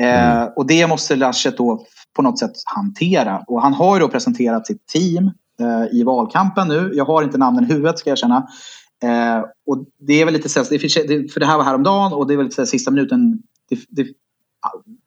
Eh, 0.00 0.36
mm. 0.36 0.52
och 0.56 0.66
det 0.66 0.86
måste 0.86 1.16
Laschet 1.16 1.56
då 1.56 1.84
på 2.14 2.22
något 2.22 2.38
sätt 2.38 2.52
hantera. 2.64 3.44
Och 3.46 3.62
han 3.62 3.74
har 3.74 3.96
ju 3.96 4.00
då 4.00 4.08
presenterat 4.08 4.66
sitt 4.66 4.86
team 4.86 5.30
eh, 5.60 5.98
i 5.98 6.02
valkampen 6.02 6.68
nu. 6.68 6.90
Jag 6.94 7.04
har 7.04 7.22
inte 7.22 7.38
namnen 7.38 7.64
i 7.64 7.66
huvudet 7.66 7.98
ska 7.98 8.10
jag 8.10 8.16
erkänna. 8.16 8.48
Eh, 9.02 9.44
och 9.66 9.84
det 9.98 10.20
är 10.20 10.24
väl 10.24 10.34
lite 10.34 10.48
så, 10.48 10.64
för 10.64 11.40
det 11.40 11.46
här 11.46 11.56
var 11.56 11.64
häromdagen 11.64 12.12
och 12.12 12.26
det 12.26 12.34
är 12.34 12.36
väl 12.36 12.46
lite 12.46 12.66
sista 12.66 12.90
minuten. 12.90 13.42
Det, 13.68 13.78
det, 13.88 14.06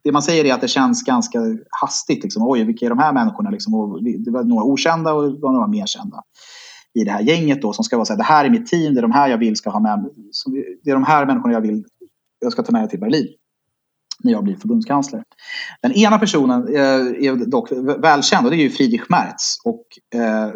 det, 0.03 0.11
man 0.11 0.21
säger 0.21 0.45
är 0.45 0.53
att 0.53 0.61
det 0.61 0.67
känns 0.67 1.03
ganska 1.03 1.39
hastigt. 1.81 2.23
Liksom. 2.23 2.43
Oj, 2.47 2.63
vilka 2.63 2.85
är 2.85 2.89
de 2.89 2.99
här 2.99 3.13
människorna? 3.13 3.49
Liksom. 3.49 3.73
Och 3.73 4.03
det 4.03 4.31
var 4.31 4.43
några 4.43 4.63
okända 4.63 5.13
och 5.13 5.53
några 5.53 5.67
mer 5.67 5.85
kända 5.85 6.23
i 6.93 7.03
det 7.03 7.11
här 7.11 7.21
gänget 7.21 7.61
då 7.61 7.73
som 7.73 7.83
ska 7.83 7.97
vara 7.97 8.05
så 8.05 8.13
här, 8.13 8.17
det 8.17 8.23
här 8.23 8.45
är 8.45 8.49
mitt 8.49 8.67
team, 8.67 8.93
det 8.93 8.99
är 8.99 9.01
de 9.01 9.11
här 9.11 9.29
jag 9.29 9.37
vill 9.37 9.55
ska 9.55 9.69
ha 9.69 9.79
med 9.79 10.01
mig. 10.01 10.11
Det 10.83 10.89
är 10.89 10.93
de 10.93 11.03
här 11.03 11.25
människorna 11.25 11.53
jag 11.53 11.61
vill 11.61 11.85
jag 12.39 12.51
ska 12.51 12.63
ta 12.63 12.71
med 12.71 12.89
till 12.89 12.99
Berlin 12.99 13.27
när 14.23 14.31
jag 14.31 14.43
blir 14.43 14.55
förbundskansler. 14.55 15.23
Den 15.81 15.91
ena 15.91 16.19
personen 16.19 16.75
eh, 16.75 17.27
är 17.27 17.45
dock 17.45 17.71
välkänd 18.03 18.45
och 18.45 18.51
det 18.51 18.57
är 18.57 18.63
ju 18.63 18.69
Friedrich 18.69 19.09
Merz. 19.09 19.57
Och, 19.63 20.19
eh, 20.19 20.51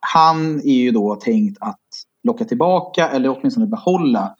han 0.00 0.60
är 0.60 0.74
ju 0.74 0.90
då 0.90 1.16
tänkt 1.16 1.58
att 1.60 1.80
locka 2.24 2.44
tillbaka 2.44 3.08
eller 3.08 3.38
åtminstone 3.38 3.66
behålla 3.66 4.36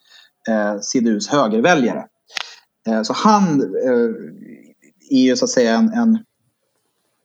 eh, 0.49 0.81
CDUs 0.81 1.29
högerväljare. 1.29 2.07
Eh, 2.89 3.03
så 3.03 3.13
han 3.13 3.45
eh, 3.61 4.11
är 5.11 5.23
ju 5.23 5.37
så 5.37 5.45
att 5.45 5.51
säga 5.51 5.75
en, 5.75 5.93
en 5.93 6.19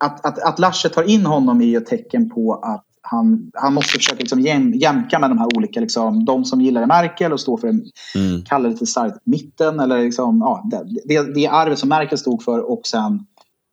att, 0.03 0.26
att, 0.26 0.39
att 0.39 0.59
Laschet 0.59 0.93
tar 0.93 1.03
in 1.03 1.26
honom 1.26 1.61
är 1.61 1.65
ju 1.65 1.77
ett 1.77 1.85
tecken 1.85 2.30
på 2.30 2.53
att 2.53 2.89
han, 3.11 3.52
han 3.53 3.73
måste 3.73 3.98
försöka 3.98 4.19
liksom 4.19 4.40
jäm, 4.40 4.73
jämka 4.73 5.19
med 5.19 5.30
de 5.30 5.38
här 5.38 5.57
olika, 5.57 5.80
liksom, 5.80 6.26
de 6.26 6.45
som 6.45 6.61
gillar 6.61 6.86
Merkel 6.86 7.34
och 7.34 7.40
står 7.40 7.57
för 7.57 7.68
en, 7.68 7.86
mm. 8.15 8.44
kallar 8.44 8.69
det 8.69 8.73
lite 8.73 8.86
starkt 8.86 9.18
mitten. 9.23 9.80
Eller 9.80 10.03
liksom, 10.03 10.38
ja, 10.40 10.68
det, 10.72 11.02
det, 11.06 11.34
det 11.34 11.48
arvet 11.48 11.80
som 11.80 11.90
Merkel 11.90 12.18
stod 12.18 12.44
för 12.44 12.60
och 12.72 12.88
sen 12.88 13.26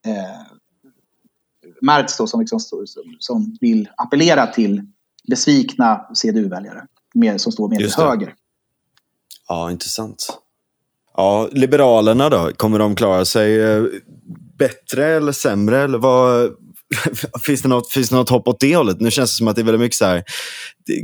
eh, 0.07 0.53
Merz 1.81 2.17
då, 2.19 2.27
som, 2.27 2.41
liksom, 2.41 2.61
som 3.19 3.57
vill 3.61 3.89
appellera 3.97 4.47
till 4.47 4.83
besvikna 5.29 6.07
CDU-väljare 6.15 6.87
som 7.37 7.53
står 7.53 7.69
mer 7.69 7.77
till 7.77 7.93
höger. 7.97 8.35
Ja, 9.49 9.71
intressant. 9.71 10.39
Ja, 11.17 11.49
Liberalerna 11.53 12.29
då, 12.29 12.51
kommer 12.57 12.79
de 12.79 12.95
klara 12.95 13.25
sig 13.25 13.63
eh, 13.63 13.85
bättre 14.59 15.07
eller 15.07 15.33
sämre? 15.33 15.83
Eller 15.83 15.99
vad, 15.99 16.51
finns, 17.43 17.63
det 17.63 17.69
något, 17.69 17.91
finns 17.91 18.09
det 18.09 18.17
något 18.17 18.29
hopp 18.29 18.49
åt 18.49 18.61
det 18.61 18.77
hållet? 18.77 19.01
Nu 19.01 19.11
känns 19.11 19.31
det 19.31 19.37
som 19.37 19.49
att 19.49 19.57
det 19.57 19.63
är 19.63 19.65
väldigt 19.65 19.81
mycket 19.81 19.97
så 19.97 20.05
här, 20.05 20.25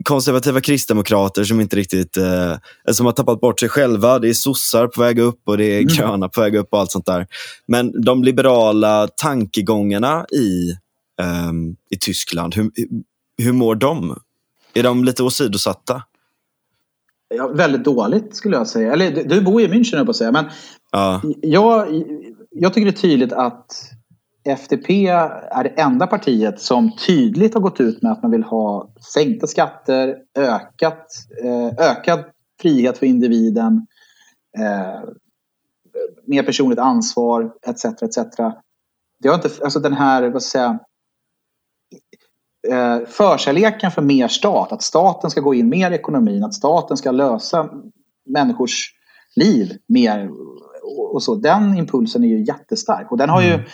konservativa 0.04 0.60
kristdemokrater 0.60 1.44
som 1.44 1.60
inte 1.60 1.76
riktigt 1.76 2.16
eh, 2.16 2.56
som 2.92 3.06
har 3.06 3.12
tappat 3.12 3.40
bort 3.40 3.60
sig 3.60 3.68
själva. 3.68 4.18
Det 4.18 4.28
är 4.28 4.34
sossar 4.34 4.86
på 4.86 5.00
väg 5.00 5.18
upp 5.18 5.40
och 5.44 5.58
det 5.58 5.64
är 5.64 5.80
mm. 5.80 5.94
gröna 5.94 6.28
på 6.28 6.40
väg 6.40 6.56
upp 6.56 6.68
och 6.70 6.78
allt 6.78 6.90
sånt 6.90 7.06
där. 7.06 7.26
Men 7.66 8.02
de 8.02 8.24
liberala 8.24 9.08
tankegångarna 9.08 10.26
i, 10.32 10.70
eh, 11.20 11.52
i 11.90 11.98
Tyskland, 12.00 12.54
hur, 12.54 12.70
hur 13.42 13.52
mår 13.52 13.74
de? 13.74 14.18
Är 14.74 14.82
de 14.82 15.04
lite 15.04 15.22
åsidosatta? 15.22 16.02
Ja, 17.34 17.48
väldigt 17.48 17.84
dåligt 17.84 18.36
skulle 18.36 18.56
jag 18.56 18.68
säga. 18.68 18.92
Eller 18.92 19.24
du 19.24 19.40
bor 19.40 19.60
ju 19.60 19.66
i 19.66 19.70
München, 19.70 20.04
på 20.04 20.10
att 20.10 20.16
säga. 20.16 20.32
Men 20.32 20.44
ja. 20.90 21.20
jag, 21.42 22.02
jag 22.50 22.74
tycker 22.74 22.84
det 22.84 22.98
är 22.98 23.00
tydligt 23.00 23.32
att 23.32 23.92
FDP 24.44 25.06
är 25.06 25.64
det 25.64 25.80
enda 25.80 26.06
partiet 26.06 26.60
som 26.60 26.96
tydligt 27.06 27.54
har 27.54 27.60
gått 27.60 27.80
ut 27.80 28.02
med 28.02 28.12
att 28.12 28.22
man 28.22 28.30
vill 28.30 28.42
ha 28.42 28.92
sänkta 29.14 29.46
skatter, 29.46 30.16
ökat, 30.38 31.06
eh, 31.44 31.90
ökad 31.90 32.24
frihet 32.60 32.98
för 32.98 33.06
individen, 33.06 33.86
eh, 34.58 35.00
mer 36.26 36.42
personligt 36.42 36.78
ansvar 36.78 37.52
etc. 37.66 37.84
etc. 37.84 38.18
Det 39.18 39.28
har 39.28 39.34
inte, 39.34 39.50
alltså 39.64 39.80
den 39.80 39.92
här, 39.92 40.30
vad 40.30 40.42
ska 40.42 40.58
jag 40.58 40.70
säga, 40.70 40.78
eh, 42.68 43.06
förkärleken 43.06 43.90
för 43.90 44.02
mer 44.02 44.28
stat, 44.28 44.72
att 44.72 44.82
staten 44.82 45.30
ska 45.30 45.40
gå 45.40 45.54
in 45.54 45.68
mer 45.68 45.90
i 45.90 45.94
ekonomin, 45.94 46.44
att 46.44 46.54
staten 46.54 46.96
ska 46.96 47.10
lösa 47.10 47.70
människors 48.24 48.90
liv 49.36 49.78
mer 49.88 50.30
och 51.12 51.22
så. 51.22 51.34
Den 51.34 51.76
impulsen 51.76 52.24
är 52.24 52.28
ju 52.28 52.44
jättestark 52.44 53.12
och 53.12 53.18
den 53.18 53.28
har 53.28 53.42
ju 53.42 53.54
mm 53.54 53.66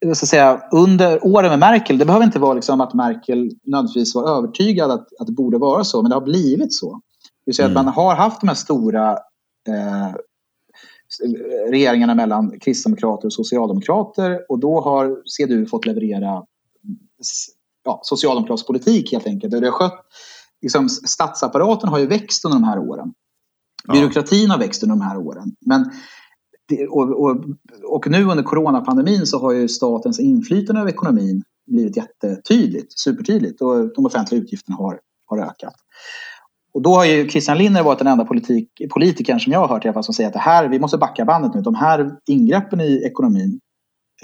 jag 0.00 0.16
ska 0.16 0.26
säga, 0.26 0.62
under 0.72 1.26
åren 1.26 1.50
med 1.50 1.58
Merkel, 1.58 1.98
det 1.98 2.04
behöver 2.04 2.26
inte 2.26 2.38
vara 2.38 2.54
liksom 2.54 2.80
att 2.80 2.94
Merkel 2.94 3.50
nödvändigtvis 3.64 4.14
var 4.14 4.38
övertygad 4.38 4.90
att, 4.90 5.08
att 5.20 5.26
det 5.26 5.32
borde 5.32 5.58
vara 5.58 5.84
så, 5.84 6.02
men 6.02 6.08
det 6.08 6.16
har 6.16 6.24
blivit 6.24 6.74
så. 6.74 6.92
Det 6.92 7.50
vill 7.50 7.54
säga 7.54 7.66
mm. 7.66 7.76
att 7.76 7.84
man 7.84 7.94
har 7.94 8.14
haft 8.14 8.40
de 8.40 8.48
här 8.48 8.54
stora 8.54 9.10
eh, 9.68 10.14
regeringarna 11.70 12.14
mellan 12.14 12.60
kristdemokrater 12.60 13.26
och 13.26 13.32
socialdemokrater 13.32 14.40
och 14.48 14.58
då 14.58 14.80
har 14.80 15.22
CDU 15.24 15.66
fått 15.66 15.86
leverera 15.86 16.42
ja, 17.84 18.00
socialdemokratisk 18.02 18.66
politik 18.66 19.12
helt 19.12 19.26
enkelt. 19.26 19.50
Det 19.50 19.66
har 19.66 19.72
skött, 19.72 20.00
liksom, 20.62 20.88
statsapparaten 20.88 21.88
har 21.88 21.98
ju 21.98 22.06
växt 22.06 22.44
under 22.44 22.58
de 22.58 22.64
här 22.64 22.78
åren. 22.78 23.12
Byråkratin 23.92 24.50
har 24.50 24.58
växt 24.58 24.82
under 24.82 24.96
de 24.96 25.02
här 25.02 25.16
åren. 25.16 25.56
Men 25.60 25.90
och, 26.90 27.10
och, 27.10 27.44
och, 27.84 28.10
nu 28.10 28.24
under 28.24 28.42
coronapandemin 28.42 29.26
så 29.26 29.38
har 29.38 29.52
ju 29.52 29.68
statens 29.68 30.20
inflytande 30.20 30.80
över 30.80 30.90
ekonomin 30.90 31.42
blivit 31.66 31.96
jättetydligt, 31.96 32.98
supertydligt 32.98 33.60
och 33.60 33.94
de 33.94 34.06
offentliga 34.06 34.42
utgifterna 34.42 34.76
har, 34.76 35.00
har 35.26 35.38
ökat. 35.38 35.74
Och 36.74 36.82
då 36.82 36.94
har 36.94 37.04
ju 37.04 37.28
Christian 37.28 37.58
Linner 37.58 37.82
varit 37.82 37.98
den 37.98 38.06
enda 38.06 38.24
politik, 38.24 38.68
politikern 38.94 39.40
som 39.40 39.52
jag 39.52 39.60
har 39.60 39.68
hört 39.68 39.84
i 39.84 39.88
alla 39.88 39.92
fall 39.92 40.04
som 40.04 40.14
säger 40.14 40.28
att 40.28 40.34
det 40.34 40.38
här, 40.38 40.68
vi 40.68 40.78
måste 40.78 40.98
backa 40.98 41.24
bandet 41.24 41.54
nu. 41.54 41.60
De 41.60 41.74
här 41.74 42.16
ingreppen 42.26 42.80
i 42.80 43.02
ekonomin 43.04 43.60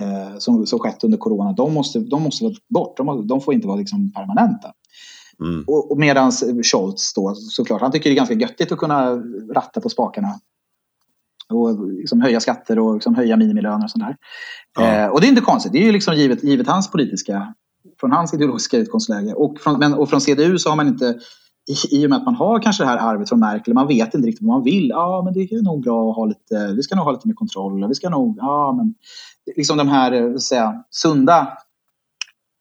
eh, 0.00 0.38
som, 0.38 0.66
som 0.66 0.78
skett 0.78 1.04
under 1.04 1.18
corona, 1.18 1.52
de 1.52 1.74
måste, 1.74 1.98
de 1.98 2.22
måste 2.22 2.44
vara 2.44 2.54
bort. 2.74 2.96
De, 2.96 3.06
måste, 3.06 3.28
de 3.28 3.40
får 3.40 3.54
inte 3.54 3.66
vara 3.66 3.76
liksom 3.76 4.12
permanenta. 4.12 4.72
Mm. 5.40 5.64
Och, 5.66 5.90
och 5.90 5.98
medan 5.98 6.32
Scholz 6.62 7.14
då 7.14 7.34
såklart, 7.34 7.80
han 7.80 7.92
tycker 7.92 8.10
det 8.10 8.14
är 8.14 8.16
ganska 8.16 8.34
göttigt 8.34 8.72
att 8.72 8.78
kunna 8.78 9.22
ratta 9.54 9.80
på 9.80 9.88
spakarna 9.88 10.40
och 11.51 11.93
liksom 11.93 12.20
höja 12.20 12.40
skatter 12.40 12.78
och 12.78 12.94
liksom 12.94 13.14
höja 13.14 13.36
minimilöner 13.36 13.85
och 13.85 13.90
sådär. 13.90 14.16
Ja. 14.78 14.82
Eh, 14.82 15.09
och 15.09 15.20
det 15.20 15.27
är 15.27 15.28
inte 15.28 15.40
konstigt, 15.40 15.72
det 15.72 15.78
är 15.78 15.85
ju 15.85 15.93
liksom 15.93 16.14
givet, 16.14 16.44
givet 16.44 16.66
hans 16.66 16.90
politiska, 16.90 17.55
från 18.01 18.12
hans 18.12 18.35
ideologiska 18.35 18.77
utgångsläge. 18.77 19.35
Och 19.35 19.59
från, 19.60 19.78
men, 19.78 19.94
och 19.94 20.10
från 20.10 20.20
CDU 20.20 20.59
så 20.59 20.68
har 20.68 20.77
man 20.77 20.89
inte, 20.89 21.18
i, 21.70 21.97
i 21.97 22.06
och 22.06 22.10
med 22.10 22.16
att 22.16 22.24
man 22.24 22.35
har 22.35 22.62
kanske 22.62 22.82
det 22.82 22.89
här 22.89 22.98
arvet 22.98 23.28
från 23.28 23.40
Merkel, 23.40 23.74
man 23.74 23.86
vet 23.86 24.14
inte 24.14 24.28
riktigt 24.28 24.47
vad 24.47 24.56
man 24.56 24.64
vill. 24.64 24.89
Ja, 24.89 25.22
men 25.24 25.35
det 25.35 25.40
är 25.40 25.62
nog 25.62 25.82
bra 25.82 26.10
att 26.10 26.16
ha 26.16 26.24
lite, 26.24 26.72
vi 26.77 26.82
ska 26.82 26.97
nog 26.97 27.05
ha 27.05 27.12
lite 27.12 27.28
mer 27.28 27.35
kontroll. 27.35 27.89
Vi 27.89 27.94
ska 27.94 28.09
nog, 28.09 28.36
ja 28.39 28.72
men, 28.72 28.94
liksom 29.56 29.77
de 29.77 29.89
här, 29.89 30.12
eh, 30.12 30.36
säga, 30.36 30.85
sunda 30.90 31.39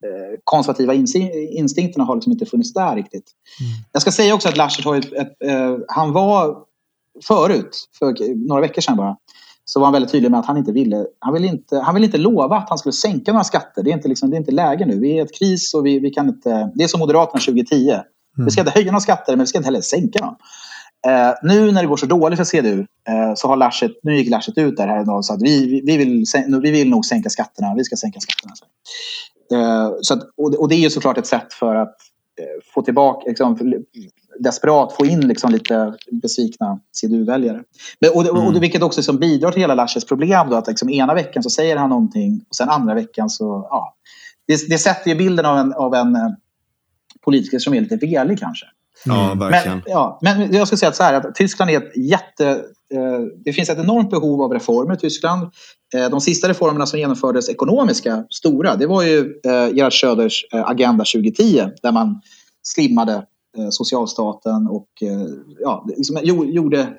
eh, 0.06 0.40
konservativa 0.44 0.94
instinkterna 0.94 2.04
har 2.04 2.16
liksom 2.16 2.32
inte 2.32 2.46
funnits 2.46 2.74
där 2.74 2.96
riktigt. 2.96 3.32
Mm. 3.62 3.72
Jag 3.92 4.02
ska 4.02 4.12
säga 4.12 4.34
också 4.34 4.50
att 4.50 4.58
Laschet 4.58 4.86
har 4.86 4.96
ett, 4.96 5.14
ett, 5.14 5.42
ett, 5.42 5.86
han 5.88 6.14
var 6.14 6.69
förut, 7.24 7.78
för 8.00 8.36
några 8.48 8.62
veckor 8.62 8.82
sedan 8.82 8.98
bara, 8.98 9.18
så 9.66 9.80
var 9.80 9.88
han 9.88 9.94
väldigt 9.94 10.12
tydlig 10.12 10.32
med 10.32 10.40
att 10.40 10.46
han 10.46 10.58
inte 10.58 10.72
ville, 10.72 11.06
han 11.20 11.34
ville 11.34 11.48
inte, 11.48 11.80
han 11.80 11.96
ville 11.96 12.06
inte 12.06 12.18
lova 12.18 12.58
att 12.58 12.70
han 12.70 12.78
skulle 12.78 12.94
sänka 12.94 13.32
några 13.32 13.44
skatter. 13.44 13.84
Det 13.84 13.90
är 13.90 13.94
inte, 13.94 14.08
liksom, 14.08 14.30
det 14.30 14.36
är 14.36 14.40
inte 14.40 14.52
läge 14.52 14.86
nu. 14.86 15.00
Vi 15.00 15.12
är 15.12 15.16
i 15.16 15.20
ett 15.20 15.40
kris 15.40 15.74
och 15.74 15.86
vi, 15.86 16.00
vi 16.00 16.10
kan 16.10 16.30
inte, 16.30 16.72
det 16.76 16.84
är 16.84 16.88
som 16.88 17.00
Moderaterna 17.00 17.40
2010. 17.40 17.90
Mm. 17.90 18.02
Vi 18.46 18.52
ska 18.52 18.62
inte 18.62 18.72
höja 18.72 18.92
några 18.92 19.00
skatter 19.00 19.32
men 19.32 19.40
vi 19.40 19.48
ska 19.48 19.58
inte 19.58 19.68
heller 19.68 19.82
sänka 19.82 20.20
dem. 20.20 20.36
Eh, 21.08 21.34
nu 21.44 21.72
när 21.72 21.82
det 21.82 21.88
går 21.88 21.98
så 21.98 22.06
dåligt 22.06 22.40
för 22.40 22.44
CDU 22.44 22.80
eh, 22.80 23.34
så 23.36 23.48
har 23.48 23.58
Laschet, 23.58 23.92
nu 24.04 24.16
gick 24.16 24.30
Laschet 24.30 24.58
ut 24.58 24.78
där 24.78 24.88
här 24.88 25.16
och 25.16 25.26
sa 25.26 25.34
att 25.34 25.42
vi, 25.42 25.82
vi, 25.86 25.98
vill, 25.98 26.26
vi 26.62 26.72
vill 26.72 26.90
nog 26.90 27.06
sänka 27.06 27.30
skatterna, 27.30 27.76
vi 27.78 27.84
ska 27.84 27.96
sänka 27.96 28.20
skatterna. 28.20 28.54
Eh, 29.54 29.92
så 30.02 30.14
att, 30.14 30.24
och, 30.38 30.56
och, 30.56 30.70
det 30.70 30.76
är 30.76 30.80
ju 30.80 30.90
såklart 30.90 31.18
ett 31.18 31.28
sätt 31.28 31.54
för 31.54 31.76
att 31.76 31.96
eh, 32.40 32.72
få 32.74 32.82
tillbaka, 32.82 33.30
liksom, 33.30 33.58
desperat 34.40 34.94
få 34.94 35.06
in 35.06 35.28
liksom 35.28 35.52
lite 35.52 35.94
besvikna 36.12 36.80
CDU-väljare. 36.92 37.64
Och, 38.14 38.30
och, 38.30 38.48
mm. 38.48 38.60
vilket 38.60 38.84
också 38.84 39.00
liksom 39.00 39.18
bidrar 39.18 39.52
till 39.52 39.62
hela 39.62 39.76
Laschets 39.76 40.06
problem. 40.06 40.50
Då, 40.50 40.56
att 40.56 40.68
liksom 40.68 40.90
ena 40.90 41.14
veckan 41.14 41.44
så 41.44 41.50
säger 41.50 41.78
han 41.78 41.90
någonting 41.90 42.46
och 42.50 42.56
sen 42.56 42.70
andra 42.70 42.94
veckan 42.94 43.30
så... 43.30 43.68
Ja, 43.70 43.96
det, 44.48 44.70
det 44.70 44.78
sätter 44.78 45.10
ju 45.10 45.16
bilden 45.16 45.46
av 45.46 45.58
en, 45.58 45.74
av 45.74 45.96
en 45.96 46.16
eh, 46.16 46.30
politiker 47.26 47.60
som 47.60 47.74
är 47.74 47.82
lite 47.82 47.96
velig 47.96 48.40
kanske. 48.40 48.66
Ja, 49.06 49.34
verkligen. 49.40 49.78
Men, 49.78 49.84
ja, 49.86 50.20
men 50.22 50.54
jag 50.54 50.68
ska 50.68 50.78
säga 50.78 50.92
så 50.92 51.04
här 51.04 51.14
att 51.14 51.36
Tyskland 51.36 51.72
är 51.72 51.78
ett 51.78 51.98
jätte... 51.98 52.50
Eh, 52.94 53.20
det 53.46 53.54
finns 53.54 53.70
ett 53.70 53.80
enormt 53.80 54.10
behov 54.10 54.42
av 54.42 54.54
reformer 54.54 54.94
i 54.94 54.98
Tyskland. 54.98 55.50
Eh, 55.96 56.10
de 56.10 56.22
sista 56.22 56.50
reformerna 56.50 56.86
som 56.86 57.00
genomfördes, 57.00 57.50
ekonomiska, 57.50 58.24
stora, 58.30 58.76
det 58.76 58.88
var 58.88 59.04
ju 59.04 59.20
eh, 59.20 59.76
Gerhard 59.76 59.94
Schröders 59.94 60.46
Agenda 60.52 61.06
2010 61.06 61.70
där 61.82 61.92
man 61.92 62.22
slimmade 62.64 63.26
socialstaten 63.72 64.68
och 64.68 64.88
eh, 65.02 65.28
ja, 65.60 65.86
liksom, 65.98 66.20
gjorde 66.24 66.96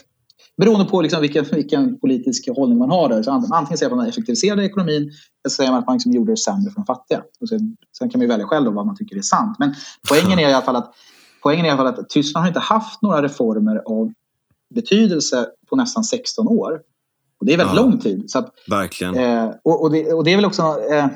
Beroende 0.61 0.85
på 0.85 1.03
liksom 1.03 1.21
vilken, 1.21 1.45
vilken 1.53 1.99
politisk 1.99 2.49
hållning 2.57 2.79
man 2.79 2.91
har. 2.91 3.09
Där. 3.09 3.23
Så 3.23 3.31
antingen 3.31 3.79
säger 3.79 3.91
man 3.91 3.99
att 3.99 4.03
man 4.03 4.09
effektiviserade 4.09 4.65
ekonomin 4.65 5.03
eller 5.03 5.51
säger 5.51 5.71
man 5.71 5.81
att 5.81 5.87
man 5.87 5.95
liksom 5.95 6.13
gjorde 6.13 6.33
det 6.33 6.37
sämre 6.37 6.71
för 6.71 6.77
de 6.77 6.87
fattiga. 6.87 7.23
Och 7.41 7.49
sen, 7.49 7.77
sen 7.99 8.11
kan 8.11 8.19
man 8.19 8.29
välja 8.29 8.47
själv 8.47 8.73
vad 8.73 8.87
man 8.87 8.97
tycker 8.97 9.17
är 9.17 9.23
sant. 9.23 9.57
Men 9.59 9.75
poängen 10.09 10.39
är 10.39 10.49
i 10.49 10.53
alla 10.53 10.65
fall 10.65 10.77
att, 10.77 10.95
poängen 11.43 11.65
är 11.65 11.69
i 11.69 11.73
alla 11.73 11.79
fall 11.79 12.01
att 12.01 12.09
Tyskland 12.09 12.45
har 12.45 12.49
inte 12.49 12.61
haft 12.61 13.03
några 13.03 13.23
reformer 13.23 13.83
av 13.87 14.13
betydelse 14.75 15.47
på 15.71 15.77
nästan 15.77 16.05
16 16.05 16.49
år. 16.49 16.81
Och 17.41 17.47
det 17.47 17.53
är 17.53 17.57
väldigt 17.57 17.77
ja, 17.77 17.83
lång 17.83 17.99
tid. 17.99 18.31
Så 18.31 18.39
att, 18.39 18.55
verkligen. 18.71 19.15
Eh, 19.15 19.51
och, 19.65 19.83
och, 19.83 19.91
det, 19.91 20.13
och, 20.13 20.25
det, 20.25 20.33
är 20.33 20.37
väl 20.37 20.45
också... 20.45 20.63
Eh, 20.63 21.07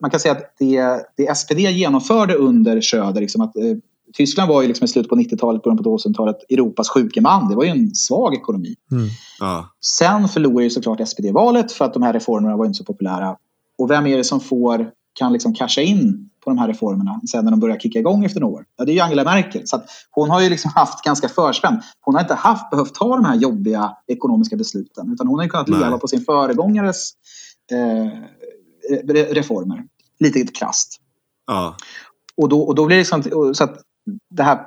man 0.00 0.10
kan 0.10 0.20
säga 0.20 0.32
att 0.32 0.54
det, 0.58 1.06
det 1.16 1.36
SPD 1.36 1.58
genomförde 1.58 2.34
under 2.34 2.80
Schröder, 2.80 3.20
liksom 3.20 3.40
att, 3.40 3.56
eh, 3.56 3.76
Tyskland 4.16 4.48
var 4.48 4.62
ju 4.62 4.68
liksom 4.68 4.84
i 4.84 4.88
slutet 4.88 5.10
på 5.10 5.16
90-talet, 5.16 5.62
början 5.62 5.76
på 5.76 5.98
2000-talet 5.98 6.36
Europas 6.50 6.88
sjuke 6.88 7.20
man. 7.20 7.48
Det 7.48 7.56
var 7.56 7.64
ju 7.64 7.70
en 7.70 7.94
svag 7.94 8.34
ekonomi. 8.34 8.74
Mm. 8.92 9.08
Ja. 9.40 9.68
Sen 9.98 10.28
förlorade 10.28 10.64
ju 10.64 10.70
såklart 10.70 11.08
SPD 11.08 11.24
valet 11.32 11.72
för 11.72 11.84
att 11.84 11.94
de 11.94 12.02
här 12.02 12.12
reformerna 12.12 12.56
var 12.56 12.66
inte 12.66 12.76
så 12.76 12.84
populära. 12.84 13.36
Och 13.78 13.90
vem 13.90 14.06
är 14.06 14.16
det 14.16 14.24
som 14.24 14.40
får, 14.40 14.90
kan 15.12 15.32
liksom 15.32 15.54
casha 15.54 15.80
in 15.80 16.30
på 16.44 16.50
de 16.50 16.58
här 16.58 16.68
reformerna 16.68 17.20
sen 17.30 17.44
när 17.44 17.50
de 17.50 17.60
börjar 17.60 17.78
kicka 17.78 17.98
igång 17.98 18.24
efter 18.24 18.40
några 18.40 18.54
år? 18.54 18.64
Ja, 18.76 18.84
det 18.84 18.92
är 18.92 18.94
ju 18.94 19.00
Angela 19.00 19.24
Merkel. 19.24 19.62
Så 19.64 19.82
hon 20.10 20.30
har 20.30 20.40
ju 20.40 20.50
liksom 20.50 20.70
haft 20.74 21.04
ganska 21.04 21.28
förspänt. 21.28 21.84
Hon 22.00 22.14
har 22.14 22.22
inte 22.22 22.34
haft, 22.34 22.70
behövt 22.70 22.94
ta 22.94 23.16
de 23.16 23.24
här 23.24 23.34
jobbiga 23.34 23.96
ekonomiska 24.06 24.56
besluten. 24.56 25.12
Utan 25.12 25.26
hon 25.26 25.38
har 25.38 25.44
ju 25.44 25.50
kunnat 25.50 25.68
Nej. 25.68 25.80
leva 25.80 25.98
på 25.98 26.08
sin 26.08 26.24
föregångares 26.24 27.12
eh, 27.70 28.08
reformer. 29.34 29.84
Lite 30.20 30.44
krasst. 30.44 31.00
Ja. 31.46 31.76
Och 32.36 32.48
då, 32.48 32.60
och 32.60 32.74
då 32.74 32.86
blir 32.86 32.96
det 32.96 33.00
liksom, 33.00 33.54
så 33.54 33.64
att 33.64 33.82
det 34.30 34.42
här 34.42 34.58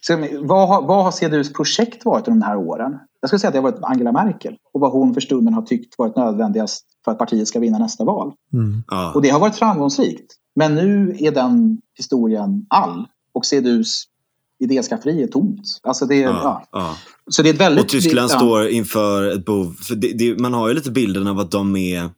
så, 0.00 0.26
vad, 0.40 0.68
har, 0.68 0.82
vad 0.82 1.04
har 1.04 1.10
CDUs 1.10 1.52
projekt 1.52 2.04
varit 2.04 2.28
under 2.28 2.40
de 2.40 2.46
här 2.46 2.56
åren? 2.56 2.98
Jag 3.20 3.30
skulle 3.30 3.40
säga 3.40 3.48
att 3.48 3.54
det 3.54 3.58
har 3.58 3.70
varit 3.70 3.82
Angela 3.82 4.12
Merkel 4.12 4.56
och 4.72 4.80
vad 4.80 4.92
hon 4.92 5.14
för 5.14 5.20
stunden 5.20 5.54
har 5.54 5.62
tyckt 5.62 5.98
varit 5.98 6.16
nödvändigast 6.16 6.86
för 7.04 7.12
att 7.12 7.18
partiet 7.18 7.48
ska 7.48 7.60
vinna 7.60 7.78
nästa 7.78 8.04
val. 8.04 8.32
Mm. 8.52 8.82
Ah. 8.86 9.12
Och 9.12 9.22
det 9.22 9.28
har 9.28 9.40
varit 9.40 9.56
framgångsrikt. 9.56 10.32
Men 10.56 10.74
nu 10.74 11.16
är 11.18 11.30
den 11.30 11.78
historien 11.98 12.66
all 12.68 13.06
och 13.32 13.46
CDUs 13.46 14.04
idéskafferi 14.58 15.22
är 15.22 15.26
tomt. 15.26 15.62
Alltså 15.82 16.06
det, 16.06 16.26
ah, 16.26 16.30
ja. 16.42 16.80
ah. 16.80 16.94
Så 17.30 17.42
det 17.42 17.48
är 17.48 17.54
ett 17.54 17.60
väldigt... 17.60 17.84
Och 17.84 17.90
Tyskland 17.90 18.30
det, 18.30 18.36
står 18.36 18.68
inför 18.68 19.34
ett 19.36 19.44
behov. 19.44 19.72
För 19.72 19.94
det, 19.94 20.12
det, 20.12 20.40
man 20.40 20.54
har 20.54 20.68
ju 20.68 20.74
lite 20.74 20.90
bilden 20.90 21.26
av 21.26 21.38
att 21.38 21.50
de 21.50 21.76
är 21.76 22.10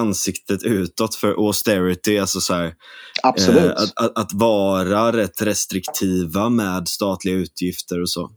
ansiktet 0.00 0.62
utåt 0.62 1.14
för 1.14 1.46
austerity. 1.46 2.18
Alltså 2.18 2.40
så 2.40 2.54
här, 2.54 2.74
Absolut. 3.22 3.64
Eh, 3.64 3.70
att, 3.70 4.04
att, 4.04 4.18
att, 4.18 4.32
vara 4.32 5.12
rätt 5.12 5.42
restriktiva 5.42 6.48
med 6.48 6.88
statliga 6.88 7.34
utgifter 7.34 8.02
och 8.02 8.10
så. 8.10 8.30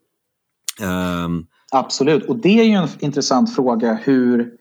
Um, 0.82 1.48
Absolut, 1.72 2.26
och 2.26 2.38
det 2.38 2.60
är 2.60 2.64
ju 2.64 2.74
en 2.74 2.88
intressant 3.00 3.56
fråga 3.56 3.94
hur 3.94 4.52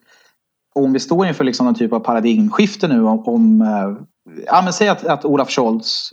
om 0.74 0.92
vi 0.92 1.00
står 1.00 1.26
inför 1.26 1.44
liksom 1.44 1.66
någon 1.66 1.74
typ 1.74 1.92
av 1.92 2.00
paradigmskifte 2.00 2.88
nu 2.88 3.02
om, 3.02 3.28
om 3.28 3.62
eh, 3.62 4.04
ja, 4.46 4.62
men 4.64 4.72
säg 4.72 4.88
att, 4.88 5.06
att 5.06 5.24
Olaf 5.24 5.50
Scholz 5.50 6.10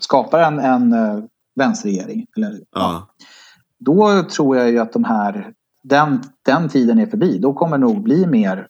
skapar 0.00 0.40
en, 0.40 0.58
en 0.58 0.92
uh, 0.92 1.24
vänsterregering. 1.56 2.26
Eller, 2.36 2.50
ja. 2.50 2.60
ja. 2.70 3.08
Då 3.78 4.22
tror 4.22 4.56
jag 4.56 4.70
ju 4.70 4.78
att 4.78 4.92
de 4.92 5.04
här, 5.04 5.52
den, 5.82 6.22
den 6.44 6.68
tiden 6.68 6.98
är 6.98 7.06
förbi. 7.06 7.38
Då 7.38 7.52
kommer 7.52 7.78
det 7.78 7.84
nog 7.84 8.02
bli 8.02 8.26
mer 8.26 8.66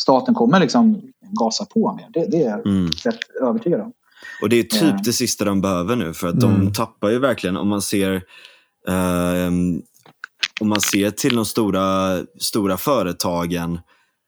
staten 0.00 0.34
kommer 0.34 0.60
liksom 0.60 1.02
gasa 1.20 1.64
på 1.64 1.94
mer. 1.94 2.08
Det, 2.12 2.30
det 2.30 2.42
är 2.42 2.50
jag 2.50 2.66
mm. 2.66 2.90
rätt 3.04 3.18
övertygad 3.42 3.80
om. 3.80 3.92
Och 4.42 4.48
det 4.48 4.56
är 4.56 4.62
typ 4.62 4.82
eh. 4.82 4.96
det 5.04 5.12
sista 5.12 5.44
de 5.44 5.60
behöver 5.60 5.96
nu 5.96 6.14
för 6.14 6.28
att 6.28 6.42
mm. 6.42 6.64
de 6.64 6.72
tappar 6.72 7.10
ju 7.10 7.18
verkligen 7.18 7.56
om 7.56 7.68
man 7.68 7.82
ser 7.82 8.14
eh, 8.88 9.50
om 10.60 10.68
man 10.68 10.80
ser 10.80 11.10
till 11.10 11.36
de 11.36 11.44
stora, 11.44 12.18
stora 12.40 12.76
företagen 12.76 13.74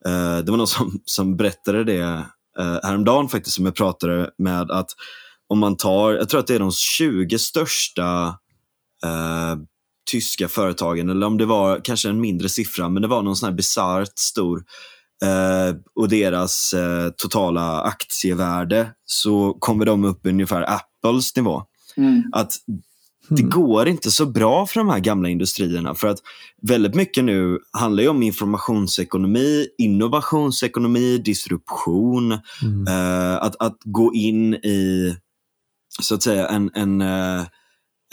eh, 0.07 0.39
det 0.39 0.51
var 0.51 0.57
någon 0.57 0.67
som, 0.67 1.01
som 1.05 1.37
berättade 1.37 1.85
det 1.85 2.25
eh, 2.59 2.79
häromdagen 2.83 3.29
faktiskt, 3.29 3.57
som 3.57 3.65
jag 3.65 3.75
pratade 3.75 4.31
med, 4.39 4.71
att 4.71 4.91
om 5.49 5.59
man 5.59 5.77
tar, 5.77 6.13
jag 6.13 6.29
tror 6.29 6.41
att 6.41 6.47
det 6.47 6.55
är 6.55 6.59
de 6.59 6.73
20 6.73 7.39
största 7.39 8.27
eh, 9.05 9.57
tyska 10.11 10.49
företagen, 10.49 11.11
eller 11.11 11.27
om 11.27 11.39
det 11.39 11.47
var 11.47 11.81
kanske 11.85 12.09
en 12.09 12.21
mindre 12.21 12.49
siffra, 12.49 12.89
men 12.89 13.03
det 13.03 13.09
var 13.09 13.23
någon 13.23 13.37
sån 13.37 13.49
här 13.49 13.57
bisarrt 13.57 14.19
stor 14.19 14.65
eh, 15.25 15.77
och 15.95 16.09
deras 16.09 16.73
eh, 16.73 17.11
totala 17.11 17.81
aktievärde 17.83 18.91
så 19.05 19.57
kommer 19.59 19.85
de 19.85 20.05
upp 20.05 20.21
ungefär 20.25 20.65
Apples 20.71 21.37
nivå. 21.37 21.63
Mm. 21.97 22.23
Att 22.33 22.53
det 23.29 23.43
mm. 23.43 23.51
går 23.51 23.89
inte 23.89 24.11
så 24.11 24.27
bra 24.27 24.67
för 24.67 24.81
de 24.81 24.89
här 24.89 24.99
gamla 24.99 25.29
industrierna 25.29 25.95
för 25.95 26.09
att 26.09 26.19
väldigt 26.63 26.95
mycket 26.95 27.25
nu 27.25 27.59
handlar 27.73 28.03
ju 28.03 28.09
om 28.09 28.23
informationsekonomi, 28.23 29.67
innovationsekonomi, 29.79 31.19
disruption. 31.19 32.39
Mm. 32.63 32.87
Eh, 32.89 33.37
att, 33.37 33.63
att 33.63 33.77
gå 33.85 34.15
in 34.15 34.55
i 34.55 35.17
så 36.03 36.15
att 36.15 36.23
säga 36.23 36.49
en, 36.49 36.71
en, 36.75 37.03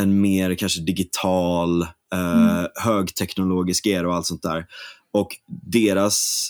en 0.02 0.22
mer 0.22 0.56
kanske 0.56 0.82
digital, 0.82 1.82
eh, 2.14 2.50
mm. 2.50 2.68
högteknologisk 2.76 3.86
era 3.88 4.08
och 4.08 4.16
allt 4.16 4.26
sånt 4.26 4.44
där. 4.44 4.66
Och 5.12 5.28
deras 5.48 6.50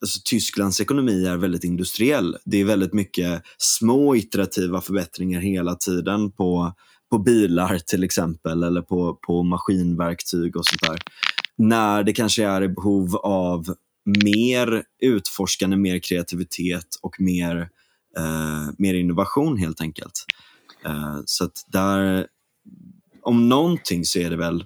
alltså, 0.00 0.20
Tysklands 0.24 0.80
ekonomi 0.80 1.26
är 1.26 1.36
väldigt 1.36 1.64
industriell. 1.64 2.36
Det 2.44 2.60
är 2.60 2.64
väldigt 2.64 2.92
mycket 2.92 3.42
små 3.58 4.16
iterativa 4.16 4.80
förbättringar 4.80 5.40
hela 5.40 5.74
tiden 5.74 6.32
på, 6.32 6.72
på 7.10 7.18
bilar 7.18 7.78
till 7.78 8.04
exempel 8.04 8.62
eller 8.62 8.82
på, 8.82 9.18
på 9.26 9.42
maskinverktyg 9.42 10.56
och 10.56 10.66
sånt 10.66 10.82
där. 10.82 10.98
När 11.56 12.02
det 12.02 12.12
kanske 12.12 12.44
är 12.44 12.62
i 12.62 12.68
behov 12.68 13.16
av 13.16 13.74
mer 14.24 14.82
utforskande, 15.02 15.76
mer 15.76 15.98
kreativitet 15.98 16.86
och 17.02 17.20
mer, 17.20 17.68
eh, 18.18 18.68
mer 18.78 18.94
innovation 18.94 19.56
helt 19.56 19.80
enkelt. 19.80 20.24
Eh, 20.84 21.18
så 21.24 21.44
att 21.44 21.64
där, 21.66 22.26
om 23.22 23.48
någonting 23.48 24.04
så 24.04 24.18
är 24.18 24.30
det 24.30 24.36
väl 24.36 24.64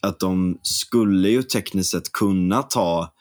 att 0.00 0.20
de 0.20 0.58
skulle 0.62 1.28
ju 1.28 1.42
tekniskt 1.42 1.90
sett 1.90 2.12
kunna 2.12 2.62
ta 2.62 3.14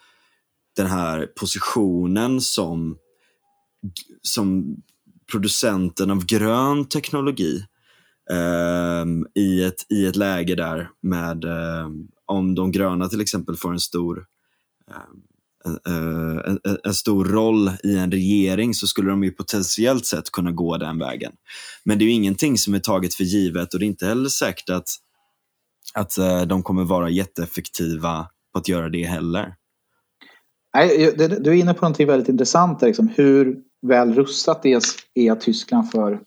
den 0.78 0.88
här 0.88 1.26
positionen 1.26 2.41
som, 2.41 2.98
som 4.22 4.78
producenten 5.32 6.12
av 6.12 6.26
grön 6.26 6.86
teknologi 6.90 7.66
um, 9.02 9.28
i, 9.36 9.64
ett, 9.64 9.86
i 9.90 10.06
ett 10.06 10.16
läge 10.16 10.56
där 10.56 10.90
med 11.02 11.45
um, 11.45 12.08
om 12.26 12.56
de 12.56 12.72
gröna 12.72 13.10
till 13.10 13.22
exempel 13.22 13.56
får 13.56 13.74
en 13.74 13.80
stor 13.80 14.26
um, 14.88 15.24
en, 15.66 16.60
en, 16.64 16.78
en, 16.84 16.94
stor 16.94 17.26
roll 17.26 17.72
i 17.84 17.98
en 17.98 18.12
regering 18.12 18.74
så 18.74 18.88
skulle 18.88 19.10
de 19.10 19.24
ju 19.24 19.32
potentiellt 19.32 20.06
sett 20.06 20.32
kunna 20.32 20.52
gå 20.52 20.78
den 20.78 20.99
vägen. 20.99 21.32
Men 21.84 21.98
det 21.98 22.04
är 22.04 22.08
ju 22.08 22.12
ingenting 22.12 22.58
som 22.58 22.74
är 22.74 22.80
taget 22.80 23.14
för 23.14 23.24
givet 23.24 23.74
och 23.74 23.80
det 23.80 23.86
är 23.86 23.88
inte 23.88 24.06
heller 24.06 24.30
säkert 24.30 24.70
att, 24.70 24.90
att 25.94 26.16
de 26.48 26.64
kommer 26.64 26.84
vara 26.84 27.10
jätteeffektiva 27.10 28.28
på 28.54 28.60
att 28.60 28.68
göra 28.68 28.90
det 28.90 29.04
heller. 29.04 29.56
Nej, 30.73 31.14
du 31.18 31.49
är 31.49 31.53
inne 31.53 31.73
på 31.73 31.81
någonting 31.81 32.07
väldigt 32.07 32.30
intressant. 32.30 32.81
Liksom, 32.81 33.07
hur 33.07 33.61
väl 33.81 34.14
rustat 34.14 34.65
är, 34.65 34.81
är 35.14 35.35
Tyskland 35.35 35.91
för, 35.91 36.19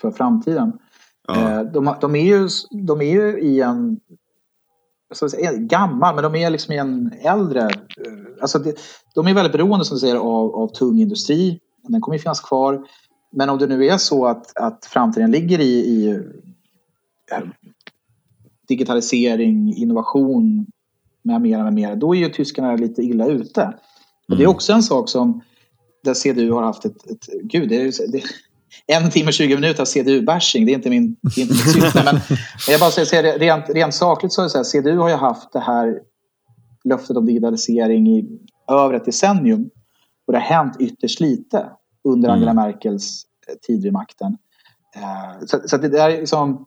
för 0.00 0.10
framtiden? 0.10 0.72
Ja. 1.28 1.60
Eh, 1.60 1.62
de, 1.62 1.94
de, 2.00 2.14
är 2.14 2.24
ju, 2.24 2.48
de 2.70 3.00
är 3.00 3.12
ju 3.12 3.40
i 3.40 3.60
en 3.60 4.00
säga, 5.14 5.52
gammal, 5.52 6.14
men 6.14 6.24
de 6.24 6.34
är 6.34 6.50
liksom 6.50 6.74
i 6.74 6.78
en 6.78 7.12
äldre... 7.22 7.60
Eh, 7.60 7.70
alltså 8.40 8.58
det, 8.58 8.74
de 9.14 9.26
är 9.26 9.34
väldigt 9.34 9.52
beroende 9.52 9.84
som 9.84 9.94
du 9.94 10.00
säger 10.00 10.16
av, 10.16 10.54
av 10.54 10.68
tung 10.68 11.00
industri. 11.00 11.60
Den 11.82 12.00
kommer 12.00 12.16
ju 12.16 12.22
finnas 12.22 12.40
kvar. 12.40 12.86
Men 13.32 13.48
om 13.48 13.58
det 13.58 13.66
nu 13.66 13.86
är 13.86 13.96
så 13.96 14.26
att, 14.26 14.56
att 14.56 14.86
framtiden 14.86 15.30
ligger 15.30 15.60
i, 15.60 15.72
i 15.72 16.10
eh, 17.32 17.42
digitalisering, 18.68 19.74
innovation, 19.76 20.66
med 21.22 21.40
mera, 21.40 21.64
med 21.64 21.72
mera, 21.72 21.94
då 21.94 22.14
är 22.14 22.18
ju 22.18 22.28
tyskarna 22.28 22.76
lite 22.76 23.02
illa 23.02 23.26
ute. 23.26 23.62
Mm. 23.62 23.74
Och 24.28 24.36
det 24.36 24.42
är 24.42 24.46
mm. 24.46 24.54
också 24.54 24.72
en 24.72 24.82
sak 24.82 25.08
som 25.08 25.40
där 26.04 26.14
CDU 26.14 26.50
har 26.50 26.62
haft 26.62 26.84
ett, 26.84 27.10
ett 27.10 27.26
gud, 27.42 27.68
det 27.68 27.76
är, 27.76 28.12
det, 28.12 28.22
en 28.86 29.10
timme 29.10 29.28
och 29.28 29.34
20 29.34 29.54
minuter 29.54 29.80
av 29.80 29.86
CDU-bashing, 29.86 30.66
det 30.66 30.72
är 30.72 30.74
inte 30.74 30.90
min, 30.90 31.16
det 31.22 31.40
är 31.40 31.42
inte 31.42 31.54
mitt 31.54 31.72
syfte. 31.72 32.02
men 32.04 32.20
jag 32.68 32.80
bara 32.80 32.90
säger, 32.90 33.38
rent, 33.38 33.70
rent 33.70 33.94
sakligt 33.94 34.32
så 34.32 34.40
är 34.40 34.44
det 34.44 34.50
så 34.50 34.58
här, 34.58 34.64
CDU 34.64 34.96
har 34.96 35.08
ju 35.08 35.14
haft 35.14 35.52
det 35.52 35.60
här 35.60 36.00
löftet 36.84 37.16
om 37.16 37.26
digitalisering 37.26 38.08
i 38.08 38.38
över 38.70 38.94
ett 38.94 39.04
decennium. 39.04 39.70
Och 40.26 40.32
det 40.32 40.38
har 40.38 40.46
hänt 40.46 40.76
ytterst 40.78 41.20
lite 41.20 41.70
under 42.04 42.28
mm. 42.28 42.34
Angela 42.34 42.54
Merkels 42.54 43.24
eh, 43.48 43.54
tid 43.66 43.82
vid 43.82 43.92
makten. 43.92 44.36
Eh, 44.96 45.46
så, 45.46 45.60
så 45.64 45.76
det 45.76 45.98
är 45.98 46.10
liksom, 46.10 46.66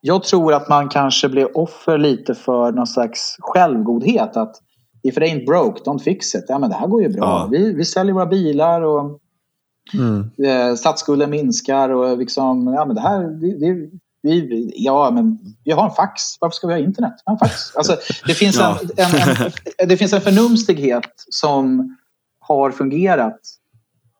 jag 0.00 0.22
tror 0.22 0.54
att 0.54 0.68
man 0.68 0.88
kanske 0.88 1.28
blev 1.28 1.46
offer 1.54 1.98
lite 1.98 2.34
för 2.34 2.72
någon 2.72 2.86
slags 2.86 3.36
självgodhet. 3.38 4.36
Att 4.36 4.56
if 5.02 5.16
it 5.16 5.22
ain't 5.22 5.46
broke, 5.46 5.82
don't 5.84 5.98
fix 5.98 6.34
it. 6.34 6.44
Ja, 6.48 6.58
men 6.58 6.70
det 6.70 6.76
här 6.76 6.86
går 6.86 7.02
ju 7.02 7.08
bra. 7.08 7.24
Ja. 7.24 7.48
Vi, 7.50 7.72
vi 7.72 7.84
säljer 7.84 8.14
våra 8.14 8.26
bilar 8.26 8.82
och 8.82 9.20
mm. 9.94 10.30
eh, 10.44 10.74
statsskulden 10.74 11.30
minskar. 11.30 11.88
Och 11.88 12.18
liksom, 12.18 12.74
ja, 12.74 12.84
men 12.84 12.94
det 12.94 13.02
här, 13.02 13.22
det, 13.22 13.58
det, 13.58 13.90
vi, 14.22 14.72
ja, 14.76 15.10
men 15.10 15.38
vi 15.64 15.72
har 15.72 15.84
en 15.84 15.94
fax. 15.94 16.22
Varför 16.40 16.54
ska 16.54 16.66
vi 16.66 16.72
ha 16.72 16.80
internet? 16.80 17.14
En 17.26 17.38
fax. 17.38 17.76
Alltså, 17.76 17.96
det, 18.26 18.34
finns 18.34 18.56
ja. 18.56 18.78
en, 18.96 19.04
en, 19.04 19.52
en, 19.78 19.88
det 19.88 19.96
finns 19.96 20.12
en 20.12 20.20
förnumstighet 20.20 21.12
som 21.30 21.96
har 22.40 22.70
fungerat 22.70 23.40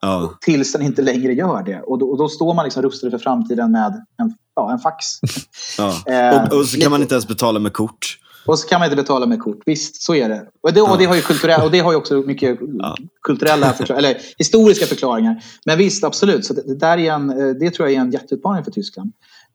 Ja. 0.01 0.39
Tills 0.41 0.73
den 0.73 0.83
inte 0.83 1.03
längre 1.03 1.33
gör 1.33 1.63
det. 1.63 1.81
Och 1.81 1.99
då, 1.99 2.07
och 2.07 2.19
då 2.19 2.29
står 2.29 2.55
man 2.55 2.65
liksom 2.65 2.83
rustad 2.83 3.11
för 3.11 3.19
framtiden 3.19 3.73
med 3.73 4.07
en, 4.19 4.35
ja, 4.55 4.73
en 4.73 4.79
fax. 4.79 5.07
Ja. 5.79 6.13
Eh, 6.13 6.43
och, 6.43 6.59
och, 6.59 6.67
så 6.67 6.81
kan 6.81 6.91
man 6.91 7.03
inte 7.03 7.15
ens 7.15 7.29
betala 7.29 7.59
med 7.59 7.73
kort. 7.73 8.19
Och 8.47 8.59
så 8.59 8.69
kan 8.69 8.81
man 8.81 8.87
inte 8.87 8.97
betala 8.97 9.27
med 9.27 9.41
kort. 9.41 9.59
Visst, 9.67 10.03
så 10.03 10.15
är 10.15 10.29
det. 10.29 10.47
Och 10.61 10.73
det, 10.73 10.81
och 10.81 10.99
det, 10.99 11.05
har, 11.05 11.15
ju 11.15 11.21
kulturella, 11.21 11.65
och 11.65 11.71
det 11.71 11.79
har 11.79 11.93
ju 11.93 11.99
också 11.99 12.15
mycket 12.15 12.59
kulturella 13.23 13.73
eller 13.73 14.17
historiska 14.39 14.87
förklaringar. 14.87 15.45
Men 15.67 15.79
visst, 15.79 16.05
absolut. 16.05 16.47
Så 16.47 16.55
det, 16.55 16.75
där 16.75 16.99
är 16.99 17.13
en, 17.13 17.31
eh, 17.31 17.55
det 17.61 17.71
tror 17.71 17.89
jag 17.89 17.97
är 17.97 18.01
en 18.01 18.11
jätteutmaning 18.11 18.65
för 18.65 18.71
Tyskland. 18.71 19.13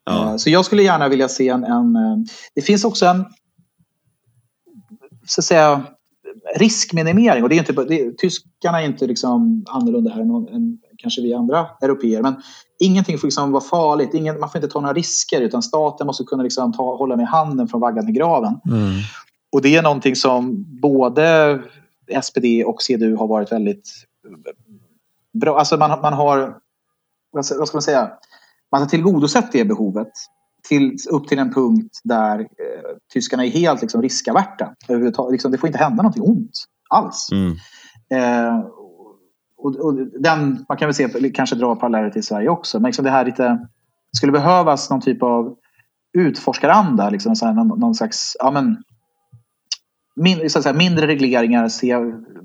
Eh, 0.10 0.38
så 0.38 0.50
jag 0.50 0.66
skulle 0.66 0.84
gärna 0.84 1.08
vilja 1.08 1.30
se 1.30 1.50
en, 1.50 1.64
en... 1.64 1.98
Det 2.56 2.62
finns 2.62 2.86
också 2.86 3.06
en 3.06 3.26
så 5.28 5.42
att 5.42 5.46
säga, 5.46 5.84
riskminimering. 6.56 7.44
Och 7.44 7.50
det 7.50 7.56
är 7.56 7.60
inte, 7.60 7.74
det, 7.74 8.18
tyskarna 8.18 8.82
är 8.82 8.86
inte 8.86 9.08
liksom 9.08 9.66
annorlunda 9.68 10.12
här 10.12 10.22
än, 10.22 10.48
än 10.48 10.80
kanske 10.98 11.22
vi 11.22 11.34
andra 11.34 11.68
europeer. 11.82 12.22
Men 12.22 12.36
ingenting 12.80 13.18
får 13.18 13.28
liksom 13.28 13.52
vara 13.52 13.64
farligt. 13.64 14.14
Ingen, 14.14 14.40
man 14.40 14.50
får 14.50 14.64
inte 14.64 14.74
ta 14.74 14.80
några 14.80 14.94
risker 14.94 15.42
utan 15.42 15.64
staten 15.64 16.08
måste 16.08 16.24
kunna 16.24 16.44
liksom 16.44 16.74
ta, 16.74 16.96
hålla 16.96 17.16
med 17.16 17.28
handen 17.28 17.68
från 17.68 17.82
vaggan 17.82 18.06
till 18.06 18.16
graven. 18.16 18.60
Mm. 18.66 18.92
Och 19.52 19.62
det 19.62 19.76
är 19.76 19.84
någonting 19.84 20.16
som 20.16 20.66
både 20.82 21.60
SPD 22.22 22.46
och 22.66 22.82
CDU 22.82 23.16
har 23.16 23.28
varit 23.28 23.52
väldigt 23.52 23.90
bra. 25.34 25.60
Alltså 25.60 25.78
man, 25.78 26.02
man 26.02 26.14
har, 26.14 26.58
vad 27.32 27.46
ska 27.46 27.70
man 27.74 27.82
säga, 27.82 28.12
man 28.72 28.82
har 28.82 28.90
tillgodosett 28.90 29.52
det 29.52 29.66
behovet 29.66 30.12
till, 30.68 30.98
upp 31.10 31.28
till 31.28 31.40
en 31.40 31.54
punkt 31.54 32.00
där 32.04 32.40
eh, 32.40 32.46
tyskarna 33.14 33.46
är 33.46 33.50
helt 33.50 33.82
liksom, 33.82 34.02
riskaverta. 34.02 34.76
Liksom, 35.32 35.52
det 35.52 35.58
får 35.58 35.68
inte 35.68 35.80
hända 35.80 36.04
någonting 36.04 36.24
ont 36.24 36.66
alls. 36.90 37.30
Mm. 37.32 37.56
Eh, 38.10 38.66
och, 39.58 39.76
och, 39.76 39.96
den, 40.22 40.66
man 40.70 40.78
kan 40.78 40.88
väl 40.88 40.94
se, 40.94 41.32
kanske 41.34 41.56
dra 41.56 41.76
paralleller 41.76 42.10
till 42.10 42.24
Sverige 42.24 42.50
också. 42.50 42.80
Men 42.80 42.90
liksom 42.90 43.06
det 43.06 43.12
här 43.12 43.26
lite, 43.26 43.68
skulle 44.18 44.32
behövas 44.32 44.90
någon 44.90 45.02
typ 45.02 45.24
av 45.24 45.56
utforskaranda. 46.18 47.10
Liksom, 47.10 47.36
så 47.36 47.46
här, 47.46 47.54
någon, 47.54 47.80
någon 47.80 47.96
slags, 47.96 48.38
ja, 48.40 48.52
men, 48.52 48.84
min, 50.16 50.50
så 50.50 50.62
säga, 50.62 50.74
mindre 50.74 51.08
regleringar, 51.08 51.70
se, 51.70 51.98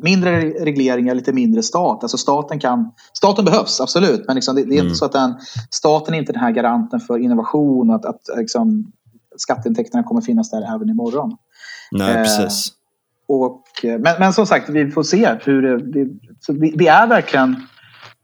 mindre 0.03 0.40
regleringar, 0.40 1.15
lite 1.15 1.32
mindre 1.32 1.62
stat. 1.62 1.99
Alltså 2.03 2.19
staten, 2.19 2.61
kan, 2.61 2.93
staten 3.12 3.45
behövs, 3.45 3.81
absolut. 3.81 4.24
Men 4.27 4.35
liksom, 4.35 4.57
det, 4.57 4.62
det, 4.62 4.74
är 4.74 4.78
mm. 4.78 4.86
inte 4.86 4.99
så 4.99 5.05
att 5.05 5.12
den, 5.12 5.35
staten 5.70 6.15
är 6.15 6.19
inte 6.19 6.32
den 6.32 6.43
här 6.43 6.51
garanten 6.51 7.01
för 7.01 7.19
innovation 7.19 7.90
och 7.90 7.97
att, 7.97 8.05
att 8.05 8.20
liksom, 8.39 8.93
skatteintäkterna 9.36 10.03
kommer 10.03 10.20
finnas 10.20 10.51
där 10.51 10.74
även 10.74 10.89
imorgon. 10.89 11.36
Nej, 11.90 12.16
eh, 12.16 12.23
precis. 12.23 12.73
Och, 13.28 13.62
men, 13.82 14.15
men 14.19 14.32
som 14.32 14.47
sagt, 14.47 14.69
vi 14.69 14.90
får 14.90 15.03
se. 15.03 15.36
hur 15.45 15.62
Det, 15.62 16.05
det, 16.59 16.77
det 16.77 16.89
är 16.89 17.07
verkligen 17.07 17.57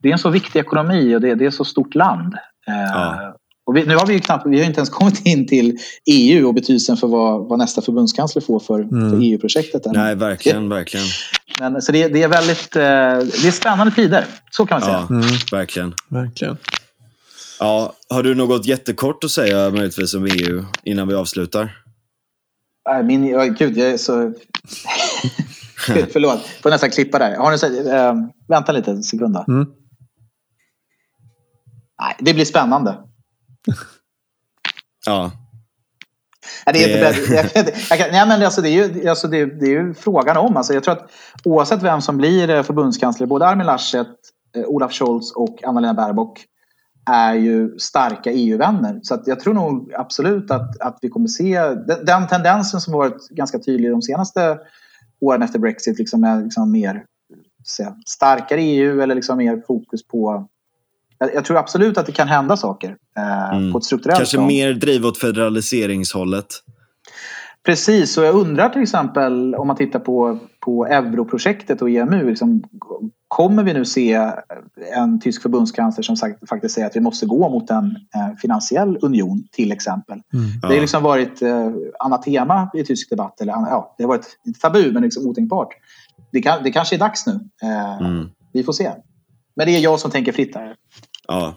det 0.05 0.09
är 0.09 0.13
en 0.13 0.19
så 0.19 0.31
viktig 0.31 0.61
ekonomi 0.61 1.17
och 1.17 1.21
det, 1.21 1.35
det 1.35 1.47
är 1.47 1.51
så 1.51 1.65
stort 1.65 1.95
land. 1.95 2.35
Eh, 2.69 2.75
ja. 2.75 3.37
Och 3.67 3.77
vi, 3.77 3.87
nu 3.87 3.97
har 3.97 4.07
vi 4.07 4.13
ju 4.13 4.21
knappt, 4.21 4.47
vi 4.47 4.59
har 4.59 4.67
inte 4.67 4.79
ens 4.79 4.91
kommit 5.01 5.27
in 5.27 5.47
till 5.47 5.79
EU 6.07 6.49
och 6.49 6.55
betydelsen 6.55 6.97
för 6.97 7.07
vad, 7.07 7.49
vad 7.49 7.59
nästa 7.59 7.83
förbundskansler 7.83 8.43
får 8.43 8.61
för, 8.61 8.81
mm. 8.81 9.11
för 9.11 9.19
EU-projektet. 9.23 9.83
Nej, 9.87 10.15
verkligen, 10.15 10.69
verkligen. 10.69 11.07
Men, 11.61 11.83
så 11.83 11.93
det, 11.93 12.09
det, 12.09 12.23
är 12.23 12.29
väldigt 12.29 12.77
eh, 12.77 12.83
det 13.43 13.49
är 13.49 13.51
spännande 13.51 13.95
tider, 13.95 14.25
så 14.51 14.67
kan 14.67 14.75
man 14.75 14.83
säga. 14.83 15.07
Ja, 15.09 15.15
mm. 15.15 15.27
verkligen. 15.53 15.95
verkligen. 16.09 16.57
Ja, 17.61 17.93
har 18.09 18.23
du 18.23 18.35
något 18.35 18.67
jättekort 18.67 19.25
att 19.25 19.31
säga 19.31 19.71
möjligtvis 19.71 20.15
om 20.15 20.25
EU 20.25 20.65
innan 20.83 21.09
vi 21.09 21.15
avslutar? 21.15 21.81
Min, 23.05 23.37
oh, 23.37 23.45
gud, 23.45 23.77
jag 23.77 23.91
är 23.91 23.97
så... 23.97 24.33
Förlåt, 26.13 26.41
får 26.63 26.71
nästan 26.71 26.91
klippa 26.91 27.19
där. 27.19 27.37
Har 27.37 27.71
ni, 27.71 27.91
äh, 27.91 28.15
vänta 28.49 28.73
lite, 28.73 28.91
en 28.91 29.03
sekund. 29.03 29.37
Mm. 29.37 29.67
Nej, 32.01 32.17
det 32.19 32.35
blir 32.35 32.45
spännande. 32.45 32.99
Ja. 35.07 35.33
Nej, 36.67 36.75
det, 36.75 36.93
är 36.93 37.09
inte, 37.09 37.73
jag 37.91 37.99
kan, 37.99 38.11
nej, 38.13 38.29
men 38.29 38.43
alltså, 38.43 38.61
det, 38.61 38.69
är 38.69 38.89
ju, 38.89 39.09
alltså, 39.09 39.29
det, 39.29 39.45
det 39.45 39.67
är 39.67 39.71
ju 39.71 39.95
frågan 39.95 40.37
om. 40.37 40.57
Alltså, 40.57 40.75
jag 40.75 40.85
tror 40.85 40.95
att 40.95 41.11
oavsett 41.45 41.83
vem 41.83 42.01
som 42.01 42.17
blir 42.17 42.51
eh, 42.51 42.63
förbundskansler, 42.63 43.27
både 43.27 43.47
Armin 43.47 43.67
Laschet, 43.67 44.09
eh, 44.57 44.65
Olaf 44.65 44.93
Scholz 44.93 45.33
och 45.33 45.65
Anna-Lena 45.65 45.95
Baerbock 45.95 46.45
är 47.11 47.35
ju 47.35 47.79
starka 47.79 48.31
EU-vänner. 48.31 49.01
Så 49.03 49.23
jag 49.27 49.41
tror 49.41 49.55
nog 49.55 49.93
absolut 49.95 50.51
att, 50.51 50.81
att 50.81 50.99
vi 51.03 51.09
kommer 51.09 51.29
se 51.29 51.61
den, 51.61 52.05
den 52.05 52.27
tendensen 52.27 52.81
som 52.81 52.93
varit 52.93 53.29
ganska 53.29 53.59
tydlig 53.59 53.91
de 53.91 54.03
senaste 54.03 54.59
åren 55.21 55.43
efter 55.43 55.59
Brexit, 55.59 55.99
liksom 55.99 56.21
med 56.21 56.45
liksom 56.45 56.73
mer 56.73 57.05
säga, 57.77 57.97
starkare 58.07 58.61
EU 58.61 59.01
eller 59.01 59.15
liksom 59.15 59.39
mer 59.39 59.63
fokus 59.67 60.07
på 60.07 60.49
jag, 61.19 61.35
jag, 61.35 61.45
tror 61.45 61.57
absolut 61.57 61.99
att 61.99 62.07
det 62.07 62.13
kan 62.13 62.29
hända 62.29 62.57
saker 62.57 62.97
eh, 63.17 63.55
mm. 63.55 63.73
på 63.73 63.79
ett 63.79 63.85
strukturellt 63.85 64.19
Kanske 64.19 64.37
plan. 64.37 64.47
mer 64.47 64.73
driv 64.73 65.07
åt 65.07 65.19
federaliseringshållet. 65.19 66.47
Precis, 67.67 68.19
och 68.19 68.25
jag 68.25 68.35
undrar 68.35 68.69
till 68.69 68.83
exempel 68.83 69.55
om 69.55 69.67
man 69.67 69.77
tittar 69.77 69.99
på, 69.99 70.39
på 70.61 70.87
europrojektet 70.87 71.83
och 71.83 71.91
EMU. 71.91 72.31
Liksom, 72.31 72.63
kommer 73.29 73.63
vi 73.63 73.73
nu 73.73 73.85
se 73.85 74.33
en 74.97 75.21
tysk 75.21 75.43
förbundskansler 75.43 76.03
som 76.03 76.17
sagt, 76.17 76.49
faktiskt 76.49 76.75
säger 76.75 76.87
att 76.87 76.97
vi 76.97 77.01
måste 77.01 77.27
gå 77.27 77.49
mot 77.49 77.71
en 77.71 77.85
eh, 77.87 78.37
finansiell 78.39 78.99
union 79.03 79.45
till 79.53 79.73
exempel? 79.73 80.21
Mm. 80.33 80.47
Det 80.61 80.67
har 80.67 80.81
liksom 80.81 81.03
varit 81.03 81.43
eh, 81.43 81.71
anatema 81.99 82.71
i 82.75 82.85
tysk 82.85 83.11
debatt. 83.11 83.41
Eller, 83.41 83.53
ja, 83.53 83.95
det 83.99 84.05
har 84.05 84.09
varit 84.09 84.39
tabu 84.61 84.93
men 84.93 85.03
liksom 85.03 85.27
otänkbart. 85.27 85.69
Det, 86.33 86.43
kan, 86.43 86.63
det 86.63 86.71
kanske 86.71 86.97
är 86.97 86.99
dags 86.99 87.27
nu. 87.27 87.41
Eh, 87.63 87.99
mm. 88.01 88.29
Vi 88.53 88.63
får 88.63 88.73
se. 88.73 88.91
Men 89.57 89.67
det 89.67 89.77
är 89.77 89.81
jag 89.81 90.01
som 90.01 90.11
tänker 90.11 90.33
fritt 90.33 90.55
här. 90.55 90.75
Ja. 91.29 91.55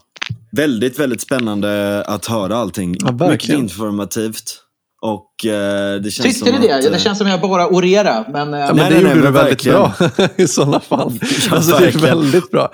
Väldigt, 0.51 0.99
väldigt 0.99 1.21
spännande 1.21 2.03
att 2.07 2.25
höra 2.25 2.57
allting. 2.57 2.95
Ja, 2.99 3.29
Mycket 3.29 3.49
informativt. 3.49 4.63
Och, 5.01 5.26
det 5.43 6.11
känns 6.11 6.39
Tyckte 6.39 6.51
du 6.51 6.67
det? 6.67 6.75
Att, 6.75 6.93
det 6.93 6.99
känns 6.99 7.17
som 7.17 7.27
jag 7.27 7.41
bara 7.41 7.67
orera. 7.67 8.25
Men, 8.29 8.53
eh, 8.53 8.59
ja, 8.59 8.67
men 8.67 8.75
nej, 8.75 8.89
det 8.89 8.95
nej, 8.95 9.03
gjorde 9.03 9.13
nej, 9.13 9.23
du 9.23 9.31
väldigt 9.31 9.63
bra 9.63 9.93
i 10.35 10.47
sådana 10.47 10.79
fall. 10.79 11.19
Ja, 11.21 11.55
alltså, 11.55 11.77
det 11.77 11.87
är 11.87 11.91
väldigt 11.91 12.51
bra. 12.51 12.71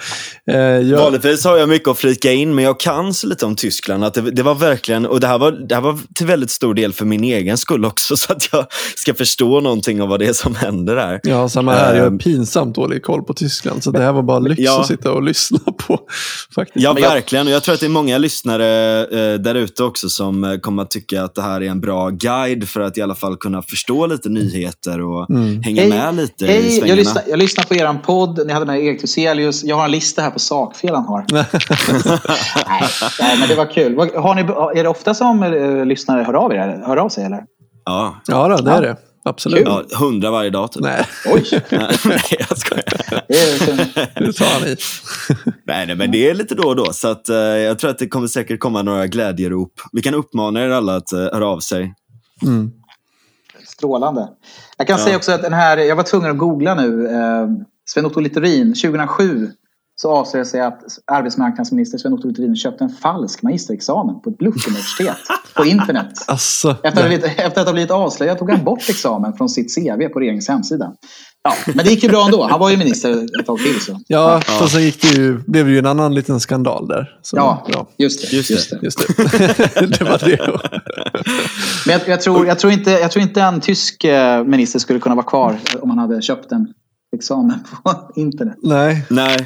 Eh, 0.51 0.57
jag... 0.57 0.99
Vanligtvis 0.99 1.45
har 1.45 1.57
jag 1.57 1.69
mycket 1.69 1.89
att 1.89 1.97
flika 1.97 2.31
in, 2.31 2.55
men 2.55 2.63
jag 2.63 2.79
kan 2.79 3.13
så 3.13 3.27
lite 3.27 3.45
om 3.45 3.55
Tyskland. 3.55 4.03
Att 4.03 4.13
det, 4.13 4.21
det, 4.21 4.43
var 4.43 4.55
verkligen, 4.55 5.05
och 5.05 5.19
det 5.19 5.27
här 5.27 5.37
var, 5.37 5.51
det 5.51 5.75
här 5.75 5.81
var 5.81 5.99
till 6.15 6.27
väldigt 6.27 6.51
stor 6.51 6.73
del 6.73 6.93
för 6.93 7.05
min 7.05 7.23
egen 7.23 7.57
skull 7.57 7.85
också, 7.85 8.17
så 8.17 8.33
att 8.33 8.49
jag 8.51 8.65
ska 8.95 9.13
förstå 9.13 9.59
någonting 9.59 10.01
av 10.01 10.07
vad 10.07 10.19
det 10.19 10.25
är 10.25 10.33
som 10.33 10.55
händer 10.55 10.95
där. 10.95 11.19
Ja, 11.23 11.49
samma 11.49 11.73
här. 11.73 11.95
Jag 11.95 12.01
har 12.01 12.07
ehm. 12.07 12.17
pinsamt 12.17 12.75
dålig 12.75 13.03
koll 13.03 13.23
på 13.23 13.33
Tyskland, 13.33 13.83
så 13.83 13.91
det 13.91 14.01
här 14.01 14.13
var 14.13 14.23
bara 14.23 14.39
lyx 14.39 14.61
ja. 14.61 14.81
att 14.81 14.87
sitta 14.87 15.11
och 15.11 15.23
lyssna 15.23 15.59
på. 15.87 15.99
Faktiskt. 16.55 16.83
Ja, 16.83 16.93
verkligen. 16.93 17.47
Och 17.47 17.53
jag 17.53 17.63
tror 17.63 17.73
att 17.73 17.79
det 17.79 17.87
är 17.87 17.89
många 17.89 18.17
lyssnare 18.17 18.99
eh, 19.01 19.39
där 19.39 19.55
ute 19.55 19.83
också 19.83 20.09
som 20.09 20.43
eh, 20.43 20.57
kommer 20.57 20.83
att 20.83 20.91
tycka 20.91 21.23
att 21.23 21.35
det 21.35 21.41
här 21.41 21.61
är 21.61 21.69
en 21.69 21.81
bra 21.81 22.09
guide 22.09 22.52
för 22.61 22.81
att 22.81 22.97
i 22.97 23.01
alla 23.01 23.15
fall 23.15 23.37
kunna 23.37 23.61
förstå 23.61 24.07
lite 24.07 24.29
nyheter 24.29 25.01
och 25.01 25.29
mm. 25.29 25.61
hänga 25.63 25.81
hej, 25.81 25.89
med 25.89 26.15
lite 26.15 26.45
hej, 26.45 26.67
i 26.67 26.69
svängarna. 26.69 26.87
Jag 26.87 26.95
lyssnar, 26.95 27.23
jag 27.27 27.39
lyssnar 27.39 27.63
på 27.63 27.75
er 27.75 27.99
podd. 28.03 28.47
Ni 28.47 28.53
hade 28.53 28.65
med 28.65 28.83
Erik 28.83 29.01
Thyselius. 29.01 29.63
Jag 29.63 29.75
har 29.75 29.85
en 29.85 29.91
lista 29.91 30.21
här 30.21 30.31
på 30.31 30.39
sakfel 30.39 30.95
han 30.95 31.05
har. 31.05 31.25
nej, 31.31 31.45
nej, 33.19 33.39
men 33.39 33.49
det 33.49 33.55
var 33.55 33.73
kul. 33.73 33.97
Har 33.97 34.35
ni, 34.35 34.41
är 34.79 34.83
det 34.83 34.89
ofta 34.89 35.13
som 35.13 35.43
uh, 35.43 35.85
lyssnare 35.85 36.23
hör 36.23 36.33
av, 36.33 36.53
er, 36.53 36.83
hör 36.85 36.97
av 36.97 37.09
sig? 37.09 37.25
Eller? 37.25 37.43
Ja, 37.85 38.21
ja 38.27 38.47
då, 38.47 38.57
det 38.57 38.71
är 38.71 38.81
det. 38.81 38.97
Absolut. 39.25 39.63
Ja, 39.65 39.83
hundra 39.99 40.31
varje 40.31 40.49
dag 40.49 40.71
typ. 40.71 40.83
Nej. 40.83 41.05
Oj! 41.33 41.43
nej, 42.05 42.19
jag 42.49 42.57
skojar. 42.57 42.83
Han 44.49 44.67
i. 44.67 44.75
nej, 45.67 45.87
nej, 45.87 45.95
men 45.95 46.11
det 46.11 46.29
är 46.29 46.33
lite 46.33 46.55
då 46.55 46.67
och 46.67 46.75
då. 46.75 46.93
Så 46.93 47.07
att, 47.07 47.29
uh, 47.29 47.35
jag 47.35 47.79
tror 47.79 47.89
att 47.89 47.97
det 47.97 48.07
kommer 48.07 48.27
säkert 48.27 48.59
komma 48.59 48.81
några 48.81 49.07
glädjerop. 49.07 49.73
Vi 49.91 50.01
kan 50.01 50.13
uppmana 50.13 50.63
er 50.65 50.69
alla 50.69 50.95
att 50.95 51.13
uh, 51.13 51.19
höra 51.19 51.47
av 51.47 51.59
sig. 51.59 51.93
Mm. 52.43 52.71
Strålande. 53.65 54.29
Jag 54.77 54.87
kan 54.87 54.97
ja. 54.97 55.05
säga 55.05 55.17
också 55.17 55.31
att 55.31 55.41
den 55.41 55.53
här, 55.53 55.77
jag 55.77 55.95
var 55.95 56.03
tvungen 56.03 56.31
att 56.31 56.37
googla 56.37 56.75
nu. 56.75 57.07
Eh, 57.07 57.47
Sven-Otto 57.85 58.19
Littorin, 58.19 58.73
2007 58.73 59.51
så 59.95 60.11
avslöjade 60.11 60.49
sig 60.49 60.61
att 60.61 60.81
arbetsmarknadsminister 61.11 61.97
Sven-Otto 61.97 62.27
Littorin 62.27 62.55
köpte 62.55 62.83
en 62.83 62.89
falsk 62.89 63.43
magisterexamen 63.43 64.21
på 64.21 64.29
ett 64.29 64.37
bluffuniversitet 64.37 65.17
på 65.55 65.65
internet. 65.65 66.13
Alltså, 66.27 66.75
efter, 66.83 67.01
att 67.01 67.07
blivit, 67.07 67.25
efter 67.25 67.61
att 67.61 67.67
ha 67.67 67.73
blivit 67.73 67.91
avslöjad 67.91 68.39
tog 68.39 68.49
han 68.49 68.63
bort 68.63 68.89
examen 68.89 69.33
från 69.33 69.49
sitt 69.49 69.75
CV 69.75 70.07
på 70.13 70.19
regeringens 70.19 70.47
hemsida. 70.47 70.93
Ja, 71.43 71.53
men 71.75 71.85
det 71.85 71.91
gick 71.91 72.03
ju 72.03 72.09
bra 72.09 72.25
ändå. 72.25 72.47
Han 72.47 72.59
var 72.59 72.69
ju 72.69 72.77
minister 72.77 73.39
ett 73.39 73.45
tag 73.45 73.59
till. 73.59 73.81
Så. 73.81 73.91
Ja, 73.91 74.33
ja. 74.33 74.41
fast 74.41 74.73
sen 74.73 74.81
gick 74.83 75.01
det 75.01 75.07
ju, 75.07 75.37
blev 75.47 75.65
det 75.65 75.71
ju 75.71 75.79
en 75.79 75.85
annan 75.85 76.15
liten 76.15 76.39
skandal 76.39 76.87
där. 76.87 77.19
Så, 77.21 77.37
ja, 77.37 77.67
ja, 77.67 77.87
just 77.97 78.21
det. 78.21 78.37
Just, 78.37 78.49
just 78.49 78.69
det. 78.69 78.79
Just 78.81 78.99
det. 78.99 79.87
det 79.99 80.01
var 80.01 80.17
det. 80.17 80.59
men 81.85 81.99
jag, 81.99 82.01
jag, 82.07 82.21
tror, 82.21 82.47
jag, 82.47 82.59
tror 82.59 82.73
inte, 82.73 82.91
jag 82.91 83.11
tror 83.11 83.23
inte 83.23 83.41
en 83.41 83.61
tysk 83.61 84.03
eh, 84.03 84.43
minister 84.43 84.79
skulle 84.79 84.99
kunna 84.99 85.15
vara 85.15 85.25
kvar 85.25 85.57
om 85.81 85.89
han 85.89 85.99
hade 85.99 86.21
köpt 86.21 86.51
en 86.51 86.73
examen 87.15 87.59
på 87.83 88.11
internet. 88.15 88.57
Nej. 88.61 89.05
Nej. 89.09 89.37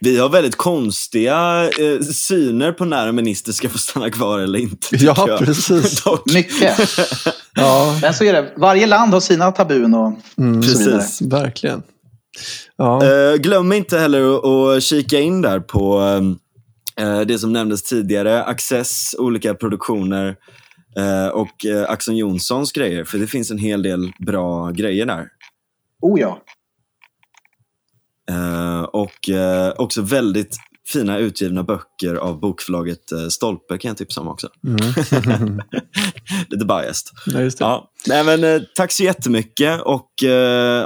Vi 0.00 0.18
har 0.18 0.28
väldigt 0.28 0.56
konstiga 0.56 1.64
eh, 1.64 2.00
syner 2.00 2.72
på 2.72 2.84
när 2.84 3.08
en 3.08 3.14
minister 3.14 3.52
ska 3.52 3.68
få 3.68 3.78
stanna 3.78 4.10
kvar 4.10 4.38
eller 4.38 4.58
inte. 4.58 4.96
Ja, 4.96 5.24
jag. 5.28 5.38
precis. 5.38 6.04
Mycket. 6.34 6.78
ja. 7.54 7.98
Men 8.02 8.14
så 8.14 8.24
är 8.24 8.32
det. 8.32 8.52
Varje 8.56 8.86
land 8.86 9.12
har 9.12 9.20
sina 9.20 9.52
tabun 9.52 9.94
och 9.94 10.12
mm, 10.38 10.62
så 10.62 10.78
vidare. 10.78 10.98
Precis, 10.98 11.22
verkligen. 11.22 11.82
Ja. 12.76 13.04
Eh, 13.04 13.34
glöm 13.34 13.72
inte 13.72 13.98
heller 13.98 14.76
att 14.76 14.82
kika 14.82 15.20
in 15.20 15.42
där 15.42 15.60
på 15.60 16.00
eh, 17.00 17.20
det 17.20 17.38
som 17.38 17.52
nämndes 17.52 17.82
tidigare. 17.82 18.44
Access, 18.44 19.14
olika 19.18 19.54
produktioner 19.54 20.36
eh, 20.96 21.28
och 21.28 21.66
eh, 21.66 21.90
Axon 21.90 22.16
Jonssons 22.16 22.72
grejer. 22.72 23.04
För 23.04 23.18
det 23.18 23.26
finns 23.26 23.50
en 23.50 23.58
hel 23.58 23.82
del 23.82 24.12
bra 24.26 24.70
grejer 24.70 25.06
där. 25.06 25.28
Oh 26.02 26.20
ja. 26.20 26.42
Eh, 28.30 28.82
och 28.82 29.28
uh, 29.30 29.72
också 29.76 30.02
väldigt 30.02 30.56
fina 30.92 31.18
utgivna 31.18 31.62
böcker 31.62 32.14
av 32.14 32.40
bokförlaget 32.40 33.12
uh, 33.12 33.28
Stolpe 33.28 33.78
kan 33.78 33.88
jag 33.88 33.96
tipsa 33.96 34.20
om 34.20 34.28
också. 34.28 34.48
Mm. 34.66 34.76
Lite 36.48 36.64
biased. 36.64 37.08
Ja, 37.26 37.40
just 37.40 37.58
det. 37.58 37.64
Ja. 37.64 37.90
Nej, 38.06 38.24
men, 38.24 38.66
tack 38.76 38.92
så 38.92 39.02
jättemycket 39.02 39.80
och 39.80 40.10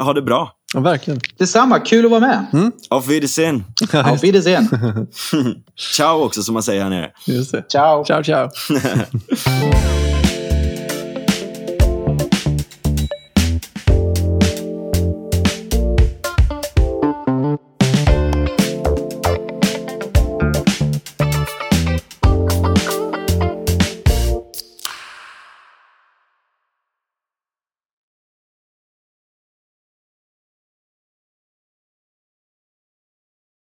ha 0.00 0.12
det 0.12 0.22
bra. 0.22 0.52
Ja, 0.74 0.80
verkligen. 0.80 1.20
Detsamma, 1.38 1.78
kul 1.78 2.04
att 2.04 2.10
vara 2.10 2.20
med. 2.20 2.46
Mm. 2.52 2.72
Auf 2.88 3.08
Wiedersehen. 3.08 3.64
Auf 3.92 4.22
Wiedersehen. 4.22 4.68
ciao 5.96 6.24
också 6.24 6.42
som 6.42 6.54
man 6.54 6.62
säger 6.62 6.82
här 6.82 6.90
nere. 6.90 7.10
Just 7.26 7.52
det. 7.52 7.64
Ciao. 7.68 8.04
Ciao, 8.04 8.22
ciao. 8.22 8.50